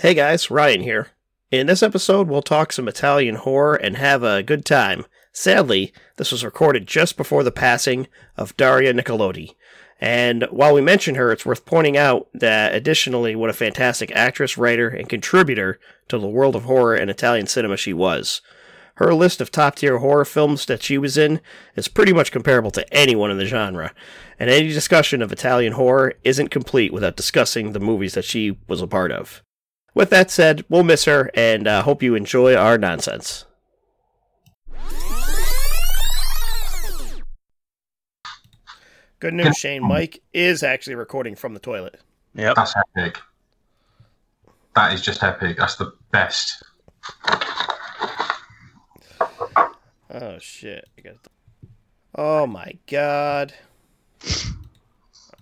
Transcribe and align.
Hey 0.00 0.14
guys, 0.14 0.48
Ryan 0.48 0.82
here. 0.82 1.08
In 1.50 1.66
this 1.66 1.82
episode, 1.82 2.28
we'll 2.28 2.40
talk 2.40 2.72
some 2.72 2.86
Italian 2.86 3.34
horror 3.34 3.74
and 3.74 3.96
have 3.96 4.22
a 4.22 4.44
good 4.44 4.64
time. 4.64 5.06
Sadly, 5.32 5.92
this 6.18 6.30
was 6.30 6.44
recorded 6.44 6.86
just 6.86 7.16
before 7.16 7.42
the 7.42 7.50
passing 7.50 8.06
of 8.36 8.56
Daria 8.56 8.94
Nicolodi. 8.94 9.56
And 10.00 10.44
while 10.52 10.72
we 10.72 10.80
mention 10.80 11.16
her, 11.16 11.32
it's 11.32 11.44
worth 11.44 11.66
pointing 11.66 11.96
out 11.96 12.28
that 12.32 12.76
additionally, 12.76 13.34
what 13.34 13.50
a 13.50 13.52
fantastic 13.52 14.12
actress, 14.12 14.56
writer, 14.56 14.88
and 14.88 15.08
contributor 15.08 15.80
to 16.06 16.18
the 16.18 16.28
world 16.28 16.54
of 16.54 16.62
horror 16.62 16.94
and 16.94 17.10
Italian 17.10 17.48
cinema 17.48 17.76
she 17.76 17.92
was. 17.92 18.40
Her 18.98 19.12
list 19.12 19.40
of 19.40 19.50
top 19.50 19.74
tier 19.74 19.98
horror 19.98 20.24
films 20.24 20.66
that 20.66 20.80
she 20.84 20.96
was 20.96 21.18
in 21.18 21.40
is 21.74 21.88
pretty 21.88 22.12
much 22.12 22.30
comparable 22.30 22.70
to 22.70 22.94
anyone 22.94 23.32
in 23.32 23.38
the 23.38 23.46
genre, 23.46 23.92
and 24.38 24.48
any 24.48 24.68
discussion 24.68 25.22
of 25.22 25.32
Italian 25.32 25.72
horror 25.72 26.14
isn't 26.22 26.52
complete 26.52 26.92
without 26.92 27.16
discussing 27.16 27.72
the 27.72 27.80
movies 27.80 28.14
that 28.14 28.24
she 28.24 28.58
was 28.68 28.80
a 28.80 28.86
part 28.86 29.10
of. 29.10 29.42
With 29.98 30.10
that 30.10 30.30
said, 30.30 30.64
we'll 30.68 30.84
miss 30.84 31.06
her 31.06 31.28
and 31.34 31.66
uh, 31.66 31.82
hope 31.82 32.04
you 32.04 32.14
enjoy 32.14 32.54
our 32.54 32.78
nonsense. 32.78 33.46
Good 39.18 39.34
news, 39.34 39.56
Shane. 39.56 39.82
Mike 39.82 40.22
is 40.32 40.62
actually 40.62 40.94
recording 40.94 41.34
from 41.34 41.52
the 41.52 41.58
toilet. 41.58 42.00
Yep. 42.36 42.54
That's 42.54 42.74
epic. 42.96 43.18
That 44.76 44.92
is 44.92 45.02
just 45.02 45.24
epic. 45.24 45.56
That's 45.58 45.74
the 45.74 45.92
best. 46.12 46.62
Oh 50.10 50.38
shit! 50.38 50.88
I 50.96 51.00
got. 51.00 51.16
Oh 52.14 52.46
my 52.46 52.78
god! 52.86 53.52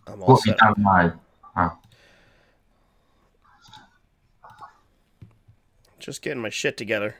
I'm 0.06 0.22
all 0.22 0.28
What 0.28 0.46
have 0.46 0.46
you 0.46 0.54
done 0.54 0.74
now? 0.78 1.20
Just 6.06 6.22
getting 6.22 6.40
my 6.40 6.50
shit 6.50 6.76
together. 6.76 7.16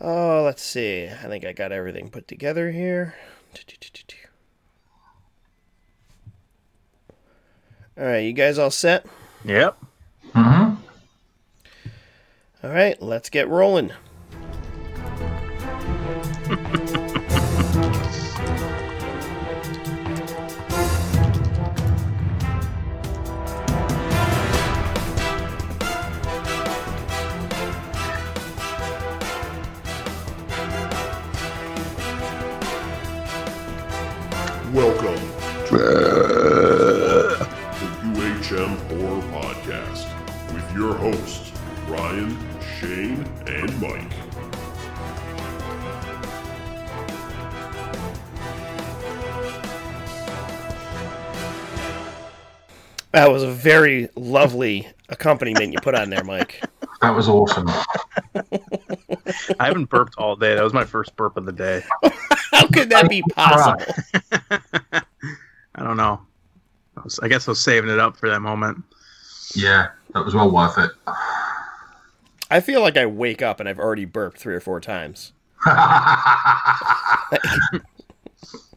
Oh, 0.00 0.42
let's 0.44 0.64
see. 0.64 1.06
I 1.06 1.28
think 1.28 1.44
I 1.44 1.52
got 1.52 1.70
everything 1.70 2.10
put 2.10 2.26
together 2.26 2.72
here. 2.72 3.14
All 7.96 8.04
right, 8.04 8.18
you 8.18 8.32
guys 8.32 8.58
all 8.58 8.72
set? 8.72 9.06
Yep. 9.44 9.78
hmm 10.34 10.74
All 12.64 12.70
right, 12.70 13.00
let's 13.00 13.30
get 13.30 13.46
rolling. 13.46 13.92
That 53.12 53.30
was 53.30 53.42
a 53.42 53.50
very 53.50 54.08
lovely 54.14 54.88
accompaniment 55.08 55.72
you 55.72 55.78
put 55.80 55.94
on 55.94 56.10
there, 56.10 56.22
Mike. 56.24 56.62
That 57.00 57.10
was 57.10 57.28
awesome. 57.28 57.68
I 59.58 59.66
haven't 59.66 59.86
burped 59.86 60.14
all 60.16 60.36
day. 60.36 60.54
That 60.54 60.62
was 60.62 60.72
my 60.72 60.84
first 60.84 61.16
burp 61.16 61.36
of 61.36 61.44
the 61.44 61.52
day. 61.52 61.82
How 62.52 62.66
could 62.68 62.90
that 62.90 63.08
be 63.08 63.22
possible? 63.34 63.84
I 65.74 65.82
don't 65.82 65.96
know. 65.96 66.20
I, 66.96 67.00
was, 67.02 67.18
I 67.20 67.28
guess 67.28 67.48
I 67.48 67.52
was 67.52 67.60
saving 67.60 67.90
it 67.90 67.98
up 67.98 68.16
for 68.16 68.28
that 68.28 68.40
moment. 68.40 68.82
Yeah, 69.54 69.88
that 70.14 70.24
was 70.24 70.34
well 70.34 70.50
worth 70.50 70.78
it. 70.78 70.90
I 72.50 72.60
feel 72.60 72.80
like 72.80 72.96
I 72.96 73.06
wake 73.06 73.42
up 73.42 73.60
and 73.60 73.68
I've 73.68 73.78
already 73.78 74.04
burped 74.04 74.38
three 74.38 74.54
or 74.54 74.60
four 74.60 74.80
times. 74.80 75.32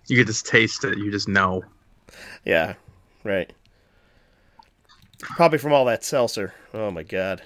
You 0.07 0.17
could 0.17 0.27
just 0.27 0.45
taste 0.45 0.83
it. 0.83 0.97
You 0.97 1.11
just 1.11 1.27
know. 1.27 1.63
Yeah, 2.45 2.73
right. 3.23 3.51
Probably 5.23 5.57
from 5.57 5.73
all 5.73 5.85
that 5.85 6.03
seltzer. 6.03 6.53
Oh 6.73 6.91
my 6.91 7.03
god. 7.03 7.41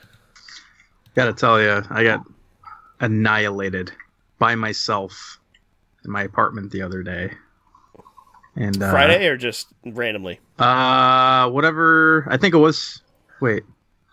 Gotta 1.16 1.34
tell 1.34 1.62
you, 1.62 1.84
I 1.90 2.04
got 2.04 2.24
annihilated 3.00 3.92
by 4.40 4.56
myself 4.56 5.40
in 6.06 6.12
my 6.12 6.24
apartment 6.24 6.72
the 6.72 6.82
other 6.82 7.04
day. 7.04 7.32
And 8.56 8.82
uh, 8.82 8.92
Friday 8.92 9.28
or 9.28 9.38
just 9.38 9.68
randomly? 9.86 10.40
Uh, 10.58 11.50
whatever. 11.50 12.28
I 12.30 12.38
think 12.38 12.56
it 12.56 12.58
was. 12.58 13.02
Wait, 13.40 13.64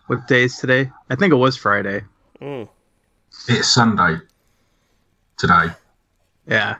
what 0.07 0.27
day 0.27 0.43
is 0.43 0.57
today? 0.57 0.91
I 1.09 1.15
think 1.15 1.33
it 1.33 1.37
was 1.37 1.57
Friday. 1.57 2.01
Mm. 2.41 2.69
it's 3.47 3.73
Sunday 3.73 4.17
today. 5.37 5.67
Yeah. 6.47 6.75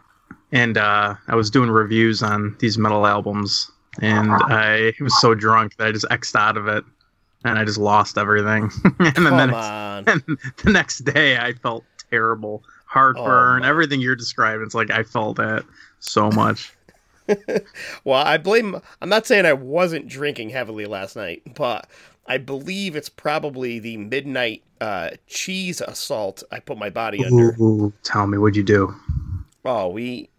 And 0.52 0.78
uh, 0.78 1.16
I 1.28 1.36
was 1.36 1.50
doing 1.50 1.70
reviews 1.70 2.22
on 2.22 2.56
these 2.60 2.78
metal 2.78 3.08
albums, 3.08 3.72
and 4.02 4.32
I 4.32 4.94
was 5.00 5.20
so 5.22 5.34
drunk 5.34 5.78
that 5.78 5.88
I 5.88 5.92
just 5.92 6.06
X'd 6.10 6.36
out 6.36 6.58
of 6.58 6.68
it, 6.68 6.84
and 7.44 7.58
I 7.58 7.66
just 7.66 7.78
lost 7.78 8.18
everything. 8.18 8.72
and 9.00 9.16
then 9.16 9.24
the 9.24 9.46
next, 9.46 9.56
on. 9.56 10.04
the 10.64 10.72
next 10.72 11.00
day, 11.00 11.38
I 11.38 11.54
felt 11.54 11.84
terrible, 12.10 12.64
heartburn, 12.86 13.64
Oh, 13.64 13.68
everything 13.68 14.02
you're 14.02 14.16
describing. 14.16 14.66
It's 14.66 14.76
like 14.76 14.92
I 14.92 15.04
felt 15.04 15.38
that 15.38 15.64
so 16.00 16.30
much. 16.32 16.74
Well, 18.04 18.24
I 18.24 18.38
blame. 18.38 18.80
I'm 19.02 19.10
not 19.10 19.26
saying 19.26 19.48
I 19.48 19.54
wasn't 19.54 20.08
drinking 20.08 20.52
heavily 20.52 20.86
last 20.86 21.16
night, 21.16 21.42
but 21.56 21.90
I 22.28 22.38
believe 22.38 22.96
it's 22.96 23.10
probably 23.10 23.80
the 23.80 23.98
midnight 23.98 24.62
uh, 24.80 25.12
cheese 25.26 25.82
assault 25.82 26.44
I 26.52 26.60
put 26.60 26.78
my 26.78 26.92
body 26.92 27.26
under. 27.26 27.56
Ooh, 27.60 27.92
tell 28.04 28.28
me, 28.28 28.38
what'd 28.38 28.56
you 28.56 28.62
do? 28.62 28.94
Oh, 29.64 29.90
we. 29.90 30.30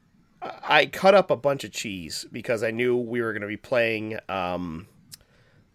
I 0.42 0.86
cut 0.86 1.14
up 1.14 1.30
a 1.30 1.36
bunch 1.36 1.64
of 1.64 1.72
cheese 1.72 2.26
because 2.30 2.62
I 2.62 2.70
knew 2.70 2.96
we 2.96 3.20
were 3.20 3.32
going 3.32 3.42
to 3.42 3.48
be 3.48 3.56
playing. 3.56 4.18
Um, 4.28 4.86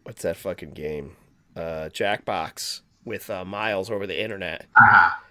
what's 0.04 0.22
that 0.22 0.38
fucking 0.38 0.72
game? 0.72 1.16
Uh, 1.56 1.90
Jackbox 1.92 2.82
with 3.04 3.30
uh, 3.30 3.44
Miles 3.44 3.90
over 3.90 4.08
the 4.08 4.22
internet. 4.22 4.68
Ah, 4.78 5.22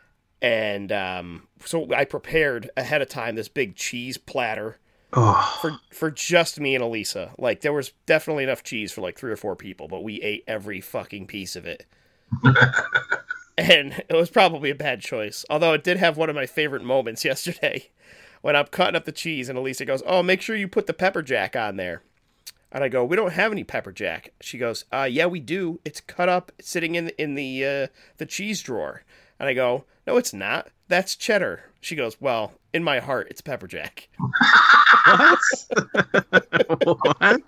and 0.43 0.91
um, 0.93 1.49
so 1.65 1.93
I 1.95 2.05
prepared 2.05 2.71
ahead 2.77 3.03
of 3.03 3.09
time 3.09 3.35
this 3.37 3.49
big 3.49 3.77
cheese 3.77 4.19
platter 4.19 4.79
Oh, 5.13 5.59
for 5.61 5.79
for 5.91 6.11
just 6.11 6.61
me 6.61 6.75
and 6.75 6.85
Elisa. 6.85 7.33
Like 7.37 7.63
there 7.63 7.73
was 7.73 7.93
definitely 8.07 8.45
enough 8.45 8.63
cheese 8.63 8.93
for 8.93 9.01
like 9.01 9.19
three 9.19 9.33
or 9.33 9.37
four 9.37 9.57
people, 9.57 9.89
but 9.89 10.05
we 10.05 10.23
ate 10.23 10.45
every 10.47 10.81
fucking 10.81 11.27
piece 11.27 11.57
of 11.57 11.67
it. 11.67 11.87
and 13.59 14.05
it 14.09 14.15
was 14.15 14.31
probably 14.31 14.71
a 14.71 14.75
bad 14.75 15.01
choice. 15.01 15.45
Although 15.51 15.73
it 15.73 15.83
did 15.83 15.97
have 15.97 16.17
one 16.17 16.31
of 16.31 16.37
my 16.37 16.47
favorite 16.47 16.85
moments 16.85 17.25
yesterday 17.25 17.91
when 18.43 18.57
I'm 18.57 18.67
cutting 18.67 18.97
up 18.97 19.05
the 19.05 19.13
cheese 19.13 19.49
and 19.49 19.59
Elisa 19.59 19.85
goes, 19.85 20.03
"Oh, 20.07 20.23
make 20.23 20.43
sure 20.43 20.57
you 20.57 20.69
put 20.69 20.87
the 20.87 20.95
pepper 20.95 21.23
jack 21.23 21.57
on 21.57 21.77
there." 21.77 22.03
And 22.73 22.85
I 22.85 22.89
go, 22.89 23.05
"We 23.05 23.17
don't 23.17 23.33
have 23.33 23.53
any 23.53 23.65
pepper 23.65 23.93
jack." 23.93 24.33
She 24.41 24.59
goes, 24.59 24.85
"Uh, 24.93 25.09
yeah, 25.11 25.27
we 25.27 25.41
do. 25.41 25.81
It's 25.85 26.01
cut 26.01 26.29
up, 26.29 26.53
sitting 26.61 26.95
in 26.95 27.09
in 27.11 27.35
the 27.35 27.65
uh, 27.65 27.87
the 28.19 28.27
cheese 28.27 28.63
drawer." 28.63 29.03
And 29.39 29.49
I 29.49 29.55
go, 29.55 29.85
"No, 30.07 30.17
it's 30.17 30.33
not. 30.33 30.69
That's 30.89 31.17
cheddar." 31.17 31.65
She 31.81 31.97
goes, 31.97 32.21
"Well, 32.21 32.53
in 32.73 32.85
my 32.85 33.01
heart, 33.01 33.29
it's 33.31 33.41
pepper 33.41 33.67
jack." 33.67 34.09
what? 35.07 35.39
what? 37.21 37.43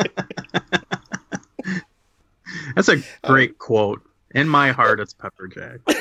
That's 2.74 2.88
a 2.88 3.02
great 3.22 3.58
quote. 3.58 4.02
In 4.34 4.48
my 4.48 4.72
heart, 4.72 4.98
it's 5.00 5.12
Pepper 5.14 5.48
Jack. 5.48 5.80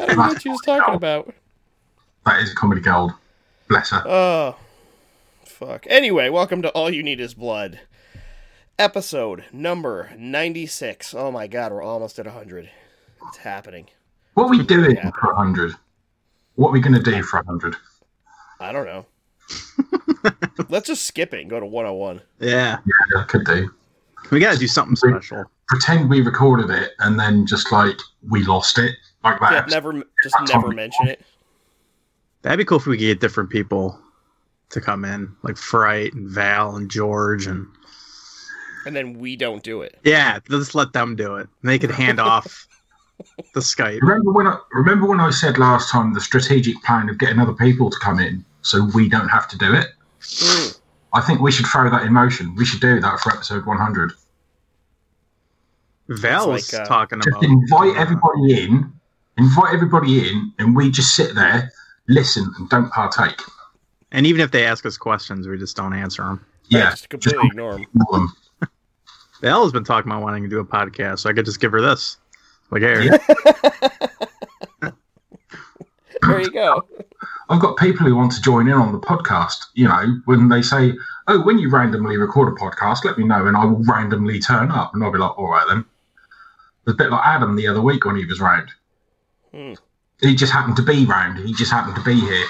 I 0.00 0.06
don't 0.06 0.16
know 0.16 0.22
what 0.28 0.42
she 0.42 0.48
was 0.48 0.60
talking 0.64 0.94
about. 0.94 1.32
that 2.26 2.42
is 2.42 2.54
comedy 2.54 2.80
gold. 2.80 3.12
Bless 3.68 3.90
her. 3.90 4.02
Oh, 4.06 4.56
fuck. 5.44 5.86
Anyway, 5.88 6.28
welcome 6.30 6.62
to 6.62 6.70
All 6.70 6.90
You 6.90 7.02
Need 7.02 7.20
Is 7.20 7.34
Blood. 7.34 7.80
Episode 8.78 9.44
number 9.52 10.10
96. 10.16 11.14
Oh 11.14 11.30
my 11.30 11.46
god, 11.46 11.70
we're 11.72 11.82
almost 11.82 12.18
at 12.18 12.24
100. 12.26 12.70
It's 13.28 13.36
happening. 13.38 13.88
What 14.34 14.44
are 14.44 14.50
we 14.50 14.62
doing 14.64 14.96
Yeah. 14.96 15.10
for 15.20 15.34
100? 15.34 15.74
What 16.54 16.68
are 16.68 16.72
we 16.72 16.80
going 16.80 16.94
to 16.94 17.02
do 17.02 17.22
for 17.22 17.36
100? 17.42 17.76
I 18.58 18.72
don't 18.72 18.86
know. 18.86 19.06
Let's 20.68 20.86
just 20.86 21.04
skip 21.04 21.34
it 21.34 21.40
and 21.40 21.50
go 21.50 21.60
to 21.60 21.66
101. 21.66 22.22
Yeah, 22.40 22.78
Yeah, 23.14 23.24
could 23.24 23.44
do. 23.44 23.70
we 24.30 24.40
got 24.40 24.54
to 24.54 24.58
do 24.58 24.66
something 24.66 24.96
special. 24.96 25.44
Pretend 25.68 26.08
we 26.10 26.20
recorded 26.22 26.70
it 26.70 26.92
and 27.00 27.18
then 27.20 27.46
just 27.46 27.70
like 27.70 27.96
we 28.28 28.42
lost 28.44 28.78
it. 28.78 28.94
Like 29.24 29.40
that. 29.40 29.52
Yeah, 29.52 29.64
never, 29.74 30.02
just 30.22 30.36
never 30.48 30.68
mention 30.68 31.08
it. 31.08 31.20
That'd 32.42 32.58
be 32.58 32.64
cool 32.64 32.78
if 32.78 32.86
we 32.86 32.96
could 32.96 33.02
get 33.04 33.20
different 33.20 33.50
people 33.50 33.98
to 34.70 34.80
come 34.80 35.04
in, 35.04 35.34
like 35.42 35.56
Fright 35.56 36.14
and 36.14 36.28
Val 36.28 36.76
and 36.76 36.90
George 36.90 37.46
and 37.46 37.66
And 38.86 38.96
then 38.96 39.18
we 39.18 39.36
don't 39.36 39.62
do 39.62 39.82
it. 39.82 39.98
yeah, 40.04 40.38
just 40.48 40.74
let 40.74 40.92
them 40.92 41.16
do 41.16 41.36
it. 41.36 41.48
They 41.62 41.78
could 41.78 41.90
hand 41.90 42.18
off 42.20 42.66
the 43.52 43.60
Skype. 43.60 44.00
Remember 44.00 44.32
when 44.32 44.46
I 44.46 44.58
remember 44.72 45.06
when 45.06 45.20
I 45.20 45.30
said 45.30 45.58
last 45.58 45.90
time 45.90 46.14
the 46.14 46.20
strategic 46.20 46.82
plan 46.82 47.10
of 47.10 47.18
getting 47.18 47.38
other 47.38 47.52
people 47.52 47.90
to 47.90 47.98
come 47.98 48.18
in 48.18 48.42
so 48.62 48.88
we 48.94 49.08
don't 49.08 49.28
have 49.28 49.46
to 49.48 49.58
do 49.58 49.74
it? 49.74 49.88
Mm. 50.22 50.80
I 51.12 51.20
think 51.20 51.40
we 51.40 51.50
should 51.52 51.66
throw 51.66 51.90
that 51.90 52.04
in 52.04 52.12
motion. 52.12 52.54
We 52.54 52.64
should 52.64 52.80
do 52.80 53.00
that 53.00 53.20
for 53.20 53.32
episode 53.32 53.66
100. 53.66 54.12
Val's 56.08 56.46
was 56.46 56.62
It's 56.62 56.72
like, 56.72 56.82
uh, 56.82 56.86
talking 56.86 57.18
Just 57.20 57.28
about 57.28 57.44
invite 57.44 57.96
everybody 57.96 58.64
in, 58.64 58.92
invite 59.40 59.74
everybody 59.74 60.28
in, 60.28 60.52
and 60.58 60.76
we 60.76 60.90
just 60.90 61.14
sit 61.14 61.34
there, 61.34 61.72
listen, 62.08 62.52
and 62.58 62.68
don't 62.68 62.90
partake. 62.90 63.40
and 64.12 64.26
even 64.26 64.40
if 64.40 64.50
they 64.50 64.64
ask 64.66 64.84
us 64.86 64.96
questions, 64.96 65.48
we 65.48 65.56
just 65.58 65.76
don't 65.76 65.94
answer 65.94 66.22
them. 66.22 66.44
Yeah, 66.68 66.90
Just 66.90 67.08
completely 67.08 67.46
ignore 67.46 67.72
them. 67.72 67.82
ignore 67.94 68.12
them. 68.12 68.32
Val 69.40 69.62
has 69.64 69.72
been 69.78 69.84
talking 69.84 70.10
about 70.10 70.22
wanting 70.22 70.42
to 70.44 70.48
do 70.48 70.60
a 70.60 70.64
podcast, 70.64 71.20
so 71.20 71.30
I 71.30 71.32
could 71.32 71.44
just 71.44 71.60
give 71.60 71.72
her 71.72 71.80
this. 71.80 72.16
Like, 72.70 72.82
here, 72.82 73.18
There 76.22 76.40
you 76.40 76.50
go. 76.50 76.82
I've 77.48 77.60
got 77.60 77.76
people 77.78 78.06
who 78.06 78.14
want 78.14 78.30
to 78.32 78.42
join 78.42 78.68
in 78.68 78.74
on 78.74 78.92
the 78.92 79.00
podcast. 79.00 79.56
You 79.74 79.88
know, 79.88 80.20
when 80.26 80.48
they 80.48 80.62
say, 80.62 80.92
"Oh, 81.26 81.40
when 81.42 81.58
you 81.58 81.70
randomly 81.70 82.16
record 82.18 82.48
a 82.52 82.56
podcast, 82.60 83.04
let 83.04 83.18
me 83.18 83.24
know, 83.24 83.46
and 83.46 83.56
I 83.56 83.64
will 83.64 83.82
randomly 83.84 84.38
turn 84.38 84.70
up," 84.70 84.94
and 84.94 85.02
I'll 85.02 85.10
be 85.10 85.18
like, 85.18 85.36
"All 85.38 85.50
right 85.50 85.66
then." 85.68 85.78
It 85.78 85.84
was 86.86 86.94
a 86.94 86.96
bit 86.98 87.10
like 87.10 87.24
Adam 87.24 87.56
the 87.56 87.66
other 87.66 87.80
week 87.80 88.04
when 88.04 88.16
he 88.16 88.24
was 88.26 88.38
round. 88.40 88.70
Hmm. 89.52 89.74
He 90.20 90.34
just 90.34 90.52
happened 90.52 90.76
to 90.76 90.82
be 90.82 91.06
round. 91.06 91.38
He 91.38 91.54
just 91.54 91.72
happened 91.72 91.96
to 91.96 92.02
be 92.02 92.18
here, 92.18 92.46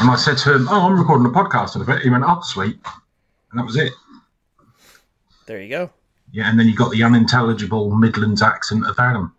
and 0.00 0.10
I 0.10 0.16
said 0.16 0.38
to 0.38 0.54
him, 0.54 0.68
"Oh, 0.70 0.86
I'm 0.86 0.98
recording 0.98 1.26
a 1.26 1.30
podcast 1.30 1.76
in 1.76 1.82
a 1.82 1.84
bit." 1.84 2.02
He 2.02 2.10
went, 2.10 2.24
"Oh, 2.26 2.40
sweet," 2.42 2.78
and 3.50 3.58
that 3.58 3.66
was 3.66 3.76
it. 3.76 3.92
There 5.46 5.60
you 5.60 5.68
go. 5.68 5.90
Yeah, 6.32 6.48
and 6.48 6.58
then 6.58 6.68
you 6.68 6.76
got 6.76 6.92
the 6.92 7.02
unintelligible 7.02 7.90
Midlands 7.96 8.42
accent 8.42 8.86
of 8.86 8.98
Adam. 8.98 9.34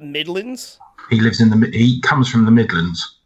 Midlands? 0.00 0.78
He 1.10 1.20
lives 1.20 1.40
in 1.40 1.50
the. 1.50 1.70
He 1.70 2.00
comes 2.00 2.30
from 2.30 2.44
the 2.44 2.50
Midlands, 2.50 3.18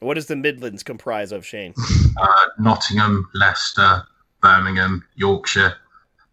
What 0.00 0.14
does 0.14 0.26
the 0.26 0.36
Midlands 0.36 0.82
comprise 0.82 1.32
of, 1.32 1.44
Shane? 1.44 1.74
uh, 2.20 2.46
Nottingham, 2.58 3.28
Leicester, 3.34 4.02
Birmingham, 4.40 5.04
Yorkshire, 5.16 5.74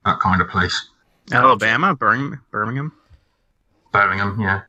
that 0.06 0.20
kind 0.20 0.42
of 0.42 0.50
place. 0.50 0.90
Alabama, 1.32 1.96
Birmingham, 1.96 2.42
Birmingham. 2.52 2.92
Birmingham, 3.92 4.40
yeah. 4.40 4.62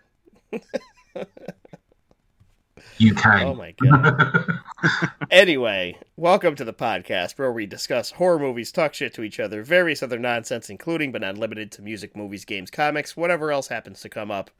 UK. 3.04 3.42
Oh 3.42 3.54
my 3.54 3.74
god. 3.82 4.60
anyway, 5.30 5.96
welcome 6.16 6.54
to 6.54 6.64
the 6.64 6.72
podcast 6.72 7.38
where 7.38 7.52
we 7.52 7.66
discuss 7.66 8.12
horror 8.12 8.38
movies, 8.38 8.70
talk 8.70 8.94
shit 8.94 9.14
to 9.14 9.22
each 9.22 9.40
other, 9.40 9.62
various 9.62 10.02
other 10.02 10.18
nonsense, 10.18 10.70
including 10.70 11.10
but 11.10 11.22
not 11.22 11.38
limited 11.38 11.72
to 11.72 11.82
music, 11.82 12.16
movies, 12.16 12.44
games, 12.44 12.70
comics, 12.70 13.16
whatever 13.16 13.50
else 13.50 13.68
happens 13.68 14.00
to 14.00 14.08
come 14.08 14.30
up. 14.30 14.50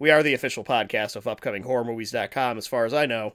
We 0.00 0.10
are 0.10 0.22
the 0.22 0.34
official 0.34 0.62
podcast 0.62 1.16
of 1.16 1.24
upcominghorrormovies.com, 1.24 2.56
as 2.56 2.68
far 2.68 2.84
as 2.84 2.94
I 2.94 3.06
know. 3.06 3.34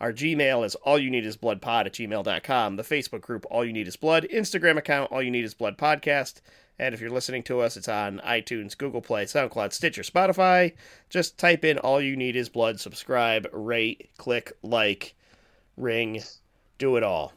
Our 0.00 0.12
Gmail 0.12 0.66
is 0.66 0.74
all 0.74 0.98
you 0.98 1.08
need 1.08 1.24
is 1.24 1.36
bloodpod 1.36 1.86
at 1.86 1.92
gmail.com. 1.92 2.76
The 2.76 2.82
Facebook 2.82 3.20
group, 3.20 3.46
All 3.48 3.64
You 3.64 3.72
Need 3.72 3.86
Is 3.86 3.96
Blood. 3.96 4.26
Instagram 4.32 4.76
account, 4.76 5.12
All 5.12 5.22
You 5.22 5.30
Need 5.30 5.44
Is 5.44 5.54
Blood 5.54 5.78
Podcast. 5.78 6.40
And 6.80 6.94
if 6.94 7.00
you're 7.02 7.10
listening 7.10 7.42
to 7.42 7.60
us, 7.60 7.76
it's 7.76 7.88
on 7.88 8.22
iTunes, 8.24 8.76
Google 8.76 9.02
Play, 9.02 9.26
SoundCloud, 9.26 9.74
Stitcher, 9.74 10.00
Spotify. 10.00 10.72
Just 11.10 11.36
type 11.36 11.62
in 11.62 11.76
All 11.76 12.00
You 12.00 12.16
Need 12.16 12.36
Is 12.36 12.48
Blood, 12.48 12.80
subscribe, 12.80 13.46
rate, 13.52 14.08
click, 14.16 14.54
like, 14.62 15.14
ring, 15.76 16.22
do 16.78 16.96
it 16.96 17.02
all. 17.02 17.34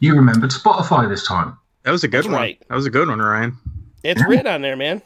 You 0.00 0.14
remembered 0.14 0.52
Spotify 0.52 1.06
this 1.06 1.26
time. 1.26 1.58
That 1.82 1.90
was 1.90 2.02
a 2.02 2.08
good 2.08 2.24
That's 2.24 2.28
one. 2.28 2.36
right. 2.36 2.62
That 2.70 2.76
was 2.76 2.86
a 2.86 2.90
good 2.90 3.08
one, 3.08 3.18
Ryan. 3.18 3.58
It's 4.02 4.24
written 4.26 4.46
on 4.46 4.62
there, 4.62 4.76
man. 4.76 5.02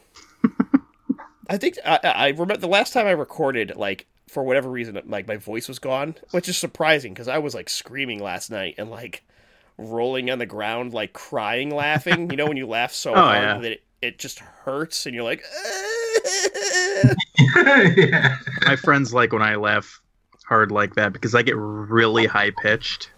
I 1.49 1.57
think 1.57 1.75
I, 1.85 1.99
I 2.03 2.27
remember 2.29 2.55
the 2.55 2.67
last 2.69 2.93
time 2.93 3.05
I 3.05 3.11
recorded, 3.11 3.75
like 3.75 4.07
for 4.29 4.43
whatever 4.43 4.69
reason, 4.69 4.97
like 5.07 5.27
my 5.27 5.35
voice 5.35 5.67
was 5.67 5.79
gone, 5.79 6.15
which 6.31 6.47
is 6.47 6.57
surprising 6.57 7.13
because 7.13 7.27
I 7.27 7.39
was 7.39 7.53
like 7.53 7.67
screaming 7.67 8.23
last 8.23 8.49
night 8.49 8.75
and 8.77 8.89
like 8.89 9.25
rolling 9.77 10.29
on 10.29 10.39
the 10.39 10.45
ground, 10.45 10.93
like 10.93 11.13
crying, 11.13 11.69
laughing. 11.69 12.29
you 12.29 12.37
know 12.37 12.47
when 12.47 12.57
you 12.57 12.67
laugh 12.67 12.93
so 12.93 13.11
Oh, 13.15 13.15
hard 13.15 13.41
yeah. 13.41 13.57
that 13.59 13.71
it, 13.71 13.83
it 14.01 14.19
just 14.19 14.39
hurts, 14.39 15.05
and 15.05 15.15
you're 15.15 15.23
like, 15.23 15.43
yeah. 17.97 18.37
My 18.65 18.75
friends 18.75 19.13
like 19.13 19.33
when 19.33 19.41
I 19.41 19.55
laugh 19.55 20.01
hard 20.47 20.71
like 20.71 20.95
that 20.95 21.13
because 21.13 21.33
I 21.33 21.41
get 21.41 21.55
really 21.57 22.25
high 22.25 22.51
pitched. 22.51 23.11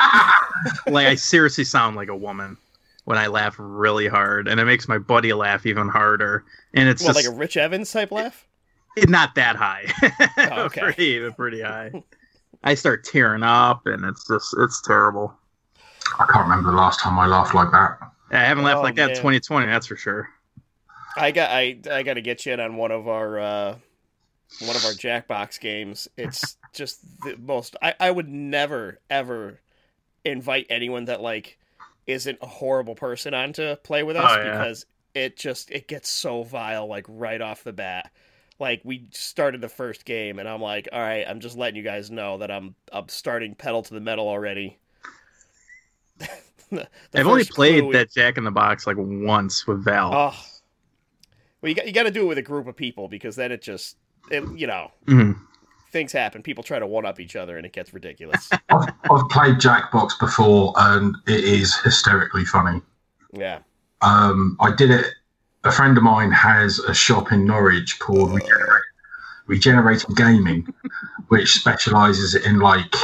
like 0.86 1.06
I 1.06 1.14
seriously 1.16 1.64
sound 1.64 1.96
like 1.96 2.08
a 2.08 2.16
woman 2.16 2.56
when 3.04 3.18
I 3.18 3.26
laugh 3.26 3.56
really 3.58 4.08
hard, 4.08 4.46
and 4.48 4.60
it 4.60 4.64
makes 4.64 4.88
my 4.88 4.98
buddy 4.98 5.32
laugh 5.32 5.66
even 5.66 5.88
harder. 5.88 6.44
And 6.74 6.88
it's 6.88 7.02
well, 7.02 7.12
just 7.12 7.26
like 7.26 7.34
a 7.34 7.36
Rich 7.36 7.56
Evans 7.56 7.90
type 7.90 8.12
laugh. 8.12 8.46
not 9.08 9.34
that 9.34 9.56
high. 9.56 9.86
Oh, 10.38 10.64
okay. 10.64 10.80
pretty, 10.80 11.30
pretty 11.32 11.60
high. 11.62 11.90
I 12.62 12.74
start 12.74 13.04
tearing 13.04 13.42
up, 13.42 13.86
and 13.86 14.04
it's 14.04 14.26
just 14.26 14.54
it's 14.58 14.82
terrible. 14.82 15.34
I 16.18 16.26
can't 16.26 16.44
remember 16.44 16.70
the 16.70 16.76
last 16.76 17.00
time 17.00 17.18
I 17.18 17.26
laughed 17.26 17.54
like 17.54 17.70
that. 17.72 17.98
I 18.30 18.44
haven't 18.44 18.64
laughed 18.64 18.80
Oh, 18.80 18.82
like 18.82 18.96
that 18.96 19.10
in 19.10 19.14
man. 19.14 19.16
2020. 19.16 19.66
That's 19.66 19.86
for 19.86 19.96
sure. 19.96 20.28
I 21.16 21.30
got 21.32 21.50
I 21.50 21.80
I 21.90 22.02
got 22.02 22.14
to 22.14 22.22
get 22.22 22.46
you 22.46 22.52
in 22.52 22.60
on 22.60 22.76
one 22.76 22.90
of 22.92 23.08
our 23.08 23.38
uh, 23.38 23.78
one 24.60 24.76
of 24.76 24.84
our 24.84 24.92
Jackbox 24.92 25.60
games. 25.60 26.08
It's 26.16 26.56
just 26.72 27.00
the 27.22 27.36
most. 27.38 27.76
I 27.82 27.94
I 28.00 28.10
would 28.10 28.28
never 28.28 29.00
ever 29.10 29.60
invite 30.24 30.66
anyone 30.70 31.06
that 31.06 31.20
like 31.20 31.58
isn't 32.06 32.38
a 32.42 32.46
horrible 32.46 32.94
person 32.94 33.34
on 33.34 33.52
to 33.54 33.78
play 33.84 34.02
with 34.02 34.16
us 34.16 34.36
Oh, 34.36 34.42
yeah. 34.42 34.58
because 34.58 34.86
it 35.14 35.36
just 35.36 35.70
it 35.70 35.88
gets 35.88 36.08
so 36.08 36.42
vile 36.42 36.86
like 36.86 37.06
right 37.08 37.40
off 37.40 37.64
the 37.64 37.72
bat. 37.72 38.12
Like 38.58 38.82
we 38.84 39.08
started 39.12 39.60
the 39.62 39.68
first 39.68 40.04
game 40.04 40.38
and 40.38 40.48
I'm 40.48 40.60
like, 40.62 40.88
all 40.92 41.00
right, 41.00 41.24
I'm 41.28 41.40
just 41.40 41.56
letting 41.56 41.76
you 41.76 41.82
guys 41.82 42.10
know 42.10 42.38
that 42.38 42.50
I'm 42.50 42.74
I'm 42.92 43.08
starting 43.08 43.54
pedal 43.54 43.82
to 43.82 43.94
the 43.94 44.00
metal 44.00 44.28
already. 44.28 44.78
The 47.10 47.20
I've 47.20 47.26
only 47.26 47.44
played 47.44 47.82
clue- 47.82 47.92
that 47.94 48.10
Jack 48.12 48.38
in 48.38 48.44
the 48.44 48.50
Box 48.50 48.86
like 48.86 48.96
once 48.98 49.66
with 49.66 49.84
Val. 49.84 50.12
Oh, 50.14 50.34
well, 51.62 51.68
you 51.68 51.74
got 51.74 51.86
you 51.86 51.92
got 51.92 52.04
to 52.04 52.10
do 52.10 52.22
it 52.22 52.26
with 52.28 52.38
a 52.38 52.42
group 52.42 52.66
of 52.66 52.76
people 52.76 53.08
because 53.08 53.36
then 53.36 53.52
it 53.52 53.60
just, 53.62 53.96
it, 54.30 54.44
you 54.56 54.66
know, 54.66 54.90
Mhm. 55.06 55.38
things 55.92 56.12
happen. 56.12 56.42
People 56.42 56.62
try 56.62 56.78
to 56.78 56.86
one 56.86 57.04
up 57.04 57.18
each 57.20 57.36
other, 57.36 57.56
and 57.56 57.66
it 57.66 57.72
gets 57.72 57.92
ridiculous. 57.92 58.48
I've, 58.68 58.88
I've 59.10 59.28
played 59.30 59.56
Jackbox 59.56 60.18
before, 60.20 60.72
and 60.76 61.14
it 61.26 61.44
is 61.44 61.76
hysterically 61.80 62.44
funny. 62.44 62.80
yeah. 63.32 63.58
Um, 64.02 64.56
I 64.60 64.70
did 64.74 64.90
it. 64.90 65.06
A 65.64 65.70
friend 65.72 65.98
of 65.98 66.02
mine 66.02 66.30
has 66.32 66.78
a 66.78 66.94
shop 66.94 67.32
in 67.32 67.44
Norwich 67.44 67.98
called 67.98 68.32
Regenerate, 68.32 68.82
Regenerating 69.46 70.14
Gaming, 70.14 70.66
which 71.28 71.52
specialises 71.52 72.34
in 72.34 72.60
like 72.60 72.94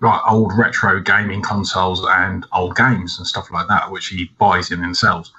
like 0.00 0.20
old 0.30 0.56
retro 0.56 1.00
gaming 1.00 1.42
consoles 1.42 2.04
and 2.08 2.46
old 2.52 2.76
games 2.76 3.18
and 3.18 3.26
stuff 3.26 3.50
like 3.50 3.68
that, 3.68 3.90
which 3.90 4.08
he 4.08 4.30
buys 4.38 4.70
in 4.70 4.84
and 4.84 4.96
sells. 4.96 5.32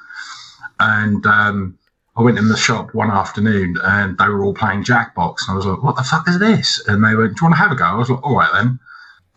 And 0.79 1.25
um, 1.25 1.77
I 2.15 2.21
went 2.21 2.37
in 2.37 2.49
the 2.49 2.57
shop 2.57 2.93
one 2.93 3.11
afternoon, 3.11 3.77
and 3.83 4.17
they 4.17 4.27
were 4.27 4.43
all 4.43 4.53
playing 4.53 4.83
Jackbox, 4.83 5.47
and 5.47 5.53
I 5.53 5.55
was 5.55 5.65
like, 5.65 5.83
"What 5.83 5.95
the 5.95 6.03
fuck 6.03 6.27
is 6.27 6.39
this?" 6.39 6.85
And 6.87 7.03
they 7.03 7.15
went, 7.15 7.37
"Do 7.37 7.41
you 7.41 7.45
want 7.49 7.53
to 7.55 7.61
have 7.61 7.71
a 7.71 7.75
go?" 7.75 7.85
I 7.85 7.95
was 7.95 8.09
like, 8.09 8.23
"All 8.23 8.35
right 8.35 8.51
then." 8.53 8.79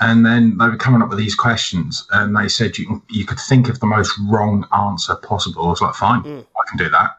And 0.00 0.26
then 0.26 0.59
they 0.59 0.67
were 0.67 0.76
coming 0.76 1.00
up 1.00 1.11
with 1.11 1.19
these 1.19 1.37
questions, 1.37 2.05
and 2.11 2.37
they 2.37 2.49
said 2.49 2.76
you 2.76 2.87
can, 2.87 3.02
you 3.11 3.25
could 3.25 3.38
think 3.38 3.69
of 3.69 3.79
the 3.79 3.87
most 3.87 4.12
wrong 4.29 4.67
answer 4.76 5.14
possible. 5.14 5.67
I 5.67 5.71
was 5.71 5.81
like, 5.81 5.95
fine, 5.95 6.23
Mm. 6.23 6.41
I 6.41 6.69
can 6.69 6.76
do 6.79 6.88
that. 6.88 7.14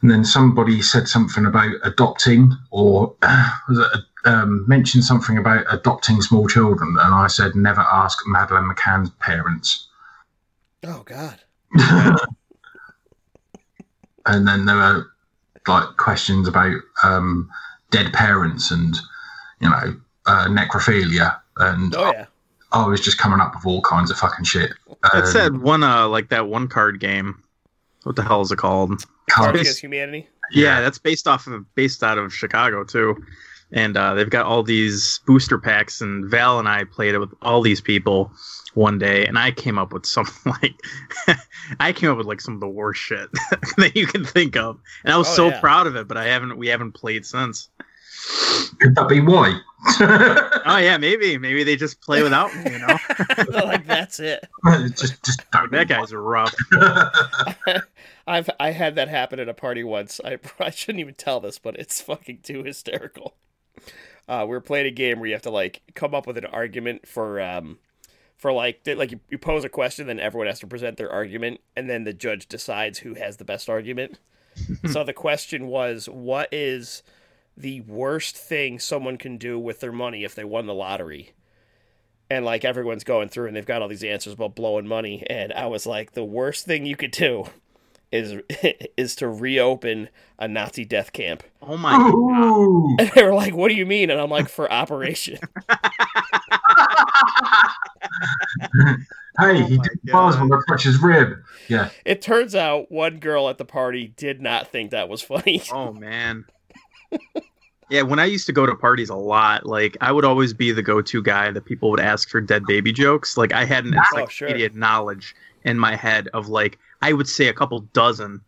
And 0.00 0.10
then 0.10 0.24
somebody 0.24 0.82
said 0.82 1.06
something 1.06 1.46
about 1.46 1.72
adopting, 1.84 2.52
or 2.72 3.14
was 3.68 3.78
it 3.78 4.00
um, 4.24 4.64
mentioned 4.68 5.04
something 5.04 5.38
about 5.38 5.64
adopting 5.70 6.20
small 6.22 6.48
children, 6.48 6.96
and 6.98 7.14
I 7.14 7.26
said 7.26 7.54
never 7.54 7.80
ask 7.80 8.18
Madeleine 8.26 8.70
McCann's 8.70 9.10
parents. 9.20 9.88
Oh 10.84 11.02
God. 11.04 11.40
and 14.26 14.46
then 14.46 14.66
there 14.66 14.76
were 14.76 15.06
like 15.66 15.96
questions 15.96 16.48
about 16.48 16.76
um, 17.02 17.48
dead 17.90 18.12
parents 18.12 18.70
and 18.70 18.96
you 19.60 19.68
know 19.70 19.96
uh, 20.26 20.46
necrophilia, 20.46 21.38
and 21.58 21.94
Oh 21.96 22.12
yeah. 22.12 22.26
I 22.72 22.86
was 22.86 23.00
just 23.00 23.18
coming 23.18 23.40
up 23.40 23.54
with 23.54 23.66
all 23.66 23.82
kinds 23.82 24.10
of 24.10 24.18
fucking 24.18 24.44
shit. 24.44 24.72
That's 25.12 25.32
said 25.32 25.60
one, 25.60 25.82
uh, 25.82 26.08
like 26.08 26.30
that 26.30 26.48
one 26.48 26.68
card 26.68 27.00
game. 27.00 27.42
What 28.04 28.16
the 28.16 28.22
hell 28.22 28.40
is 28.40 28.50
it 28.50 28.56
called? 28.56 28.90
Cards 28.90 29.06
cards- 29.30 29.60
Against 29.60 29.80
Humanity. 29.80 30.28
Yeah, 30.50 30.80
that's 30.80 30.98
based 30.98 31.26
off 31.26 31.46
of 31.46 31.74
based 31.74 32.02
out 32.02 32.18
of 32.18 32.34
Chicago 32.34 32.84
too, 32.84 33.24
and 33.72 33.96
uh, 33.96 34.14
they've 34.14 34.30
got 34.30 34.46
all 34.46 34.62
these 34.62 35.20
booster 35.26 35.58
packs. 35.58 36.00
And 36.00 36.30
Val 36.30 36.58
and 36.58 36.68
I 36.68 36.84
played 36.84 37.14
it 37.14 37.18
with 37.18 37.32
all 37.42 37.60
these 37.62 37.80
people 37.80 38.30
one 38.74 38.98
day, 38.98 39.26
and 39.26 39.38
I 39.38 39.50
came 39.50 39.78
up 39.78 39.92
with 39.92 40.06
some 40.06 40.26
like 40.46 40.74
I 41.80 41.92
came 41.92 42.10
up 42.10 42.16
with 42.18 42.26
like 42.26 42.40
some 42.40 42.54
of 42.54 42.60
the 42.60 42.68
worst 42.68 43.00
shit 43.00 43.28
that 43.76 43.92
you 43.94 44.06
can 44.06 44.24
think 44.24 44.56
of, 44.56 44.78
and 45.04 45.12
I 45.12 45.16
was 45.18 45.28
Oh, 45.30 45.34
so 45.34 45.48
yeah. 45.48 45.60
proud 45.60 45.86
of 45.86 45.96
it. 45.96 46.08
But 46.08 46.16
I 46.16 46.24
haven't 46.26 46.56
we 46.58 46.68
haven't 46.68 46.92
played 46.92 47.26
since. 47.26 47.68
Could 48.80 48.94
that 48.94 49.08
be 49.08 49.20
why? 49.20 49.58
Oh 50.64 50.76
yeah, 50.76 50.96
maybe 50.96 51.36
maybe 51.38 51.64
they 51.64 51.74
just 51.74 52.00
play 52.00 52.22
without 52.22 52.54
me. 52.54 52.70
You 52.70 52.78
know, 52.78 52.96
like 53.64 53.84
that's 53.84 54.20
it. 54.20 54.48
just, 54.96 55.24
just 55.24 55.50
don't. 55.50 55.72
that 55.72 55.88
guy's 55.88 56.14
rough. 56.14 56.54
I've 58.28 58.48
I 58.60 58.70
had 58.70 58.94
that 58.94 59.08
happen 59.08 59.40
at 59.40 59.48
a 59.48 59.54
party 59.54 59.82
once. 59.82 60.20
I 60.24 60.38
I 60.60 60.70
shouldn't 60.70 61.00
even 61.00 61.14
tell 61.14 61.40
this, 61.40 61.58
but 61.58 61.74
it's 61.76 62.00
fucking 62.00 62.38
too 62.44 62.62
hysterical. 62.62 63.34
Uh, 64.28 64.44
we 64.44 64.50
were 64.50 64.60
playing 64.60 64.86
a 64.86 64.90
game 64.90 65.18
where 65.18 65.26
you 65.26 65.34
have 65.34 65.42
to 65.42 65.50
like 65.50 65.82
come 65.94 66.14
up 66.14 66.26
with 66.26 66.38
an 66.38 66.46
argument 66.46 67.06
for 67.06 67.40
um 67.40 67.78
for 68.42 68.52
like 68.52 68.80
like 68.86 69.12
you, 69.12 69.20
you 69.30 69.38
pose 69.38 69.64
a 69.64 69.68
question, 69.68 70.08
then 70.08 70.18
everyone 70.18 70.48
has 70.48 70.60
to 70.60 70.66
present 70.66 70.96
their 70.96 71.10
argument, 71.10 71.60
and 71.76 71.88
then 71.88 72.04
the 72.04 72.12
judge 72.12 72.48
decides 72.48 72.98
who 72.98 73.14
has 73.14 73.36
the 73.36 73.44
best 73.44 73.68
argument. 73.68 74.18
so 74.90 75.04
the 75.04 75.12
question 75.12 75.68
was, 75.68 76.08
what 76.08 76.48
is 76.52 77.02
the 77.56 77.80
worst 77.82 78.36
thing 78.36 78.78
someone 78.78 79.16
can 79.16 79.38
do 79.38 79.58
with 79.58 79.80
their 79.80 79.92
money 79.92 80.24
if 80.24 80.34
they 80.34 80.44
won 80.44 80.66
the 80.66 80.74
lottery? 80.74 81.32
And 82.28 82.44
like 82.44 82.64
everyone's 82.64 83.04
going 83.04 83.28
through, 83.28 83.46
and 83.46 83.56
they've 83.56 83.64
got 83.64 83.80
all 83.80 83.88
these 83.88 84.02
answers 84.02 84.32
about 84.32 84.56
blowing 84.56 84.88
money, 84.88 85.24
and 85.28 85.52
I 85.52 85.66
was 85.66 85.86
like, 85.86 86.12
the 86.12 86.24
worst 86.24 86.64
thing 86.64 86.84
you 86.84 86.96
could 86.96 87.12
do 87.12 87.46
is 88.12 88.40
is 88.96 89.16
to 89.16 89.28
reopen 89.28 90.08
a 90.38 90.46
Nazi 90.48 90.84
death 90.84 91.12
camp. 91.12 91.42
Oh 91.62 91.76
my 91.76 91.92
god. 91.92 93.00
And 93.00 93.10
they 93.14 93.22
were 93.24 93.34
like, 93.34 93.54
"What 93.54 93.68
do 93.68 93.74
you 93.74 93.86
mean?" 93.86 94.10
And 94.10 94.20
I'm 94.20 94.30
like, 94.30 94.48
"For 94.48 94.70
operation." 94.70 95.38
hey, 99.38 99.62
Oh 99.62 99.66
he 99.66 99.78
did 99.78 100.00
bars 100.04 100.36
God. 100.36 100.50
when 100.50 100.52
I 100.52 100.60
touch 100.68 100.82
his 100.84 101.00
rib. 101.00 101.38
Yeah. 101.68 101.90
It 102.04 102.22
turns 102.22 102.54
out 102.54 102.90
one 102.90 103.18
girl 103.18 103.48
at 103.48 103.58
the 103.58 103.64
party 103.64 104.12
did 104.16 104.40
not 104.40 104.68
think 104.68 104.90
that 104.90 105.08
was 105.08 105.22
funny. 105.22 105.62
Oh 105.72 105.92
man. 105.92 106.44
Yeah, 107.90 108.02
when 108.02 108.18
I 108.18 108.24
used 108.24 108.46
to 108.46 108.52
go 108.52 108.64
to 108.64 108.74
parties 108.74 109.10
a 109.10 109.14
lot, 109.14 109.66
like 109.66 109.96
I 110.00 110.12
would 110.12 110.24
always 110.24 110.54
be 110.54 110.72
the 110.72 110.82
go-to 110.82 111.22
guy 111.22 111.50
that 111.50 111.64
people 111.66 111.90
would 111.90 112.00
ask 112.00 112.30
for 112.30 112.40
dead 112.40 112.64
baby 112.64 112.90
jokes. 112.92 113.36
Like 113.36 113.52
I 113.52 113.64
had 113.66 113.84
an 113.84 113.94
Oh, 113.94 113.98
encyclopedia 113.98 114.70
knowledge 114.70 115.34
in 115.64 115.78
my 115.78 115.94
head 115.94 116.28
of 116.32 116.48
like 116.48 116.78
I 117.02 117.12
would 117.12 117.28
say 117.28 117.48
a 117.48 117.52
couple 117.52 117.80
dozen 117.92 118.40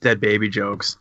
dead 0.00 0.20
baby 0.20 0.48
jokes. 0.48 0.96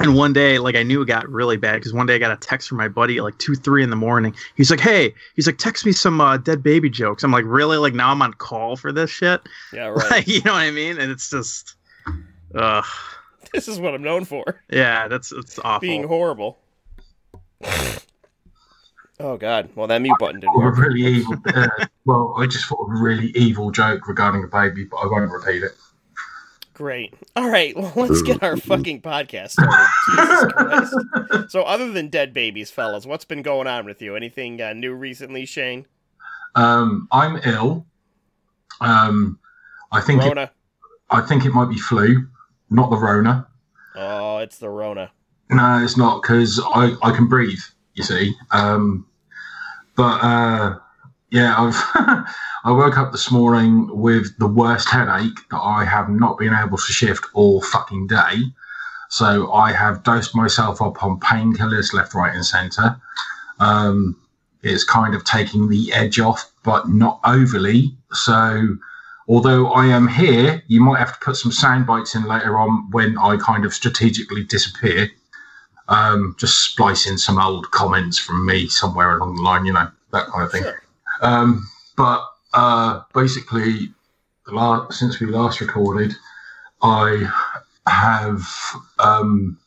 And 0.00 0.14
one 0.14 0.32
day, 0.32 0.58
like 0.58 0.76
I 0.76 0.84
knew 0.84 1.02
it 1.02 1.06
got 1.06 1.28
really 1.28 1.56
bad 1.56 1.74
because 1.74 1.92
one 1.92 2.06
day 2.06 2.14
I 2.14 2.18
got 2.18 2.30
a 2.30 2.36
text 2.36 2.68
from 2.68 2.78
my 2.78 2.86
buddy 2.86 3.18
at 3.18 3.24
like 3.24 3.36
two, 3.38 3.56
three 3.56 3.82
in 3.82 3.90
the 3.90 3.96
morning. 3.96 4.32
He's 4.56 4.70
like, 4.70 4.78
"Hey," 4.78 5.12
he's 5.34 5.46
like, 5.46 5.58
"Text 5.58 5.84
me 5.84 5.90
some 5.90 6.20
uh, 6.20 6.36
dead 6.36 6.62
baby 6.62 6.88
jokes." 6.88 7.24
I'm 7.24 7.32
like, 7.32 7.44
"Really? 7.46 7.78
Like 7.78 7.94
now 7.94 8.10
I'm 8.10 8.22
on 8.22 8.32
call 8.34 8.76
for 8.76 8.92
this 8.92 9.10
shit?" 9.10 9.40
Yeah, 9.72 9.88
right. 9.88 10.10
Like, 10.10 10.28
you 10.28 10.40
know 10.44 10.52
what 10.52 10.60
I 10.60 10.70
mean? 10.70 11.00
And 11.00 11.10
it's 11.10 11.28
just, 11.28 11.74
ugh, 12.54 12.84
this 13.52 13.66
is 13.66 13.80
what 13.80 13.92
I'm 13.92 14.02
known 14.02 14.24
for, 14.24 14.62
yeah, 14.70 15.08
that's 15.08 15.32
it's 15.32 15.58
awful. 15.58 15.80
being 15.80 16.06
horrible. 16.06 16.58
oh 19.18 19.36
God. 19.36 19.68
Well, 19.74 19.88
that 19.88 20.00
mute 20.00 20.16
button 20.20 20.38
didn't 20.38 20.54
work. 20.54 20.78
a 20.78 20.80
really 20.80 21.02
evil. 21.02 21.34
Uh, 21.44 21.66
well, 22.04 22.34
I 22.38 22.46
just 22.46 22.66
thought 22.66 22.84
of 22.84 22.90
a 22.96 23.02
really 23.02 23.32
evil 23.34 23.72
joke 23.72 24.06
regarding 24.06 24.44
a 24.44 24.46
baby, 24.46 24.84
but 24.84 24.98
I 24.98 25.06
won't 25.06 25.32
repeat 25.32 25.64
it. 25.64 25.72
Great. 26.78 27.12
All 27.34 27.50
right. 27.50 27.76
Well, 27.78 27.92
let's 27.96 28.22
get 28.22 28.40
our 28.40 28.56
fucking 28.56 29.02
podcast 29.02 29.50
started. 29.50 29.88
Jesus 30.16 30.52
Christ. 30.52 31.50
So, 31.50 31.62
other 31.62 31.90
than 31.90 32.06
dead 32.06 32.32
babies, 32.32 32.70
fellas, 32.70 33.04
what's 33.04 33.24
been 33.24 33.42
going 33.42 33.66
on 33.66 33.84
with 33.84 34.00
you? 34.00 34.14
Anything 34.14 34.62
uh, 34.62 34.74
new 34.74 34.94
recently, 34.94 35.44
Shane? 35.44 35.86
Um, 36.54 37.08
I'm 37.10 37.40
ill. 37.44 37.84
Um, 38.80 39.40
I 39.90 40.00
think 40.00 40.22
it, 40.22 40.28
Rona. 40.28 40.52
I 41.10 41.20
think 41.22 41.44
it 41.44 41.52
might 41.52 41.68
be 41.68 41.78
flu, 41.78 42.28
not 42.70 42.90
the 42.90 42.96
Rona. 42.96 43.48
Oh, 43.96 44.38
it's 44.38 44.58
the 44.58 44.70
Rona. 44.70 45.10
No, 45.50 45.82
it's 45.82 45.96
not 45.96 46.22
because 46.22 46.60
I, 46.74 46.94
I 47.02 47.10
can 47.10 47.26
breathe. 47.26 47.62
You 47.94 48.04
see, 48.04 48.34
um, 48.52 49.04
but 49.96 50.22
uh, 50.22 50.78
yeah, 51.30 51.54
I've 51.56 51.74
I 52.64 52.72
woke 52.72 52.98
up 52.98 53.12
this 53.12 53.30
morning 53.30 53.88
with 53.90 54.36
the 54.38 54.46
worst 54.46 54.88
headache 54.88 55.38
that 55.50 55.60
I 55.60 55.84
have 55.84 56.08
not 56.08 56.38
been 56.38 56.54
able 56.54 56.78
to 56.78 56.92
shift 56.92 57.24
all 57.34 57.60
fucking 57.60 58.06
day. 58.06 58.42
So 59.10 59.52
I 59.52 59.72
have 59.72 60.02
dosed 60.02 60.34
myself 60.34 60.82
up 60.82 61.02
on 61.02 61.20
painkillers 61.20 61.94
left, 61.94 62.14
right, 62.14 62.34
and 62.34 62.44
centre. 62.44 63.00
Um, 63.58 64.16
it's 64.62 64.84
kind 64.84 65.14
of 65.14 65.24
taking 65.24 65.68
the 65.68 65.92
edge 65.92 66.18
off, 66.18 66.50
but 66.62 66.88
not 66.88 67.20
overly. 67.24 67.96
So 68.12 68.76
although 69.28 69.68
I 69.68 69.86
am 69.86 70.08
here, 70.08 70.62
you 70.66 70.80
might 70.80 70.98
have 70.98 71.18
to 71.18 71.24
put 71.24 71.36
some 71.36 71.52
sound 71.52 71.86
bites 71.86 72.14
in 72.14 72.24
later 72.24 72.58
on 72.58 72.90
when 72.90 73.16
I 73.18 73.36
kind 73.36 73.64
of 73.64 73.72
strategically 73.72 74.44
disappear. 74.44 75.10
Um, 75.88 76.36
just 76.38 76.58
splice 76.64 77.08
in 77.08 77.16
some 77.16 77.38
old 77.38 77.70
comments 77.70 78.18
from 78.18 78.44
me 78.44 78.68
somewhere 78.68 79.16
along 79.16 79.36
the 79.36 79.42
line, 79.42 79.64
you 79.64 79.72
know, 79.72 79.90
that 80.12 80.26
kind 80.26 80.44
of 80.44 80.52
thing. 80.52 80.62
Sure. 80.64 80.82
Um, 81.20 81.68
but 81.96 82.24
uh, 82.54 83.02
basically, 83.14 83.92
the 84.46 84.52
la- 84.54 84.90
since 84.90 85.20
we 85.20 85.26
last 85.26 85.60
recorded, 85.60 86.12
I 86.82 87.30
have 87.86 88.46
um, 88.98 89.58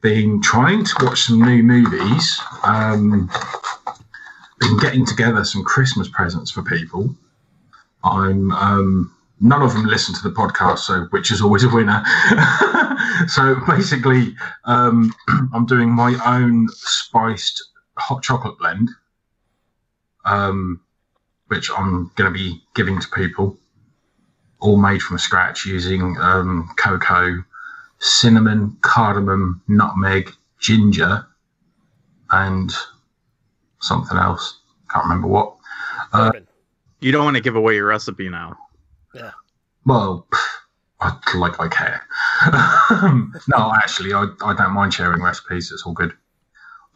been 0.00 0.40
trying 0.42 0.84
to 0.84 0.94
watch 1.04 1.22
some 1.22 1.40
new 1.40 1.62
movies. 1.62 2.40
Um, 2.64 3.30
been 4.58 4.78
getting 4.78 5.04
together 5.04 5.44
some 5.44 5.64
Christmas 5.64 6.08
presents 6.08 6.50
for 6.50 6.62
people. 6.62 7.14
I'm 8.04 8.50
um, 8.52 9.14
none 9.40 9.62
of 9.62 9.74
them 9.74 9.84
listen 9.84 10.14
to 10.14 10.22
the 10.22 10.34
podcast, 10.34 10.80
so 10.80 11.06
which 11.10 11.30
is 11.30 11.40
always 11.42 11.64
a 11.64 11.68
winner. 11.68 12.02
so 13.28 13.56
basically, 13.66 14.34
um, 14.64 15.12
I'm 15.52 15.66
doing 15.66 15.90
my 15.90 16.16
own 16.24 16.68
spiced 16.70 17.62
hot 17.96 18.22
chocolate 18.22 18.58
blend, 18.58 18.90
um, 20.24 20.80
which 21.48 21.70
I'm 21.70 22.10
going 22.16 22.32
to 22.32 22.36
be 22.36 22.62
giving 22.74 23.00
to 23.00 23.08
people, 23.08 23.56
all 24.60 24.76
made 24.76 25.02
from 25.02 25.18
scratch 25.18 25.66
using 25.66 26.16
um, 26.20 26.70
cocoa, 26.76 27.44
cinnamon, 27.98 28.76
cardamom, 28.80 29.62
nutmeg, 29.68 30.32
ginger, 30.58 31.26
and 32.30 32.72
something 33.80 34.16
else. 34.16 34.60
Can't 34.90 35.04
remember 35.04 35.28
what. 35.28 35.56
Uh, 36.12 36.32
You 37.00 37.12
don't 37.12 37.24
want 37.24 37.36
to 37.36 37.42
give 37.42 37.56
away 37.56 37.74
your 37.74 37.86
recipe 37.86 38.28
now. 38.28 38.56
Yeah. 39.14 39.32
Well, 39.84 40.26
I, 41.00 41.18
like 41.34 41.58
I 41.60 41.68
care. 41.68 42.06
no, 43.48 43.72
actually, 43.74 44.12
I, 44.12 44.26
I 44.44 44.54
don't 44.54 44.72
mind 44.72 44.94
sharing 44.94 45.22
recipes. 45.22 45.72
It's 45.72 45.82
all 45.84 45.92
good. 45.92 46.12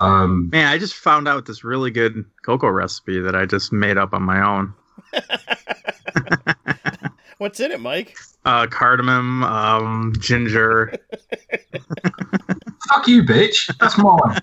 Um, 0.01 0.51
Man, 0.51 0.67
I 0.67 0.79
just 0.79 0.95
found 0.95 1.27
out 1.27 1.47
this 1.47 1.65
really 1.65 1.91
good 1.91 2.25
cocoa 2.45 2.69
recipe 2.69 3.19
that 3.21 3.35
I 3.35 3.47
just 3.47 3.73
made 3.73 3.97
up 3.97 4.13
on 4.13 4.23
my 4.23 4.47
own. 4.47 4.75
What's 7.39 7.61
in 7.61 7.73
it, 7.73 7.81
Mike? 7.81 8.17
Uh, 8.45 8.67
cardamom, 8.67 9.43
um, 9.45 10.15
ginger. 10.19 10.93
fuck 12.89 13.09
you, 13.09 13.23
bitch. 13.23 13.75
That's 13.79 13.99
mine. 13.99 14.41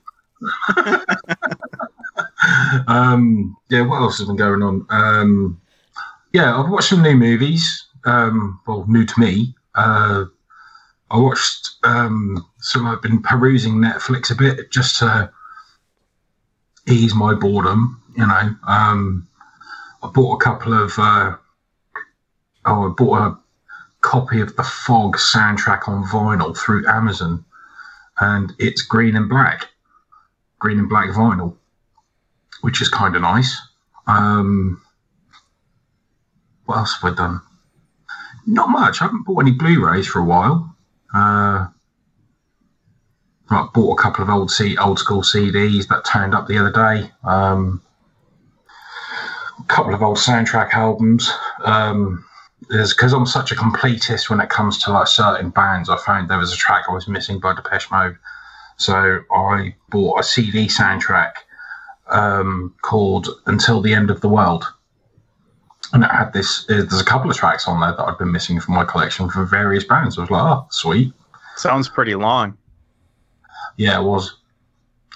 um, 2.87 3.55
yeah, 3.69 3.81
what 3.81 4.01
else 4.01 4.17
has 4.19 4.27
been 4.27 4.35
going 4.35 4.61
on? 4.61 4.85
Um, 4.89 5.59
yeah, 6.33 6.59
I've 6.59 6.69
watched 6.69 6.89
some 6.89 7.01
new 7.01 7.15
movies. 7.15 7.87
Um, 8.05 8.59
well, 8.67 8.85
new 8.87 9.05
to 9.05 9.19
me. 9.19 9.55
Uh, 9.75 10.25
I 11.09 11.17
watched. 11.17 11.71
Um, 11.83 12.45
so 12.59 12.85
I've 12.85 13.01
been 13.01 13.21
perusing 13.21 13.75
Netflix 13.75 14.31
a 14.31 14.35
bit 14.35 14.71
just 14.71 14.99
to 14.99 15.31
ease 16.87 17.15
my 17.15 17.33
boredom. 17.33 18.01
You 18.15 18.27
know, 18.27 18.55
um, 18.67 19.27
I 20.01 20.07
bought 20.07 20.35
a 20.35 20.43
couple 20.43 20.73
of. 20.73 20.93
Uh, 20.97 21.35
oh, 22.65 22.89
I 22.89 22.93
bought 22.95 23.19
a 23.19 23.37
copy 24.01 24.41
of 24.41 24.55
the 24.55 24.63
Fog 24.63 25.17
soundtrack 25.17 25.87
on 25.87 26.03
vinyl 26.05 26.55
through 26.57 26.87
Amazon, 26.87 27.43
and 28.19 28.53
it's 28.59 28.81
green 28.81 29.15
and 29.15 29.29
black, 29.29 29.67
green 30.59 30.79
and 30.79 30.89
black 30.89 31.09
vinyl, 31.09 31.55
which 32.61 32.81
is 32.81 32.89
kind 32.89 33.15
of 33.15 33.21
nice. 33.21 33.59
Um, 34.05 34.81
what 36.65 36.77
else 36.77 36.95
have 37.01 37.13
I 37.13 37.15
done? 37.15 37.41
Not 38.45 38.69
much. 38.69 39.01
I 39.01 39.05
haven't 39.05 39.23
bought 39.23 39.41
any 39.41 39.51
Blu-rays 39.51 40.07
for 40.07 40.19
a 40.19 40.25
while. 40.25 40.75
Uh, 41.13 41.67
I 43.49 43.67
bought 43.73 43.99
a 43.99 44.01
couple 44.01 44.23
of 44.23 44.29
old 44.29 44.51
C- 44.51 44.77
old 44.77 44.99
school 44.99 45.21
CDs 45.21 45.87
that 45.89 46.05
turned 46.05 46.33
up 46.33 46.47
the 46.47 46.57
other 46.57 46.71
day. 46.71 47.11
Um, 47.23 47.81
a 49.59 49.63
couple 49.65 49.93
of 49.93 50.01
old 50.01 50.17
soundtrack 50.17 50.73
albums. 50.73 51.31
Um, 51.63 52.25
because 52.69 53.11
I'm 53.13 53.25
such 53.25 53.51
a 53.51 53.55
completist 53.55 54.29
when 54.29 54.39
it 54.39 54.49
comes 54.49 54.77
to 54.83 54.91
like 54.91 55.07
certain 55.07 55.49
bands. 55.49 55.89
I 55.89 55.97
found 55.97 56.29
there 56.29 56.37
was 56.37 56.53
a 56.53 56.57
track 56.57 56.85
I 56.89 56.93
was 56.93 57.07
missing 57.09 57.37
by 57.39 57.53
Depeche 57.53 57.91
Mode, 57.91 58.17
so 58.77 59.19
I 59.31 59.75
bought 59.89 60.19
a 60.21 60.23
CD 60.23 60.67
soundtrack 60.67 61.33
um, 62.07 62.73
called 62.81 63.27
"Until 63.47 63.81
the 63.81 63.93
End 63.93 64.09
of 64.09 64.21
the 64.21 64.29
World," 64.29 64.65
and 65.91 66.05
it 66.05 66.09
had 66.09 66.31
this. 66.31 66.63
uh, 66.69 66.75
There's 66.87 67.01
a 67.01 67.05
couple 67.05 67.29
of 67.29 67.35
tracks 67.35 67.67
on 67.67 67.81
there 67.81 67.91
that 67.91 68.03
I've 68.03 68.17
been 68.17 68.31
missing 68.31 68.59
from 68.61 68.75
my 68.75 68.85
collection 68.85 69.29
for 69.29 69.43
various 69.45 69.83
bands. 69.83 70.17
I 70.17 70.21
was 70.21 70.31
like, 70.31 70.41
"Oh, 70.41 70.65
sweet." 70.71 71.13
Sounds 71.57 71.89
pretty 71.89 72.15
long. 72.15 72.57
Yeah, 73.77 73.99
it 73.99 74.03
was. 74.03 74.35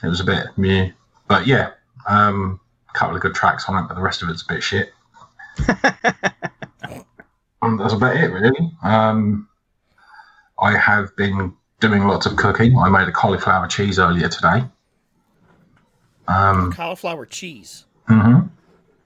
it 0.03 0.07
was 0.07 0.19
a 0.19 0.23
bit 0.23 0.45
meh. 0.57 0.91
But 1.27 1.45
yeah, 1.47 1.71
um, 2.07 2.59
a 2.89 2.93
couple 2.97 3.15
of 3.15 3.21
good 3.21 3.35
tracks 3.35 3.65
on 3.67 3.83
it, 3.83 3.87
but 3.87 3.95
the 3.95 4.01
rest 4.01 4.21
of 4.23 4.29
it's 4.29 4.41
a 4.43 4.47
bit 4.47 4.63
shit. 4.63 4.91
and 7.61 7.79
that's 7.79 7.93
about 7.93 8.15
it, 8.15 8.31
really. 8.31 8.71
Um, 8.83 9.47
I 10.59 10.75
have 10.77 11.15
been 11.15 11.53
doing 11.79 12.05
lots 12.07 12.25
of 12.25 12.35
cooking. 12.35 12.77
I 12.77 12.89
made 12.89 13.07
a 13.07 13.11
cauliflower 13.11 13.67
cheese 13.67 13.99
earlier 13.99 14.27
today. 14.29 14.63
Um, 16.27 16.73
Cauliflower 16.73 17.25
cheese. 17.25 17.85
Mm 18.09 18.21
mhm. 18.23 18.49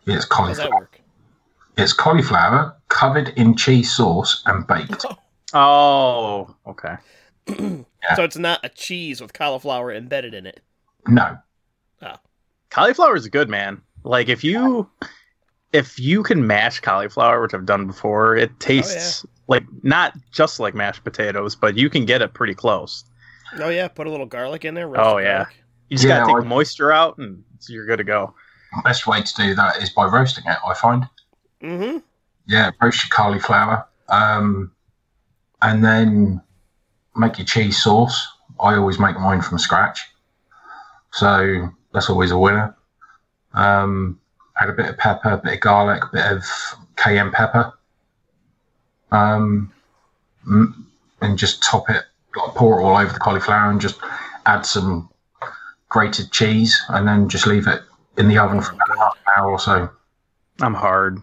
It's 0.08 0.28
How 0.34 0.48
does 0.48 0.58
that 0.58 0.70
cauliflower. 0.70 0.80
work? 0.82 1.02
It's 1.78 1.94
cauliflower 1.94 2.76
covered 2.90 3.30
in 3.30 3.56
cheese 3.56 3.96
sauce 3.96 4.42
and 4.46 4.66
baked. 4.68 5.06
Oh, 5.54 6.56
okay. 6.66 6.96
So 8.16 8.24
it's 8.24 8.38
not 8.38 8.60
a 8.64 8.70
cheese 8.70 9.22
with 9.22 9.34
cauliflower 9.34 9.92
embedded 9.94 10.34
in 10.34 10.46
it. 10.46 10.62
No, 11.08 11.38
Cauliflower 12.70 13.16
is 13.16 13.28
good, 13.28 13.50
man. 13.50 13.82
Like 14.04 14.30
if 14.30 14.44
you 14.44 14.90
if 15.74 16.00
you 16.00 16.24
can 16.24 16.48
mash 16.48 16.80
cauliflower, 16.80 17.42
which 17.42 17.54
I've 17.54 17.66
done 17.66 17.86
before, 17.88 18.36
it 18.36 18.58
tastes 18.60 19.26
like 19.48 19.64
not 19.84 20.14
just 20.32 20.60
like 20.60 20.74
mashed 20.74 21.04
potatoes, 21.04 21.56
but 21.56 21.78
you 21.78 21.90
can 21.90 22.06
get 22.06 22.22
it 22.22 22.34
pretty 22.34 22.54
close. 22.56 23.04
Oh 23.60 23.68
yeah, 23.70 23.88
put 23.90 24.08
a 24.08 24.10
little 24.10 24.26
garlic 24.26 24.64
in 24.64 24.74
there. 24.74 24.90
Oh, 25.00 25.18
yeah. 25.18 25.46
You 25.90 25.98
just 25.98 26.08
Yeah, 26.08 26.20
gotta 26.20 26.28
take 26.28 26.36
I- 26.38 26.40
the 26.40 26.46
moisture 26.46 26.92
out, 26.94 27.18
and 27.18 27.44
you're 27.68 27.86
good 27.86 27.98
to 27.98 28.04
go. 28.06 28.34
the 28.76 28.82
best 28.84 29.06
way 29.06 29.22
to 29.22 29.34
do 29.36 29.54
that 29.56 29.82
is 29.84 29.90
by 29.90 30.06
roasting 30.06 30.46
it. 30.48 30.58
I 30.66 30.74
find. 30.74 31.08
Mm-hmm. 31.62 31.98
Yeah, 32.48 32.72
roast 32.82 33.04
your 33.04 33.10
cauliflower, 33.16 33.86
um, 34.08 34.72
and 35.62 35.84
then 35.84 36.42
make 37.22 37.38
your 37.38 37.46
cheese 37.46 37.82
sauce. 37.82 38.28
I 38.60 38.76
always 38.76 39.00
make 39.00 39.18
mine 39.18 39.42
from 39.42 39.58
scratch, 39.58 40.02
so 41.12 41.70
that's 41.94 42.10
always 42.10 42.32
a 42.32 42.38
winner. 42.38 42.76
Um, 43.54 44.20
add 44.60 44.70
a 44.70 44.74
bit 44.74 44.90
of 44.90 44.98
pepper, 44.98 45.30
a 45.32 45.38
bit 45.38 45.54
of 45.54 45.60
garlic, 45.62 46.04
a 46.04 46.10
bit 46.12 46.26
of 46.26 46.44
cayenne 46.98 47.32
pepper, 47.32 47.74
um, 49.12 49.72
and 50.46 51.38
just 51.38 51.64
top 51.64 51.90
it. 51.90 52.04
Like 52.36 52.56
pour 52.56 52.80
it 52.80 52.84
all 52.84 52.98
over 52.98 53.12
the 53.12 53.20
cauliflower, 53.20 53.72
and 53.72 53.82
just 53.82 54.00
add 54.46 54.66
some 54.66 55.10
grated 55.90 56.32
cheese, 56.32 56.80
and 56.90 57.08
then 57.08 57.30
just 57.30 57.48
leave 57.48 57.68
it 57.68 57.82
in 58.18 58.28
the 58.28 58.38
oven 58.38 58.62
for 58.62 58.74
about 58.74 58.98
half 58.98 59.16
an 59.16 59.34
hour 59.38 59.52
or 59.52 59.60
so 59.60 59.90
I'm 60.62 60.74
hard. 60.74 61.20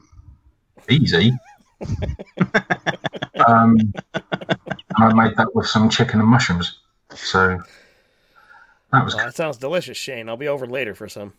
easy. 0.89 1.33
um, 3.47 3.93
I 4.99 5.13
made 5.13 5.37
that 5.37 5.55
with 5.55 5.67
some 5.67 5.89
chicken 5.89 6.21
and 6.21 6.29
mushrooms. 6.29 6.79
So 7.15 7.61
that 8.93 9.05
was 9.05 9.15
Well, 9.15 9.27
that 9.27 9.35
sounds 9.37 9.57
delicious, 9.57 9.97
Shane. 9.97 10.29
I'll 10.29 10.37
be 10.37 10.49
over 10.49 10.67
later 10.67 10.95
for 10.95 11.09
some. 11.09 11.33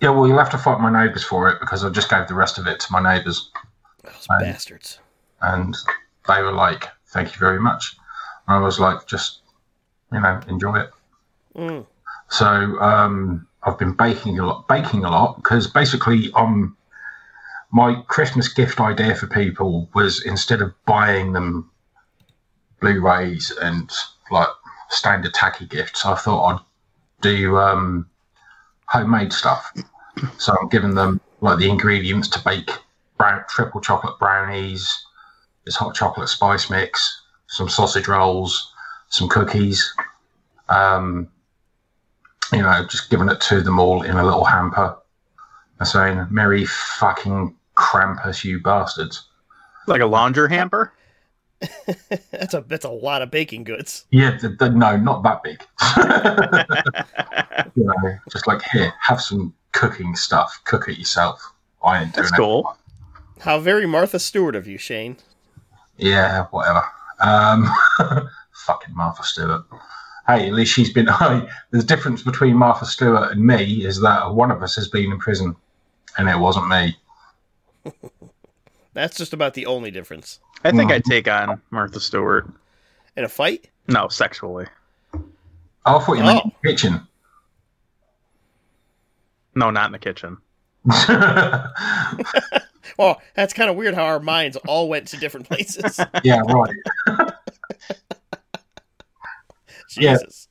yeah. 0.00 0.10
Well, 0.10 0.26
you'll 0.28 0.38
have 0.38 0.50
to 0.50 0.58
fight 0.58 0.80
my 0.80 0.90
neighbours 1.04 1.24
for 1.24 1.48
it 1.48 1.60
because 1.60 1.84
I 1.84 1.90
just 1.90 2.10
gave 2.10 2.26
the 2.28 2.34
rest 2.34 2.58
of 2.58 2.66
it 2.66 2.80
to 2.80 2.86
my 2.92 3.00
neighbours, 3.16 3.50
Those 4.02 4.26
Fine. 4.26 4.40
bastards. 4.40 4.98
and 5.42 5.76
they 6.28 6.40
were 6.42 6.52
like, 6.52 6.88
"Thank 7.08 7.32
you 7.34 7.38
very 7.38 7.60
much." 7.60 7.96
And 8.48 8.56
I 8.56 8.60
was 8.60 8.78
like, 8.80 9.06
"Just 9.06 9.40
you 10.12 10.20
know, 10.20 10.40
enjoy 10.48 10.76
it." 10.80 10.90
Mm. 11.56 11.86
So 12.28 12.46
um, 12.80 13.46
I've 13.62 13.78
been 13.78 13.92
baking 13.92 14.38
a 14.38 14.46
lot, 14.46 14.66
baking 14.68 15.04
a 15.04 15.10
lot 15.10 15.36
because 15.36 15.66
basically, 15.66 16.30
um, 16.34 16.76
my 17.70 18.02
Christmas 18.08 18.48
gift 18.48 18.80
idea 18.80 19.14
for 19.14 19.26
people 19.26 19.88
was 19.94 20.22
instead 20.24 20.62
of 20.62 20.72
buying 20.86 21.32
them 21.32 21.70
Blu-rays 22.84 23.50
and 23.62 23.90
like 24.30 24.48
standard 24.90 25.32
tacky 25.32 25.64
gifts, 25.64 26.04
I 26.04 26.14
thought 26.16 26.54
I'd 26.54 26.60
do 27.22 27.56
um, 27.56 28.06
homemade 28.88 29.32
stuff. 29.32 29.72
So 30.36 30.54
I'm 30.60 30.68
giving 30.68 30.94
them 30.94 31.18
like 31.40 31.58
the 31.58 31.70
ingredients 31.70 32.28
to 32.28 32.44
bake 32.44 32.70
brown, 33.16 33.42
triple 33.48 33.80
chocolate 33.80 34.18
brownies, 34.18 35.06
this 35.64 35.76
hot 35.76 35.94
chocolate 35.94 36.28
spice 36.28 36.68
mix, 36.68 37.22
some 37.46 37.70
sausage 37.70 38.06
rolls, 38.06 38.70
some 39.08 39.30
cookies. 39.30 39.94
Um, 40.68 41.28
you 42.52 42.60
know, 42.60 42.86
just 42.90 43.08
giving 43.08 43.30
it 43.30 43.40
to 43.42 43.62
them 43.62 43.78
all 43.78 44.02
in 44.02 44.18
a 44.18 44.24
little 44.24 44.44
hamper 44.44 44.94
and 45.78 45.88
saying, 45.88 46.26
Merry 46.30 46.66
fucking 46.66 47.56
Krampus, 47.76 48.44
you 48.44 48.60
bastards. 48.60 49.26
Like 49.86 50.02
a 50.02 50.06
launder 50.06 50.48
hamper. 50.48 50.92
that's 52.30 52.54
a 52.54 52.64
that's 52.66 52.84
a 52.84 52.90
lot 52.90 53.22
of 53.22 53.30
baking 53.30 53.64
goods. 53.64 54.06
Yeah, 54.10 54.36
th 54.36 54.58
th 54.58 54.72
no, 54.72 54.96
not 54.96 55.22
that 55.22 55.42
big. 55.42 55.62
you 57.74 57.84
know, 57.84 58.18
just 58.30 58.46
like, 58.46 58.62
here, 58.72 58.92
have 59.00 59.20
some 59.20 59.54
cooking 59.72 60.14
stuff. 60.16 60.60
Cook 60.64 60.88
it 60.88 60.98
yourself. 60.98 61.52
I 61.84 62.02
ain't 62.02 62.14
doing 62.14 62.22
That's 62.24 62.32
it. 62.32 62.36
cool. 62.36 62.76
How 63.40 63.58
very 63.58 63.86
Martha 63.86 64.18
Stewart 64.18 64.54
of 64.54 64.66
you, 64.66 64.78
Shane. 64.78 65.16
Yeah, 65.96 66.46
whatever. 66.46 66.84
Um, 67.20 67.68
fucking 68.52 68.94
Martha 68.94 69.22
Stewart. 69.22 69.62
Hey, 70.26 70.48
at 70.48 70.54
least 70.54 70.72
she's 70.72 70.92
been. 70.92 71.06
Hey, 71.06 71.46
the 71.70 71.82
difference 71.82 72.22
between 72.22 72.56
Martha 72.56 72.86
Stewart 72.86 73.32
and 73.32 73.44
me 73.44 73.84
is 73.84 74.00
that 74.00 74.34
one 74.34 74.50
of 74.50 74.62
us 74.62 74.74
has 74.76 74.88
been 74.88 75.12
in 75.12 75.18
prison, 75.18 75.54
and 76.16 76.28
it 76.28 76.38
wasn't 76.38 76.68
me. 76.68 76.96
That's 78.94 79.16
just 79.18 79.32
about 79.32 79.54
the 79.54 79.66
only 79.66 79.90
difference. 79.90 80.40
I 80.64 80.70
think 80.70 80.90
Mhm. 80.90 80.94
I'd 80.94 81.04
take 81.04 81.28
on 81.28 81.60
Martha 81.70 82.00
Stewart. 82.00 82.48
In 83.16 83.24
a 83.24 83.28
fight? 83.28 83.68
No, 83.88 84.08
sexually. 84.08 84.66
Oh, 85.14 85.22
I 85.84 85.98
thought 86.02 86.16
you 86.16 86.22
meant 86.24 86.40
Oh. 86.44 86.48
in 86.48 86.52
the 86.62 86.68
kitchen. 86.70 87.06
No, 89.54 89.70
not 89.70 89.86
in 89.86 89.92
the 89.92 89.98
kitchen. 89.98 90.38
Well, 92.96 93.20
that's 93.34 93.52
kind 93.52 93.68
of 93.70 93.74
weird 93.76 93.94
how 93.94 94.04
our 94.04 94.20
minds 94.20 94.56
all 94.68 94.88
went 94.88 95.08
to 95.08 95.16
different 95.16 95.48
places. 95.48 95.98
yeah, 96.22 96.40
right. 96.46 96.72
Yeah. 99.96 100.12
Jesus. 100.16 100.48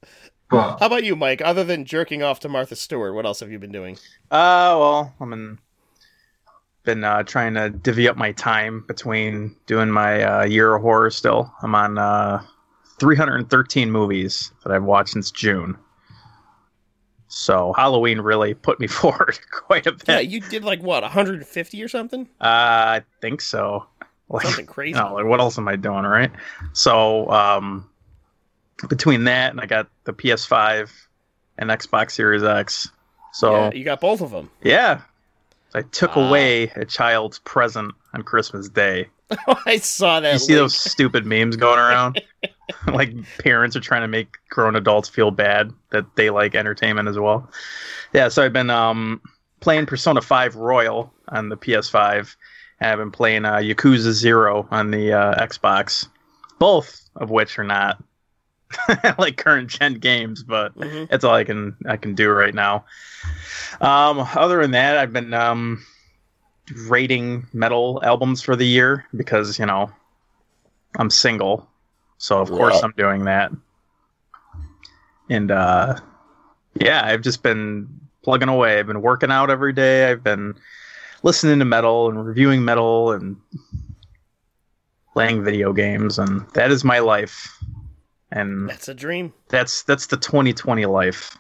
But 0.50 0.78
How 0.80 0.88
about 0.88 1.04
you, 1.06 1.16
Mike? 1.16 1.42
Other 1.42 1.64
than 1.64 1.86
jerking 1.86 2.22
off 2.22 2.40
to 2.42 2.50
Martha 2.50 2.76
Stewart, 2.76 3.14
what 3.14 3.26
else 3.26 3.40
have 3.40 3.50
you 3.52 3.60
been 3.60 3.72
doing? 3.72 3.96
Uh, 4.30 4.76
well, 4.78 5.14
I 5.22 5.26
mean, 5.26 5.60
been 6.84 7.04
uh, 7.04 7.24
trying 7.24 7.54
to 7.56 7.70
divvy 7.70 8.08
up 8.08 8.18
my 8.18 8.32
time 8.34 8.84
between 8.88 9.56
doing 9.68 9.90
my 9.90 10.22
uh, 10.24 10.46
year 10.46 10.76
of 10.76 10.82
horror. 10.82 11.10
Still, 11.10 11.54
I'm 11.62 11.76
on 11.76 11.98
uh, 11.98 12.44
313 13.00 13.92
movies 13.92 14.52
that 14.64 14.72
I've 14.74 14.84
watched 14.84 15.10
since 15.12 15.32
June. 15.32 15.78
So 17.28 17.74
Halloween 17.74 18.20
really 18.20 18.54
put 18.54 18.80
me 18.80 18.88
forward 18.88 19.40
quite 19.52 19.88
a 19.88 19.94
bit. 19.94 20.08
Yeah, 20.08 20.20
you 20.20 20.40
did 20.42 20.64
like 20.64 20.82
what, 20.82 21.04
150 21.04 21.84
or 21.84 21.88
something? 21.88 22.24
Uh, 22.40 22.44
I 23.00 23.02
think 23.22 23.42
so. 23.42 23.86
Like, 24.30 24.46
Something 24.46 24.66
crazy. 24.66 24.94
no, 25.00 25.14
like 25.16 25.26
what 25.26 25.40
else 25.40 25.58
am 25.58 25.68
I 25.68 25.76
doing, 25.76 26.04
right? 26.04 26.32
So, 26.74 27.30
um, 27.30 27.90
between 28.90 29.24
that 29.26 29.52
and 29.52 29.60
I 29.62 29.66
got 29.66 29.88
the 30.04 30.14
PS5 30.14 30.90
and 31.58 31.70
Xbox 31.70 32.12
Series 32.12 32.44
X. 32.44 32.90
So 33.32 33.52
Yeah, 33.54 33.72
you 33.74 33.84
got 33.86 34.00
both 34.02 34.22
of 34.22 34.32
them. 34.32 34.50
yeah. 34.62 35.02
I 35.76 35.82
took 35.84 36.16
Wow. 36.16 36.28
away 36.28 36.64
a 36.76 36.86
child's 36.86 37.40
present 37.40 37.94
on 38.14 38.24
Christmas 38.24 38.70
Day. 38.70 39.08
I 39.66 39.78
saw 39.78 40.20
that. 40.20 40.34
You 40.34 40.40
see 40.40 40.56
those 40.56 40.76
stupid 40.76 41.26
memes 41.26 41.56
going 41.56 41.80
around? 41.80 42.22
like 42.94 43.14
parents 43.40 43.76
are 43.76 43.82
trying 43.82 44.02
to 44.04 44.08
make 44.08 44.38
grown 44.50 44.76
adults 44.76 45.10
feel 45.10 45.32
bad 45.32 45.72
that 45.92 46.06
they 46.16 46.30
like 46.30 46.56
entertainment 46.56 47.10
as 47.10 47.20
well. 47.20 47.50
Yeah, 48.14 48.30
so 48.30 48.44
I've 48.44 48.54
been 48.54 48.70
um, 48.70 49.22
playing 49.60 49.86
Persona 49.86 50.22
5 50.22 50.56
Royal 50.56 51.12
on 51.30 51.50
the 51.50 51.58
PS5, 51.58 52.36
and 52.80 52.92
I've 52.92 52.98
been 53.00 53.12
playing 53.12 53.44
uh, 53.46 53.56
Yakuza 53.56 54.12
Zero 54.12 54.68
on 54.72 54.92
the 54.92 55.12
uh, 55.12 55.46
Xbox, 55.46 56.08
both 56.60 57.10
of 57.18 57.30
which 57.32 57.60
are 57.60 57.64
not 57.66 58.02
like 59.18 59.38
current 59.38 59.70
gen 59.70 59.96
games, 59.96 60.44
but 60.44 60.76
Mhm. 60.78 61.10
that's 61.10 61.24
all 61.24 61.34
I 61.34 61.44
can 61.44 61.76
I 61.88 61.98
can 61.98 62.16
do 62.16 62.30
right 62.30 62.54
now. 62.54 62.86
Um, 63.82 64.20
other 64.36 64.62
than 64.62 64.72
that, 64.72 64.98
I've 64.98 65.14
been 65.14 65.34
um, 65.34 65.84
rating 66.88 67.46
metal 67.54 68.00
albums 68.04 68.42
for 68.42 68.56
the 68.56 68.66
year 68.66 69.06
because 69.16 69.60
you 69.60 69.66
know 69.66 69.92
I'm 70.98 71.10
single, 71.10 71.68
so 72.18 72.40
of 72.40 72.52
course 72.52 72.82
I'm 72.84 72.94
doing 72.98 73.26
that. 73.26 73.52
And 75.30 75.52
uh, 75.52 75.96
yeah, 76.76 77.02
I've 77.06 77.22
just 77.22 77.44
been 77.44 77.88
plugging 78.24 78.50
away. 78.50 78.80
I've 78.80 78.88
been 78.88 79.02
working 79.02 79.32
out 79.32 79.50
every 79.50 79.74
day. 79.74 80.10
I've 80.10 80.24
been 80.24 80.56
listening 81.24 81.60
to 81.60 81.66
metal 81.66 82.10
and 82.10 82.26
reviewing 82.26 82.64
metal 82.64 83.12
and 83.12 83.38
playing 85.14 85.44
video 85.44 85.74
games, 85.74 86.20
and 86.20 86.46
that 86.54 86.72
is 86.72 86.84
my 86.84 87.00
life. 87.00 87.58
And 88.36 88.68
That's 88.68 88.88
a 88.88 88.96
dream. 88.96 89.32
that's 89.50 89.84
that's 89.84 90.08
the 90.08 90.18
2020 90.18 90.86
life. 90.88 91.38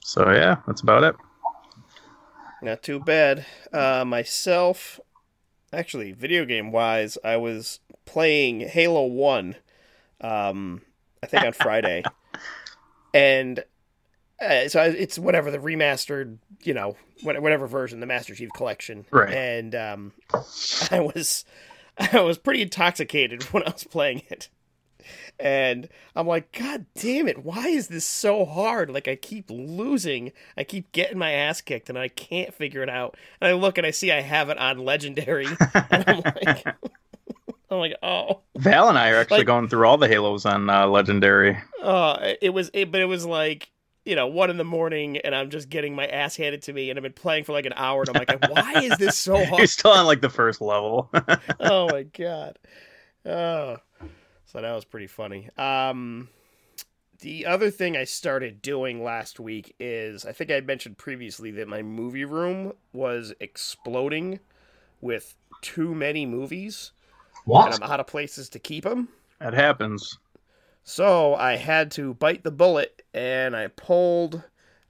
So 0.00 0.30
yeah, 0.30 0.56
that's 0.66 0.82
about 0.82 1.02
it. 1.04 1.16
Not 2.60 2.82
too 2.82 3.00
bad. 3.00 3.46
Uh, 3.72 4.04
myself, 4.06 5.00
actually, 5.72 6.12
video 6.12 6.44
game 6.44 6.70
wise, 6.72 7.16
I 7.24 7.36
was 7.38 7.80
playing 8.04 8.60
Halo 8.60 9.06
1, 9.06 9.56
um, 10.20 10.82
I 11.22 11.26
think 11.26 11.44
on 11.44 11.52
Friday. 11.54 12.04
and 13.14 13.64
Uh, 14.40 14.68
so 14.68 14.82
it's 14.82 15.18
whatever 15.18 15.50
the 15.50 15.58
remastered, 15.58 16.36
you 16.62 16.74
know, 16.74 16.96
whatever 17.22 17.66
version, 17.66 18.00
the 18.00 18.06
Master 18.06 18.34
Chief 18.34 18.50
Collection. 18.54 19.06
Right. 19.10 19.32
And 19.32 19.74
um, 19.74 20.12
I 20.90 21.00
was, 21.00 21.44
I 21.98 22.20
was 22.20 22.38
pretty 22.38 22.60
intoxicated 22.62 23.42
when 23.52 23.62
I 23.62 23.70
was 23.70 23.84
playing 23.84 24.22
it, 24.28 24.48
and 25.38 25.88
I'm 26.14 26.26
like, 26.26 26.52
God 26.52 26.86
damn 26.94 27.28
it! 27.28 27.44
Why 27.44 27.68
is 27.68 27.88
this 27.88 28.04
so 28.04 28.44
hard? 28.44 28.90
Like 28.90 29.08
I 29.08 29.16
keep 29.16 29.50
losing, 29.50 30.32
I 30.56 30.64
keep 30.64 30.92
getting 30.92 31.18
my 31.18 31.32
ass 31.32 31.60
kicked, 31.60 31.88
and 31.88 31.98
I 31.98 32.08
can't 32.08 32.54
figure 32.54 32.82
it 32.82 32.88
out. 32.88 33.16
And 33.40 33.48
I 33.50 33.52
look 33.54 33.78
and 33.78 33.86
I 33.86 33.90
see 33.90 34.12
I 34.12 34.20
have 34.20 34.48
it 34.50 34.58
on 34.58 34.78
Legendary, 34.78 35.46
and 35.90 36.04
I'm 36.08 36.20
like. 36.20 36.66
I'm 37.70 37.78
like, 37.78 37.94
oh. 38.02 38.40
Val 38.58 38.90
and 38.90 38.98
I 38.98 39.08
are 39.12 39.16
actually 39.16 39.38
Like- 39.38 39.46
going 39.46 39.66
through 39.66 39.86
all 39.86 39.96
the 39.96 40.06
Halos 40.06 40.44
on 40.44 40.68
uh, 40.68 40.86
Legendary. 40.86 41.56
Uh, 41.82 42.34
it 42.42 42.50
was, 42.50 42.70
it, 42.74 42.92
but 42.92 43.00
it 43.00 43.06
was 43.06 43.24
like, 43.24 43.70
you 44.04 44.14
know, 44.14 44.26
one 44.26 44.50
in 44.50 44.58
the 44.58 44.64
morning, 44.64 45.16
and 45.16 45.34
I'm 45.34 45.48
just 45.48 45.70
getting 45.70 45.94
my 45.94 46.06
ass 46.06 46.36
handed 46.36 46.60
to 46.64 46.72
me, 46.74 46.90
and 46.90 46.98
I've 46.98 47.02
been 47.02 47.14
playing 47.14 47.44
for 47.44 47.52
like 47.52 47.64
an 47.64 47.72
hour, 47.74 48.02
and 48.06 48.14
I'm 48.14 48.26
like, 48.28 48.50
why 48.50 48.82
is 48.82 48.98
this 48.98 49.16
so 49.16 49.42
hard? 49.42 49.56
You're 49.56 49.66
still 49.68 49.92
on 49.92 50.04
like 50.04 50.20
the 50.20 50.28
first 50.28 50.60
level. 50.60 51.10
oh 51.60 51.88
my 51.88 52.02
god. 52.02 52.58
Oh. 53.24 53.78
So 54.52 54.60
that 54.60 54.74
was 54.74 54.84
pretty 54.84 55.06
funny. 55.06 55.48
Um 55.56 56.28
the 57.20 57.46
other 57.46 57.70
thing 57.70 57.96
I 57.96 58.04
started 58.04 58.60
doing 58.60 59.02
last 59.02 59.38
week 59.40 59.74
is 59.80 60.26
I 60.26 60.32
think 60.32 60.50
I 60.50 60.60
mentioned 60.60 60.98
previously 60.98 61.50
that 61.52 61.68
my 61.68 61.80
movie 61.80 62.24
room 62.24 62.72
was 62.92 63.32
exploding 63.40 64.40
with 65.00 65.36
too 65.62 65.94
many 65.94 66.26
movies 66.26 66.90
and 67.30 67.44
What? 67.46 67.74
I'm 67.82 67.90
out 67.90 68.00
of 68.00 68.06
places 68.08 68.48
to 68.50 68.58
keep 68.58 68.84
them. 68.84 69.08
that 69.38 69.54
happens. 69.54 70.18
So 70.84 71.34
I 71.36 71.56
had 71.56 71.90
to 71.92 72.14
bite 72.14 72.42
the 72.44 72.50
bullet 72.50 73.02
and 73.14 73.56
I 73.56 73.68
pulled 73.68 74.42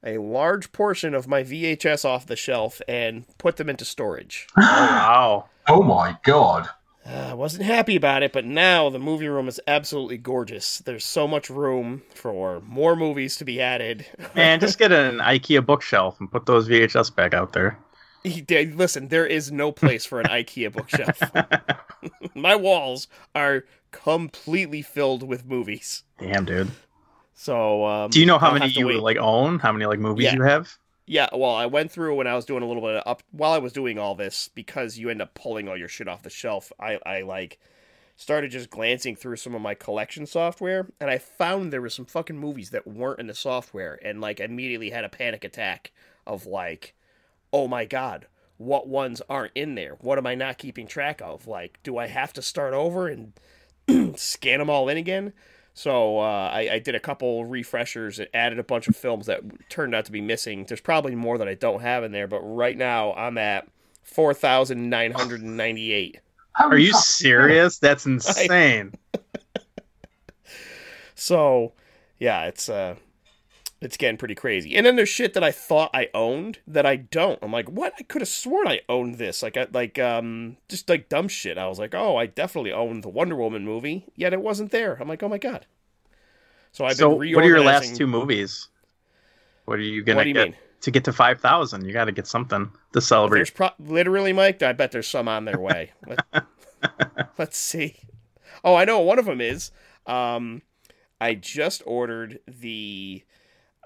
a 0.04 0.18
large 0.18 0.72
portion 0.72 1.14
of 1.14 1.28
my 1.28 1.44
VHS 1.44 2.04
off 2.04 2.26
the 2.26 2.34
shelf 2.34 2.80
and 2.88 3.26
put 3.38 3.58
them 3.58 3.68
into 3.70 3.84
storage. 3.84 4.48
Oh 4.58 4.62
wow. 4.62 5.48
Oh 5.68 5.82
my 5.84 6.16
god. 6.24 6.68
Uh, 7.04 7.30
I 7.30 7.34
wasn't 7.34 7.64
happy 7.64 7.96
about 7.96 8.22
it, 8.22 8.32
but 8.32 8.44
now 8.44 8.88
the 8.88 8.98
movie 9.00 9.26
room 9.28 9.48
is 9.48 9.60
absolutely 9.66 10.18
gorgeous. 10.18 10.78
There's 10.78 11.04
so 11.04 11.26
much 11.26 11.50
room 11.50 12.02
for 12.14 12.60
more 12.60 12.94
movies 12.94 13.36
to 13.36 13.44
be 13.44 13.60
added. 13.60 14.06
Man, 14.36 14.60
just 14.60 14.78
get 14.78 14.92
an 14.92 15.18
IKEA 15.18 15.66
bookshelf 15.66 16.20
and 16.20 16.30
put 16.30 16.46
those 16.46 16.68
VHS 16.68 17.14
back 17.14 17.34
out 17.34 17.52
there. 17.52 17.76
Listen, 18.24 19.08
there 19.08 19.26
is 19.26 19.50
no 19.50 19.72
place 19.72 20.04
for 20.04 20.20
an 20.20 20.26
IKEA 20.30 20.72
bookshelf. 20.72 21.20
My 22.36 22.54
walls 22.54 23.08
are 23.34 23.64
completely 23.90 24.80
filled 24.80 25.24
with 25.24 25.44
movies. 25.44 26.04
Damn, 26.20 26.44
dude. 26.44 26.70
So, 27.34 27.84
um, 27.84 28.10
Do 28.10 28.20
you 28.20 28.26
know 28.26 28.38
how 28.38 28.50
I'll 28.50 28.58
many 28.60 28.70
you 28.72 29.00
like 29.00 29.16
own? 29.16 29.58
How 29.58 29.72
many 29.72 29.86
like 29.86 29.98
movies 29.98 30.26
Yeah. 30.26 30.34
you 30.36 30.42
have? 30.42 30.78
Yeah, 31.06 31.28
well, 31.32 31.54
I 31.54 31.66
went 31.66 31.90
through 31.90 32.14
when 32.16 32.26
I 32.26 32.34
was 32.34 32.44
doing 32.44 32.62
a 32.62 32.66
little 32.66 32.82
bit 32.82 32.96
of 32.96 33.02
up 33.06 33.22
while 33.32 33.52
I 33.52 33.58
was 33.58 33.72
doing 33.72 33.98
all 33.98 34.14
this 34.14 34.48
because 34.48 34.98
you 34.98 35.10
end 35.10 35.20
up 35.20 35.34
pulling 35.34 35.68
all 35.68 35.76
your 35.76 35.88
shit 35.88 36.08
off 36.08 36.22
the 36.22 36.30
shelf. 36.30 36.72
I 36.78 36.98
I 37.04 37.22
like 37.22 37.58
started 38.16 38.52
just 38.52 38.70
glancing 38.70 39.16
through 39.16 39.36
some 39.36 39.54
of 39.54 39.62
my 39.62 39.74
collection 39.74 40.26
software 40.26 40.86
and 41.00 41.10
I 41.10 41.18
found 41.18 41.72
there 41.72 41.80
were 41.80 41.90
some 41.90 42.04
fucking 42.04 42.38
movies 42.38 42.70
that 42.70 42.86
weren't 42.86 43.18
in 43.18 43.26
the 43.26 43.34
software 43.34 43.98
and 44.04 44.20
like 44.20 44.38
immediately 44.38 44.90
had 44.90 45.04
a 45.04 45.08
panic 45.08 45.42
attack 45.44 45.90
of 46.26 46.46
like, 46.46 46.94
"Oh 47.52 47.66
my 47.66 47.84
god, 47.84 48.26
what 48.58 48.86
ones 48.86 49.20
aren't 49.28 49.52
in 49.56 49.74
there? 49.74 49.96
What 50.00 50.18
am 50.18 50.26
I 50.26 50.36
not 50.36 50.58
keeping 50.58 50.86
track 50.86 51.20
of? 51.20 51.48
Like, 51.48 51.80
do 51.82 51.98
I 51.98 52.06
have 52.06 52.32
to 52.34 52.42
start 52.42 52.74
over 52.74 53.08
and 53.08 53.32
scan 54.16 54.60
them 54.60 54.70
all 54.70 54.88
in 54.88 54.96
again?" 54.96 55.32
So 55.74 56.18
uh, 56.18 56.50
I, 56.52 56.68
I 56.72 56.78
did 56.78 56.94
a 56.94 57.00
couple 57.00 57.44
refreshers 57.46 58.18
and 58.18 58.28
added 58.34 58.58
a 58.58 58.62
bunch 58.64 58.88
of 58.88 58.96
films 58.96 59.26
that 59.26 59.40
turned 59.70 59.94
out 59.94 60.04
to 60.04 60.12
be 60.12 60.20
missing. 60.20 60.64
There's 60.66 60.80
probably 60.80 61.14
more 61.14 61.38
that 61.38 61.48
I 61.48 61.54
don't 61.54 61.80
have 61.80 62.04
in 62.04 62.12
there, 62.12 62.26
but 62.26 62.40
right 62.40 62.76
now 62.76 63.14
I'm 63.14 63.38
at 63.38 63.66
four 64.02 64.34
thousand 64.34 64.90
nine 64.90 65.12
hundred 65.12 65.40
and 65.40 65.56
ninety-eight. 65.56 66.20
Are 66.60 66.76
you 66.76 66.92
serious? 66.92 67.78
That's 67.78 68.06
insane. 68.06 68.92
So 71.14 71.72
yeah, 72.18 72.46
it's 72.46 72.68
uh, 72.68 72.96
it's 73.82 73.96
getting 73.96 74.16
pretty 74.16 74.34
crazy. 74.34 74.76
And 74.76 74.86
then 74.86 74.96
there's 74.96 75.08
shit 75.08 75.34
that 75.34 75.42
I 75.42 75.50
thought 75.50 75.90
I 75.92 76.08
owned 76.14 76.60
that 76.66 76.86
I 76.86 76.96
don't. 76.96 77.38
I'm 77.42 77.52
like, 77.52 77.68
what? 77.68 77.92
I 77.98 78.04
could 78.04 78.22
have 78.22 78.28
sworn 78.28 78.68
I 78.68 78.80
owned 78.88 79.16
this. 79.16 79.42
Like, 79.42 79.56
I, 79.56 79.66
like 79.72 79.98
um, 79.98 80.56
just 80.68 80.88
like 80.88 81.08
dumb 81.08 81.28
shit. 81.28 81.58
I 81.58 81.66
was 81.66 81.78
like, 81.78 81.94
oh, 81.94 82.16
I 82.16 82.26
definitely 82.26 82.72
owned 82.72 83.02
the 83.02 83.08
Wonder 83.08 83.36
Woman 83.36 83.64
movie, 83.64 84.06
yet 84.14 84.32
it 84.32 84.40
wasn't 84.40 84.70
there. 84.70 84.96
I'm 85.00 85.08
like, 85.08 85.22
oh 85.22 85.28
my 85.28 85.38
god. 85.38 85.66
So 86.70 86.84
I've 86.84 86.96
so, 86.96 87.18
been 87.18 87.34
what 87.34 87.44
are 87.44 87.48
your 87.48 87.60
last 87.60 87.96
two 87.96 88.06
movies? 88.06 88.68
What 89.64 89.78
are 89.78 89.82
you 89.82 90.02
gonna 90.02 90.16
What 90.16 90.22
do 90.22 90.28
you 90.28 90.34
get 90.34 90.48
mean? 90.50 90.56
to 90.80 90.90
get 90.90 91.04
to 91.04 91.12
five 91.12 91.40
thousand? 91.40 91.84
You 91.84 91.92
got 91.92 92.06
to 92.06 92.12
get 92.12 92.26
something 92.26 92.70
to 92.92 93.00
celebrate. 93.00 93.40
There's 93.40 93.50
pro- 93.50 93.70
literally, 93.78 94.32
Mike. 94.32 94.62
I 94.62 94.72
bet 94.72 94.92
there's 94.92 95.08
some 95.08 95.28
on 95.28 95.44
their 95.44 95.60
way. 95.60 95.92
Let, 96.06 97.48
us 97.48 97.56
see. 97.56 97.96
Oh, 98.64 98.74
I 98.74 98.84
know 98.84 98.98
what 98.98 99.06
one 99.06 99.18
of 99.18 99.26
them 99.26 99.40
is. 99.40 99.70
Um, 100.06 100.62
I 101.20 101.34
just 101.34 101.82
ordered 101.86 102.40
the 102.48 103.22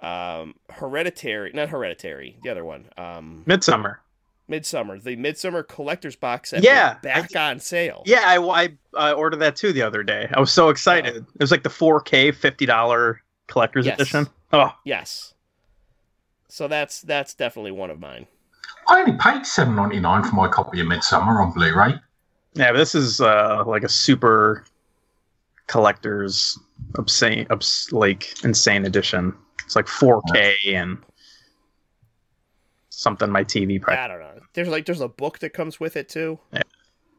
um, 0.07 0.55
Hereditary, 0.71 1.51
not 1.55 1.69
Hereditary, 1.71 2.38
the 2.42 2.51
other 2.51 2.64
one. 2.64 2.87
Um, 2.97 3.45
Midsommar. 3.47 3.97
Midsommar, 4.51 5.03
the 5.03 5.16
Midsommar 5.16 5.66
collector's 5.66 6.14
box 6.14 6.51
set. 6.51 6.62
Yeah, 6.62 6.90
went 6.90 7.03
back 7.03 7.35
on 7.37 7.59
sale. 7.59 8.03
Yeah, 8.07 8.23
I, 8.25 8.38
I 8.95 9.11
uh, 9.11 9.12
ordered 9.14 9.38
that 9.38 9.57
too 9.57 9.73
the 9.73 9.83
other 9.83 10.03
day. 10.05 10.29
I 10.33 10.38
was 10.38 10.53
so 10.53 10.69
excited. 10.69 11.16
It 11.16 11.40
was 11.40 11.51
like 11.51 11.64
the 11.64 11.69
4K 11.69 12.33
fifty 12.35 12.64
dollar 12.66 13.21
collector's 13.49 13.87
Yes. 13.87 13.99
edition. 14.01 14.29
Oh, 14.53 14.73
Yes. 14.85 15.35
So 16.49 16.69
that's 16.69 17.01
that's 17.03 17.35
definitely 17.35 17.73
one 17.73 17.90
of 17.90 17.99
mine. 17.99 18.27
I 18.88 19.01
only 19.01 19.12
paid 19.19 19.45
seven 19.45 19.75
ninety 19.75 19.99
nine 19.99 20.23
for 20.23 20.37
my 20.37 20.47
copy 20.49 20.81
of 20.81 20.87
Midsommar 20.87 21.45
on 21.45 21.53
Blu-ray. 21.53 21.95
yeah, 22.55 22.71
but 22.73 22.79
this 22.79 22.95
is 22.95 23.21
uh, 23.21 23.64
like 23.66 23.83
a 23.83 23.88
super 23.88 24.64
collector's 25.66 26.59
obscene, 26.95 27.47
obs- 27.51 27.88
like 27.92 28.33
insane 28.45 28.85
edition. 28.87 29.35
It's 29.66 29.76
like 29.76 29.87
4K 29.87 30.74
and 30.74 30.98
something 32.88 33.31
my 33.31 33.44
TV 33.44 33.81
price. 33.81 33.98
I 33.98 34.09
don't 34.09 34.20
know. 34.20 34.40
There's 34.55 34.68
like 34.68 34.87
there's 34.87 35.00
a 35.00 35.09
book 35.09 35.40
that 35.40 35.50
comes 35.50 35.79
with 35.79 35.96
it 35.96 36.09
too. 36.09 36.38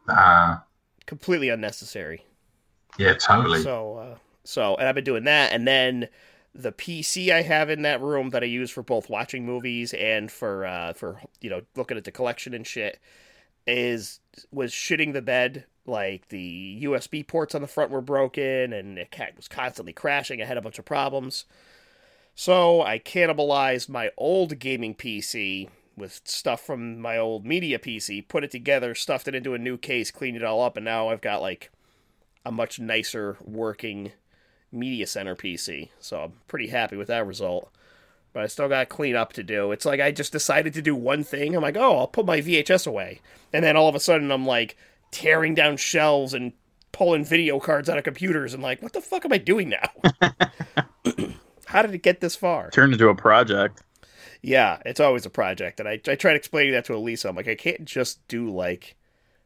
Uh, 0.10 0.58
Completely 1.06 1.50
unnecessary. 1.50 2.26
yeah, 2.98 3.14
totally. 3.14 3.62
So, 3.62 3.98
uh, 3.98 4.16
so, 4.44 4.76
and 4.76 4.88
I've 4.88 4.96
been 4.96 5.04
doing 5.04 5.26
that, 5.26 5.52
and 5.52 5.68
then 5.68 6.08
the 6.56 6.72
PC 6.72 7.32
I 7.32 7.44
have 7.44 7.70
in 7.70 7.84
that 7.84 8.02
room 8.02 8.32
that 8.32 8.42
I 8.44 8.48
use 8.48 8.72
for 8.72 8.82
both 8.82 9.10
watching 9.10 9.46
movies 9.46 9.94
and 9.94 10.32
for 10.32 10.66
uh, 10.66 10.94
for 10.94 11.22
you 11.42 11.50
know 11.50 11.62
looking 11.76 11.98
at 11.98 12.06
the 12.06 12.12
collection 12.12 12.54
and 12.54 12.66
shit 12.66 13.00
is 13.68 14.20
was 14.52 14.72
shitting 14.72 15.14
the 15.14 15.22
bed. 15.22 15.66
Like 15.86 16.30
the 16.30 16.82
USB 16.84 17.26
ports 17.26 17.56
on 17.56 17.62
the 17.62 17.68
front 17.68 17.92
were 17.92 18.02
broken, 18.02 18.74
and 18.74 18.98
it 18.98 19.10
was 19.36 19.48
constantly 19.48 19.94
crashing. 19.94 20.42
I 20.42 20.46
had 20.46 20.58
a 20.58 20.62
bunch 20.62 20.80
of 20.80 20.86
problems. 20.86 21.46
So 22.40 22.84
I 22.84 23.00
cannibalized 23.00 23.90
my 23.90 24.12
old 24.16 24.60
gaming 24.60 24.94
PC 24.94 25.70
with 25.98 26.22
stuff 26.24 26.62
from 26.62 27.02
my 27.02 27.18
old 27.18 27.48
media 27.48 27.80
PC, 27.80 28.28
put 28.28 28.44
it 28.44 28.52
together, 28.52 28.94
stuffed 28.94 29.28
it 29.28 29.34
into 29.34 29.56
a 29.56 29.58
new 29.58 29.76
case, 29.76 30.12
cleaned 30.12 30.38
it 30.38 30.44
all 30.44 30.62
up, 30.62 30.78
and 30.78 30.86
now 30.86 31.10
I've 31.10 31.20
got 31.20 31.42
like 31.42 31.72
a 32.46 32.52
much 32.52 32.80
nicer 32.80 33.38
working 33.44 34.12
media 34.72 35.08
center 35.08 35.36
PC. 35.36 35.90
So 36.00 36.26
I'm 36.26 36.34
pretty 36.48 36.68
happy 36.68 36.96
with 36.96 37.08
that 37.08 37.26
result. 37.26 37.72
But 38.34 38.44
I 38.44 38.48
still 38.48 38.70
got 38.70 38.88
clean 38.88 39.16
up 39.16 39.34
to 39.34 39.42
do. 39.42 39.72
It's 39.72 39.86
like 39.86 40.00
I 40.00 40.12
just 40.12 40.32
decided 40.32 40.76
to 40.76 40.82
do 40.84 40.96
one 40.96 41.24
thing. 41.24 41.56
I'm 41.56 41.64
like, 41.64 41.76
oh, 41.76 41.98
I'll 41.98 42.08
put 42.08 42.28
my 42.28 42.40
VHS 42.40 42.86
away. 42.86 43.20
And 43.52 43.66
then 43.66 43.76
all 43.76 43.90
of 43.90 43.96
a 43.96 44.00
sudden 44.00 44.32
I'm 44.32 44.46
like 44.46 44.78
tearing 45.10 45.56
down 45.56 45.78
shelves 45.78 46.36
and 46.36 46.54
pulling 46.92 47.26
video 47.26 47.60
cards 47.60 47.90
out 47.90 47.98
of 47.98 48.04
computers 48.04 48.54
and 48.54 48.62
like, 48.62 48.84
what 48.84 48.94
the 48.94 49.02
fuck 49.02 49.26
am 49.26 49.34
I 49.34 49.40
doing 49.40 49.70
now? 49.70 49.90
How 51.68 51.82
did 51.82 51.94
it 51.94 52.02
get 52.02 52.22
this 52.22 52.36
far? 52.36 52.70
Turned 52.72 52.94
into 52.94 53.10
a 53.10 53.16
project. 53.16 53.84
Yeah, 54.42 54.80
it's 54.86 55.02
always 55.02 55.26
a 55.26 55.30
project. 55.30 55.82
And 55.82 55.90
I, 55.90 56.00
I 56.08 56.16
tried 56.16 56.38
explaining 56.38 56.72
that 56.72 56.86
to 56.86 56.96
Elisa. 56.96 57.28
I'm 57.28 57.36
like, 57.36 57.50
I 57.50 57.56
can't 57.56 57.84
just 57.84 58.26
do 58.30 58.50
like 58.50 58.96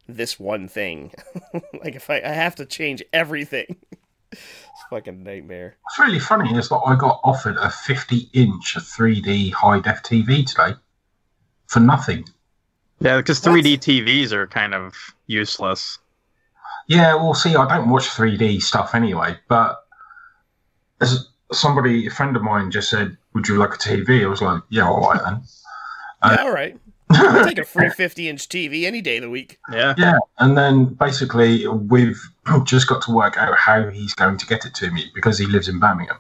this 0.08 0.40
one 0.40 0.68
thing. 0.68 1.14
like 1.84 1.96
if 1.96 2.12
I, 2.12 2.22
I 2.24 2.30
have 2.30 2.56
to 2.58 2.66
change 2.68 3.02
everything. 3.12 3.76
it's 4.32 4.42
a 4.86 4.90
fucking 4.92 5.24
nightmare. 5.24 5.78
What's 5.82 5.98
really 5.98 6.20
funny 6.20 6.56
is 6.56 6.70
that 6.70 6.82
I 6.86 6.96
got 6.96 7.22
offered 7.24 7.58
a 7.58 7.72
50 7.72 8.30
inch 8.34 8.76
3D 8.78 9.52
high 9.54 9.80
def 9.80 10.04
TV 10.04 10.46
today 10.46 10.78
for 11.66 11.80
nothing. 11.80 12.26
Yeah, 13.00 13.18
because 13.18 13.42
3D 13.42 13.80
TVs 13.80 14.32
are 14.32 14.46
kind 14.46 14.76
of 14.76 14.94
useless. 15.26 15.98
Yeah, 16.88 17.16
well, 17.16 17.34
see, 17.34 17.56
I 17.56 17.68
don't 17.68 17.90
watch 17.90 18.10
3D 18.10 18.62
stuff 18.62 18.94
anyway, 18.94 19.40
but 19.48 19.84
as 21.00 21.31
somebody, 21.52 22.08
a 22.08 22.12
friend 22.12 22.36
of 22.36 22.44
mine 22.44 22.72
just 22.72 22.90
said, 22.90 23.18
Would 23.34 23.48
you 23.48 23.58
like 23.58 23.74
a 23.74 23.78
TV? 23.78 24.24
I 24.24 24.28
was 24.28 24.42
like, 24.42 24.62
Yeah, 24.70 24.88
all 24.88 25.02
right 25.02 25.22
then. 25.24 25.42
Uh, 26.22 26.36
yeah, 26.38 26.44
all 26.44 26.54
right. 26.54 26.78
I'll 27.10 27.46
take 27.46 27.58
a 27.58 27.66
free 27.66 27.90
50 27.90 28.30
inch 28.30 28.48
TV 28.48 28.86
any 28.86 29.02
day 29.02 29.18
of 29.18 29.24
the 29.24 29.30
week. 29.30 29.60
Yeah. 29.72 29.94
Yeah, 29.98 30.18
and 30.40 30.58
then 30.58 30.86
basically 30.86 31.68
we've 31.68 32.22
just 32.64 32.88
got 32.88 33.02
to 33.04 33.12
work 33.12 33.38
out 33.38 33.56
how 33.58 33.90
he's 33.90 34.14
going 34.14 34.38
to 34.38 34.46
get 34.46 34.66
it 34.66 34.74
to 34.76 34.92
me 34.92 35.06
because 35.14 35.38
he 35.38 35.46
lives 35.46 35.68
in 35.68 35.80
Birmingham. 35.80 36.18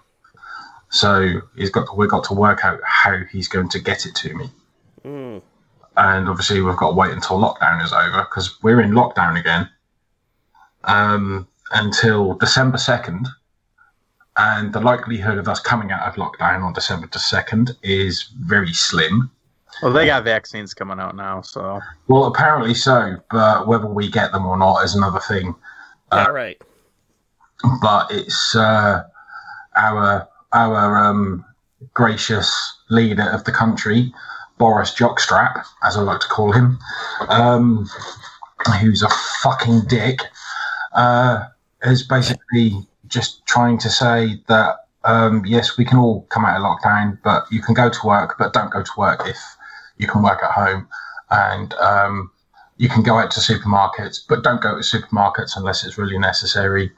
So 0.89 1.41
he's 1.56 1.70
got 1.70 1.96
we've 1.98 2.10
got 2.10 2.26
to 2.26 2.34
work 2.34 2.65
out 2.65 2.82
how 2.84 3.17
he's 3.32 3.48
going 3.48 3.70
to 3.70 3.80
get 3.80 4.06
it 4.06 4.13
to 4.15 4.34
me. 4.36 4.50
Mm. 5.06 5.41
And 5.96 6.30
obviously 6.30 6.62
we've 6.62 6.76
got 6.76 6.89
to 6.89 6.96
wait 6.96 7.12
until 7.12 7.38
lockdown 7.38 7.84
is 7.84 7.94
over 7.94 8.22
because 8.22 8.62
we're 8.62 8.82
in 8.82 8.91
lockdown 8.91 9.39
again 9.39 9.70
um, 10.84 11.48
until 11.72 12.34
December 12.36 12.78
second. 12.78 13.28
And 14.38 14.74
the 14.74 14.80
likelihood 14.80 15.38
of 15.38 15.48
us 15.48 15.60
coming 15.60 15.91
out 15.91 16.08
of 16.08 16.15
lockdown 16.15 16.63
on 16.63 16.74
December 16.74 17.08
the 17.12 17.20
second 17.20 17.76
is 17.84 18.30
very 18.39 18.74
slim. 18.74 19.30
Well, 19.82 19.91
they 19.91 20.06
got 20.06 20.24
vaccines 20.24 20.74
coming 20.74 21.00
out 21.00 21.15
now, 21.15 21.41
so 21.41 21.80
Well, 22.08 22.26
apparently 22.26 22.74
so, 22.74 23.17
but 23.30 23.67
whether 23.67 23.88
we 23.88 24.10
get 24.10 24.32
them 24.32 24.46
or 24.46 24.58
not 24.58 24.84
is 24.84 24.96
another 24.96 25.20
thing. 25.20 25.56
Yeah, 26.12 26.28
right. 26.28 26.62
but 27.82 28.12
it's 28.12 28.56
uh, 28.56 29.04
our 29.76 30.28
our 30.54 30.98
um, 30.98 31.46
gracious 31.94 32.78
leader 32.89 33.30
of 33.32 33.44
the 33.46 33.52
country, 33.52 34.13
Boris 34.58 34.94
Jockstrap, 34.94 35.63
as 35.84 35.98
I 35.98 36.02
like 36.02 36.20
to 36.20 36.28
call 36.28 36.52
him, 36.52 36.78
um, 37.30 37.89
who's 38.82 39.02
a 39.02 39.10
fucking 39.41 39.84
dick, 39.88 40.20
uh, 40.94 41.46
is 41.84 42.04
basically 42.04 42.74
just 43.12 43.45
trying 43.45 43.78
to 43.80 43.89
say 43.89 44.41
that 44.47 44.78
um, 45.04 45.43
yes, 45.45 45.78
we 45.78 45.86
can 45.86 45.97
all 45.97 46.24
come 46.30 46.45
out 46.45 46.58
of 46.58 46.63
lockdown, 46.63 47.17
but 47.24 47.45
you 47.52 47.62
can 47.62 47.74
go 47.74 47.89
to 47.89 48.00
work, 48.08 48.36
but 48.38 48.54
don't 48.54 48.71
go 48.71 48.84
to 48.84 48.91
work 48.97 49.24
if 49.26 49.38
you 49.97 50.08
can 50.08 50.21
work 50.21 50.39
at 50.43 50.52
home, 50.52 50.88
and 51.30 51.74
um, 51.76 52.32
you 52.78 52.89
can 52.89 53.04
go 53.04 53.17
out 53.17 53.32
to 53.32 53.39
supermarkets, 53.39 54.19
but 54.28 54.43
don't 54.43 54.62
go 54.62 54.76
to 54.76 54.82
supermarkets 54.82 55.58
unless 55.58 55.84
it's 55.84 55.97
really 55.97 56.17
necessary. 56.17 56.91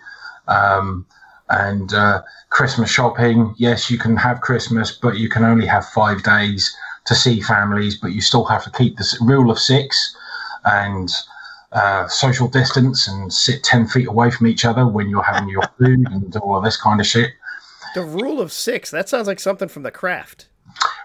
Um, 0.48 1.06
and 1.50 1.94
uh, 1.94 2.22
Christmas 2.50 2.90
shopping, 2.90 3.54
yes, 3.58 3.90
you 3.90 3.98
can 3.98 4.18
have 4.18 4.42
Christmas, 4.42 4.92
but 4.92 5.18
you 5.18 5.30
can 5.30 5.44
only 5.44 5.66
have 5.66 5.86
five 5.86 6.24
days 6.24 6.76
to 7.06 7.16
see 7.16 7.42
families, 7.42 7.98
but 7.98 8.14
you 8.14 8.22
still 8.22 8.46
have 8.46 8.64
to 8.64 8.72
keep 8.72 8.98
the 8.98 9.18
rule 9.22 9.52
of 9.52 9.60
six 9.60 10.16
and 10.66 11.14
uh, 11.74 12.08
social 12.08 12.48
distance 12.48 13.08
and 13.08 13.34
sit 13.34 13.64
10 13.64 13.88
feet 13.88 14.08
away 14.08 14.30
from 14.32 14.48
each 14.48 14.64
other 14.64 14.88
when 14.88 15.10
you're 15.10 15.24
having 15.24 15.50
your 15.50 15.64
food 15.78 16.08
and 16.12 16.36
all 16.38 16.56
of 16.56 16.64
this 16.64 16.78
kind 16.78 17.00
of 17.00 17.08
shit. 17.08 17.32
The 17.96 18.04
rule 18.04 18.40
of 18.40 18.52
six. 18.52 18.92
That 18.92 19.10
sounds 19.10 19.28
like 19.28 19.40
something 19.40 19.68
from 19.68 19.84
the 19.84 19.92
craft. 19.92 20.48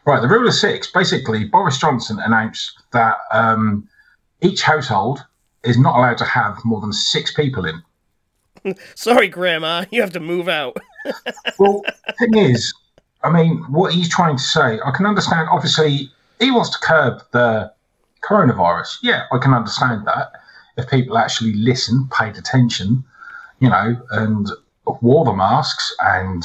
Right, 0.07 0.23
the 0.23 0.29
rule 0.29 0.47
of 0.47 0.55
six 0.55 0.91
basically, 0.91 1.45
Boris 1.45 1.79
Johnson 1.79 2.19
announced 2.21 2.83
that 2.93 3.17
um, 3.33 3.89
each 4.41 4.63
household 4.63 5.25
is 5.65 5.79
not 5.79 5.97
allowed 5.97 6.19
to 6.19 6.25
have 6.25 6.57
more 6.65 6.81
than 6.81 6.93
six 6.93 7.35
people 7.35 7.65
in. 7.67 7.83
Sorry, 8.95 9.29
Grandma, 9.29 9.85
you 9.91 10.01
have 10.01 10.13
to 10.13 10.21
move 10.21 10.49
out. 10.49 10.77
Well, 11.59 11.83
the 12.07 12.13
thing 12.19 12.37
is, 12.37 12.75
I 13.25 13.31
mean, 13.31 13.59
what 13.71 13.95
he's 13.95 14.09
trying 14.09 14.37
to 14.37 14.43
say, 14.43 14.79
I 14.85 14.91
can 14.95 15.07
understand. 15.07 15.49
Obviously, 15.51 16.11
he 16.39 16.51
wants 16.51 16.71
to 16.71 16.79
curb 16.79 17.23
the 17.33 17.73
coronavirus. 18.23 18.99
Yeah, 19.03 19.25
I 19.33 19.39
can 19.39 19.55
understand 19.55 20.07
that. 20.07 20.33
If 20.79 20.89
people 20.89 21.19
actually 21.19 21.53
listened, 21.55 22.11
paid 22.11 22.39
attention, 22.39 23.05
you 23.61 23.69
know, 23.69 24.01
and 24.13 24.49
wore 25.03 25.25
the 25.25 25.35
masks 25.35 25.95
and 26.01 26.43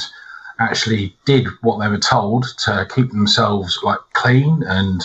actually 0.58 1.16
did 1.24 1.46
what 1.62 1.78
they 1.78 1.88
were 1.88 1.98
told 1.98 2.44
to 2.58 2.86
keep 2.94 3.10
themselves 3.10 3.78
like 3.82 3.98
clean 4.12 4.62
and 4.66 5.02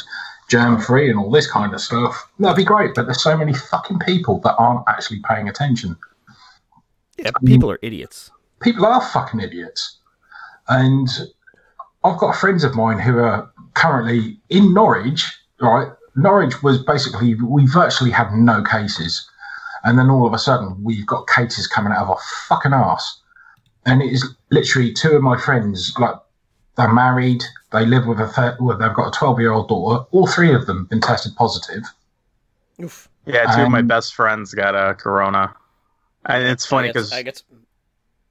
germ 0.49 0.81
free 0.81 1.09
and 1.09 1.17
all 1.19 1.31
this 1.31 1.49
kind 1.49 1.73
of 1.73 1.79
stuff, 1.79 2.29
that'd 2.39 2.57
be 2.57 2.65
great. 2.65 2.95
But 2.95 3.05
there's 3.05 3.21
so 3.23 3.37
many 3.37 3.53
fucking 3.53 3.99
people 3.99 4.39
that 4.41 4.55
aren't 4.57 4.83
actually 4.87 5.21
paying 5.27 5.47
attention 5.47 5.95
Yeah, 7.17 7.31
people 7.45 7.71
are 7.71 7.79
idiots. 7.81 8.31
people 8.61 8.85
are 8.85 9.01
fucking 9.01 9.39
idiots. 9.39 9.97
And 10.67 11.07
I've 12.03 12.17
got 12.17 12.35
friends 12.35 12.63
of 12.63 12.75
mine 12.75 12.99
who 12.99 13.19
are 13.19 13.51
currently 13.75 14.39
in 14.49 14.73
Norwich, 14.73 15.31
right? 15.61 15.89
Norwich 16.15 16.61
was 16.63 16.81
basically, 16.83 17.35
we 17.35 17.65
virtually 17.67 18.11
had 18.11 18.33
no 18.33 18.63
cases. 18.63 19.29
And 19.83 19.97
then 19.97 20.09
all 20.09 20.27
of 20.27 20.33
a 20.33 20.37
sudden, 20.37 20.83
we've 20.83 21.05
got 21.05 21.27
cases 21.27 21.65
coming 21.67 21.93
out 21.93 22.03
of 22.03 22.09
our 22.09 22.19
fucking 22.47 22.73
ass, 22.73 23.21
And 23.85 24.01
it 24.01 24.11
is 24.11 24.35
literally 24.51 24.91
two 24.93 25.11
of 25.13 25.21
my 25.23 25.37
friends, 25.39 25.93
like, 25.99 26.15
they're 26.75 26.91
married, 26.93 27.43
they 27.71 27.85
live 27.85 28.05
with 28.07 28.19
a, 28.19 28.27
thir- 28.27 28.57
well, 28.59 28.77
they've 28.77 28.93
got 28.93 29.07
a 29.07 29.17
12 29.17 29.39
year 29.39 29.51
old 29.51 29.67
daughter. 29.69 30.05
All 30.11 30.27
three 30.27 30.53
of 30.53 30.65
them 30.65 30.85
been 30.85 31.01
tested 31.01 31.33
positive. 31.35 31.83
Oof. 32.81 33.09
yeah, 33.25 33.53
two 33.55 33.63
of 33.63 33.69
my 33.69 33.79
Um, 33.79 33.87
best 33.87 34.15
friends 34.15 34.53
got 34.53 34.73
a 34.75 34.95
corona, 34.95 35.53
and 36.25 36.43
it's 36.43 36.65
funny 36.65 36.87
because 36.87 37.11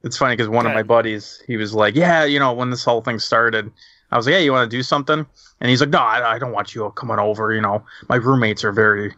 it's 0.02 0.16
funny 0.16 0.34
because 0.36 0.48
one 0.48 0.64
of 0.66 0.72
my 0.72 0.82
buddies, 0.82 1.42
he 1.46 1.56
was 1.58 1.74
like, 1.74 1.94
"Yeah, 1.94 2.24
you 2.24 2.38
know, 2.38 2.52
when 2.54 2.70
this 2.70 2.84
whole 2.84 3.02
thing 3.02 3.18
started, 3.18 3.70
I 4.10 4.16
was 4.16 4.26
like, 4.26 4.32
"Yeah, 4.32 4.38
you 4.38 4.52
want 4.52 4.70
to 4.70 4.76
do 4.76 4.82
something?" 4.82 5.26
And 5.60 5.70
he's 5.70 5.80
like, 5.80 5.90
"No, 5.90 5.98
I, 5.98 6.34
I 6.34 6.38
don't 6.38 6.52
want 6.52 6.74
you 6.74 6.90
coming 6.96 7.18
over. 7.18 7.52
You 7.52 7.60
know, 7.60 7.84
my 8.08 8.16
roommates 8.16 8.64
are 8.64 8.72
very 8.72 9.14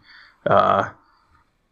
uh, 0.46 0.88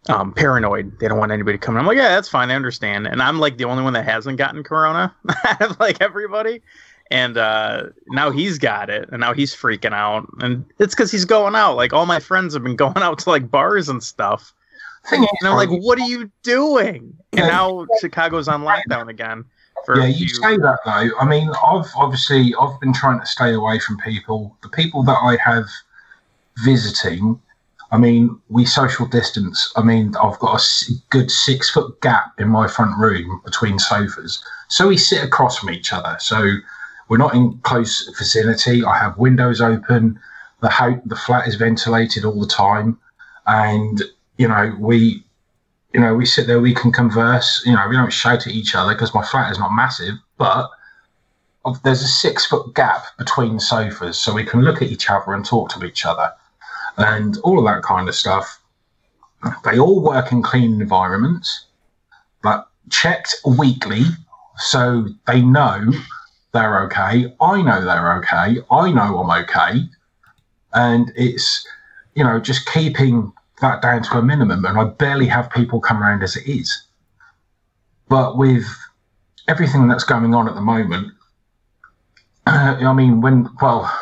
um, 0.09 0.33
paranoid. 0.33 0.99
They 1.01 1.09
don't 1.09 1.19
want 1.19 1.33
anybody 1.33 1.59
coming." 1.59 1.81
I'm 1.81 1.87
like, 1.87 1.97
"Yeah, 1.97 2.09
that's 2.09 2.29
fine. 2.29 2.51
I 2.51 2.55
understand." 2.55 3.07
And 3.07 3.23
I'm 3.23 3.39
like 3.39 3.59
the 3.59 3.65
only 3.65 3.83
one 3.83 3.93
that 3.95 4.05
hasn't 4.05 4.39
gotten 4.39 4.63
corona 4.63 5.15
out 5.45 5.63
of 5.63 5.81
like 5.81 6.01
everybody. 6.01 6.63
And 7.11 7.39
uh, 7.39 7.85
now 8.09 8.31
he's 8.31 8.59
got 8.59 8.91
it, 8.91 9.09
and 9.11 9.21
now 9.21 9.33
he's 9.33 9.55
freaking 9.55 9.95
out, 9.95 10.29
and 10.41 10.65
it's 10.79 10.95
because 10.95 11.11
he's 11.11 11.25
going 11.25 11.55
out. 11.55 11.77
Like 11.77 11.95
all 11.95 12.05
my 12.05 12.21
friends 12.21 12.53
have 12.55 12.63
been 12.63 12.77
going 12.85 12.99
out 12.99 13.19
to 13.21 13.31
like 13.31 13.51
bars 13.51 13.89
and 13.89 14.03
stuff, 14.03 14.55
and 15.11 15.27
I'm 15.43 15.57
like, 15.57 15.71
"What 15.71 15.99
are 15.99 16.07
you 16.07 16.31
doing?" 16.43 17.17
And 17.33 17.47
now 17.47 17.87
Chicago's 18.01 18.47
on 18.47 18.63
lockdown 18.63 19.09
again. 19.09 19.45
Yeah, 19.97 20.07
you 20.07 20.29
few- 20.29 20.29
say 20.29 20.57
that 20.57 20.81
though. 20.85 21.11
I 21.19 21.25
mean, 21.25 21.51
I've 21.51 21.91
obviously 21.97 22.55
I've 22.61 22.79
been 22.81 22.93
trying 22.93 23.21
to 23.21 23.27
stay 23.27 23.53
away 23.55 23.79
from 23.79 23.99
people. 23.99 24.57
The 24.63 24.69
people 24.69 25.03
that 25.05 25.19
I 25.23 25.37
have 25.45 25.67
visiting, 26.65 27.41
I 27.91 27.99
mean, 27.99 28.39
we 28.49 28.65
social 28.65 29.07
distance. 29.07 29.73
I 29.77 29.83
mean, 29.83 30.15
I've 30.17 30.39
got 30.39 30.61
a 30.61 30.93
good 31.11 31.31
six 31.31 31.71
foot 31.71 32.01
gap 32.01 32.33
in 32.39 32.49
my 32.49 32.69
front 32.69 32.99
room 32.99 33.41
between 33.45 33.79
sofas, 33.79 34.43
so 34.69 34.89
we 34.89 34.97
sit 34.97 35.25
across 35.25 35.59
from 35.59 35.71
each 35.71 35.93
other. 35.93 36.17
So 36.21 36.57
we're 37.09 37.17
not 37.17 37.35
in 37.35 37.59
close 37.59 38.09
vicinity. 38.19 38.85
I 38.85 38.99
have 38.99 39.17
windows 39.17 39.61
open. 39.61 40.21
The 40.61 40.69
house, 40.69 40.99
the 41.07 41.17
flat 41.17 41.47
is 41.47 41.55
ventilated 41.55 42.25
all 42.25 42.41
the 42.41 42.47
time, 42.47 42.99
and 43.47 44.03
you 44.37 44.49
know 44.49 44.77
we 44.79 45.25
you 45.93 46.01
know, 46.01 46.15
we 46.15 46.27
sit 46.27 46.47
there, 46.47 46.61
we 46.61 46.75
can 46.75 46.93
converse. 46.93 47.63
You 47.65 47.73
know, 47.73 47.87
we 47.89 47.97
don't 47.97 48.13
shout 48.13 48.47
at 48.47 48.53
each 48.53 48.75
other 48.75 48.95
because 48.95 49.15
my 49.15 49.25
flat 49.25 49.51
is 49.51 49.59
not 49.59 49.75
massive, 49.75 50.15
but 50.37 50.71
there's 51.83 52.03
a 52.03 52.09
six 52.09 52.47
foot 52.47 52.75
gap 52.75 53.05
between 53.19 53.59
sofas, 53.59 54.19
so 54.19 54.33
we 54.33 54.45
can 54.45 54.63
look 54.63 54.83
at 54.83 54.89
each 54.89 55.11
other 55.11 55.33
and 55.33 55.45
talk 55.45 55.71
to 55.71 55.85
each 55.85 56.05
other, 56.05 56.33
and 56.97 57.39
all 57.39 57.59
of 57.59 57.65
that 57.65 57.83
kind 57.83 58.09
of 58.09 58.15
stuff. 58.15 58.61
They 59.65 59.79
all 59.79 60.03
work 60.03 60.33
in 60.33 60.43
clean 60.43 60.81
environments, 60.81 61.67
but 62.43 62.69
checked 62.91 63.35
weekly, 63.45 64.03
so 64.57 65.07
they 65.27 65.41
know 65.41 65.93
they're 66.53 66.83
okay. 66.85 67.35
I 67.41 67.63
know 67.63 67.85
they're 67.85 68.17
okay. 68.19 68.61
I 68.71 68.91
know 68.91 69.19
I'm 69.19 69.45
okay, 69.45 69.89
and 70.75 71.13
it's 71.17 71.67
you 72.15 72.25
know 72.25 72.41
just 72.41 72.67
keeping 72.67 73.33
that 73.61 73.83
down 73.83 74.03
to 74.05 74.19
a 74.19 74.23
minimum, 74.23 74.65
and 74.65 74.79
I 74.79 74.85
barely 74.85 75.27
have 75.27 75.51
people 75.51 75.81
come 75.81 76.03
around 76.03 76.23
as 76.23 76.37
it 76.37 76.47
is. 76.47 76.87
But 78.09 78.37
with 78.37 78.67
everything 79.49 79.89
that's 79.89 80.05
going 80.05 80.35
on 80.35 80.49
at 80.49 80.55
the 80.55 80.61
moment, 80.61 81.13
I 82.47 82.93
mean, 82.93 83.21
when, 83.21 83.49
well, 83.61 83.93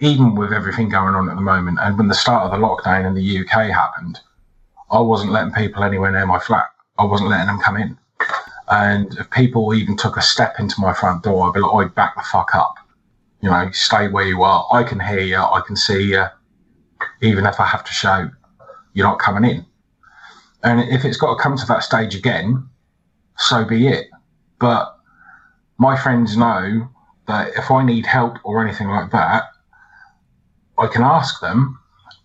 even 0.00 0.34
with 0.34 0.52
everything 0.52 0.88
going 0.88 1.14
on 1.14 1.28
at 1.28 1.36
the 1.36 1.42
moment, 1.42 1.78
and 1.80 1.96
when 1.98 2.08
the 2.08 2.14
start 2.14 2.44
of 2.44 2.50
the 2.50 2.64
lockdown 2.64 3.06
in 3.06 3.14
the 3.14 3.38
UK 3.40 3.70
happened, 3.70 4.20
I 4.90 5.00
wasn't 5.00 5.32
letting 5.32 5.52
people 5.52 5.82
anywhere 5.84 6.10
near 6.10 6.26
my 6.26 6.38
flat. 6.38 6.66
I 6.98 7.04
wasn't 7.04 7.30
letting 7.30 7.46
them 7.46 7.60
come 7.60 7.76
in. 7.76 7.98
And 8.68 9.16
if 9.18 9.30
people 9.30 9.74
even 9.74 9.96
took 9.96 10.16
a 10.16 10.22
step 10.22 10.56
into 10.58 10.80
my 10.80 10.92
front 10.92 11.22
door, 11.22 11.48
I'd 11.48 11.54
be 11.54 11.60
like, 11.60 11.74
I'd 11.74 11.94
back 11.94 12.16
the 12.16 12.22
fuck 12.22 12.54
up. 12.54 12.74
You 13.40 13.50
know, 13.50 13.70
stay 13.72 14.08
where 14.08 14.26
you 14.26 14.42
are. 14.42 14.66
I 14.72 14.82
can 14.82 15.00
hear 15.00 15.20
you. 15.20 15.38
I 15.38 15.62
can 15.66 15.76
see 15.76 16.10
you. 16.10 16.26
Even 17.22 17.46
if 17.46 17.60
I 17.60 17.66
have 17.66 17.84
to 17.84 17.92
shout 17.92 18.30
you're 18.98 19.06
not 19.06 19.20
coming 19.20 19.48
in. 19.48 19.64
And 20.64 20.80
if 20.92 21.04
it's 21.04 21.16
got 21.16 21.36
to 21.36 21.42
come 21.42 21.56
to 21.56 21.66
that 21.66 21.84
stage 21.84 22.16
again, 22.16 22.68
so 23.36 23.64
be 23.64 23.86
it. 23.86 24.08
But 24.58 24.98
my 25.78 25.96
friends 25.96 26.36
know 26.36 26.88
that 27.28 27.52
if 27.56 27.70
I 27.70 27.84
need 27.84 28.04
help 28.04 28.38
or 28.42 28.62
anything 28.62 28.88
like 28.88 29.12
that, 29.12 29.44
I 30.76 30.88
can 30.88 31.02
ask 31.02 31.40
them 31.40 31.78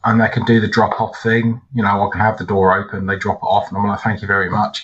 and 0.03 0.19
they 0.19 0.29
can 0.29 0.45
do 0.45 0.59
the 0.59 0.67
drop 0.67 0.99
off 0.99 1.21
thing. 1.21 1.61
You 1.75 1.83
know, 1.83 2.07
I 2.07 2.09
can 2.11 2.21
have 2.21 2.39
the 2.39 2.45
door 2.45 2.75
open, 2.75 3.05
they 3.05 3.17
drop 3.17 3.37
it 3.37 3.45
off, 3.45 3.69
and 3.69 3.77
I'm 3.77 3.87
like, 3.87 3.99
thank 4.01 4.21
you 4.21 4.27
very 4.27 4.49
much. 4.49 4.83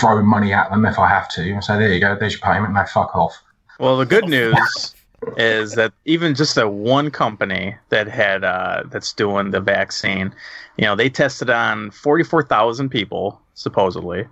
Throw 0.00 0.22
money 0.22 0.54
at 0.54 0.70
them 0.70 0.86
if 0.86 0.98
I 0.98 1.08
have 1.08 1.28
to 1.32 1.42
and 1.42 1.62
say, 1.62 1.78
there 1.78 1.92
you 1.92 2.00
go, 2.00 2.16
there's 2.18 2.32
your 2.32 2.40
payment, 2.40 2.72
now 2.72 2.86
fuck 2.86 3.14
off. 3.14 3.38
Well, 3.78 3.98
the 3.98 4.06
good 4.06 4.28
news 4.28 4.94
is 5.36 5.74
that 5.74 5.92
even 6.04 6.34
just 6.34 6.54
that 6.54 6.70
one 6.70 7.10
company 7.10 7.76
that 7.90 8.08
had 8.08 8.44
uh, 8.44 8.84
that's 8.86 9.12
doing 9.12 9.50
the 9.50 9.60
vaccine, 9.60 10.34
you 10.76 10.84
know, 10.84 10.96
they 10.96 11.08
tested 11.08 11.50
on 11.50 11.90
forty 11.90 12.24
four 12.24 12.42
thousand 12.42 12.88
people 12.90 13.40
supposedly, 13.54 14.26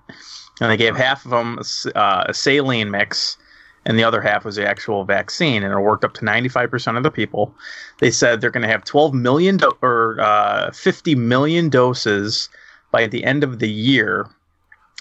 and 0.60 0.70
they 0.70 0.76
gave 0.76 0.96
half 0.96 1.24
of 1.24 1.30
them 1.30 1.58
uh, 1.94 2.24
a 2.28 2.34
saline 2.34 2.90
mix, 2.90 3.36
and 3.84 3.98
the 3.98 4.04
other 4.04 4.20
half 4.20 4.44
was 4.44 4.56
the 4.56 4.66
actual 4.66 5.04
vaccine, 5.04 5.62
and 5.62 5.72
it 5.72 5.80
worked 5.80 6.04
up 6.04 6.14
to 6.14 6.24
95% 6.24 6.96
of 6.96 7.02
the 7.02 7.10
people. 7.10 7.54
They 8.00 8.10
said 8.10 8.40
they're 8.40 8.50
going 8.50 8.62
to 8.62 8.68
have 8.68 8.84
12 8.84 9.14
million 9.14 9.56
do- 9.56 9.76
or 9.82 10.20
uh, 10.20 10.70
50 10.72 11.14
million 11.14 11.68
doses 11.68 12.48
by 12.90 13.06
the 13.06 13.24
end 13.24 13.42
of 13.42 13.58
the 13.58 13.70
year. 13.70 14.28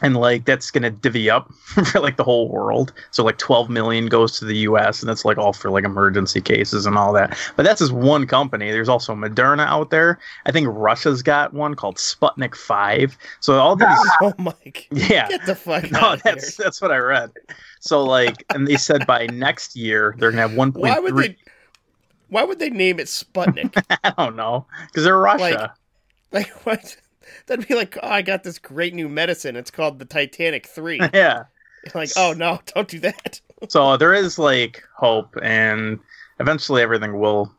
And 0.02 0.18
like 0.18 0.46
that's 0.46 0.72
gonna 0.72 0.90
divvy 0.90 1.30
up 1.30 1.54
for 1.86 2.00
like 2.00 2.18
the 2.18 2.24
whole 2.24 2.50
world. 2.50 2.92
So 3.12 3.24
like 3.24 3.38
12 3.38 3.70
million 3.70 4.08
goes 4.08 4.38
to 4.40 4.46
the 4.46 4.58
U.S. 4.58 5.02
and 5.02 5.10
that's 5.10 5.24
like 5.26 5.38
all 5.38 5.54
for 5.54 5.70
like 5.70 5.84
emergency 5.84 6.42
cases 6.42 6.86
and 6.86 6.98
all 6.98 7.14
that. 7.14 7.38
But 7.56 7.64
that's 7.64 7.80
just 7.80 7.92
one 7.92 8.26
company. 8.28 8.72
There's 8.72 8.90
also 8.90 9.14
Moderna 9.16 9.66
out 9.68 9.92
there. 9.92 10.20
I 10.46 10.52
think 10.52 10.68
Russia's 10.72 11.22
got 11.22 11.54
one 11.54 11.76
called 11.76 11.98
Sputnik 11.98 12.56
Five. 12.56 13.18
So 13.42 13.60
all 13.60 13.76
these, 13.78 13.88
Oh 14.22 14.34
my! 14.38 14.54
yeah, 14.92 15.28
Get 15.30 15.46
the 15.46 15.56
fuck 15.56 15.90
no, 15.92 16.00
out 16.00 16.24
that's 16.24 16.56
here. 16.58 16.64
that's 16.66 16.82
what 16.82 16.92
I 16.92 16.98
read. 16.98 17.32
So 17.80 18.04
like, 18.04 18.44
and 18.54 18.68
they 18.68 18.78
said 18.78 19.06
by 19.08 19.28
next 19.28 19.76
year 19.76 20.16
they're 20.18 20.32
gonna 20.32 20.42
have 20.42 20.56
one 20.56 20.72
Why 20.72 21.00
would 21.00 21.16
they? 21.16 21.38
Why 22.30 22.44
would 22.44 22.60
they 22.60 22.70
name 22.70 23.00
it 23.00 23.08
Sputnik? 23.08 23.84
I 24.04 24.14
don't 24.18 24.36
know 24.36 24.66
because 24.88 25.04
they're 25.04 25.18
Russia. 25.18 25.74
like 26.32 26.48
what? 26.66 26.96
That'd 27.46 27.68
be 27.68 27.76
like, 27.76 27.98
oh, 28.02 28.08
I 28.08 28.22
got 28.22 28.44
this 28.44 28.60
great 28.60 28.94
new 28.94 29.10
medicine. 29.10 29.56
It's 29.56 29.72
called 29.72 30.00
the 30.00 30.06
Titanic 30.06 30.68
Three. 30.68 31.00
yeah. 31.14 31.44
like, 31.96 32.10
oh 32.18 32.34
no, 32.34 32.60
don't 32.76 32.88
do 32.88 33.00
that. 33.00 33.40
So 33.70 33.84
uh, 33.84 33.98
there 33.98 34.14
is 34.14 34.40
like 34.40 34.84
hope, 34.96 35.36
and 35.42 36.00
eventually 36.40 36.82
everything 36.82 37.20
will 37.20 37.52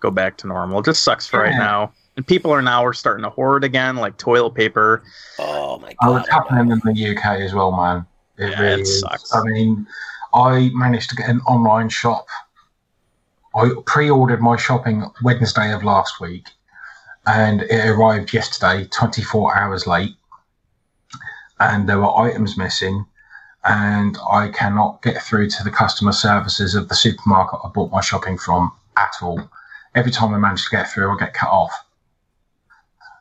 go 0.00 0.10
back 0.10 0.36
to 0.38 0.46
normal. 0.46 0.80
It 0.80 0.86
just 0.86 1.02
sucks 1.02 1.26
for 1.26 1.40
right 1.40 1.56
now. 1.56 1.92
And 2.16 2.26
people 2.26 2.50
are 2.50 2.62
now 2.62 2.84
are 2.84 2.92
starting 2.92 3.22
to 3.22 3.30
hoard 3.30 3.62
again, 3.64 3.96
like 3.96 4.16
toilet 4.16 4.54
paper. 4.54 5.02
Oh 5.38 5.78
my 5.78 5.94
oh, 6.02 6.06
god! 6.06 6.08
Oh, 6.08 6.12
god! 6.12 6.20
it's 6.20 6.30
happening 6.30 6.72
in 6.72 6.80
the 6.84 7.16
UK 7.16 7.40
as 7.40 7.54
well, 7.54 7.72
man. 7.72 8.06
It 8.38 8.50
Yeah, 8.50 8.60
really 8.60 8.80
it 8.80 8.80
is. 8.80 9.00
sucks. 9.00 9.34
I 9.34 9.42
mean, 9.44 9.86
I 10.34 10.70
managed 10.74 11.10
to 11.10 11.16
get 11.16 11.28
an 11.28 11.40
online 11.42 11.88
shop. 11.88 12.26
I 13.54 13.70
pre-ordered 13.86 14.40
my 14.40 14.56
shopping 14.56 15.04
Wednesday 15.22 15.72
of 15.72 15.82
last 15.82 16.20
week, 16.20 16.46
and 17.26 17.62
it 17.62 17.86
arrived 17.86 18.32
yesterday, 18.32 18.86
24 18.86 19.56
hours 19.56 19.86
late. 19.86 20.14
And 21.58 21.88
there 21.88 21.98
were 21.98 22.16
items 22.16 22.56
missing, 22.56 23.04
and 23.64 24.16
I 24.30 24.48
cannot 24.48 25.02
get 25.02 25.22
through 25.22 25.50
to 25.50 25.64
the 25.64 25.70
customer 25.70 26.12
services 26.12 26.74
of 26.74 26.88
the 26.88 26.94
supermarket 26.94 27.60
I 27.62 27.68
bought 27.68 27.92
my 27.92 28.00
shopping 28.00 28.38
from 28.38 28.72
at 28.96 29.12
all. 29.20 29.50
Every 29.94 30.10
time 30.10 30.32
I 30.32 30.38
manage 30.38 30.64
to 30.64 30.70
get 30.70 30.90
through, 30.90 31.14
I 31.14 31.18
get 31.18 31.34
cut 31.34 31.50
off. 31.50 31.72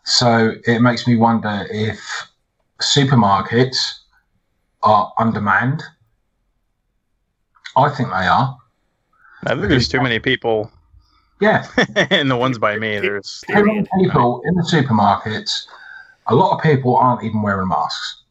So 0.05 0.53
it 0.65 0.81
makes 0.81 1.05
me 1.05 1.17
wonder 1.17 1.67
if 1.69 1.99
supermarkets 2.81 3.99
are 4.81 5.11
undermanned. 5.17 5.83
I 7.75 7.89
think 7.89 8.09
they 8.09 8.15
are. 8.15 8.57
I 9.45 9.55
think 9.55 9.69
there's 9.69 9.87
too 9.87 10.01
many 10.01 10.19
people, 10.19 10.71
Yeah, 11.39 11.65
and 11.95 12.29
the 12.29 12.35
ones 12.35 12.57
by 12.57 12.77
me, 12.77 12.99
there's 12.99 13.43
people 13.47 14.41
in 14.45 14.55
the 14.55 14.63
supermarkets. 14.63 15.65
A 16.27 16.35
lot 16.35 16.55
of 16.55 16.61
people 16.61 16.95
aren't 16.95 17.23
even 17.23 17.41
wearing 17.41 17.67
masks. 17.67 18.23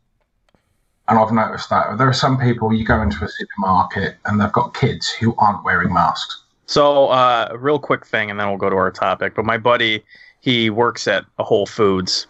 And 1.09 1.18
I've 1.18 1.33
noticed 1.33 1.71
that. 1.71 1.97
There 1.97 2.09
are 2.09 2.12
some 2.12 2.38
people 2.38 2.73
you 2.73 2.85
go 2.85 3.01
into 3.01 3.25
a 3.25 3.29
supermarket 3.29 4.16
and 4.27 4.38
they've 4.38 4.53
got 4.53 4.75
kids 4.75 5.09
who 5.11 5.35
aren't 5.38 5.64
wearing 5.64 5.92
masks. 5.92 6.42
So, 6.66 7.07
uh, 7.07 7.49
a 7.51 7.57
real 7.57 7.79
quick 7.79 8.05
thing, 8.05 8.31
and 8.31 8.38
then 8.38 8.49
we'll 8.49 8.59
go 8.59 8.68
to 8.68 8.77
our 8.77 8.90
topic. 8.90 9.35
But 9.35 9.47
my 9.47 9.57
buddy, 9.57 10.05
he 10.40 10.68
works 10.68 11.09
at 11.09 11.25
a 11.38 11.44
Whole 11.44 11.64
Foods, 11.64 12.27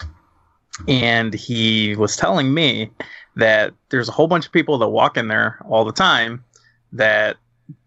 and 0.86 1.34
he 1.34 1.96
was 1.96 2.16
telling 2.16 2.54
me 2.54 2.88
that 3.34 3.74
there's 3.88 4.08
a 4.08 4.12
whole 4.12 4.28
bunch 4.28 4.46
of 4.46 4.52
people 4.52 4.78
that 4.78 4.88
walk 4.88 5.16
in 5.16 5.26
there 5.26 5.58
all 5.68 5.84
the 5.84 5.92
time 5.92 6.44
that 6.92 7.36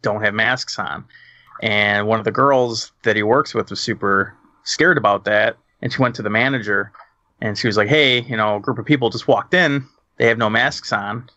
don't 0.01 0.21
have 0.23 0.33
masks 0.33 0.77
on. 0.77 1.05
And 1.61 2.07
one 2.07 2.19
of 2.19 2.25
the 2.25 2.31
girls 2.31 2.91
that 3.03 3.15
he 3.15 3.23
works 3.23 3.53
with 3.53 3.69
was 3.69 3.79
super 3.79 4.35
scared 4.63 4.97
about 4.97 5.25
that, 5.25 5.57
and 5.81 5.91
she 5.91 6.01
went 6.01 6.15
to 6.15 6.21
the 6.21 6.29
manager, 6.29 6.91
and 7.39 7.57
she 7.57 7.67
was 7.67 7.77
like, 7.77 7.87
"Hey, 7.87 8.21
you 8.21 8.37
know, 8.37 8.57
a 8.57 8.59
group 8.59 8.79
of 8.79 8.85
people 8.85 9.09
just 9.09 9.27
walked 9.27 9.53
in. 9.53 9.85
They 10.17 10.27
have 10.27 10.37
no 10.37 10.49
masks 10.49 10.91
on." 10.91 11.29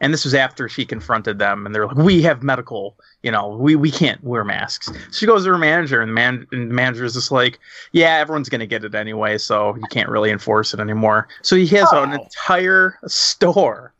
And 0.00 0.12
this 0.12 0.24
was 0.24 0.34
after 0.34 0.68
she 0.68 0.84
confronted 0.84 1.38
them, 1.38 1.64
and 1.64 1.74
they're 1.74 1.86
like, 1.86 1.96
"We 1.96 2.22
have 2.22 2.42
medical 2.42 2.96
you 3.26 3.32
know, 3.32 3.48
we, 3.48 3.74
we 3.74 3.90
can't 3.90 4.22
wear 4.22 4.44
masks. 4.44 4.88
She 5.10 5.26
goes 5.26 5.42
to 5.42 5.50
her 5.50 5.58
manager, 5.58 6.00
and 6.00 6.10
the, 6.10 6.14
man, 6.14 6.46
and 6.52 6.70
the 6.70 6.74
manager 6.74 7.04
is 7.04 7.14
just 7.14 7.32
like, 7.32 7.58
yeah, 7.90 8.18
everyone's 8.18 8.48
going 8.48 8.60
to 8.60 8.68
get 8.68 8.84
it 8.84 8.94
anyway, 8.94 9.36
so 9.36 9.74
you 9.74 9.82
can't 9.90 10.08
really 10.08 10.30
enforce 10.30 10.72
it 10.72 10.78
anymore. 10.78 11.26
So 11.42 11.56
he 11.56 11.66
has 11.66 11.90
an 11.92 12.12
oh. 12.12 12.22
entire 12.22 13.00
store, 13.08 13.92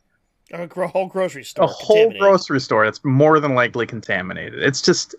A 0.53 0.87
whole 0.87 1.07
grocery 1.07 1.43
store. 1.43 1.65
a 1.65 1.67
whole 1.67 2.17
grocery 2.17 2.61
store 2.61 2.85
that's 2.85 3.03
more 3.03 3.41
than 3.41 3.53
likely 3.53 3.85
contaminated. 3.85 4.63
It's 4.63 4.81
just 4.81 5.13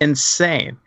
insane. 0.00 0.78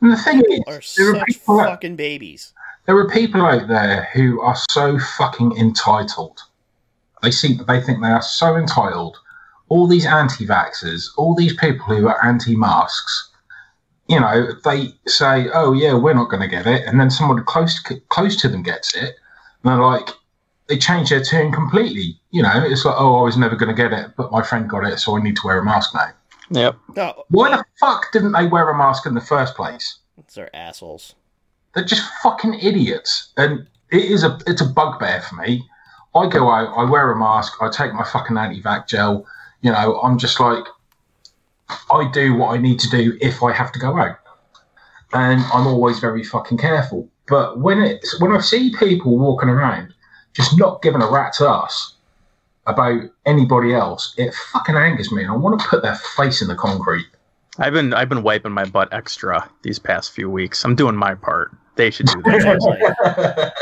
And 0.00 0.12
the 0.12 0.16
thing 0.16 0.42
is, 0.48 0.60
Are 0.66 0.80
there 0.96 1.10
are 1.14 1.18
such 1.18 1.26
people 1.26 1.60
out, 1.60 1.66
fucking 1.66 1.96
babies. 1.96 2.52
there 2.86 2.96
are 2.96 3.08
people 3.08 3.42
out 3.42 3.68
there 3.68 4.08
who 4.12 4.40
are 4.40 4.56
so 4.70 4.98
fucking 4.98 5.56
entitled. 5.56 6.40
They 7.22 7.32
think 7.32 7.66
they 7.66 7.80
think 7.80 8.00
they 8.00 8.08
are 8.10 8.22
so 8.22 8.56
entitled. 8.56 9.16
All 9.68 9.86
these 9.86 10.06
anti-vaxxers, 10.06 11.08
all 11.16 11.34
these 11.34 11.54
people 11.56 11.84
who 11.86 12.06
are 12.06 12.24
anti-masks, 12.24 13.30
you 14.08 14.18
know, 14.20 14.52
they 14.64 14.94
say, 15.06 15.48
"Oh 15.52 15.72
yeah, 15.72 15.94
we're 15.94 16.14
not 16.14 16.30
going 16.30 16.42
to 16.42 16.48
get 16.48 16.66
it," 16.66 16.86
and 16.86 16.98
then 17.00 17.10
someone 17.10 17.44
close 17.44 17.82
to, 17.84 18.00
close 18.08 18.36
to 18.36 18.48
them 18.48 18.62
gets 18.62 18.94
it, 18.94 19.02
and 19.62 19.64
they're 19.64 19.76
like, 19.84 20.08
they 20.68 20.78
change 20.78 21.10
their 21.10 21.22
tune 21.22 21.50
completely. 21.52 22.18
You 22.30 22.42
know, 22.42 22.52
it's 22.64 22.84
like, 22.84 22.94
"Oh, 22.98 23.16
I 23.16 23.22
was 23.22 23.36
never 23.36 23.56
going 23.56 23.74
to 23.74 23.82
get 23.82 23.92
it, 23.92 24.12
but 24.16 24.30
my 24.30 24.42
friend 24.42 24.68
got 24.68 24.84
it, 24.84 24.98
so 25.00 25.16
I 25.16 25.22
need 25.22 25.36
to 25.36 25.46
wear 25.46 25.58
a 25.58 25.64
mask 25.64 25.94
now." 25.94 26.10
Yep. 26.50 26.76
No, 26.96 27.24
Why 27.30 27.50
the 27.50 27.64
fuck 27.78 28.10
didn't 28.12 28.32
they 28.32 28.46
wear 28.46 28.68
a 28.70 28.76
mask 28.76 29.06
in 29.06 29.14
the 29.14 29.20
first 29.20 29.54
place? 29.54 29.98
they're 30.34 30.54
assholes. 30.54 31.14
They're 31.74 31.84
just 31.84 32.02
fucking 32.22 32.54
idiots, 32.60 33.32
and 33.36 33.66
it 33.90 34.04
is 34.04 34.24
a 34.24 34.38
it's 34.46 34.60
a 34.60 34.66
bugbear 34.66 35.22
for 35.22 35.36
me. 35.36 35.64
I 36.14 36.28
go 36.28 36.50
out, 36.50 36.76
I 36.76 36.90
wear 36.90 37.10
a 37.12 37.18
mask, 37.18 37.52
I 37.60 37.70
take 37.70 37.92
my 37.92 38.04
fucking 38.04 38.36
anti-bac 38.36 38.88
gel. 38.88 39.26
You 39.60 39.72
know, 39.72 40.00
I'm 40.02 40.18
just 40.18 40.40
like, 40.40 40.64
I 41.90 42.10
do 42.12 42.34
what 42.34 42.54
I 42.54 42.58
need 42.58 42.80
to 42.80 42.90
do 42.90 43.16
if 43.20 43.42
I 43.42 43.52
have 43.52 43.72
to 43.72 43.78
go 43.78 43.96
out, 43.98 44.16
and 45.12 45.40
I'm 45.52 45.66
always 45.66 45.98
very 46.00 46.24
fucking 46.24 46.58
careful. 46.58 47.08
But 47.28 47.60
when 47.60 47.80
it's 47.80 48.20
when 48.20 48.32
I 48.32 48.40
see 48.40 48.74
people 48.76 49.18
walking 49.18 49.50
around 49.50 49.94
just 50.32 50.58
not 50.58 50.82
giving 50.82 51.02
a 51.02 51.10
rat's 51.10 51.40
ass 51.40 51.94
about 52.68 53.02
anybody 53.26 53.74
else, 53.74 54.14
it 54.16 54.34
fucking 54.52 54.76
angers 54.76 55.10
me. 55.10 55.24
I 55.24 55.34
want 55.34 55.60
to 55.60 55.66
put 55.66 55.82
their 55.82 55.96
face 56.16 56.42
in 56.42 56.48
the 56.48 56.54
concrete. 56.54 57.06
I've 57.58 57.72
been 57.72 57.92
I've 57.92 58.08
been 58.08 58.22
wiping 58.22 58.52
my 58.52 58.64
butt 58.64 58.92
extra 58.92 59.48
these 59.62 59.78
past 59.78 60.12
few 60.12 60.30
weeks. 60.30 60.64
I'm 60.64 60.76
doing 60.76 60.94
my 60.94 61.14
part. 61.14 61.50
They 61.74 61.90
should 61.90 62.06
do 62.06 62.22
that. 62.22 63.52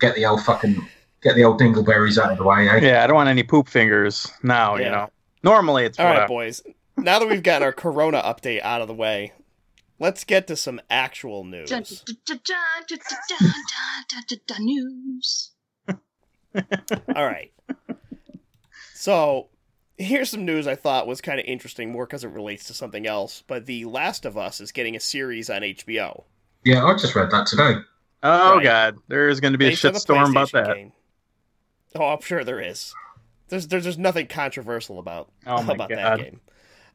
get 0.00 0.14
the 0.14 0.26
old 0.26 0.42
fucking 0.42 0.86
get 1.22 1.36
the 1.36 1.44
old 1.44 1.60
dingleberries 1.60 2.18
out 2.18 2.32
of 2.32 2.38
the 2.38 2.44
way. 2.44 2.68
Eh? 2.68 2.78
Yeah, 2.78 3.04
I 3.04 3.06
don't 3.06 3.16
want 3.16 3.28
any 3.28 3.42
poop 3.42 3.68
fingers 3.68 4.30
now. 4.42 4.76
Yeah. 4.76 4.84
You 4.84 4.90
know, 4.90 5.10
normally 5.42 5.84
it's 5.84 5.98
all 5.98 6.06
right, 6.06 6.22
I... 6.22 6.26
boys. 6.26 6.62
Now 6.98 7.18
that 7.18 7.28
we've 7.28 7.42
got 7.42 7.62
our 7.62 7.72
Corona 7.72 8.22
update 8.22 8.62
out 8.62 8.80
of 8.80 8.88
the 8.88 8.94
way, 8.94 9.32
let's 9.98 10.24
get 10.24 10.46
to 10.46 10.56
some 10.56 10.80
actual 10.88 11.44
news. 11.44 11.68
news. 14.58 15.50
All 17.14 17.24
right. 17.24 17.52
So, 18.94 19.48
here's 19.98 20.30
some 20.30 20.44
news 20.44 20.66
I 20.66 20.74
thought 20.74 21.06
was 21.06 21.20
kind 21.20 21.38
of 21.38 21.46
interesting, 21.46 21.92
more 21.92 22.06
because 22.06 22.24
it 22.24 22.28
relates 22.28 22.64
to 22.66 22.74
something 22.74 23.06
else. 23.06 23.42
But 23.46 23.66
The 23.66 23.84
Last 23.84 24.24
of 24.24 24.36
Us 24.38 24.60
is 24.60 24.72
getting 24.72 24.96
a 24.96 25.00
series 25.00 25.50
on 25.50 25.62
HBO. 25.62 26.24
Yeah, 26.64 26.84
I 26.84 26.92
just 26.96 27.14
read 27.14 27.30
that 27.30 27.46
today. 27.46 27.74
Oh 28.22 28.56
Right. 28.56 28.64
god, 28.64 28.96
there's 29.08 29.40
going 29.40 29.52
to 29.52 29.58
be 29.58 29.66
a 29.66 29.70
based 29.70 29.84
on 29.84 29.92
the 29.92 29.98
shitstorm 30.00 30.30
about 30.30 30.52
that. 30.52 30.74
game. 30.76 30.92
Oh, 31.94 32.06
I'm 32.06 32.20
sure 32.22 32.42
there 32.44 32.60
is. 32.60 32.92
There's 33.48 33.68
there's, 33.68 33.84
there's 33.84 33.98
nothing 33.98 34.26
controversial 34.26 34.98
about 34.98 35.30
Oh 35.46 35.62
about 35.62 35.88
God. 35.90 35.98
that 35.98 36.18
game. 36.18 36.40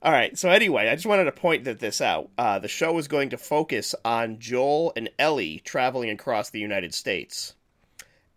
All 0.01 0.11
right. 0.11 0.37
So 0.37 0.49
anyway, 0.49 0.89
I 0.89 0.95
just 0.95 1.05
wanted 1.05 1.25
to 1.25 1.31
point 1.31 1.63
that 1.65 1.79
this 1.79 2.01
out. 2.01 2.29
Uh, 2.37 2.59
the 2.59 2.67
show 2.67 2.97
is 2.97 3.07
going 3.07 3.29
to 3.29 3.37
focus 3.37 3.93
on 4.03 4.39
Joel 4.39 4.91
and 4.95 5.09
Ellie 5.19 5.61
traveling 5.63 6.09
across 6.09 6.49
the 6.49 6.59
United 6.59 6.93
States, 6.93 7.53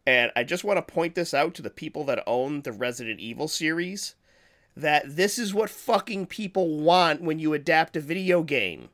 and 0.07 0.31
I 0.37 0.45
just 0.45 0.65
want 0.65 0.77
to 0.77 0.95
point 0.95 1.15
this 1.15 1.33
out 1.33 1.55
to 1.55 1.63
the 1.63 1.71
people 1.71 2.05
that 2.05 2.23
own 2.27 2.63
the 2.63 2.73
Resident 2.73 3.21
Evil 3.21 3.49
series. 3.49 4.15
That 4.77 5.17
this 5.17 5.39
is 5.39 5.55
what 5.55 5.71
fucking 5.71 6.27
people 6.27 6.79
want 6.81 7.23
when 7.23 7.39
you 7.39 7.55
adapt 7.55 7.97
a 7.97 8.01
video 8.01 8.43
game. 8.43 8.89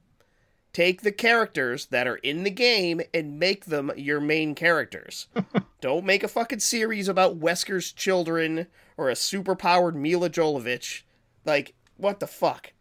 Take 0.72 1.02
the 1.02 1.10
characters 1.10 1.86
that 1.86 2.06
are 2.06 2.16
in 2.16 2.44
the 2.44 2.50
game 2.50 3.00
and 3.12 3.38
make 3.38 3.64
them 3.64 3.90
your 3.96 4.20
main 4.20 4.54
characters. 4.54 5.26
Don't 5.80 6.04
make 6.04 6.22
a 6.22 6.28
fucking 6.28 6.60
series 6.60 7.08
about 7.08 7.40
Wesker's 7.40 7.92
children 7.92 8.66
or 8.96 9.10
a 9.10 9.14
superpowered 9.14 9.94
Milla 9.94 10.30
Jovovich. 10.30 11.02
Like, 11.44 11.74
what 11.96 12.20
the 12.20 12.26
fuck? 12.26 12.72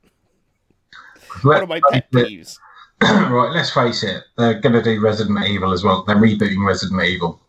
One 1.41 1.63
of 1.63 1.69
my 1.69 1.81
pet 1.89 2.11
peeves. 2.11 2.57
right, 3.01 3.51
let's 3.53 3.71
face 3.71 4.03
it, 4.03 4.23
they're 4.37 4.59
going 4.59 4.73
to 4.73 4.83
do 4.83 5.01
Resident 5.01 5.39
Evil 5.47 5.71
as 5.71 5.83
well. 5.83 6.03
They're 6.03 6.17
rebooting 6.17 6.65
Resident 6.65 7.01
Evil. 7.01 7.39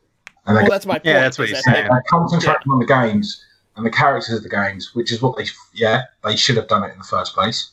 And 0.47 0.57
they're, 0.57 0.65
Well, 0.65 0.71
that's 0.73 0.87
my 0.87 0.95
point. 0.95 1.05
Yeah, 1.07 1.21
that's 1.21 1.39
what 1.39 1.49
is 1.51 1.57
he's 1.57 1.65
that 1.65 1.75
saying. 1.77 1.89
they're 1.91 2.05
concentrating 2.09 2.73
on 2.73 2.79
the 2.79 2.87
games. 2.87 3.45
and 3.77 3.87
the 3.87 3.91
characters 3.91 4.35
of 4.35 4.43
the 4.43 4.49
games, 4.49 4.95
which 4.95 5.13
is 5.13 5.23
what 5.23 5.37
they 5.37 5.47
yeah 5.75 6.03
they 6.25 6.37
should 6.37 6.57
have 6.57 6.69
done 6.69 6.83
it 6.85 6.93
in 6.93 6.99
the 6.99 7.05
first 7.05 7.35
place. 7.35 7.71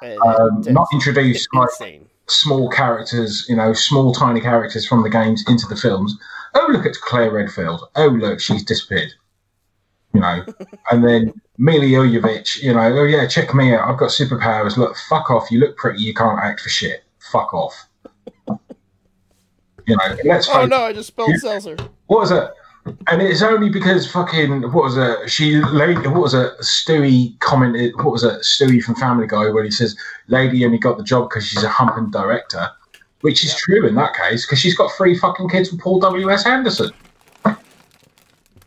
And 0.00 0.18
Um, 0.20 0.58
it's 0.58 0.68
not 0.68 0.88
introduce 0.92 1.46
like 1.54 1.68
insane. 1.70 2.06
small 2.26 2.68
characters, 2.70 3.46
you 3.48 3.56
know, 3.56 3.72
small 3.72 4.12
tiny 4.12 4.40
characters 4.40 4.86
from 4.86 5.02
the 5.02 5.10
games 5.10 5.44
into 5.48 5.66
the 5.68 5.76
films. 5.76 6.16
Oh, 6.54 6.68
look 6.70 6.84
at 6.86 6.94
Claire 6.94 7.30
Redfield. 7.32 7.88
Oh, 7.96 8.08
look, 8.08 8.40
she's 8.40 8.64
disappeared. 8.64 9.12
You 10.12 10.20
know, 10.20 10.44
and 10.90 11.02
then 11.04 11.32
Milla 11.56 11.84
Jovovich, 11.84 12.62
you 12.62 12.72
know, 12.74 12.80
oh 12.80 13.04
yeah, 13.04 13.26
check 13.26 13.54
me 13.54 13.74
out. 13.74 13.88
I've 13.88 13.98
got 13.98 14.10
superpowers. 14.10 14.76
Look, 14.76 14.96
fuck 15.08 15.30
off. 15.30 15.50
You 15.50 15.60
look 15.60 15.76
pretty. 15.76 16.02
You 16.02 16.14
can't 16.14 16.38
act 16.40 16.60
for 16.60 16.68
shit. 16.68 17.04
Fuck 17.30 17.54
off. 17.54 17.74
You 19.86 19.96
know, 19.96 20.16
let's 20.24 20.48
Oh 20.48 20.66
no, 20.66 20.82
I 20.82 20.92
just 20.92 21.08
spelled 21.08 21.36
seltzer. 21.38 21.76
what 22.06 22.20
was 22.20 22.30
it? 22.30 22.50
And 23.06 23.22
it's 23.22 23.42
only 23.42 23.68
because 23.70 24.10
fucking 24.10 24.62
what 24.72 24.84
was 24.84 24.96
it? 24.96 25.30
She 25.30 25.56
lady, 25.62 26.00
what 26.08 26.22
was 26.22 26.34
it? 26.34 26.52
Stewie 26.60 27.38
commented. 27.40 27.94
What 27.96 28.12
was 28.12 28.24
it? 28.24 28.40
Stewie 28.42 28.82
from 28.82 28.96
Family 28.96 29.26
Guy, 29.26 29.48
where 29.50 29.62
he 29.62 29.70
says, 29.70 29.96
"Lady 30.26 30.64
only 30.64 30.78
got 30.78 30.98
the 30.98 31.04
job 31.04 31.28
because 31.28 31.46
she's 31.46 31.62
a 31.62 31.68
humping 31.68 32.10
director," 32.10 32.68
which 33.20 33.44
is 33.44 33.54
true 33.54 33.86
in 33.86 33.94
that 33.94 34.14
case 34.14 34.44
because 34.44 34.58
she's 34.58 34.74
got 34.76 34.90
three 34.96 35.16
fucking 35.16 35.48
kids 35.48 35.70
with 35.70 35.80
Paul 35.80 36.00
W 36.00 36.28
S 36.30 36.44
Anderson. 36.44 36.90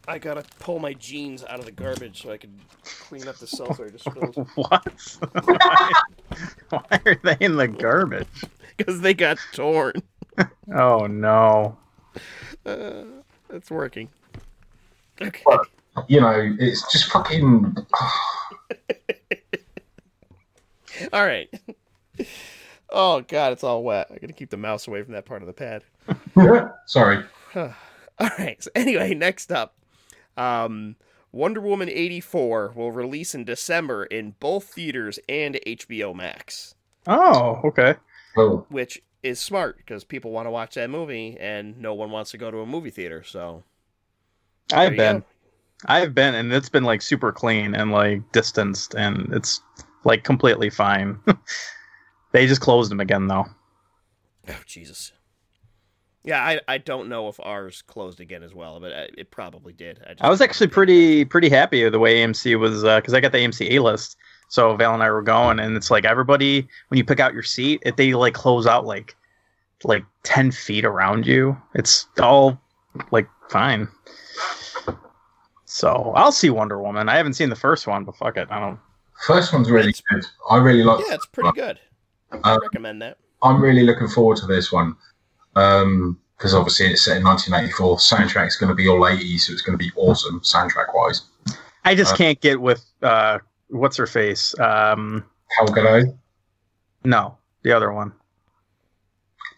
I 0.08 0.20
gotta 0.20 0.44
pull 0.60 0.80
my 0.80 0.94
jeans 0.94 1.44
out 1.44 1.60
of 1.60 1.66
the 1.66 1.72
garbage 1.72 2.22
so 2.22 2.32
I 2.32 2.38
can 2.38 2.54
clean 2.84 3.28
up 3.28 3.38
the 3.38 3.48
seltzer 3.48 3.86
I 3.88 3.90
just 3.90 4.06
spilled. 4.06 4.48
What? 4.56 5.18
why, 5.44 5.92
why 6.70 7.00
are 7.06 7.16
they 7.24 7.38
in 7.42 7.56
the 7.58 7.68
garbage? 7.68 8.28
Because 8.78 9.00
they 9.00 9.14
got 9.14 9.38
torn. 9.54 9.94
Oh 10.74 11.06
no. 11.08 11.78
Uh, 12.66 13.04
it's 13.50 13.70
working. 13.72 14.10
Okay. 15.22 15.44
You 16.08 16.20
know, 16.22 16.56
it's 16.60 16.92
just 16.92 17.12
fucking. 17.12 17.76
All 21.14 21.26
right. 21.26 21.50
Oh 22.90 23.22
god, 23.22 23.52
it's 23.54 23.64
all 23.64 23.84
wet. 23.84 24.08
I 24.10 24.18
gotta 24.18 24.34
keep 24.34 24.50
the 24.50 24.58
mouse 24.58 24.88
away 24.88 25.04
from 25.04 25.14
that 25.14 25.26
part 25.26 25.42
of 25.42 25.48
the 25.48 25.54
pad. 25.54 25.84
Sorry. 26.86 27.24
All 27.56 27.70
right. 28.40 28.62
So 28.64 28.72
anyway, 28.76 29.14
next 29.14 29.52
up, 29.52 29.76
um, 30.38 30.96
Wonder 31.32 31.60
Woman 31.62 31.90
eighty 31.90 32.22
four 32.22 32.72
will 32.76 32.92
release 32.92 33.36
in 33.36 33.44
December 33.44 34.06
in 34.06 34.36
both 34.40 34.66
theaters 34.66 35.20
and 35.28 35.60
HBO 35.68 36.16
Max, 36.16 36.76
Oh, 37.08 37.60
okay. 37.66 37.96
Oh. 38.38 38.66
which 38.70 39.02
is 39.26 39.40
smart 39.40 39.78
because 39.78 40.04
people 40.04 40.32
want 40.32 40.46
to 40.46 40.52
watch 40.52 40.76
that 40.76 40.90
movie 40.90 41.36
and 41.40 41.82
no 41.82 41.96
one 41.96 42.12
wants 42.12 42.32
to 42.32 42.38
go 42.38 42.52
to 42.52 42.60
a 42.60 42.66
movie 42.66 42.92
theater. 42.92 43.24
So 43.24 43.64
I've 44.72 44.96
been. 44.96 45.20
go. 45.20 45.26
I've 45.88 46.14
been, 46.14 46.36
and 46.36 46.54
it's 46.54 46.70
been 46.70 46.84
like 46.84 47.02
super 47.02 47.32
clean 47.32 47.76
and 47.76 47.92
like 47.92 48.32
distanced, 48.32 48.94
and 48.94 49.34
it's 49.34 49.62
like 50.04 50.24
completely 50.24 50.70
fine. 50.70 51.20
they 52.32 52.48
just 52.48 52.62
closed 52.62 52.92
them 52.92 53.00
again, 53.00 53.28
though. 53.28 53.46
Oh 54.48 54.62
Jesus. 54.66 55.12
Yeah, 56.24 56.44
I, 56.44 56.60
I 56.68 56.78
don't 56.80 57.10
know 57.10 57.28
if 57.28 57.40
ours 57.40 57.84
closed 57.84 58.20
again 58.20 58.42
as 58.42 58.54
well, 58.54 58.80
but 58.80 58.92
uh, 58.92 59.08
it 59.16 59.30
probably 59.30 59.74
did. 59.74 60.00
just 60.08 60.24
I 60.24 60.30
was 60.30 60.42
actually 60.42 60.68
pretty 60.68 61.26
pretty 61.26 61.50
happy 61.50 61.84
with 61.84 61.94
the 61.94 62.00
way 62.00 62.18
AMC 62.18 62.60
was 62.60 62.84
because 62.84 63.14
I 63.14 63.20
got 63.20 63.32
the 63.32 63.40
AMC 63.40 63.72
A 63.72 63.80
list. 63.80 64.18
So 64.48 64.76
Val 64.76 64.94
and 64.94 65.04
I 65.04 65.10
were 65.12 65.22
going, 65.22 65.60
and 65.60 65.76
it's 65.76 65.90
like 65.92 66.06
everybody 66.06 66.68
when 66.90 66.98
you 66.98 67.04
pick 67.04 67.20
out 67.20 67.34
your 67.34 67.44
seat, 67.44 67.82
if 67.86 67.96
they 67.96 68.14
like 68.14 68.34
close 68.34 68.66
out 68.68 68.86
like 68.86 69.16
like 69.84 70.06
ten 70.24 70.52
feet 70.52 70.86
around 70.86 71.26
you, 71.28 71.58
it's 71.74 72.08
all 72.22 72.60
like 73.12 73.28
fine. 73.50 73.88
So 75.66 76.14
I'll 76.16 76.32
see 76.32 76.50
Wonder 76.50 76.80
Woman. 76.82 77.10
I 77.10 77.18
haven't 77.18 77.34
seen 77.34 77.50
the 77.50 77.56
first 77.56 77.88
one, 77.88 78.04
but 78.06 78.16
fuck 78.16 78.38
it, 78.38 78.48
I 78.50 78.60
don't. 78.60 78.80
first 79.26 79.52
one's 79.54 79.70
really 79.70 79.90
It's- 79.90 80.04
good. 80.12 80.26
I 80.50 80.58
really 80.58 80.84
like. 80.84 81.06
Yeah, 81.08 81.16
it's 81.16 81.26
pretty 81.26 81.52
good. 81.54 81.80
I 82.32 82.54
Uh, 82.54 82.60
recommend 82.62 83.02
that. 83.02 83.18
I'm 83.42 83.62
really 83.62 83.84
looking 83.84 84.08
forward 84.08 84.38
to 84.38 84.46
this 84.48 84.72
one 84.72 84.96
because 85.54 86.54
obviously 86.54 86.88
it's 86.88 87.04
set 87.04 87.18
in 87.18 87.24
1984. 87.24 87.98
Soundtrack's 87.98 88.56
going 88.58 88.70
to 88.70 88.76
be 88.76 88.88
all 88.88 89.00
80s, 89.02 89.42
so 89.42 89.54
it's 89.54 89.62
going 89.62 89.78
to 89.78 89.84
be 89.84 89.92
awesome 89.96 90.40
soundtrack 90.42 90.94
wise. 90.94 91.22
I 91.84 91.96
just 91.96 92.14
Uh, 92.14 92.18
can't 92.18 92.42
get 92.42 92.60
with 92.62 92.86
uh, 93.02 93.40
what's 93.70 93.98
her 93.98 94.08
face. 94.08 94.58
Um, 94.60 95.24
Gal 95.58 95.68
Gadot, 95.68 96.18
no, 97.04 97.38
the 97.64 97.72
other 97.72 97.92
one, 97.94 98.14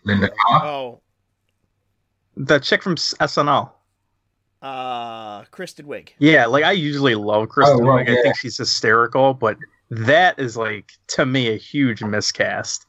Linda 0.03 0.29
Carr. 0.29 0.65
Oh, 0.65 1.01
the 2.35 2.59
chick 2.59 2.83
from 2.83 2.95
SNL. 2.95 3.71
uh, 4.61 5.43
Kristen 5.45 5.85
Wiig. 5.85 6.09
Yeah, 6.19 6.45
like 6.45 6.63
I 6.63 6.71
usually 6.71 7.15
love 7.15 7.49
Kristen. 7.49 7.79
Oh, 7.81 7.87
right, 7.87 8.07
Wiig. 8.07 8.19
I 8.19 8.21
think 8.21 8.37
she's 8.37 8.57
hysterical, 8.57 9.33
but 9.33 9.57
that 9.89 10.37
is 10.39 10.57
like 10.57 10.91
to 11.07 11.25
me 11.25 11.47
a 11.53 11.57
huge 11.57 12.03
miscast. 12.03 12.85